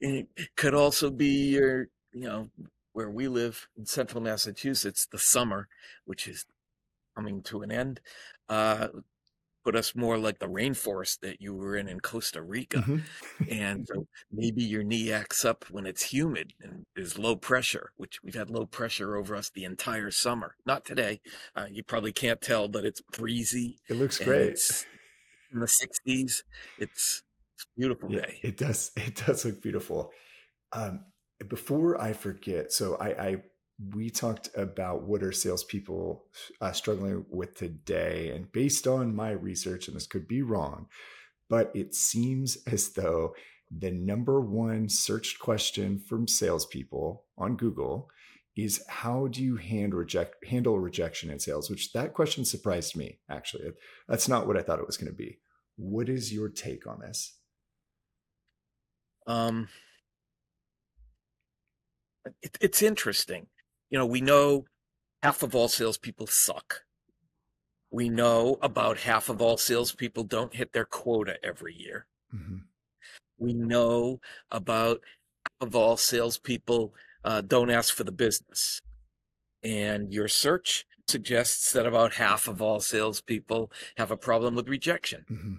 And 0.00 0.26
it 0.36 0.56
could 0.56 0.74
also 0.74 1.10
be 1.10 1.50
your, 1.50 1.88
you 2.12 2.24
know, 2.24 2.50
where 2.92 3.10
we 3.10 3.28
live 3.28 3.68
in 3.76 3.86
central 3.86 4.22
Massachusetts, 4.22 5.06
the 5.10 5.18
summer, 5.18 5.68
which 6.04 6.26
is 6.26 6.46
coming 7.14 7.42
to 7.42 7.62
an 7.62 7.70
end. 7.70 8.00
Uh, 8.48 8.88
put 9.66 9.74
us 9.74 9.96
more 9.96 10.16
like 10.16 10.38
the 10.38 10.46
rainforest 10.46 11.18
that 11.22 11.40
you 11.40 11.52
were 11.52 11.74
in 11.74 11.88
in 11.88 11.98
Costa 11.98 12.40
Rica. 12.40 12.78
Mm-hmm. 12.78 13.44
and 13.50 13.84
so 13.92 14.06
maybe 14.30 14.62
your 14.62 14.84
knee 14.84 15.10
acts 15.10 15.44
up 15.44 15.64
when 15.72 15.86
it's 15.86 16.04
humid 16.04 16.52
and 16.62 16.86
there's 16.94 17.18
low 17.18 17.34
pressure, 17.34 17.90
which 17.96 18.20
we've 18.22 18.36
had 18.36 18.48
low 18.48 18.64
pressure 18.64 19.16
over 19.16 19.34
us 19.34 19.50
the 19.50 19.64
entire 19.64 20.12
summer. 20.12 20.54
Not 20.64 20.84
today. 20.84 21.20
Uh, 21.56 21.66
you 21.68 21.82
probably 21.82 22.12
can't 22.12 22.40
tell, 22.40 22.68
but 22.68 22.84
it's 22.84 23.00
breezy. 23.00 23.80
It 23.88 23.96
looks 23.96 24.20
great. 24.20 24.50
It's 24.50 24.86
in 25.52 25.58
the 25.58 25.66
60s. 25.66 26.42
It's, 26.78 27.22
it's 27.56 27.66
beautiful 27.76 28.12
yeah, 28.12 28.20
day. 28.20 28.38
It 28.42 28.56
does. 28.56 28.92
It 28.96 29.20
does 29.26 29.44
look 29.44 29.60
beautiful. 29.60 30.12
Um, 30.72 31.06
before 31.48 32.00
I 32.00 32.12
forget, 32.12 32.70
so 32.70 32.94
I, 33.00 33.08
I 33.08 33.42
we 33.78 34.08
talked 34.08 34.48
about 34.56 35.02
what 35.02 35.22
are 35.22 35.32
salespeople 35.32 36.24
uh, 36.60 36.72
struggling 36.72 37.26
with 37.28 37.54
today, 37.54 38.30
and 38.34 38.50
based 38.52 38.86
on 38.86 39.14
my 39.14 39.30
research, 39.30 39.86
and 39.86 39.96
this 39.96 40.06
could 40.06 40.26
be 40.26 40.42
wrong, 40.42 40.86
but 41.48 41.70
it 41.74 41.94
seems 41.94 42.56
as 42.66 42.90
though 42.90 43.34
the 43.70 43.90
number 43.90 44.40
one 44.40 44.88
searched 44.88 45.38
question 45.38 45.98
from 45.98 46.26
salespeople 46.28 47.24
on 47.36 47.56
Google 47.56 48.08
is 48.56 48.82
how 48.88 49.26
do 49.26 49.42
you 49.42 49.56
hand 49.56 49.94
reject, 49.94 50.46
handle 50.46 50.78
rejection 50.78 51.30
in 51.30 51.38
sales? 51.38 51.68
Which 51.68 51.92
that 51.92 52.14
question 52.14 52.44
surprised 52.44 52.96
me, 52.96 53.18
actually. 53.28 53.72
That's 54.08 54.28
not 54.28 54.46
what 54.46 54.56
I 54.56 54.62
thought 54.62 54.78
it 54.78 54.86
was 54.86 54.96
going 54.96 55.12
to 55.12 55.16
be. 55.16 55.38
What 55.76 56.08
is 56.08 56.32
your 56.32 56.48
take 56.48 56.86
on 56.86 57.00
this? 57.00 57.34
Um, 59.26 59.68
it, 62.42 62.56
it's 62.60 62.80
interesting. 62.80 63.48
You 63.90 63.98
know, 63.98 64.06
we 64.06 64.20
know 64.20 64.64
half 65.22 65.42
of 65.42 65.54
all 65.54 65.68
salespeople 65.68 66.26
suck. 66.26 66.82
We 67.90 68.08
know 68.08 68.58
about 68.62 68.98
half 68.98 69.28
of 69.28 69.40
all 69.40 69.56
salespeople 69.56 70.24
don't 70.24 70.54
hit 70.54 70.72
their 70.72 70.84
quota 70.84 71.36
every 71.42 71.74
year. 71.74 72.06
Mm-hmm. 72.34 72.56
We 73.38 73.54
know 73.54 74.20
about 74.50 75.00
half 75.44 75.68
of 75.68 75.76
all 75.76 75.96
salespeople 75.96 76.94
uh, 77.24 77.42
don't 77.42 77.70
ask 77.70 77.94
for 77.94 78.04
the 78.04 78.12
business. 78.12 78.80
And 79.62 80.12
your 80.12 80.28
search 80.28 80.84
suggests 81.08 81.72
that 81.72 81.86
about 81.86 82.14
half 82.14 82.48
of 82.48 82.60
all 82.60 82.80
salespeople 82.80 83.70
have 83.96 84.10
a 84.10 84.16
problem 84.16 84.54
with 84.54 84.68
rejection. 84.68 85.24
Mm-hmm. 85.30 85.54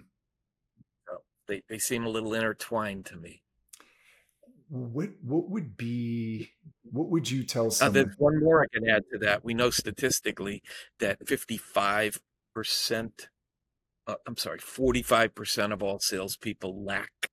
So 1.08 1.18
they, 1.46 1.62
they 1.68 1.78
seem 1.78 2.04
a 2.04 2.10
little 2.10 2.34
intertwined 2.34 3.06
to 3.06 3.16
me 3.16 3.42
what 4.68 5.10
what 5.22 5.48
would 5.50 5.76
be 5.76 6.50
what 6.82 7.08
would 7.10 7.30
you 7.30 7.44
tell 7.44 7.70
someone? 7.70 7.90
Uh, 7.90 8.04
there's 8.04 8.16
one 8.18 8.40
more 8.40 8.62
I 8.62 8.66
can 8.72 8.88
add 8.88 9.04
to 9.12 9.18
that. 9.18 9.44
We 9.44 9.54
know 9.54 9.70
statistically 9.70 10.62
that 11.00 11.26
55 11.26 12.20
percent, 12.54 13.28
uh, 14.06 14.16
I'm 14.26 14.36
sorry, 14.36 14.58
45 14.58 15.34
percent 15.34 15.72
of 15.72 15.82
all 15.82 15.98
salespeople 15.98 16.84
lack 16.84 17.30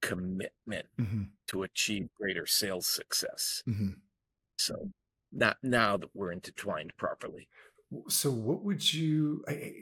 commitment 0.00 0.86
mm-hmm. 1.00 1.22
to 1.48 1.62
achieve 1.62 2.08
greater 2.18 2.46
sales 2.46 2.86
success. 2.86 3.62
Mm-hmm. 3.68 3.90
So, 4.58 4.90
not 5.32 5.58
now 5.62 5.96
that 5.96 6.10
we're 6.12 6.32
intertwined 6.32 6.92
properly. 6.96 7.48
So, 8.08 8.30
what 8.30 8.64
would 8.64 8.92
you? 8.92 9.44
I, 9.48 9.72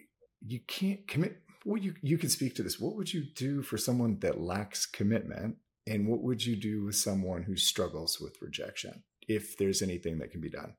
you 0.47 0.61
can't 0.67 1.09
commit. 1.09 1.39
Well, 1.65 1.81
you 1.81 1.95
you 2.03 2.19
can 2.19 2.29
speak 2.29 2.55
to 2.57 2.63
this. 2.63 2.79
What 2.79 2.97
would 2.97 3.13
you 3.13 3.25
do 3.35 3.63
for 3.63 3.79
someone 3.79 4.19
that 4.21 4.41
lacks 4.41 4.87
commitment? 4.87 5.57
And 5.91 6.07
what 6.07 6.23
would 6.23 6.47
you 6.47 6.55
do 6.55 6.85
with 6.85 6.95
someone 6.95 7.43
who 7.43 7.57
struggles 7.57 8.21
with 8.21 8.41
rejection 8.41 9.03
if 9.27 9.57
there's 9.57 9.83
anything 9.83 10.19
that 10.19 10.31
can 10.31 10.41
be 10.41 10.49
done? 10.49 10.75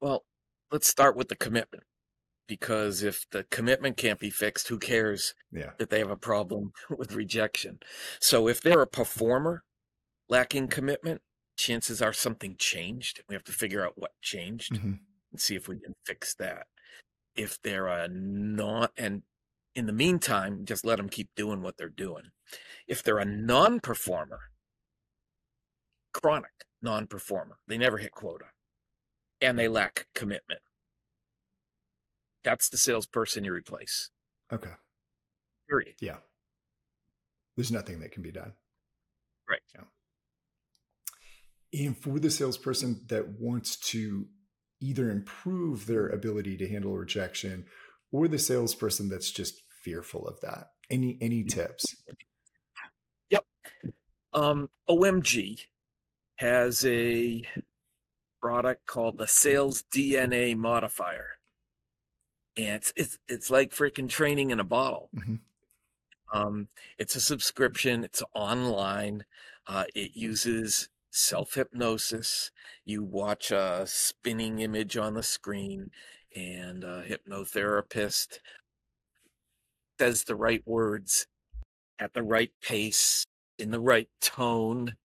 Well, 0.00 0.24
let's 0.72 0.88
start 0.88 1.16
with 1.16 1.28
the 1.28 1.36
commitment 1.36 1.84
because 2.48 3.04
if 3.04 3.24
the 3.30 3.44
commitment 3.44 3.96
can't 3.96 4.18
be 4.18 4.28
fixed, 4.28 4.66
who 4.66 4.76
cares 4.76 5.34
yeah. 5.52 5.70
that 5.78 5.88
they 5.88 6.00
have 6.00 6.10
a 6.10 6.16
problem 6.16 6.72
with 6.98 7.14
rejection? 7.14 7.78
So 8.20 8.48
if 8.48 8.60
they're 8.60 8.82
a 8.82 8.88
performer 8.88 9.62
lacking 10.28 10.66
commitment, 10.66 11.22
chances 11.56 12.02
are 12.02 12.12
something 12.12 12.56
changed. 12.58 13.22
We 13.28 13.36
have 13.36 13.44
to 13.44 13.52
figure 13.52 13.86
out 13.86 13.92
what 13.94 14.10
changed 14.20 14.72
mm-hmm. 14.72 14.94
and 15.30 15.40
see 15.40 15.54
if 15.54 15.68
we 15.68 15.78
can 15.78 15.94
fix 16.04 16.34
that. 16.34 16.66
If 17.36 17.62
they're 17.62 17.86
a 17.86 18.08
not, 18.08 18.90
and 18.96 19.22
in 19.76 19.86
the 19.86 19.92
meantime, 19.92 20.64
just 20.64 20.84
let 20.84 20.96
them 20.96 21.08
keep 21.08 21.30
doing 21.36 21.62
what 21.62 21.76
they're 21.76 21.88
doing. 21.88 22.24
If 22.86 23.02
they're 23.02 23.18
a 23.18 23.24
non 23.24 23.80
performer, 23.80 24.40
chronic 26.12 26.64
non 26.80 27.06
performer, 27.06 27.58
they 27.68 27.78
never 27.78 27.98
hit 27.98 28.12
quota 28.12 28.46
and 29.40 29.58
they 29.58 29.68
lack 29.68 30.06
commitment, 30.14 30.60
that's 32.44 32.68
the 32.68 32.78
salesperson 32.78 33.44
you 33.44 33.52
replace. 33.52 34.10
Okay. 34.52 34.70
Period. 35.68 35.94
Yeah. 36.00 36.18
There's 37.56 37.72
nothing 37.72 38.00
that 38.00 38.12
can 38.12 38.22
be 38.22 38.32
done. 38.32 38.52
Right. 39.48 39.60
Yeah. 39.74 41.86
And 41.86 41.96
for 41.96 42.18
the 42.18 42.30
salesperson 42.30 43.02
that 43.08 43.40
wants 43.40 43.76
to 43.90 44.26
either 44.80 45.10
improve 45.10 45.86
their 45.86 46.08
ability 46.08 46.56
to 46.58 46.68
handle 46.68 46.96
rejection 46.96 47.64
or 48.10 48.28
the 48.28 48.38
salesperson 48.38 49.08
that's 49.08 49.30
just 49.30 49.62
fearful 49.82 50.26
of 50.26 50.40
that? 50.40 50.68
Any 50.90 51.18
any 51.20 51.44
tips? 51.44 51.84
Yep. 53.32 53.46
Um, 54.34 54.70
OMG 54.88 55.66
has 56.36 56.84
a 56.84 57.42
product 58.40 58.86
called 58.86 59.18
the 59.18 59.26
Sales 59.26 59.84
DNA 59.94 60.56
Modifier, 60.56 61.38
and 62.56 62.76
it's 62.76 62.92
it's, 62.96 63.18
it's 63.28 63.50
like 63.50 63.70
freaking 63.70 64.08
training 64.08 64.50
in 64.50 64.60
a 64.60 64.64
bottle. 64.64 65.08
Mm-hmm. 65.16 65.36
Um, 66.34 66.68
it's 66.98 67.16
a 67.16 67.20
subscription. 67.20 68.04
It's 68.04 68.22
online. 68.34 69.24
Uh, 69.66 69.84
it 69.94 70.12
uses 70.14 70.88
self 71.10 71.54
hypnosis. 71.54 72.50
You 72.84 73.02
watch 73.02 73.50
a 73.50 73.84
spinning 73.86 74.58
image 74.60 74.96
on 74.96 75.14
the 75.14 75.22
screen, 75.22 75.90
and 76.36 76.84
a 76.84 77.02
hypnotherapist 77.02 78.38
says 79.98 80.24
the 80.24 80.34
right 80.34 80.62
words 80.66 81.26
at 81.98 82.14
the 82.14 82.22
right 82.22 82.50
pace, 82.62 83.26
in 83.58 83.70
the 83.70 83.80
right 83.80 84.08
tone, 84.20 84.96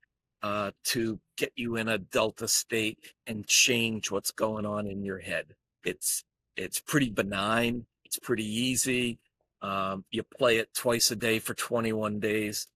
uh, 0.43 0.71
to 0.83 1.19
get 1.37 1.51
you 1.55 1.75
in 1.75 1.87
a 1.87 1.97
delta 1.97 2.47
state 2.47 2.99
and 3.25 3.47
change 3.47 4.11
what's 4.11 4.31
going 4.31 4.65
on 4.65 4.87
in 4.87 5.03
your 5.03 5.19
head. 5.19 5.55
It's 5.83 6.23
it's 6.55 6.79
pretty 6.79 7.09
benign. 7.09 7.85
It's 8.05 8.19
pretty 8.19 8.45
easy. 8.45 9.19
Um, 9.61 10.05
you 10.11 10.23
play 10.23 10.57
it 10.57 10.73
twice 10.73 11.11
a 11.11 11.15
day 11.15 11.39
for 11.39 11.53
21 11.53 12.19
days. 12.19 12.67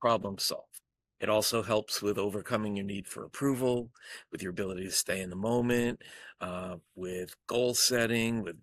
Problem 0.00 0.38
solved. 0.38 0.80
It 1.20 1.28
also 1.28 1.62
helps 1.62 2.02
with 2.02 2.18
overcoming 2.18 2.76
your 2.76 2.84
need 2.84 3.06
for 3.06 3.24
approval, 3.24 3.90
with 4.32 4.42
your 4.42 4.50
ability 4.50 4.84
to 4.84 4.90
stay 4.90 5.20
in 5.20 5.30
the 5.30 5.36
moment, 5.36 6.02
uh, 6.40 6.76
with 6.96 7.36
goal 7.46 7.74
setting, 7.74 8.42
with 8.42 8.56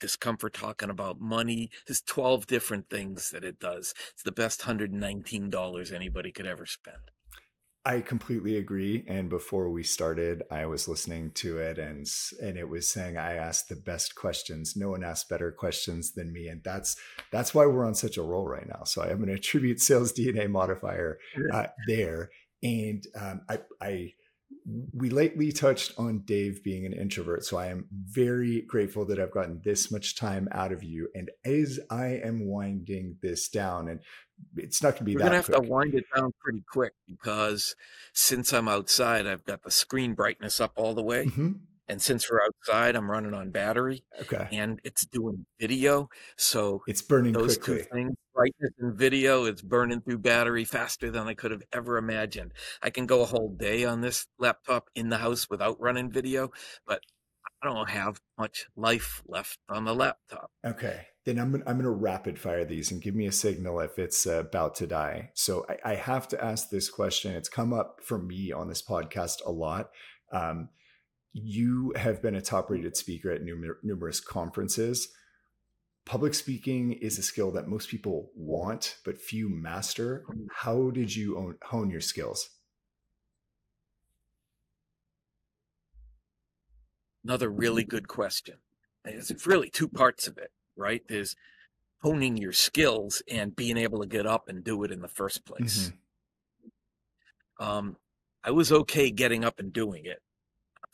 discomfort 0.00 0.54
talking 0.54 0.90
about 0.90 1.20
money. 1.20 1.70
There's 1.86 2.02
12 2.02 2.46
different 2.46 2.88
things 2.88 3.30
that 3.30 3.44
it 3.44 3.58
does. 3.58 3.94
It's 4.12 4.22
the 4.22 4.32
best 4.32 4.62
$119 4.62 5.92
anybody 5.92 6.32
could 6.32 6.46
ever 6.46 6.66
spend. 6.66 7.10
I 7.86 8.00
completely 8.00 8.56
agree. 8.56 9.04
And 9.06 9.28
before 9.28 9.68
we 9.68 9.82
started, 9.82 10.42
I 10.50 10.64
was 10.64 10.88
listening 10.88 11.32
to 11.32 11.58
it 11.58 11.78
and 11.78 12.06
and 12.40 12.56
it 12.56 12.68
was 12.68 12.88
saying 12.88 13.18
I 13.18 13.34
asked 13.34 13.68
the 13.68 13.76
best 13.76 14.14
questions. 14.14 14.74
No 14.74 14.90
one 14.90 15.04
asked 15.04 15.28
better 15.28 15.52
questions 15.52 16.12
than 16.12 16.32
me. 16.32 16.48
And 16.48 16.62
that's 16.64 16.96
that's 17.30 17.54
why 17.54 17.66
we're 17.66 17.86
on 17.86 17.94
such 17.94 18.16
a 18.16 18.22
roll 18.22 18.48
right 18.48 18.66
now. 18.66 18.84
So 18.84 19.02
I'm 19.02 19.18
going 19.18 19.28
to 19.28 19.34
attribute 19.34 19.80
sales 19.80 20.14
DNA 20.14 20.48
modifier 20.48 21.18
uh, 21.52 21.66
there. 21.86 22.30
And 22.62 23.06
um, 23.20 23.42
I, 23.50 23.58
I 23.82 24.12
we 24.92 25.10
lately 25.10 25.52
touched 25.52 25.92
on 25.98 26.20
Dave 26.20 26.64
being 26.64 26.86
an 26.86 26.92
introvert. 26.92 27.44
So 27.44 27.58
I 27.58 27.66
am 27.66 27.86
very 27.92 28.62
grateful 28.62 29.04
that 29.06 29.20
I've 29.20 29.30
gotten 29.30 29.60
this 29.62 29.90
much 29.90 30.16
time 30.16 30.48
out 30.52 30.72
of 30.72 30.82
you. 30.82 31.08
And 31.14 31.30
as 31.44 31.80
I 31.90 32.20
am 32.24 32.46
winding 32.46 33.16
this 33.20 33.48
down, 33.48 33.88
and 33.88 34.00
it's 34.56 34.82
not 34.82 34.92
going 34.92 34.98
to 34.98 35.04
be 35.04 35.14
We're 35.14 35.20
that. 35.20 35.24
We're 35.24 35.30
going 35.30 35.42
to 35.42 35.52
have 35.52 35.62
to 35.62 35.68
wind 35.68 35.94
it 35.94 36.04
down 36.14 36.32
pretty 36.40 36.62
quick 36.70 36.94
because 37.08 37.76
since 38.12 38.52
I'm 38.52 38.68
outside, 38.68 39.26
I've 39.26 39.44
got 39.44 39.62
the 39.62 39.70
screen 39.70 40.14
brightness 40.14 40.60
up 40.60 40.72
all 40.76 40.94
the 40.94 41.02
way. 41.02 41.26
Mm-hmm. 41.26 41.52
And 41.88 42.00
since 42.00 42.30
we're 42.30 42.40
outside, 42.42 42.96
I'm 42.96 43.10
running 43.10 43.34
on 43.34 43.50
battery. 43.50 44.04
Okay. 44.22 44.48
And 44.52 44.80
it's 44.84 45.04
doing 45.06 45.44
video. 45.60 46.08
So 46.36 46.82
it's 46.86 47.02
burning 47.02 47.32
those 47.32 47.58
quickly. 47.58 47.82
two 47.84 47.88
things, 47.92 48.14
brightness 48.34 48.72
and 48.78 48.96
video, 48.96 49.44
it's 49.44 49.62
burning 49.62 50.00
through 50.00 50.18
battery 50.18 50.64
faster 50.64 51.10
than 51.10 51.28
I 51.28 51.34
could 51.34 51.50
have 51.50 51.62
ever 51.72 51.98
imagined. 51.98 52.52
I 52.82 52.90
can 52.90 53.06
go 53.06 53.22
a 53.22 53.26
whole 53.26 53.50
day 53.50 53.84
on 53.84 54.00
this 54.00 54.26
laptop 54.38 54.88
in 54.94 55.10
the 55.10 55.18
house 55.18 55.50
without 55.50 55.80
running 55.80 56.10
video, 56.10 56.50
but 56.86 57.00
I 57.62 57.66
don't 57.66 57.88
have 57.90 58.20
much 58.38 58.66
life 58.76 59.22
left 59.26 59.58
on 59.68 59.84
the 59.84 59.94
laptop. 59.94 60.50
Okay. 60.64 61.06
Then 61.24 61.38
I'm 61.38 61.52
gonna, 61.52 61.64
I'm 61.66 61.76
going 61.76 61.84
to 61.84 61.90
rapid 61.90 62.38
fire 62.38 62.64
these 62.64 62.92
and 62.92 63.00
give 63.00 63.14
me 63.14 63.26
a 63.26 63.32
signal 63.32 63.80
if 63.80 63.98
it's 63.98 64.26
uh, 64.26 64.40
about 64.40 64.74
to 64.76 64.86
die. 64.86 65.30
So 65.32 65.64
I, 65.68 65.92
I, 65.92 65.94
have 65.94 66.28
to 66.28 66.44
ask 66.44 66.68
this 66.68 66.90
question. 66.90 67.32
It's 67.32 67.48
come 67.48 67.72
up 67.72 68.00
for 68.02 68.18
me 68.18 68.52
on 68.52 68.68
this 68.68 68.82
podcast 68.82 69.36
a 69.46 69.50
lot. 69.50 69.88
Um, 70.30 70.68
you 71.34 71.92
have 71.96 72.22
been 72.22 72.36
a 72.36 72.40
top 72.40 72.70
rated 72.70 72.96
speaker 72.96 73.30
at 73.30 73.42
numer- 73.42 73.82
numerous 73.82 74.20
conferences. 74.20 75.08
Public 76.06 76.32
speaking 76.32 76.92
is 76.92 77.18
a 77.18 77.22
skill 77.22 77.50
that 77.50 77.66
most 77.66 77.88
people 77.88 78.30
want, 78.36 78.98
but 79.04 79.18
few 79.18 79.48
master. 79.48 80.24
How 80.54 80.90
did 80.90 81.16
you 81.16 81.36
own, 81.36 81.56
hone 81.64 81.90
your 81.90 82.00
skills? 82.00 82.50
Another 87.24 87.48
really 87.48 87.84
good 87.84 88.06
question. 88.06 88.56
It's 89.04 89.46
really 89.46 89.70
two 89.70 89.88
parts 89.88 90.28
of 90.28 90.38
it, 90.38 90.52
right? 90.76 91.02
There's 91.08 91.34
honing 92.02 92.36
your 92.36 92.52
skills 92.52 93.22
and 93.28 93.56
being 93.56 93.76
able 93.76 94.00
to 94.00 94.06
get 94.06 94.26
up 94.26 94.48
and 94.48 94.62
do 94.62 94.84
it 94.84 94.92
in 94.92 95.00
the 95.00 95.08
first 95.08 95.44
place. 95.44 95.90
Mm-hmm. 97.58 97.66
um, 97.66 97.96
I 98.44 98.50
was 98.50 98.70
okay 98.70 99.10
getting 99.10 99.42
up 99.42 99.58
and 99.58 99.72
doing 99.72 100.04
it 100.04 100.20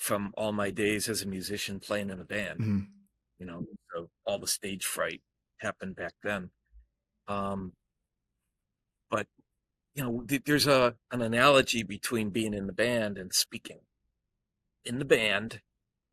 from 0.01 0.33
all 0.35 0.51
my 0.51 0.71
days 0.71 1.11
as 1.11 1.21
a 1.21 1.29
musician 1.29 1.79
playing 1.79 2.09
in 2.09 2.19
a 2.19 2.25
band. 2.25 2.59
Mm-hmm. 2.59 2.81
You 3.39 3.47
know, 3.47 3.67
so 3.93 4.09
all 4.25 4.39
the 4.39 4.47
stage 4.47 4.87
fright 4.87 5.21
happened 5.59 5.95
back 5.95 6.15
then. 6.23 6.51
Um, 7.29 7.75
but 9.11 9.27
you 9.95 10.03
know, 10.03 10.25
th- 10.27 10.45
there's 10.47 10.67
a 10.67 10.97
an 11.11 11.21
analogy 11.21 11.83
between 11.83 12.31
being 12.31 12.55
in 12.55 12.67
the 12.67 12.73
band 12.73 13.19
and 13.19 13.33
speaking. 13.35 13.81
In 14.87 14.99
the 14.99 15.05
band, 15.05 15.61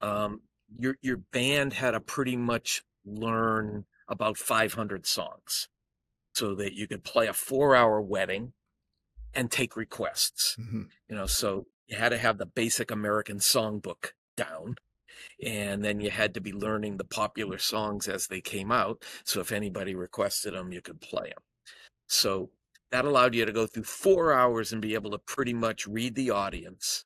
um, 0.01 0.41
your 0.77 0.97
your 1.01 1.17
band 1.17 1.73
had 1.73 1.91
to 1.91 2.01
pretty 2.01 2.35
much 2.35 2.83
learn 3.05 3.85
about 4.09 4.37
500 4.37 5.05
songs 5.05 5.69
so 6.33 6.53
that 6.55 6.73
you 6.73 6.87
could 6.87 7.05
play 7.05 7.27
a 7.27 7.33
four 7.33 7.73
hour 7.73 8.01
wedding 8.01 8.51
and 9.33 9.49
take 9.49 9.77
requests. 9.77 10.57
Mm-hmm. 10.59 10.83
You 11.09 11.15
know, 11.15 11.25
so 11.25 11.67
you 11.87 11.97
had 11.97 12.09
to 12.09 12.17
have 12.17 12.37
the 12.37 12.45
basic 12.45 12.91
American 12.91 13.37
songbook 13.37 14.11
down. 14.35 14.75
And 15.43 15.83
then 15.83 15.99
you 15.99 16.09
had 16.11 16.33
to 16.35 16.41
be 16.41 16.51
learning 16.51 16.97
the 16.97 17.03
popular 17.03 17.57
songs 17.57 18.07
as 18.07 18.27
they 18.27 18.41
came 18.41 18.71
out. 18.71 19.03
So 19.23 19.39
if 19.39 19.51
anybody 19.51 19.95
requested 19.95 20.53
them, 20.53 20.71
you 20.71 20.81
could 20.81 21.01
play 21.01 21.29
them. 21.29 21.43
So 22.07 22.51
that 22.91 23.05
allowed 23.05 23.35
you 23.35 23.45
to 23.45 23.51
go 23.51 23.67
through 23.67 23.83
four 23.83 24.33
hours 24.33 24.71
and 24.71 24.81
be 24.81 24.93
able 24.93 25.11
to 25.11 25.17
pretty 25.17 25.53
much 25.53 25.87
read 25.87 26.15
the 26.15 26.29
audience, 26.29 27.05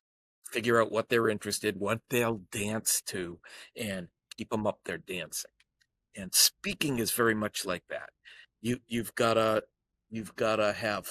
figure 0.50 0.80
out 0.80 0.92
what 0.92 1.08
they're 1.08 1.28
interested, 1.28 1.78
what 1.78 2.00
they'll 2.10 2.42
dance 2.50 3.00
to, 3.06 3.38
and 3.76 4.08
keep 4.36 4.50
them 4.50 4.66
up 4.66 4.80
there 4.84 4.98
dancing. 4.98 5.50
And 6.16 6.34
speaking 6.34 6.98
is 6.98 7.10
very 7.10 7.34
much 7.34 7.64
like 7.64 7.84
that. 7.88 8.10
You 8.60 8.78
you've 8.86 9.14
gotta 9.14 9.64
you've 10.10 10.36
gotta 10.36 10.72
have 10.74 11.06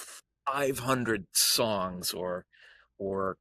500 0.46 1.26
songs 1.32 2.12
or 2.12 2.46
or 2.98 3.36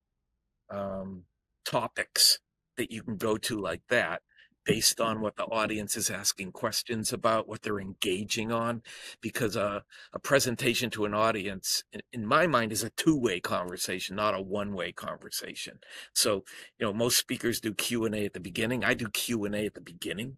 um, 0.71 1.23
topics 1.65 2.39
that 2.77 2.91
you 2.91 3.03
can 3.03 3.17
go 3.17 3.37
to 3.37 3.59
like 3.59 3.81
that 3.89 4.21
based 4.65 5.01
on 5.01 5.21
what 5.21 5.35
the 5.37 5.45
audience 5.45 5.97
is 5.97 6.09
asking 6.09 6.51
questions 6.51 7.11
about 7.11 7.47
what 7.47 7.61
they're 7.63 7.79
engaging 7.79 8.51
on 8.51 8.81
because 9.19 9.57
uh, 9.57 9.79
a 10.13 10.19
presentation 10.19 10.89
to 10.89 11.05
an 11.05 11.13
audience 11.13 11.83
in, 11.91 12.01
in 12.13 12.25
my 12.25 12.45
mind 12.45 12.71
is 12.71 12.83
a 12.83 12.91
two-way 12.91 13.39
conversation 13.39 14.15
not 14.15 14.35
a 14.35 14.41
one-way 14.41 14.91
conversation. 14.91 15.79
So 16.13 16.43
you 16.79 16.85
know 16.85 16.93
most 16.93 17.17
speakers 17.17 17.59
do 17.59 17.73
q&a 17.73 18.25
at 18.25 18.33
the 18.33 18.39
beginning. 18.39 18.83
I 18.83 18.93
do 18.93 19.07
q&a 19.09 19.65
at 19.65 19.73
the 19.73 19.81
beginning 19.81 20.37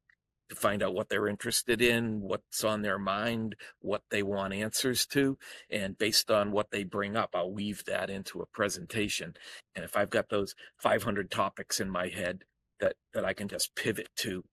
to 0.53 0.59
find 0.59 0.83
out 0.83 0.93
what 0.93 1.09
they're 1.09 1.27
interested 1.27 1.81
in, 1.81 2.21
what's 2.21 2.63
on 2.63 2.81
their 2.81 2.99
mind, 2.99 3.55
what 3.79 4.03
they 4.09 4.23
want 4.23 4.53
answers 4.53 5.05
to. 5.07 5.37
And 5.69 5.97
based 5.97 6.29
on 6.29 6.51
what 6.51 6.71
they 6.71 6.83
bring 6.83 7.15
up, 7.15 7.31
I'll 7.33 7.51
weave 7.51 7.83
that 7.85 8.09
into 8.09 8.41
a 8.41 8.45
presentation. 8.45 9.33
And 9.75 9.83
if 9.83 9.97
I've 9.97 10.09
got 10.09 10.29
those 10.29 10.55
500 10.77 11.31
topics 11.31 11.79
in 11.79 11.89
my 11.89 12.07
head 12.07 12.43
that, 12.79 12.95
that 13.13 13.25
I 13.25 13.33
can 13.33 13.47
just 13.47 13.75
pivot 13.75 14.09
to, 14.17 14.43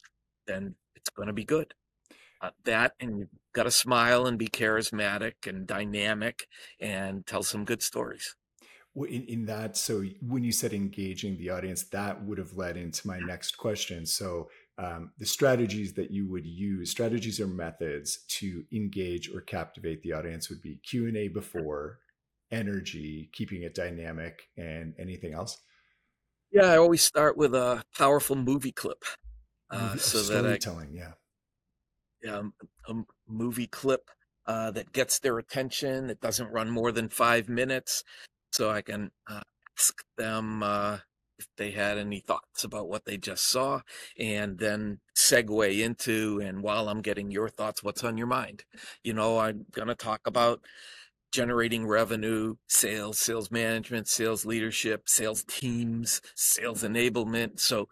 then 0.47 0.75
it's 0.95 1.11
going 1.11 1.29
to 1.29 1.33
be 1.33 1.45
good. 1.45 1.75
Uh, 2.43 2.51
that 2.65 2.93
and 2.99 3.19
you've 3.19 3.29
got 3.53 3.65
to 3.65 3.71
smile 3.71 4.27
and 4.27 4.39
be 4.39 4.49
charismatic 4.49 5.47
and 5.47 5.67
dynamic 5.67 6.47
and 6.81 7.27
tell 7.27 7.43
some 7.43 7.67
good 7.67 7.83
stories. 7.83 8.35
Well, 8.95 9.09
in, 9.09 9.23
in 9.25 9.47
that, 9.47 9.77
so 9.77 10.03
when 10.21 10.43
you 10.43 10.51
said 10.51 10.73
engaging 10.73 11.37
the 11.37 11.51
audience, 11.51 11.85
that 11.85 12.25
would 12.25 12.39
have 12.39 12.55
led 12.55 12.77
into 12.77 13.07
my 13.07 13.19
next 13.21 13.57
question. 13.57 14.05
So 14.07 14.49
um, 14.81 15.11
the 15.19 15.27
strategies 15.27 15.93
that 15.95 16.11
you 16.11 16.27
would 16.29 16.47
use 16.47 16.91
strategies 16.91 17.39
or 17.39 17.47
methods 17.47 18.21
to 18.29 18.65
engage 18.73 19.29
or 19.29 19.43
captivate 19.43 20.03
the 20.03 20.13
audience 20.13 20.49
would 20.49 20.63
be 20.63 20.77
q&a 20.77 21.29
before 21.29 21.99
energy 22.51 23.29
keeping 23.33 23.63
it 23.63 23.75
dynamic 23.75 24.49
and 24.57 24.95
anything 24.99 25.35
else? 25.35 25.59
Yeah 26.51 26.73
i 26.73 26.79
always 26.79 27.03
start 27.03 27.37
with 27.37 27.55
a 27.55 27.85
powerful 27.97 28.37
movie 28.37 28.73
clip 28.73 29.05
uh, 29.71 29.97
so 29.97 30.23
that 30.23 30.51
I, 30.51 30.57
telling 30.57 30.93
yeah. 30.93 31.13
Yeah 32.23 32.43
a 32.89 32.95
movie 33.29 33.67
clip 33.67 34.11
uh, 34.47 34.71
that 34.71 34.93
gets 34.93 35.19
their 35.19 35.39
attention 35.39 36.09
it 36.09 36.21
doesn't 36.21 36.51
run 36.51 36.71
more 36.71 36.91
than 36.91 37.09
five 37.09 37.49
minutes 37.49 38.03
so 38.53 38.71
i 38.71 38.81
can 38.81 39.11
uh, 39.29 39.43
ask 39.79 40.03
them 40.17 40.63
uh, 40.63 40.99
if 41.41 41.49
they 41.57 41.71
had 41.71 41.97
any 41.97 42.21
thoughts 42.21 42.65
about 42.65 42.89
what 42.89 43.07
they 43.07 43.17
just 43.17 43.45
saw, 43.49 43.81
and 44.19 44.59
then 44.59 45.01
segue 45.17 45.81
into, 45.81 46.41
and 46.45 46.63
while 46.63 46.89
I'm 46.89 47.01
getting 47.01 47.31
your 47.31 47.49
thoughts, 47.49 47.83
what's 47.83 48.05
on 48.05 48.19
your 48.19 48.27
mind? 48.27 48.65
You 49.03 49.15
know, 49.15 49.39
I'm 49.39 49.65
going 49.73 49.89
to 49.89 49.95
talk 49.95 50.21
about 50.27 50.61
generating 51.33 51.87
revenue, 51.87 52.57
sales, 52.69 53.19
sales 53.19 53.51
management, 53.51 54.07
sales 54.07 54.45
leadership, 54.45 55.09
sales 55.09 55.45
teams, 55.45 56.21
sales 56.35 56.83
enablement. 56.83 57.59
So, 57.59 57.89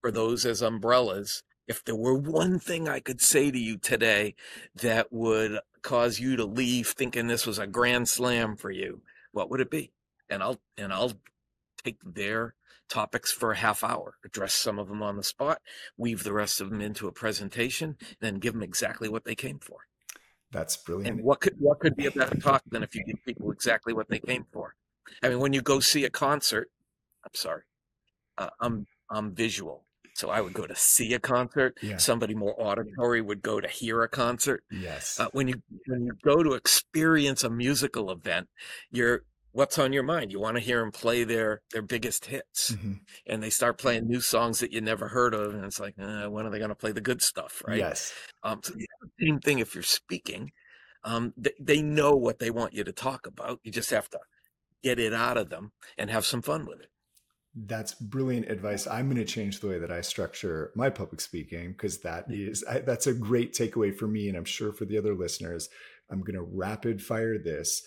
for 0.00 0.10
those 0.10 0.46
as 0.46 0.62
umbrellas, 0.62 1.42
if 1.68 1.84
there 1.84 1.96
were 1.96 2.14
one 2.14 2.58
thing 2.58 2.88
I 2.88 3.00
could 3.00 3.20
say 3.20 3.50
to 3.50 3.58
you 3.58 3.76
today 3.78 4.34
that 4.74 5.12
would 5.12 5.60
cause 5.82 6.18
you 6.18 6.36
to 6.36 6.44
leave 6.44 6.88
thinking 6.88 7.26
this 7.26 7.46
was 7.46 7.58
a 7.58 7.66
grand 7.66 8.08
slam 8.08 8.56
for 8.56 8.70
you, 8.70 9.02
what 9.32 9.50
would 9.50 9.60
it 9.60 9.70
be? 9.70 9.92
And 10.30 10.42
I'll 10.42 10.58
and 10.78 10.92
I'll 10.92 11.12
take 11.84 11.98
their 12.04 12.54
topics 12.92 13.32
for 13.32 13.52
a 13.52 13.56
half 13.56 13.82
hour, 13.82 14.18
address 14.22 14.52
some 14.52 14.78
of 14.78 14.88
them 14.88 15.02
on 15.02 15.16
the 15.16 15.22
spot, 15.22 15.62
weave 15.96 16.24
the 16.24 16.32
rest 16.32 16.60
of 16.60 16.68
them 16.68 16.82
into 16.82 17.08
a 17.08 17.12
presentation, 17.12 17.96
then 18.20 18.34
give 18.34 18.52
them 18.52 18.62
exactly 18.62 19.08
what 19.08 19.24
they 19.24 19.34
came 19.34 19.58
for. 19.58 19.78
That's 20.50 20.76
brilliant. 20.76 21.16
And 21.16 21.24
what 21.24 21.40
could 21.40 21.54
what 21.58 21.80
could 21.80 21.96
be 21.96 22.06
a 22.06 22.10
better 22.10 22.36
talk 22.36 22.62
than 22.70 22.82
if 22.82 22.94
you 22.94 23.02
give 23.04 23.24
people 23.24 23.50
exactly 23.50 23.94
what 23.94 24.08
they 24.10 24.18
came 24.18 24.44
for? 24.52 24.74
I 25.22 25.30
mean, 25.30 25.40
when 25.40 25.54
you 25.54 25.62
go 25.62 25.80
see 25.80 26.04
a 26.04 26.10
concert, 26.10 26.70
I'm 27.24 27.34
sorry, 27.34 27.62
uh, 28.36 28.50
I'm 28.60 28.86
I'm 29.10 29.34
visual, 29.34 29.86
so 30.12 30.28
I 30.28 30.42
would 30.42 30.52
go 30.52 30.66
to 30.66 30.76
see 30.76 31.14
a 31.14 31.18
concert. 31.18 31.78
Yeah. 31.80 31.96
Somebody 31.96 32.34
more 32.34 32.54
auditory 32.58 33.22
would 33.22 33.40
go 33.40 33.58
to 33.58 33.68
hear 33.68 34.02
a 34.02 34.08
concert. 34.08 34.64
Yes. 34.70 35.18
Uh, 35.18 35.28
when 35.32 35.48
you 35.48 35.62
when 35.86 36.04
you 36.04 36.12
go 36.22 36.42
to 36.42 36.52
experience 36.52 37.42
a 37.42 37.50
musical 37.50 38.10
event, 38.10 38.48
you're 38.90 39.24
what's 39.52 39.78
on 39.78 39.92
your 39.92 40.02
mind. 40.02 40.32
You 40.32 40.40
want 40.40 40.56
to 40.56 40.62
hear 40.62 40.80
them 40.80 40.90
play 40.90 41.24
their 41.24 41.62
their 41.72 41.82
biggest 41.82 42.26
hits, 42.26 42.72
mm-hmm. 42.72 42.94
and 43.26 43.42
they 43.42 43.50
start 43.50 43.78
playing 43.78 44.08
new 44.08 44.20
songs 44.20 44.58
that 44.60 44.72
you 44.72 44.80
never 44.80 45.08
heard 45.08 45.34
of, 45.34 45.54
and 45.54 45.64
it's 45.64 45.80
like, 45.80 45.94
eh, 45.98 46.26
when 46.26 46.46
are 46.46 46.50
they 46.50 46.58
going 46.58 46.70
to 46.70 46.74
play 46.74 46.92
the 46.92 47.00
good 47.00 47.22
stuff, 47.22 47.62
right? 47.66 47.78
Yes. 47.78 48.12
Um, 48.42 48.60
so 48.62 48.74
same 49.20 49.38
thing 49.38 49.58
if 49.58 49.74
you're 49.74 49.82
speaking. 49.82 50.52
Um, 51.04 51.32
they, 51.36 51.52
they 51.60 51.82
know 51.82 52.14
what 52.14 52.38
they 52.38 52.50
want 52.50 52.74
you 52.74 52.84
to 52.84 52.92
talk 52.92 53.26
about. 53.26 53.60
You 53.62 53.72
just 53.72 53.90
have 53.90 54.08
to 54.10 54.20
get 54.82 54.98
it 54.98 55.12
out 55.12 55.36
of 55.36 55.50
them 55.50 55.72
and 55.98 56.10
have 56.10 56.24
some 56.24 56.42
fun 56.42 56.66
with 56.66 56.80
it. 56.80 56.88
That's 57.54 57.94
brilliant 57.94 58.50
advice. 58.50 58.86
I'm 58.86 59.06
going 59.06 59.18
to 59.18 59.24
change 59.24 59.60
the 59.60 59.68
way 59.68 59.78
that 59.78 59.92
I 59.92 60.00
structure 60.00 60.72
my 60.74 60.90
public 60.90 61.20
speaking 61.20 61.72
because 61.72 62.00
that 62.00 62.24
is 62.30 62.64
I, 62.68 62.78
that's 62.78 63.06
a 63.06 63.12
great 63.12 63.52
takeaway 63.52 63.94
for 63.94 64.06
me, 64.06 64.28
and 64.28 64.38
I'm 64.38 64.44
sure 64.44 64.72
for 64.72 64.84
the 64.84 64.96
other 64.96 65.14
listeners. 65.14 65.68
I'm 66.10 66.20
going 66.20 66.36
to 66.36 66.42
rapid 66.42 67.02
fire 67.02 67.38
this 67.38 67.82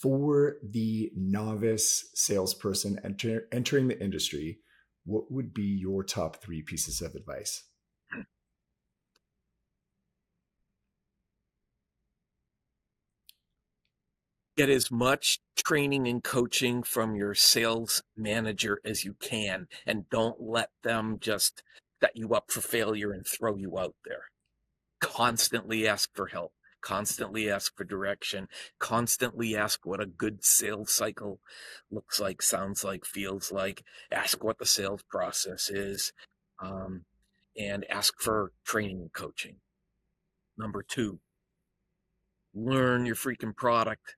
for 0.00 0.56
the 0.62 1.10
novice 1.16 2.10
salesperson 2.14 3.00
enter, 3.04 3.48
entering 3.52 3.88
the 3.88 4.00
industry, 4.00 4.58
what 5.04 5.30
would 5.30 5.52
be 5.52 5.62
your 5.62 6.04
top 6.04 6.42
three 6.42 6.62
pieces 6.62 7.00
of 7.00 7.14
advice? 7.14 7.64
Get 14.56 14.70
as 14.70 14.90
much 14.90 15.38
training 15.56 16.08
and 16.08 16.22
coaching 16.22 16.82
from 16.82 17.14
your 17.14 17.34
sales 17.34 18.02
manager 18.16 18.80
as 18.84 19.04
you 19.04 19.14
can, 19.20 19.68
and 19.86 20.10
don't 20.10 20.40
let 20.40 20.70
them 20.82 21.18
just 21.20 21.62
set 22.00 22.16
you 22.16 22.34
up 22.34 22.50
for 22.50 22.60
failure 22.60 23.12
and 23.12 23.24
throw 23.24 23.56
you 23.56 23.78
out 23.78 23.94
there. 24.04 24.24
Constantly 25.00 25.86
ask 25.86 26.10
for 26.12 26.26
help 26.26 26.52
constantly 26.80 27.50
ask 27.50 27.76
for 27.76 27.84
direction, 27.84 28.48
constantly 28.78 29.56
ask 29.56 29.84
what 29.84 30.00
a 30.00 30.06
good 30.06 30.44
sales 30.44 30.92
cycle 30.92 31.40
looks 31.90 32.20
like, 32.20 32.42
sounds 32.42 32.84
like, 32.84 33.04
feels 33.04 33.52
like, 33.52 33.84
ask 34.10 34.42
what 34.42 34.58
the 34.58 34.66
sales 34.66 35.02
process 35.08 35.70
is, 35.70 36.12
um, 36.62 37.04
and 37.56 37.84
ask 37.90 38.14
for 38.20 38.52
training 38.64 39.00
and 39.00 39.12
coaching. 39.12 39.56
Number 40.56 40.82
two, 40.82 41.20
learn 42.54 43.06
your 43.06 43.16
freaking 43.16 43.56
product 43.56 44.16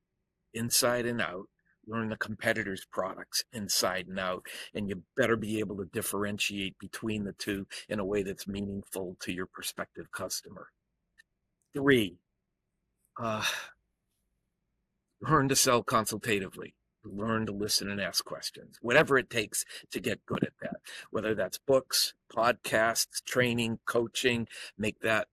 inside 0.55 1.07
and 1.07 1.21
out. 1.21 1.47
Learn 1.87 2.11
the 2.11 2.17
competitors' 2.17 2.87
products 2.93 3.43
inside 3.53 4.07
and 4.07 4.19
out, 4.19 4.45
and 4.75 4.89
you 4.89 5.03
better 5.17 5.35
be 5.35 5.59
able 5.59 5.77
to 5.79 5.87
differentiate 5.87 6.79
between 6.79 7.25
the 7.25 7.33
two 7.33 7.67
in 7.89 7.99
a 7.99 8.05
way 8.05 8.23
that's 8.23 8.47
meaningful 8.47 9.17
to 9.21 9.33
your 9.33 9.47
prospective 9.47 10.13
customer. 10.13 10.69
Three, 11.75 12.19
uh, 13.21 13.45
learn 15.21 15.49
to 15.49 15.57
sell 15.57 15.83
consultatively 15.83 16.75
learn 17.05 17.47
to 17.47 17.53
listen 17.53 17.91
and 17.91 18.01
ask 18.01 18.25
questions 18.25 18.79
whatever 18.83 19.19
it 19.19 19.31
takes 19.31 19.65
to 19.91 20.01
get 20.01 20.27
good 20.27 20.43
at 20.43 20.53
that. 20.61 20.77
Whether 21.11 21.35
that's 21.35 21.59
books 21.59 22.15
podcasts 22.35 23.23
training 23.25 23.79
coaching 23.87 24.49
make 24.77 25.01
that 25.01 25.29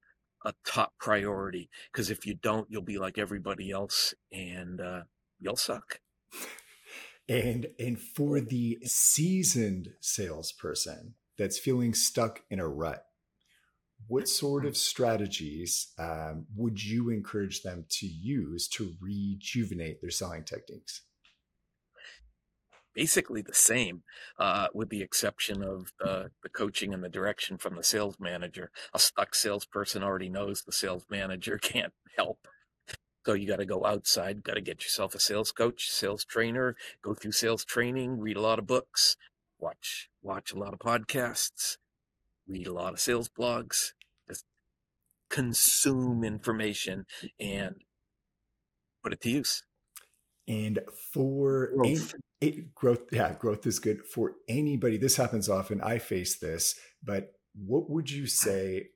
a 0.46 0.54
top 0.66 0.94
priority 1.00 1.70
because 1.92 2.10
if 2.10 2.26
you 2.26 2.36
don't 2.36 2.68
you'll 2.70 2.82
be 2.82 3.00
like 3.00 3.18
everybody 3.18 3.72
else 3.72 4.14
and 4.32 4.80
uh, 4.80 5.02
you'll 5.40 5.56
suck. 5.56 6.00
And 7.28 7.68
and 7.80 8.00
for 8.00 8.40
the 8.40 8.80
seasoned 8.84 9.90
salesperson 10.00 11.16
that's 11.38 11.60
feeling 11.60 11.94
stuck 11.94 12.44
in 12.50 12.60
a 12.60 12.68
rut, 12.68 13.06
what 14.08 14.30
sort 14.30 14.66
of 14.66 14.78
strategies 14.78 15.92
um, 16.00 16.46
would 16.56 16.84
you 16.84 17.10
encourage 17.10 17.62
them 17.62 17.86
to 17.90 18.08
use 18.08 18.68
to 18.70 18.96
rejuvenate 19.02 20.02
their 20.02 20.12
selling 20.12 20.44
techniques? 20.44 21.02
Basically 22.96 23.42
the 23.42 23.54
same, 23.54 24.04
uh, 24.40 24.68
with 24.74 24.90
the 24.90 25.02
exception 25.02 25.62
of 25.62 25.92
uh, 26.04 26.30
the 26.42 26.50
coaching 26.50 26.94
and 26.94 27.04
the 27.04 27.10
direction 27.10 27.58
from 27.58 27.76
the 27.76 27.84
sales 27.84 28.16
manager. 28.20 28.72
A 28.94 28.98
stuck 28.98 29.36
salesperson 29.36 30.04
already 30.04 30.30
knows 30.30 30.64
the 30.64 30.72
sales 30.72 31.06
manager 31.10 31.58
can't 31.62 31.94
help. 32.18 32.48
So 33.26 33.34
you 33.34 33.46
got 33.46 33.58
to 33.58 33.66
go 33.66 33.86
outside, 33.86 34.42
got 34.42 34.54
to 34.54 34.62
get 34.62 34.84
yourself 34.84 35.14
a 35.14 35.20
sales 35.20 35.52
coach, 35.52 35.90
sales 35.90 36.24
trainer, 36.24 36.78
go 37.02 37.14
through 37.14 37.34
sales 37.34 37.66
training, 37.66 38.20
read 38.20 38.38
a 38.38 38.42
lot 38.42 38.58
of 38.58 38.66
books, 38.66 39.18
watch 39.60 40.10
watch 40.22 40.54
a 40.54 40.58
lot 40.58 40.74
of 40.74 40.80
podcasts, 40.80 41.76
read 42.48 42.68
a 42.68 42.74
lot 42.74 42.94
of 42.94 43.02
sales 43.02 43.30
blogs, 43.30 43.92
consume 45.30 46.24
information 46.24 47.06
and 47.40 47.76
put 49.04 49.14
it 49.14 49.22
to 49.22 49.30
use. 49.30 49.64
And 50.48 50.80
for 51.14 51.72
growth. 51.76 52.16
Any, 52.42 52.66
growth, 52.76 53.02
yeah, 53.12 53.34
growth 53.34 53.66
is 53.66 53.80
good 53.80 54.06
for 54.06 54.36
anybody. 54.48 54.98
This 54.98 55.18
happens 55.18 55.50
often. 55.50 55.82
I 55.82 55.98
face 55.98 56.38
this, 56.40 56.76
but 57.04 57.34
what 57.54 57.90
would 57.90 58.10
you 58.10 58.28
say? 58.28 58.90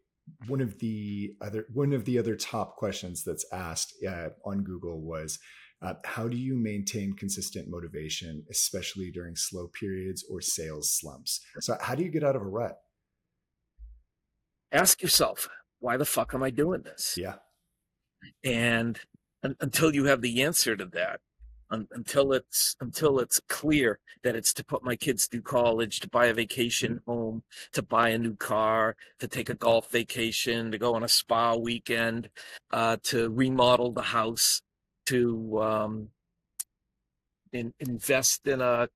One 0.47 0.61
of 0.61 0.79
the 0.79 1.33
other 1.41 1.65
one 1.73 1.91
of 1.91 2.05
the 2.05 2.19
other 2.19 2.35
top 2.35 2.77
questions 2.77 3.23
that's 3.23 3.45
asked 3.51 3.95
uh, 4.07 4.29
on 4.45 4.63
Google 4.63 5.01
was, 5.01 5.39
uh, 5.81 5.95
"How 6.05 6.27
do 6.29 6.37
you 6.37 6.55
maintain 6.55 7.13
consistent 7.13 7.67
motivation, 7.67 8.45
especially 8.49 9.11
during 9.11 9.35
slow 9.35 9.67
periods 9.67 10.23
or 10.29 10.39
sales 10.39 10.93
slumps?" 10.93 11.41
So, 11.59 11.75
how 11.81 11.95
do 11.95 12.03
you 12.03 12.11
get 12.11 12.23
out 12.23 12.35
of 12.35 12.43
a 12.43 12.47
rut? 12.47 12.77
ask 14.71 15.01
yourself, 15.01 15.49
why 15.81 15.97
the 15.97 16.05
fuck 16.05 16.33
am 16.33 16.43
I 16.43 16.49
doing 16.49 16.83
this? 16.83 17.15
Yeah. 17.17 17.35
And 18.43 18.99
until 19.43 19.93
you 19.93 20.05
have 20.05 20.21
the 20.21 20.41
answer 20.43 20.77
to 20.77 20.85
that, 20.85 21.19
until 21.71 22.33
it's 22.33 22.75
until 22.81 23.19
it's 23.19 23.39
clear 23.47 23.99
that 24.23 24.35
it's 24.35 24.53
to 24.53 24.63
put 24.63 24.83
my 24.83 24.95
kids 24.95 25.25
through 25.25 25.41
college, 25.41 26.01
to 26.01 26.09
buy 26.09 26.25
a 26.25 26.33
vacation 26.33 27.01
home, 27.07 27.43
to 27.71 27.81
buy 27.81 28.09
a 28.09 28.17
new 28.17 28.35
car, 28.35 28.95
to 29.19 29.27
take 29.27 29.49
a 29.49 29.53
golf 29.53 29.89
vacation, 29.89 30.71
to 30.71 30.77
go 30.77 30.93
on 30.95 31.03
a 31.03 31.07
spa 31.07 31.55
weekend, 31.55 32.29
uh, 32.71 32.97
to 33.03 33.29
remodel 33.29 33.91
the 33.91 34.01
house, 34.01 34.61
to 35.05 35.61
um, 35.61 36.09
in, 37.53 37.73
invest 37.79 38.47
in 38.47 38.61
a 38.61 38.89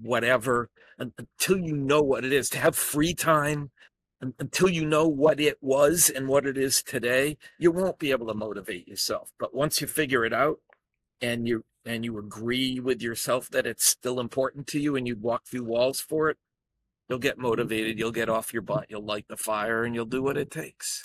whatever. 0.00 0.68
Until 0.98 1.58
you 1.58 1.76
know 1.76 2.02
what 2.02 2.24
it 2.24 2.32
is, 2.32 2.50
to 2.50 2.58
have 2.58 2.76
free 2.76 3.14
time, 3.14 3.70
until 4.20 4.68
you 4.68 4.84
know 4.84 5.06
what 5.06 5.40
it 5.40 5.58
was 5.60 6.10
and 6.10 6.28
what 6.28 6.46
it 6.46 6.58
is 6.58 6.82
today, 6.82 7.36
you 7.58 7.70
won't 7.70 7.98
be 7.98 8.10
able 8.10 8.26
to 8.26 8.34
motivate 8.34 8.88
yourself. 8.88 9.30
But 9.38 9.54
once 9.54 9.80
you 9.80 9.86
figure 9.86 10.24
it 10.24 10.32
out 10.32 10.60
and 11.20 11.46
you 11.46 11.64
and 11.84 12.04
you 12.04 12.18
agree 12.18 12.80
with 12.80 13.00
yourself 13.00 13.48
that 13.50 13.66
it's 13.66 13.84
still 13.84 14.20
important 14.20 14.66
to 14.68 14.80
you 14.80 14.96
and 14.96 15.06
you'd 15.06 15.22
walk 15.22 15.46
through 15.46 15.64
walls 15.64 16.00
for 16.00 16.28
it, 16.28 16.36
you'll 17.08 17.18
get 17.18 17.38
motivated, 17.38 17.98
you'll 17.98 18.12
get 18.12 18.28
off 18.28 18.52
your 18.52 18.62
butt, 18.62 18.86
you'll 18.88 19.04
light 19.04 19.26
the 19.28 19.36
fire 19.36 19.84
and 19.84 19.94
you'll 19.94 20.04
do 20.04 20.22
what 20.22 20.36
it 20.36 20.50
takes. 20.50 21.04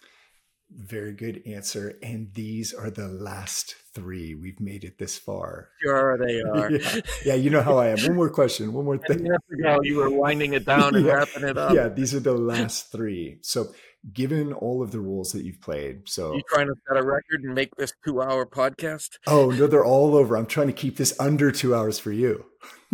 Very 0.75 1.13
good 1.13 1.43
answer. 1.45 1.93
And 2.01 2.33
these 2.33 2.73
are 2.73 2.89
the 2.89 3.07
last 3.07 3.75
three. 3.93 4.33
We've 4.35 4.59
made 4.59 4.83
it 4.83 4.97
this 4.97 5.17
far. 5.17 5.69
Sure, 5.83 6.17
they 6.17 6.41
are. 6.41 6.71
yeah. 6.71 6.99
yeah, 7.25 7.33
you 7.33 7.49
know 7.49 7.61
how 7.61 7.77
I 7.77 7.87
am. 7.89 7.97
One 8.03 8.15
more 8.15 8.29
question. 8.29 8.71
One 8.71 8.85
more 8.85 8.97
thing. 9.07 9.27
Ago, 9.27 9.79
you 9.83 9.97
were 9.97 10.09
winding 10.09 10.53
it 10.53 10.65
down 10.65 10.95
and 10.95 11.05
yeah. 11.05 11.13
wrapping 11.13 11.43
it 11.43 11.57
up. 11.57 11.73
Yeah, 11.73 11.89
these 11.89 12.15
are 12.15 12.21
the 12.21 12.33
last 12.33 12.91
three. 12.91 13.39
So, 13.41 13.73
given 14.13 14.53
all 14.53 14.81
of 14.81 14.91
the 14.91 14.99
rules 14.99 15.33
that 15.33 15.43
you've 15.43 15.59
played, 15.61 16.07
so 16.07 16.33
you 16.33 16.41
trying 16.49 16.67
to 16.67 16.75
set 16.87 16.97
a 16.97 17.03
record 17.03 17.43
and 17.43 17.53
make 17.53 17.75
this 17.75 17.91
two-hour 18.05 18.45
podcast? 18.45 19.09
Oh 19.27 19.49
no, 19.51 19.67
they're 19.67 19.85
all 19.85 20.15
over. 20.15 20.37
I'm 20.37 20.45
trying 20.45 20.67
to 20.67 20.73
keep 20.73 20.95
this 20.95 21.13
under 21.19 21.51
two 21.51 21.75
hours 21.75 21.99
for 21.99 22.11
you. 22.13 22.45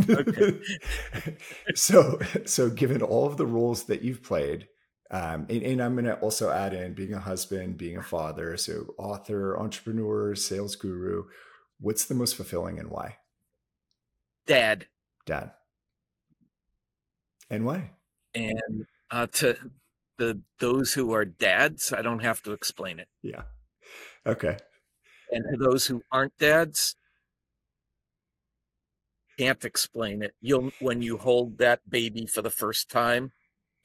Okay. 0.10 0.60
so, 1.76 2.19
so 2.45 2.69
given 2.69 3.01
all 3.03 3.27
of 3.27 3.38
the 3.38 3.45
rules 3.45 3.84
that 3.84 4.01
you've 4.01 4.23
played 4.23 4.68
um, 5.11 5.48
and, 5.49 5.64
and, 5.64 5.81
I'm 5.81 5.95
going 5.95 6.06
to 6.06 6.19
also 6.19 6.52
add 6.52 6.73
in 6.73 6.94
being 6.94 7.14
a 7.14 7.19
husband, 7.19 7.77
being 7.77 7.98
a 7.98 8.03
father, 8.03 8.56
so 8.57 8.94
author, 8.98 9.57
entrepreneur, 9.57 10.36
sales 10.36 10.76
guru. 10.76 11.23
What's 11.80 12.06
the 12.06 12.14
most 12.14 12.36
fulfilling 12.36 12.77
and 12.77 12.90
why? 12.90 13.18
Dad. 14.45 14.86
Dad. 15.26 15.52
And 17.49 17.65
why? 17.65 17.91
And 18.36 18.86
uh, 19.10 19.27
to 19.34 19.57
the 20.19 20.41
those 20.60 20.94
who 20.94 21.11
are 21.14 21.26
dads, 21.26 21.91
I 21.91 22.03
don't 22.03 22.19
have 22.19 22.44
to 22.44 22.52
explain 22.52 22.99
it. 22.99 23.07
Yeah. 23.23 23.44
Okay. 24.27 24.57
And 25.31 25.44
to 25.52 25.57
those 25.57 25.88
who 25.88 26.03
aren't 26.11 26.38
dads, 26.38 26.95
can't 29.40 29.64
explain 29.65 30.22
it. 30.22 30.36
You'll 30.41 30.72
when 30.80 31.02
you 31.02 31.18
hold 31.18 31.57
that 31.57 31.90
baby 31.90 32.27
for 32.27 32.41
the 32.41 32.49
first 32.49 32.91
time 32.91 33.31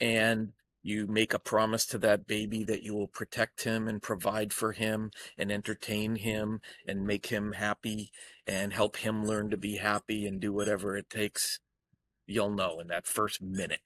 and 0.00 0.52
you 0.84 1.06
make 1.06 1.32
a 1.32 1.38
promise 1.38 1.86
to 1.86 1.98
that 1.98 2.26
baby 2.26 2.62
that 2.62 2.82
you 2.82 2.94
will 2.94 3.08
protect 3.08 3.64
him 3.64 3.88
and 3.88 4.02
provide 4.02 4.52
for 4.52 4.72
him 4.72 5.10
and 5.38 5.50
entertain 5.50 6.16
him 6.16 6.60
and 6.86 7.06
make 7.06 7.26
him 7.26 7.52
happy 7.52 8.12
and 8.46 8.74
help 8.74 8.98
him 8.98 9.24
learn 9.24 9.48
to 9.48 9.56
be 9.56 9.76
happy 9.76 10.26
and 10.26 10.40
do 10.40 10.52
whatever 10.52 10.94
it 10.94 11.08
takes. 11.08 11.58
You'll 12.26 12.50
know 12.50 12.80
in 12.80 12.88
that 12.88 13.06
first 13.06 13.40
minute. 13.40 13.80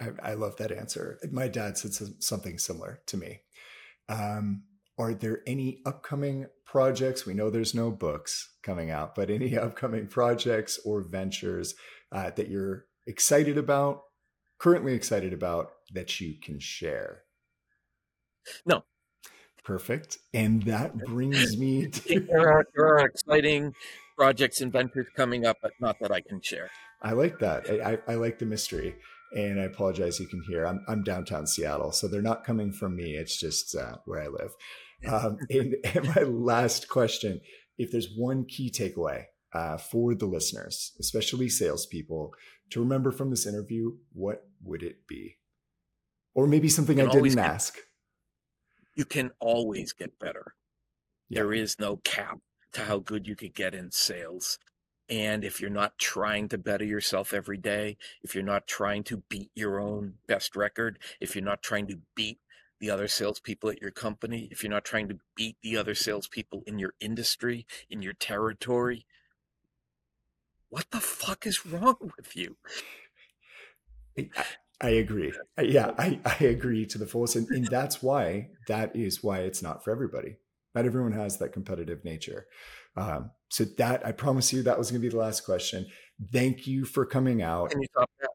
I, 0.00 0.08
I 0.20 0.34
love 0.34 0.56
that 0.56 0.72
answer. 0.72 1.20
My 1.30 1.46
dad 1.46 1.78
said 1.78 1.92
something 2.18 2.58
similar 2.58 3.02
to 3.06 3.16
me. 3.16 3.42
Um, 4.08 4.64
are 4.98 5.14
there 5.14 5.42
any 5.46 5.80
upcoming 5.86 6.46
projects? 6.66 7.24
We 7.24 7.34
know 7.34 7.50
there's 7.50 7.74
no 7.74 7.92
books 7.92 8.50
coming 8.64 8.90
out, 8.90 9.14
but 9.14 9.30
any 9.30 9.56
upcoming 9.58 10.08
projects 10.08 10.80
or 10.84 11.02
ventures 11.02 11.76
uh, 12.10 12.30
that 12.30 12.48
you're 12.48 12.86
excited 13.06 13.56
about 13.56 14.02
currently 14.60 14.94
excited 14.94 15.32
about 15.32 15.72
that 15.92 16.20
you 16.20 16.34
can 16.40 16.58
share? 16.60 17.22
No. 18.64 18.84
Perfect. 19.64 20.18
And 20.32 20.62
that 20.64 20.96
brings 21.06 21.56
me 21.56 21.88
to. 21.88 22.20
there, 22.20 22.50
are, 22.50 22.66
there 22.74 22.86
are 22.86 23.06
exciting 23.06 23.74
projects 24.16 24.60
and 24.60 24.72
ventures 24.72 25.06
coming 25.16 25.46
up, 25.46 25.58
but 25.62 25.72
not 25.80 25.96
that 26.00 26.12
I 26.12 26.20
can 26.20 26.40
share. 26.40 26.70
I 27.02 27.12
like 27.12 27.38
that. 27.38 27.68
I, 27.70 27.92
I, 27.92 27.98
I 28.12 28.14
like 28.14 28.38
the 28.38 28.46
mystery. 28.46 28.96
And 29.34 29.60
I 29.60 29.64
apologize, 29.64 30.18
you 30.18 30.26
can 30.26 30.42
hear 30.48 30.66
I'm, 30.66 30.84
I'm 30.88 31.04
downtown 31.04 31.46
Seattle, 31.46 31.92
so 31.92 32.08
they're 32.08 32.20
not 32.20 32.44
coming 32.44 32.72
from 32.72 32.96
me. 32.96 33.14
It's 33.14 33.38
just 33.38 33.76
uh, 33.76 33.96
where 34.04 34.22
I 34.22 34.26
live. 34.26 34.50
Um, 35.06 35.38
and, 35.50 35.76
and 35.84 36.14
my 36.16 36.22
last 36.22 36.88
question 36.88 37.40
if 37.78 37.90
there's 37.90 38.12
one 38.14 38.44
key 38.44 38.70
takeaway 38.70 39.24
uh, 39.54 39.78
for 39.78 40.14
the 40.14 40.26
listeners, 40.26 40.92
especially 41.00 41.48
salespeople, 41.48 42.34
to 42.70 42.80
remember 42.80 43.10
from 43.10 43.30
this 43.30 43.46
interview, 43.46 43.96
what 44.12 44.48
would 44.62 44.82
it 44.82 45.06
be? 45.06 45.36
Or 46.34 46.46
maybe 46.46 46.68
something 46.68 47.00
I 47.00 47.06
didn't 47.06 47.34
get, 47.34 47.38
ask. 47.38 47.78
You 48.94 49.04
can 49.04 49.30
always 49.40 49.92
get 49.92 50.18
better. 50.18 50.54
Yeah. 51.28 51.40
There 51.40 51.52
is 51.52 51.78
no 51.78 51.96
cap 51.98 52.38
to 52.72 52.82
how 52.82 52.98
good 52.98 53.26
you 53.26 53.36
could 53.36 53.54
get 53.54 53.74
in 53.74 53.90
sales. 53.90 54.58
And 55.08 55.42
if 55.44 55.60
you're 55.60 55.70
not 55.70 55.98
trying 55.98 56.48
to 56.50 56.58
better 56.58 56.84
yourself 56.84 57.34
every 57.34 57.56
day, 57.56 57.96
if 58.22 58.34
you're 58.34 58.44
not 58.44 58.68
trying 58.68 59.02
to 59.04 59.24
beat 59.28 59.50
your 59.56 59.80
own 59.80 60.14
best 60.28 60.54
record, 60.54 61.00
if 61.20 61.34
you're 61.34 61.44
not 61.44 61.62
trying 61.62 61.88
to 61.88 61.98
beat 62.14 62.38
the 62.78 62.90
other 62.90 63.08
salespeople 63.08 63.70
at 63.70 63.82
your 63.82 63.90
company, 63.90 64.48
if 64.52 64.62
you're 64.62 64.70
not 64.70 64.84
trying 64.84 65.08
to 65.08 65.18
beat 65.34 65.56
the 65.62 65.76
other 65.76 65.96
salespeople 65.96 66.62
in 66.66 66.78
your 66.78 66.94
industry, 67.00 67.66
in 67.90 68.02
your 68.02 68.12
territory, 68.12 69.04
what 70.70 70.86
the 70.90 71.00
fuck 71.00 71.46
is 71.46 71.66
wrong 71.66 72.12
with 72.16 72.34
you? 72.34 72.56
I, 74.18 74.30
I 74.80 74.88
agree. 74.90 75.32
Yeah, 75.60 75.92
I, 75.98 76.20
I 76.24 76.44
agree 76.44 76.86
to 76.86 76.98
the 76.98 77.06
fullest. 77.06 77.36
And, 77.36 77.48
and 77.48 77.66
that's 77.66 78.02
why, 78.02 78.48
that 78.66 78.96
is 78.96 79.22
why 79.22 79.40
it's 79.40 79.62
not 79.62 79.84
for 79.84 79.90
everybody. 79.90 80.36
Not 80.74 80.86
everyone 80.86 81.12
has 81.12 81.38
that 81.38 81.52
competitive 81.52 82.04
nature. 82.04 82.46
Um, 82.96 83.32
so 83.48 83.64
that, 83.64 84.06
I 84.06 84.12
promise 84.12 84.52
you, 84.52 84.62
that 84.62 84.78
was 84.78 84.90
going 84.90 85.02
to 85.02 85.06
be 85.06 85.10
the 85.10 85.18
last 85.18 85.44
question. 85.44 85.86
Thank 86.32 86.66
you 86.66 86.84
for 86.84 87.04
coming 87.04 87.42
out. 87.42 87.70
Can 87.70 87.82
you 87.82 87.88
top 87.96 88.10
that? 88.20 88.30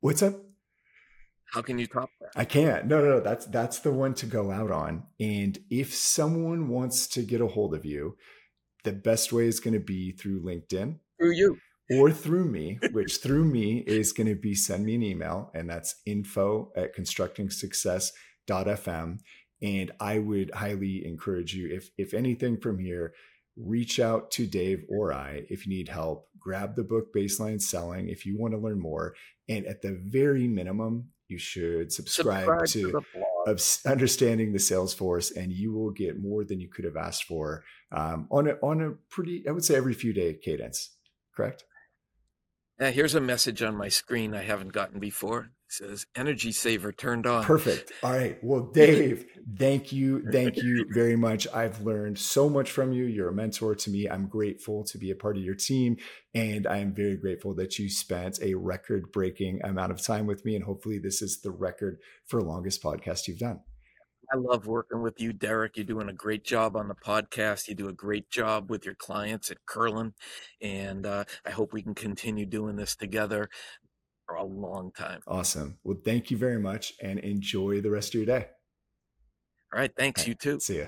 What's 0.00 0.22
up? 0.22 0.36
How 1.52 1.62
can 1.62 1.78
you 1.78 1.86
top 1.86 2.10
that? 2.20 2.30
I 2.36 2.44
can't. 2.44 2.86
No, 2.86 3.00
no, 3.00 3.10
no. 3.10 3.20
That's 3.20 3.46
that's 3.46 3.78
the 3.78 3.92
one 3.92 4.14
to 4.14 4.26
go 4.26 4.50
out 4.50 4.70
on. 4.70 5.04
And 5.20 5.58
if 5.70 5.94
someone 5.94 6.68
wants 6.68 7.06
to 7.08 7.22
get 7.22 7.40
a 7.40 7.46
hold 7.46 7.74
of 7.74 7.84
you, 7.84 8.16
the 8.82 8.92
best 8.92 9.32
way 9.32 9.46
is 9.46 9.60
going 9.60 9.74
to 9.74 9.80
be 9.80 10.12
through 10.12 10.42
LinkedIn 10.42 10.98
through 11.18 11.32
you 11.32 11.58
or 11.90 12.10
through 12.10 12.46
me, 12.46 12.78
which 12.92 13.18
through 13.18 13.44
me 13.44 13.84
is 13.86 14.12
going 14.12 14.28
to 14.28 14.34
be 14.34 14.54
send 14.54 14.86
me 14.86 14.94
an 14.94 15.02
email, 15.02 15.50
and 15.54 15.68
that's 15.68 15.96
info 16.06 16.72
at 16.76 16.96
constructingsuccess.fm. 16.96 19.18
And 19.62 19.92
I 20.00 20.18
would 20.18 20.50
highly 20.52 21.06
encourage 21.06 21.54
you, 21.54 21.68
if 21.68 21.90
if 21.96 22.14
anything 22.14 22.58
from 22.58 22.78
here 22.78 23.14
reach 23.56 24.00
out 24.00 24.32
to 24.32 24.46
Dave 24.46 24.84
or 24.88 25.12
I 25.12 25.44
if 25.48 25.66
you 25.66 25.76
need 25.76 25.88
help. 25.88 26.28
Grab 26.38 26.74
the 26.74 26.84
book 26.84 27.14
Baseline 27.14 27.62
Selling 27.62 28.08
if 28.08 28.26
you 28.26 28.36
want 28.36 28.52
to 28.52 28.58
learn 28.58 28.80
more. 28.80 29.14
And 29.48 29.64
at 29.66 29.82
the 29.82 30.00
very 30.04 30.48
minimum, 30.48 31.10
you 31.28 31.38
should 31.38 31.92
subscribe, 31.92 32.66
subscribe 32.66 32.68
to, 32.68 32.92
to 32.92 33.02
of 33.46 33.62
understanding 33.86 34.52
the 34.52 34.58
Sales 34.58 34.94
Force, 34.94 35.30
and 35.30 35.52
you 35.52 35.72
will 35.72 35.90
get 35.90 36.20
more 36.20 36.44
than 36.44 36.60
you 36.60 36.68
could 36.68 36.84
have 36.84 36.96
asked 36.96 37.24
for 37.24 37.64
um, 37.92 38.26
on 38.30 38.48
a 38.48 38.52
on 38.62 38.80
a 38.80 38.92
pretty, 39.10 39.44
I 39.48 39.52
would 39.52 39.64
say, 39.64 39.76
every 39.76 39.94
few 39.94 40.12
day 40.12 40.34
cadence. 40.34 40.90
Correct. 41.36 41.64
Uh, 42.80 42.90
here's 42.90 43.14
a 43.14 43.20
message 43.20 43.62
on 43.62 43.76
my 43.76 43.88
screen 43.88 44.34
I 44.34 44.42
haven't 44.42 44.72
gotten 44.72 44.98
before 44.98 45.42
It 45.42 45.50
says 45.68 46.06
energy 46.16 46.50
saver 46.50 46.90
turned 46.90 47.24
on. 47.24 47.44
Perfect. 47.44 47.92
All 48.02 48.10
right. 48.10 48.36
Well, 48.42 48.62
Dave, 48.74 49.26
thank 49.56 49.92
you. 49.92 50.24
Thank 50.32 50.56
you 50.56 50.84
very 50.92 51.14
much. 51.14 51.46
I've 51.54 51.82
learned 51.82 52.18
so 52.18 52.48
much 52.48 52.72
from 52.72 52.92
you. 52.92 53.04
You're 53.04 53.28
a 53.28 53.32
mentor 53.32 53.76
to 53.76 53.90
me. 53.90 54.08
I'm 54.08 54.26
grateful 54.26 54.82
to 54.84 54.98
be 54.98 55.12
a 55.12 55.14
part 55.14 55.36
of 55.36 55.44
your 55.44 55.54
team. 55.54 55.98
And 56.34 56.66
I 56.66 56.78
am 56.78 56.92
very 56.92 57.16
grateful 57.16 57.54
that 57.54 57.78
you 57.78 57.88
spent 57.88 58.40
a 58.42 58.54
record 58.54 59.12
breaking 59.12 59.60
amount 59.62 59.92
of 59.92 60.02
time 60.02 60.26
with 60.26 60.44
me. 60.44 60.56
And 60.56 60.64
hopefully, 60.64 60.98
this 60.98 61.22
is 61.22 61.42
the 61.42 61.52
record 61.52 61.98
for 62.26 62.42
longest 62.42 62.82
podcast 62.82 63.28
you've 63.28 63.38
done. 63.38 63.60
I 64.32 64.36
love 64.36 64.66
working 64.66 65.02
with 65.02 65.20
you, 65.20 65.32
Derek. 65.32 65.76
You're 65.76 65.84
doing 65.84 66.08
a 66.08 66.12
great 66.12 66.44
job 66.44 66.76
on 66.76 66.88
the 66.88 66.94
podcast. 66.94 67.68
You 67.68 67.74
do 67.74 67.88
a 67.88 67.92
great 67.92 68.30
job 68.30 68.70
with 68.70 68.84
your 68.84 68.94
clients 68.94 69.50
at 69.50 69.58
Kurlan. 69.68 70.12
And 70.60 71.06
uh, 71.06 71.24
I 71.46 71.50
hope 71.50 71.72
we 71.72 71.82
can 71.82 71.94
continue 71.94 72.46
doing 72.46 72.76
this 72.76 72.96
together 72.96 73.48
for 74.26 74.36
a 74.36 74.44
long 74.44 74.92
time. 74.92 75.20
Awesome. 75.26 75.78
Well, 75.84 75.98
thank 76.04 76.30
you 76.30 76.36
very 76.36 76.58
much 76.58 76.94
and 77.02 77.18
enjoy 77.18 77.80
the 77.80 77.90
rest 77.90 78.14
of 78.14 78.14
your 78.14 78.26
day. 78.26 78.46
All 79.72 79.80
right. 79.80 79.92
Thanks. 79.96 80.22
Right, 80.22 80.28
you 80.28 80.34
too. 80.34 80.60
See 80.60 80.78
ya. 80.78 80.86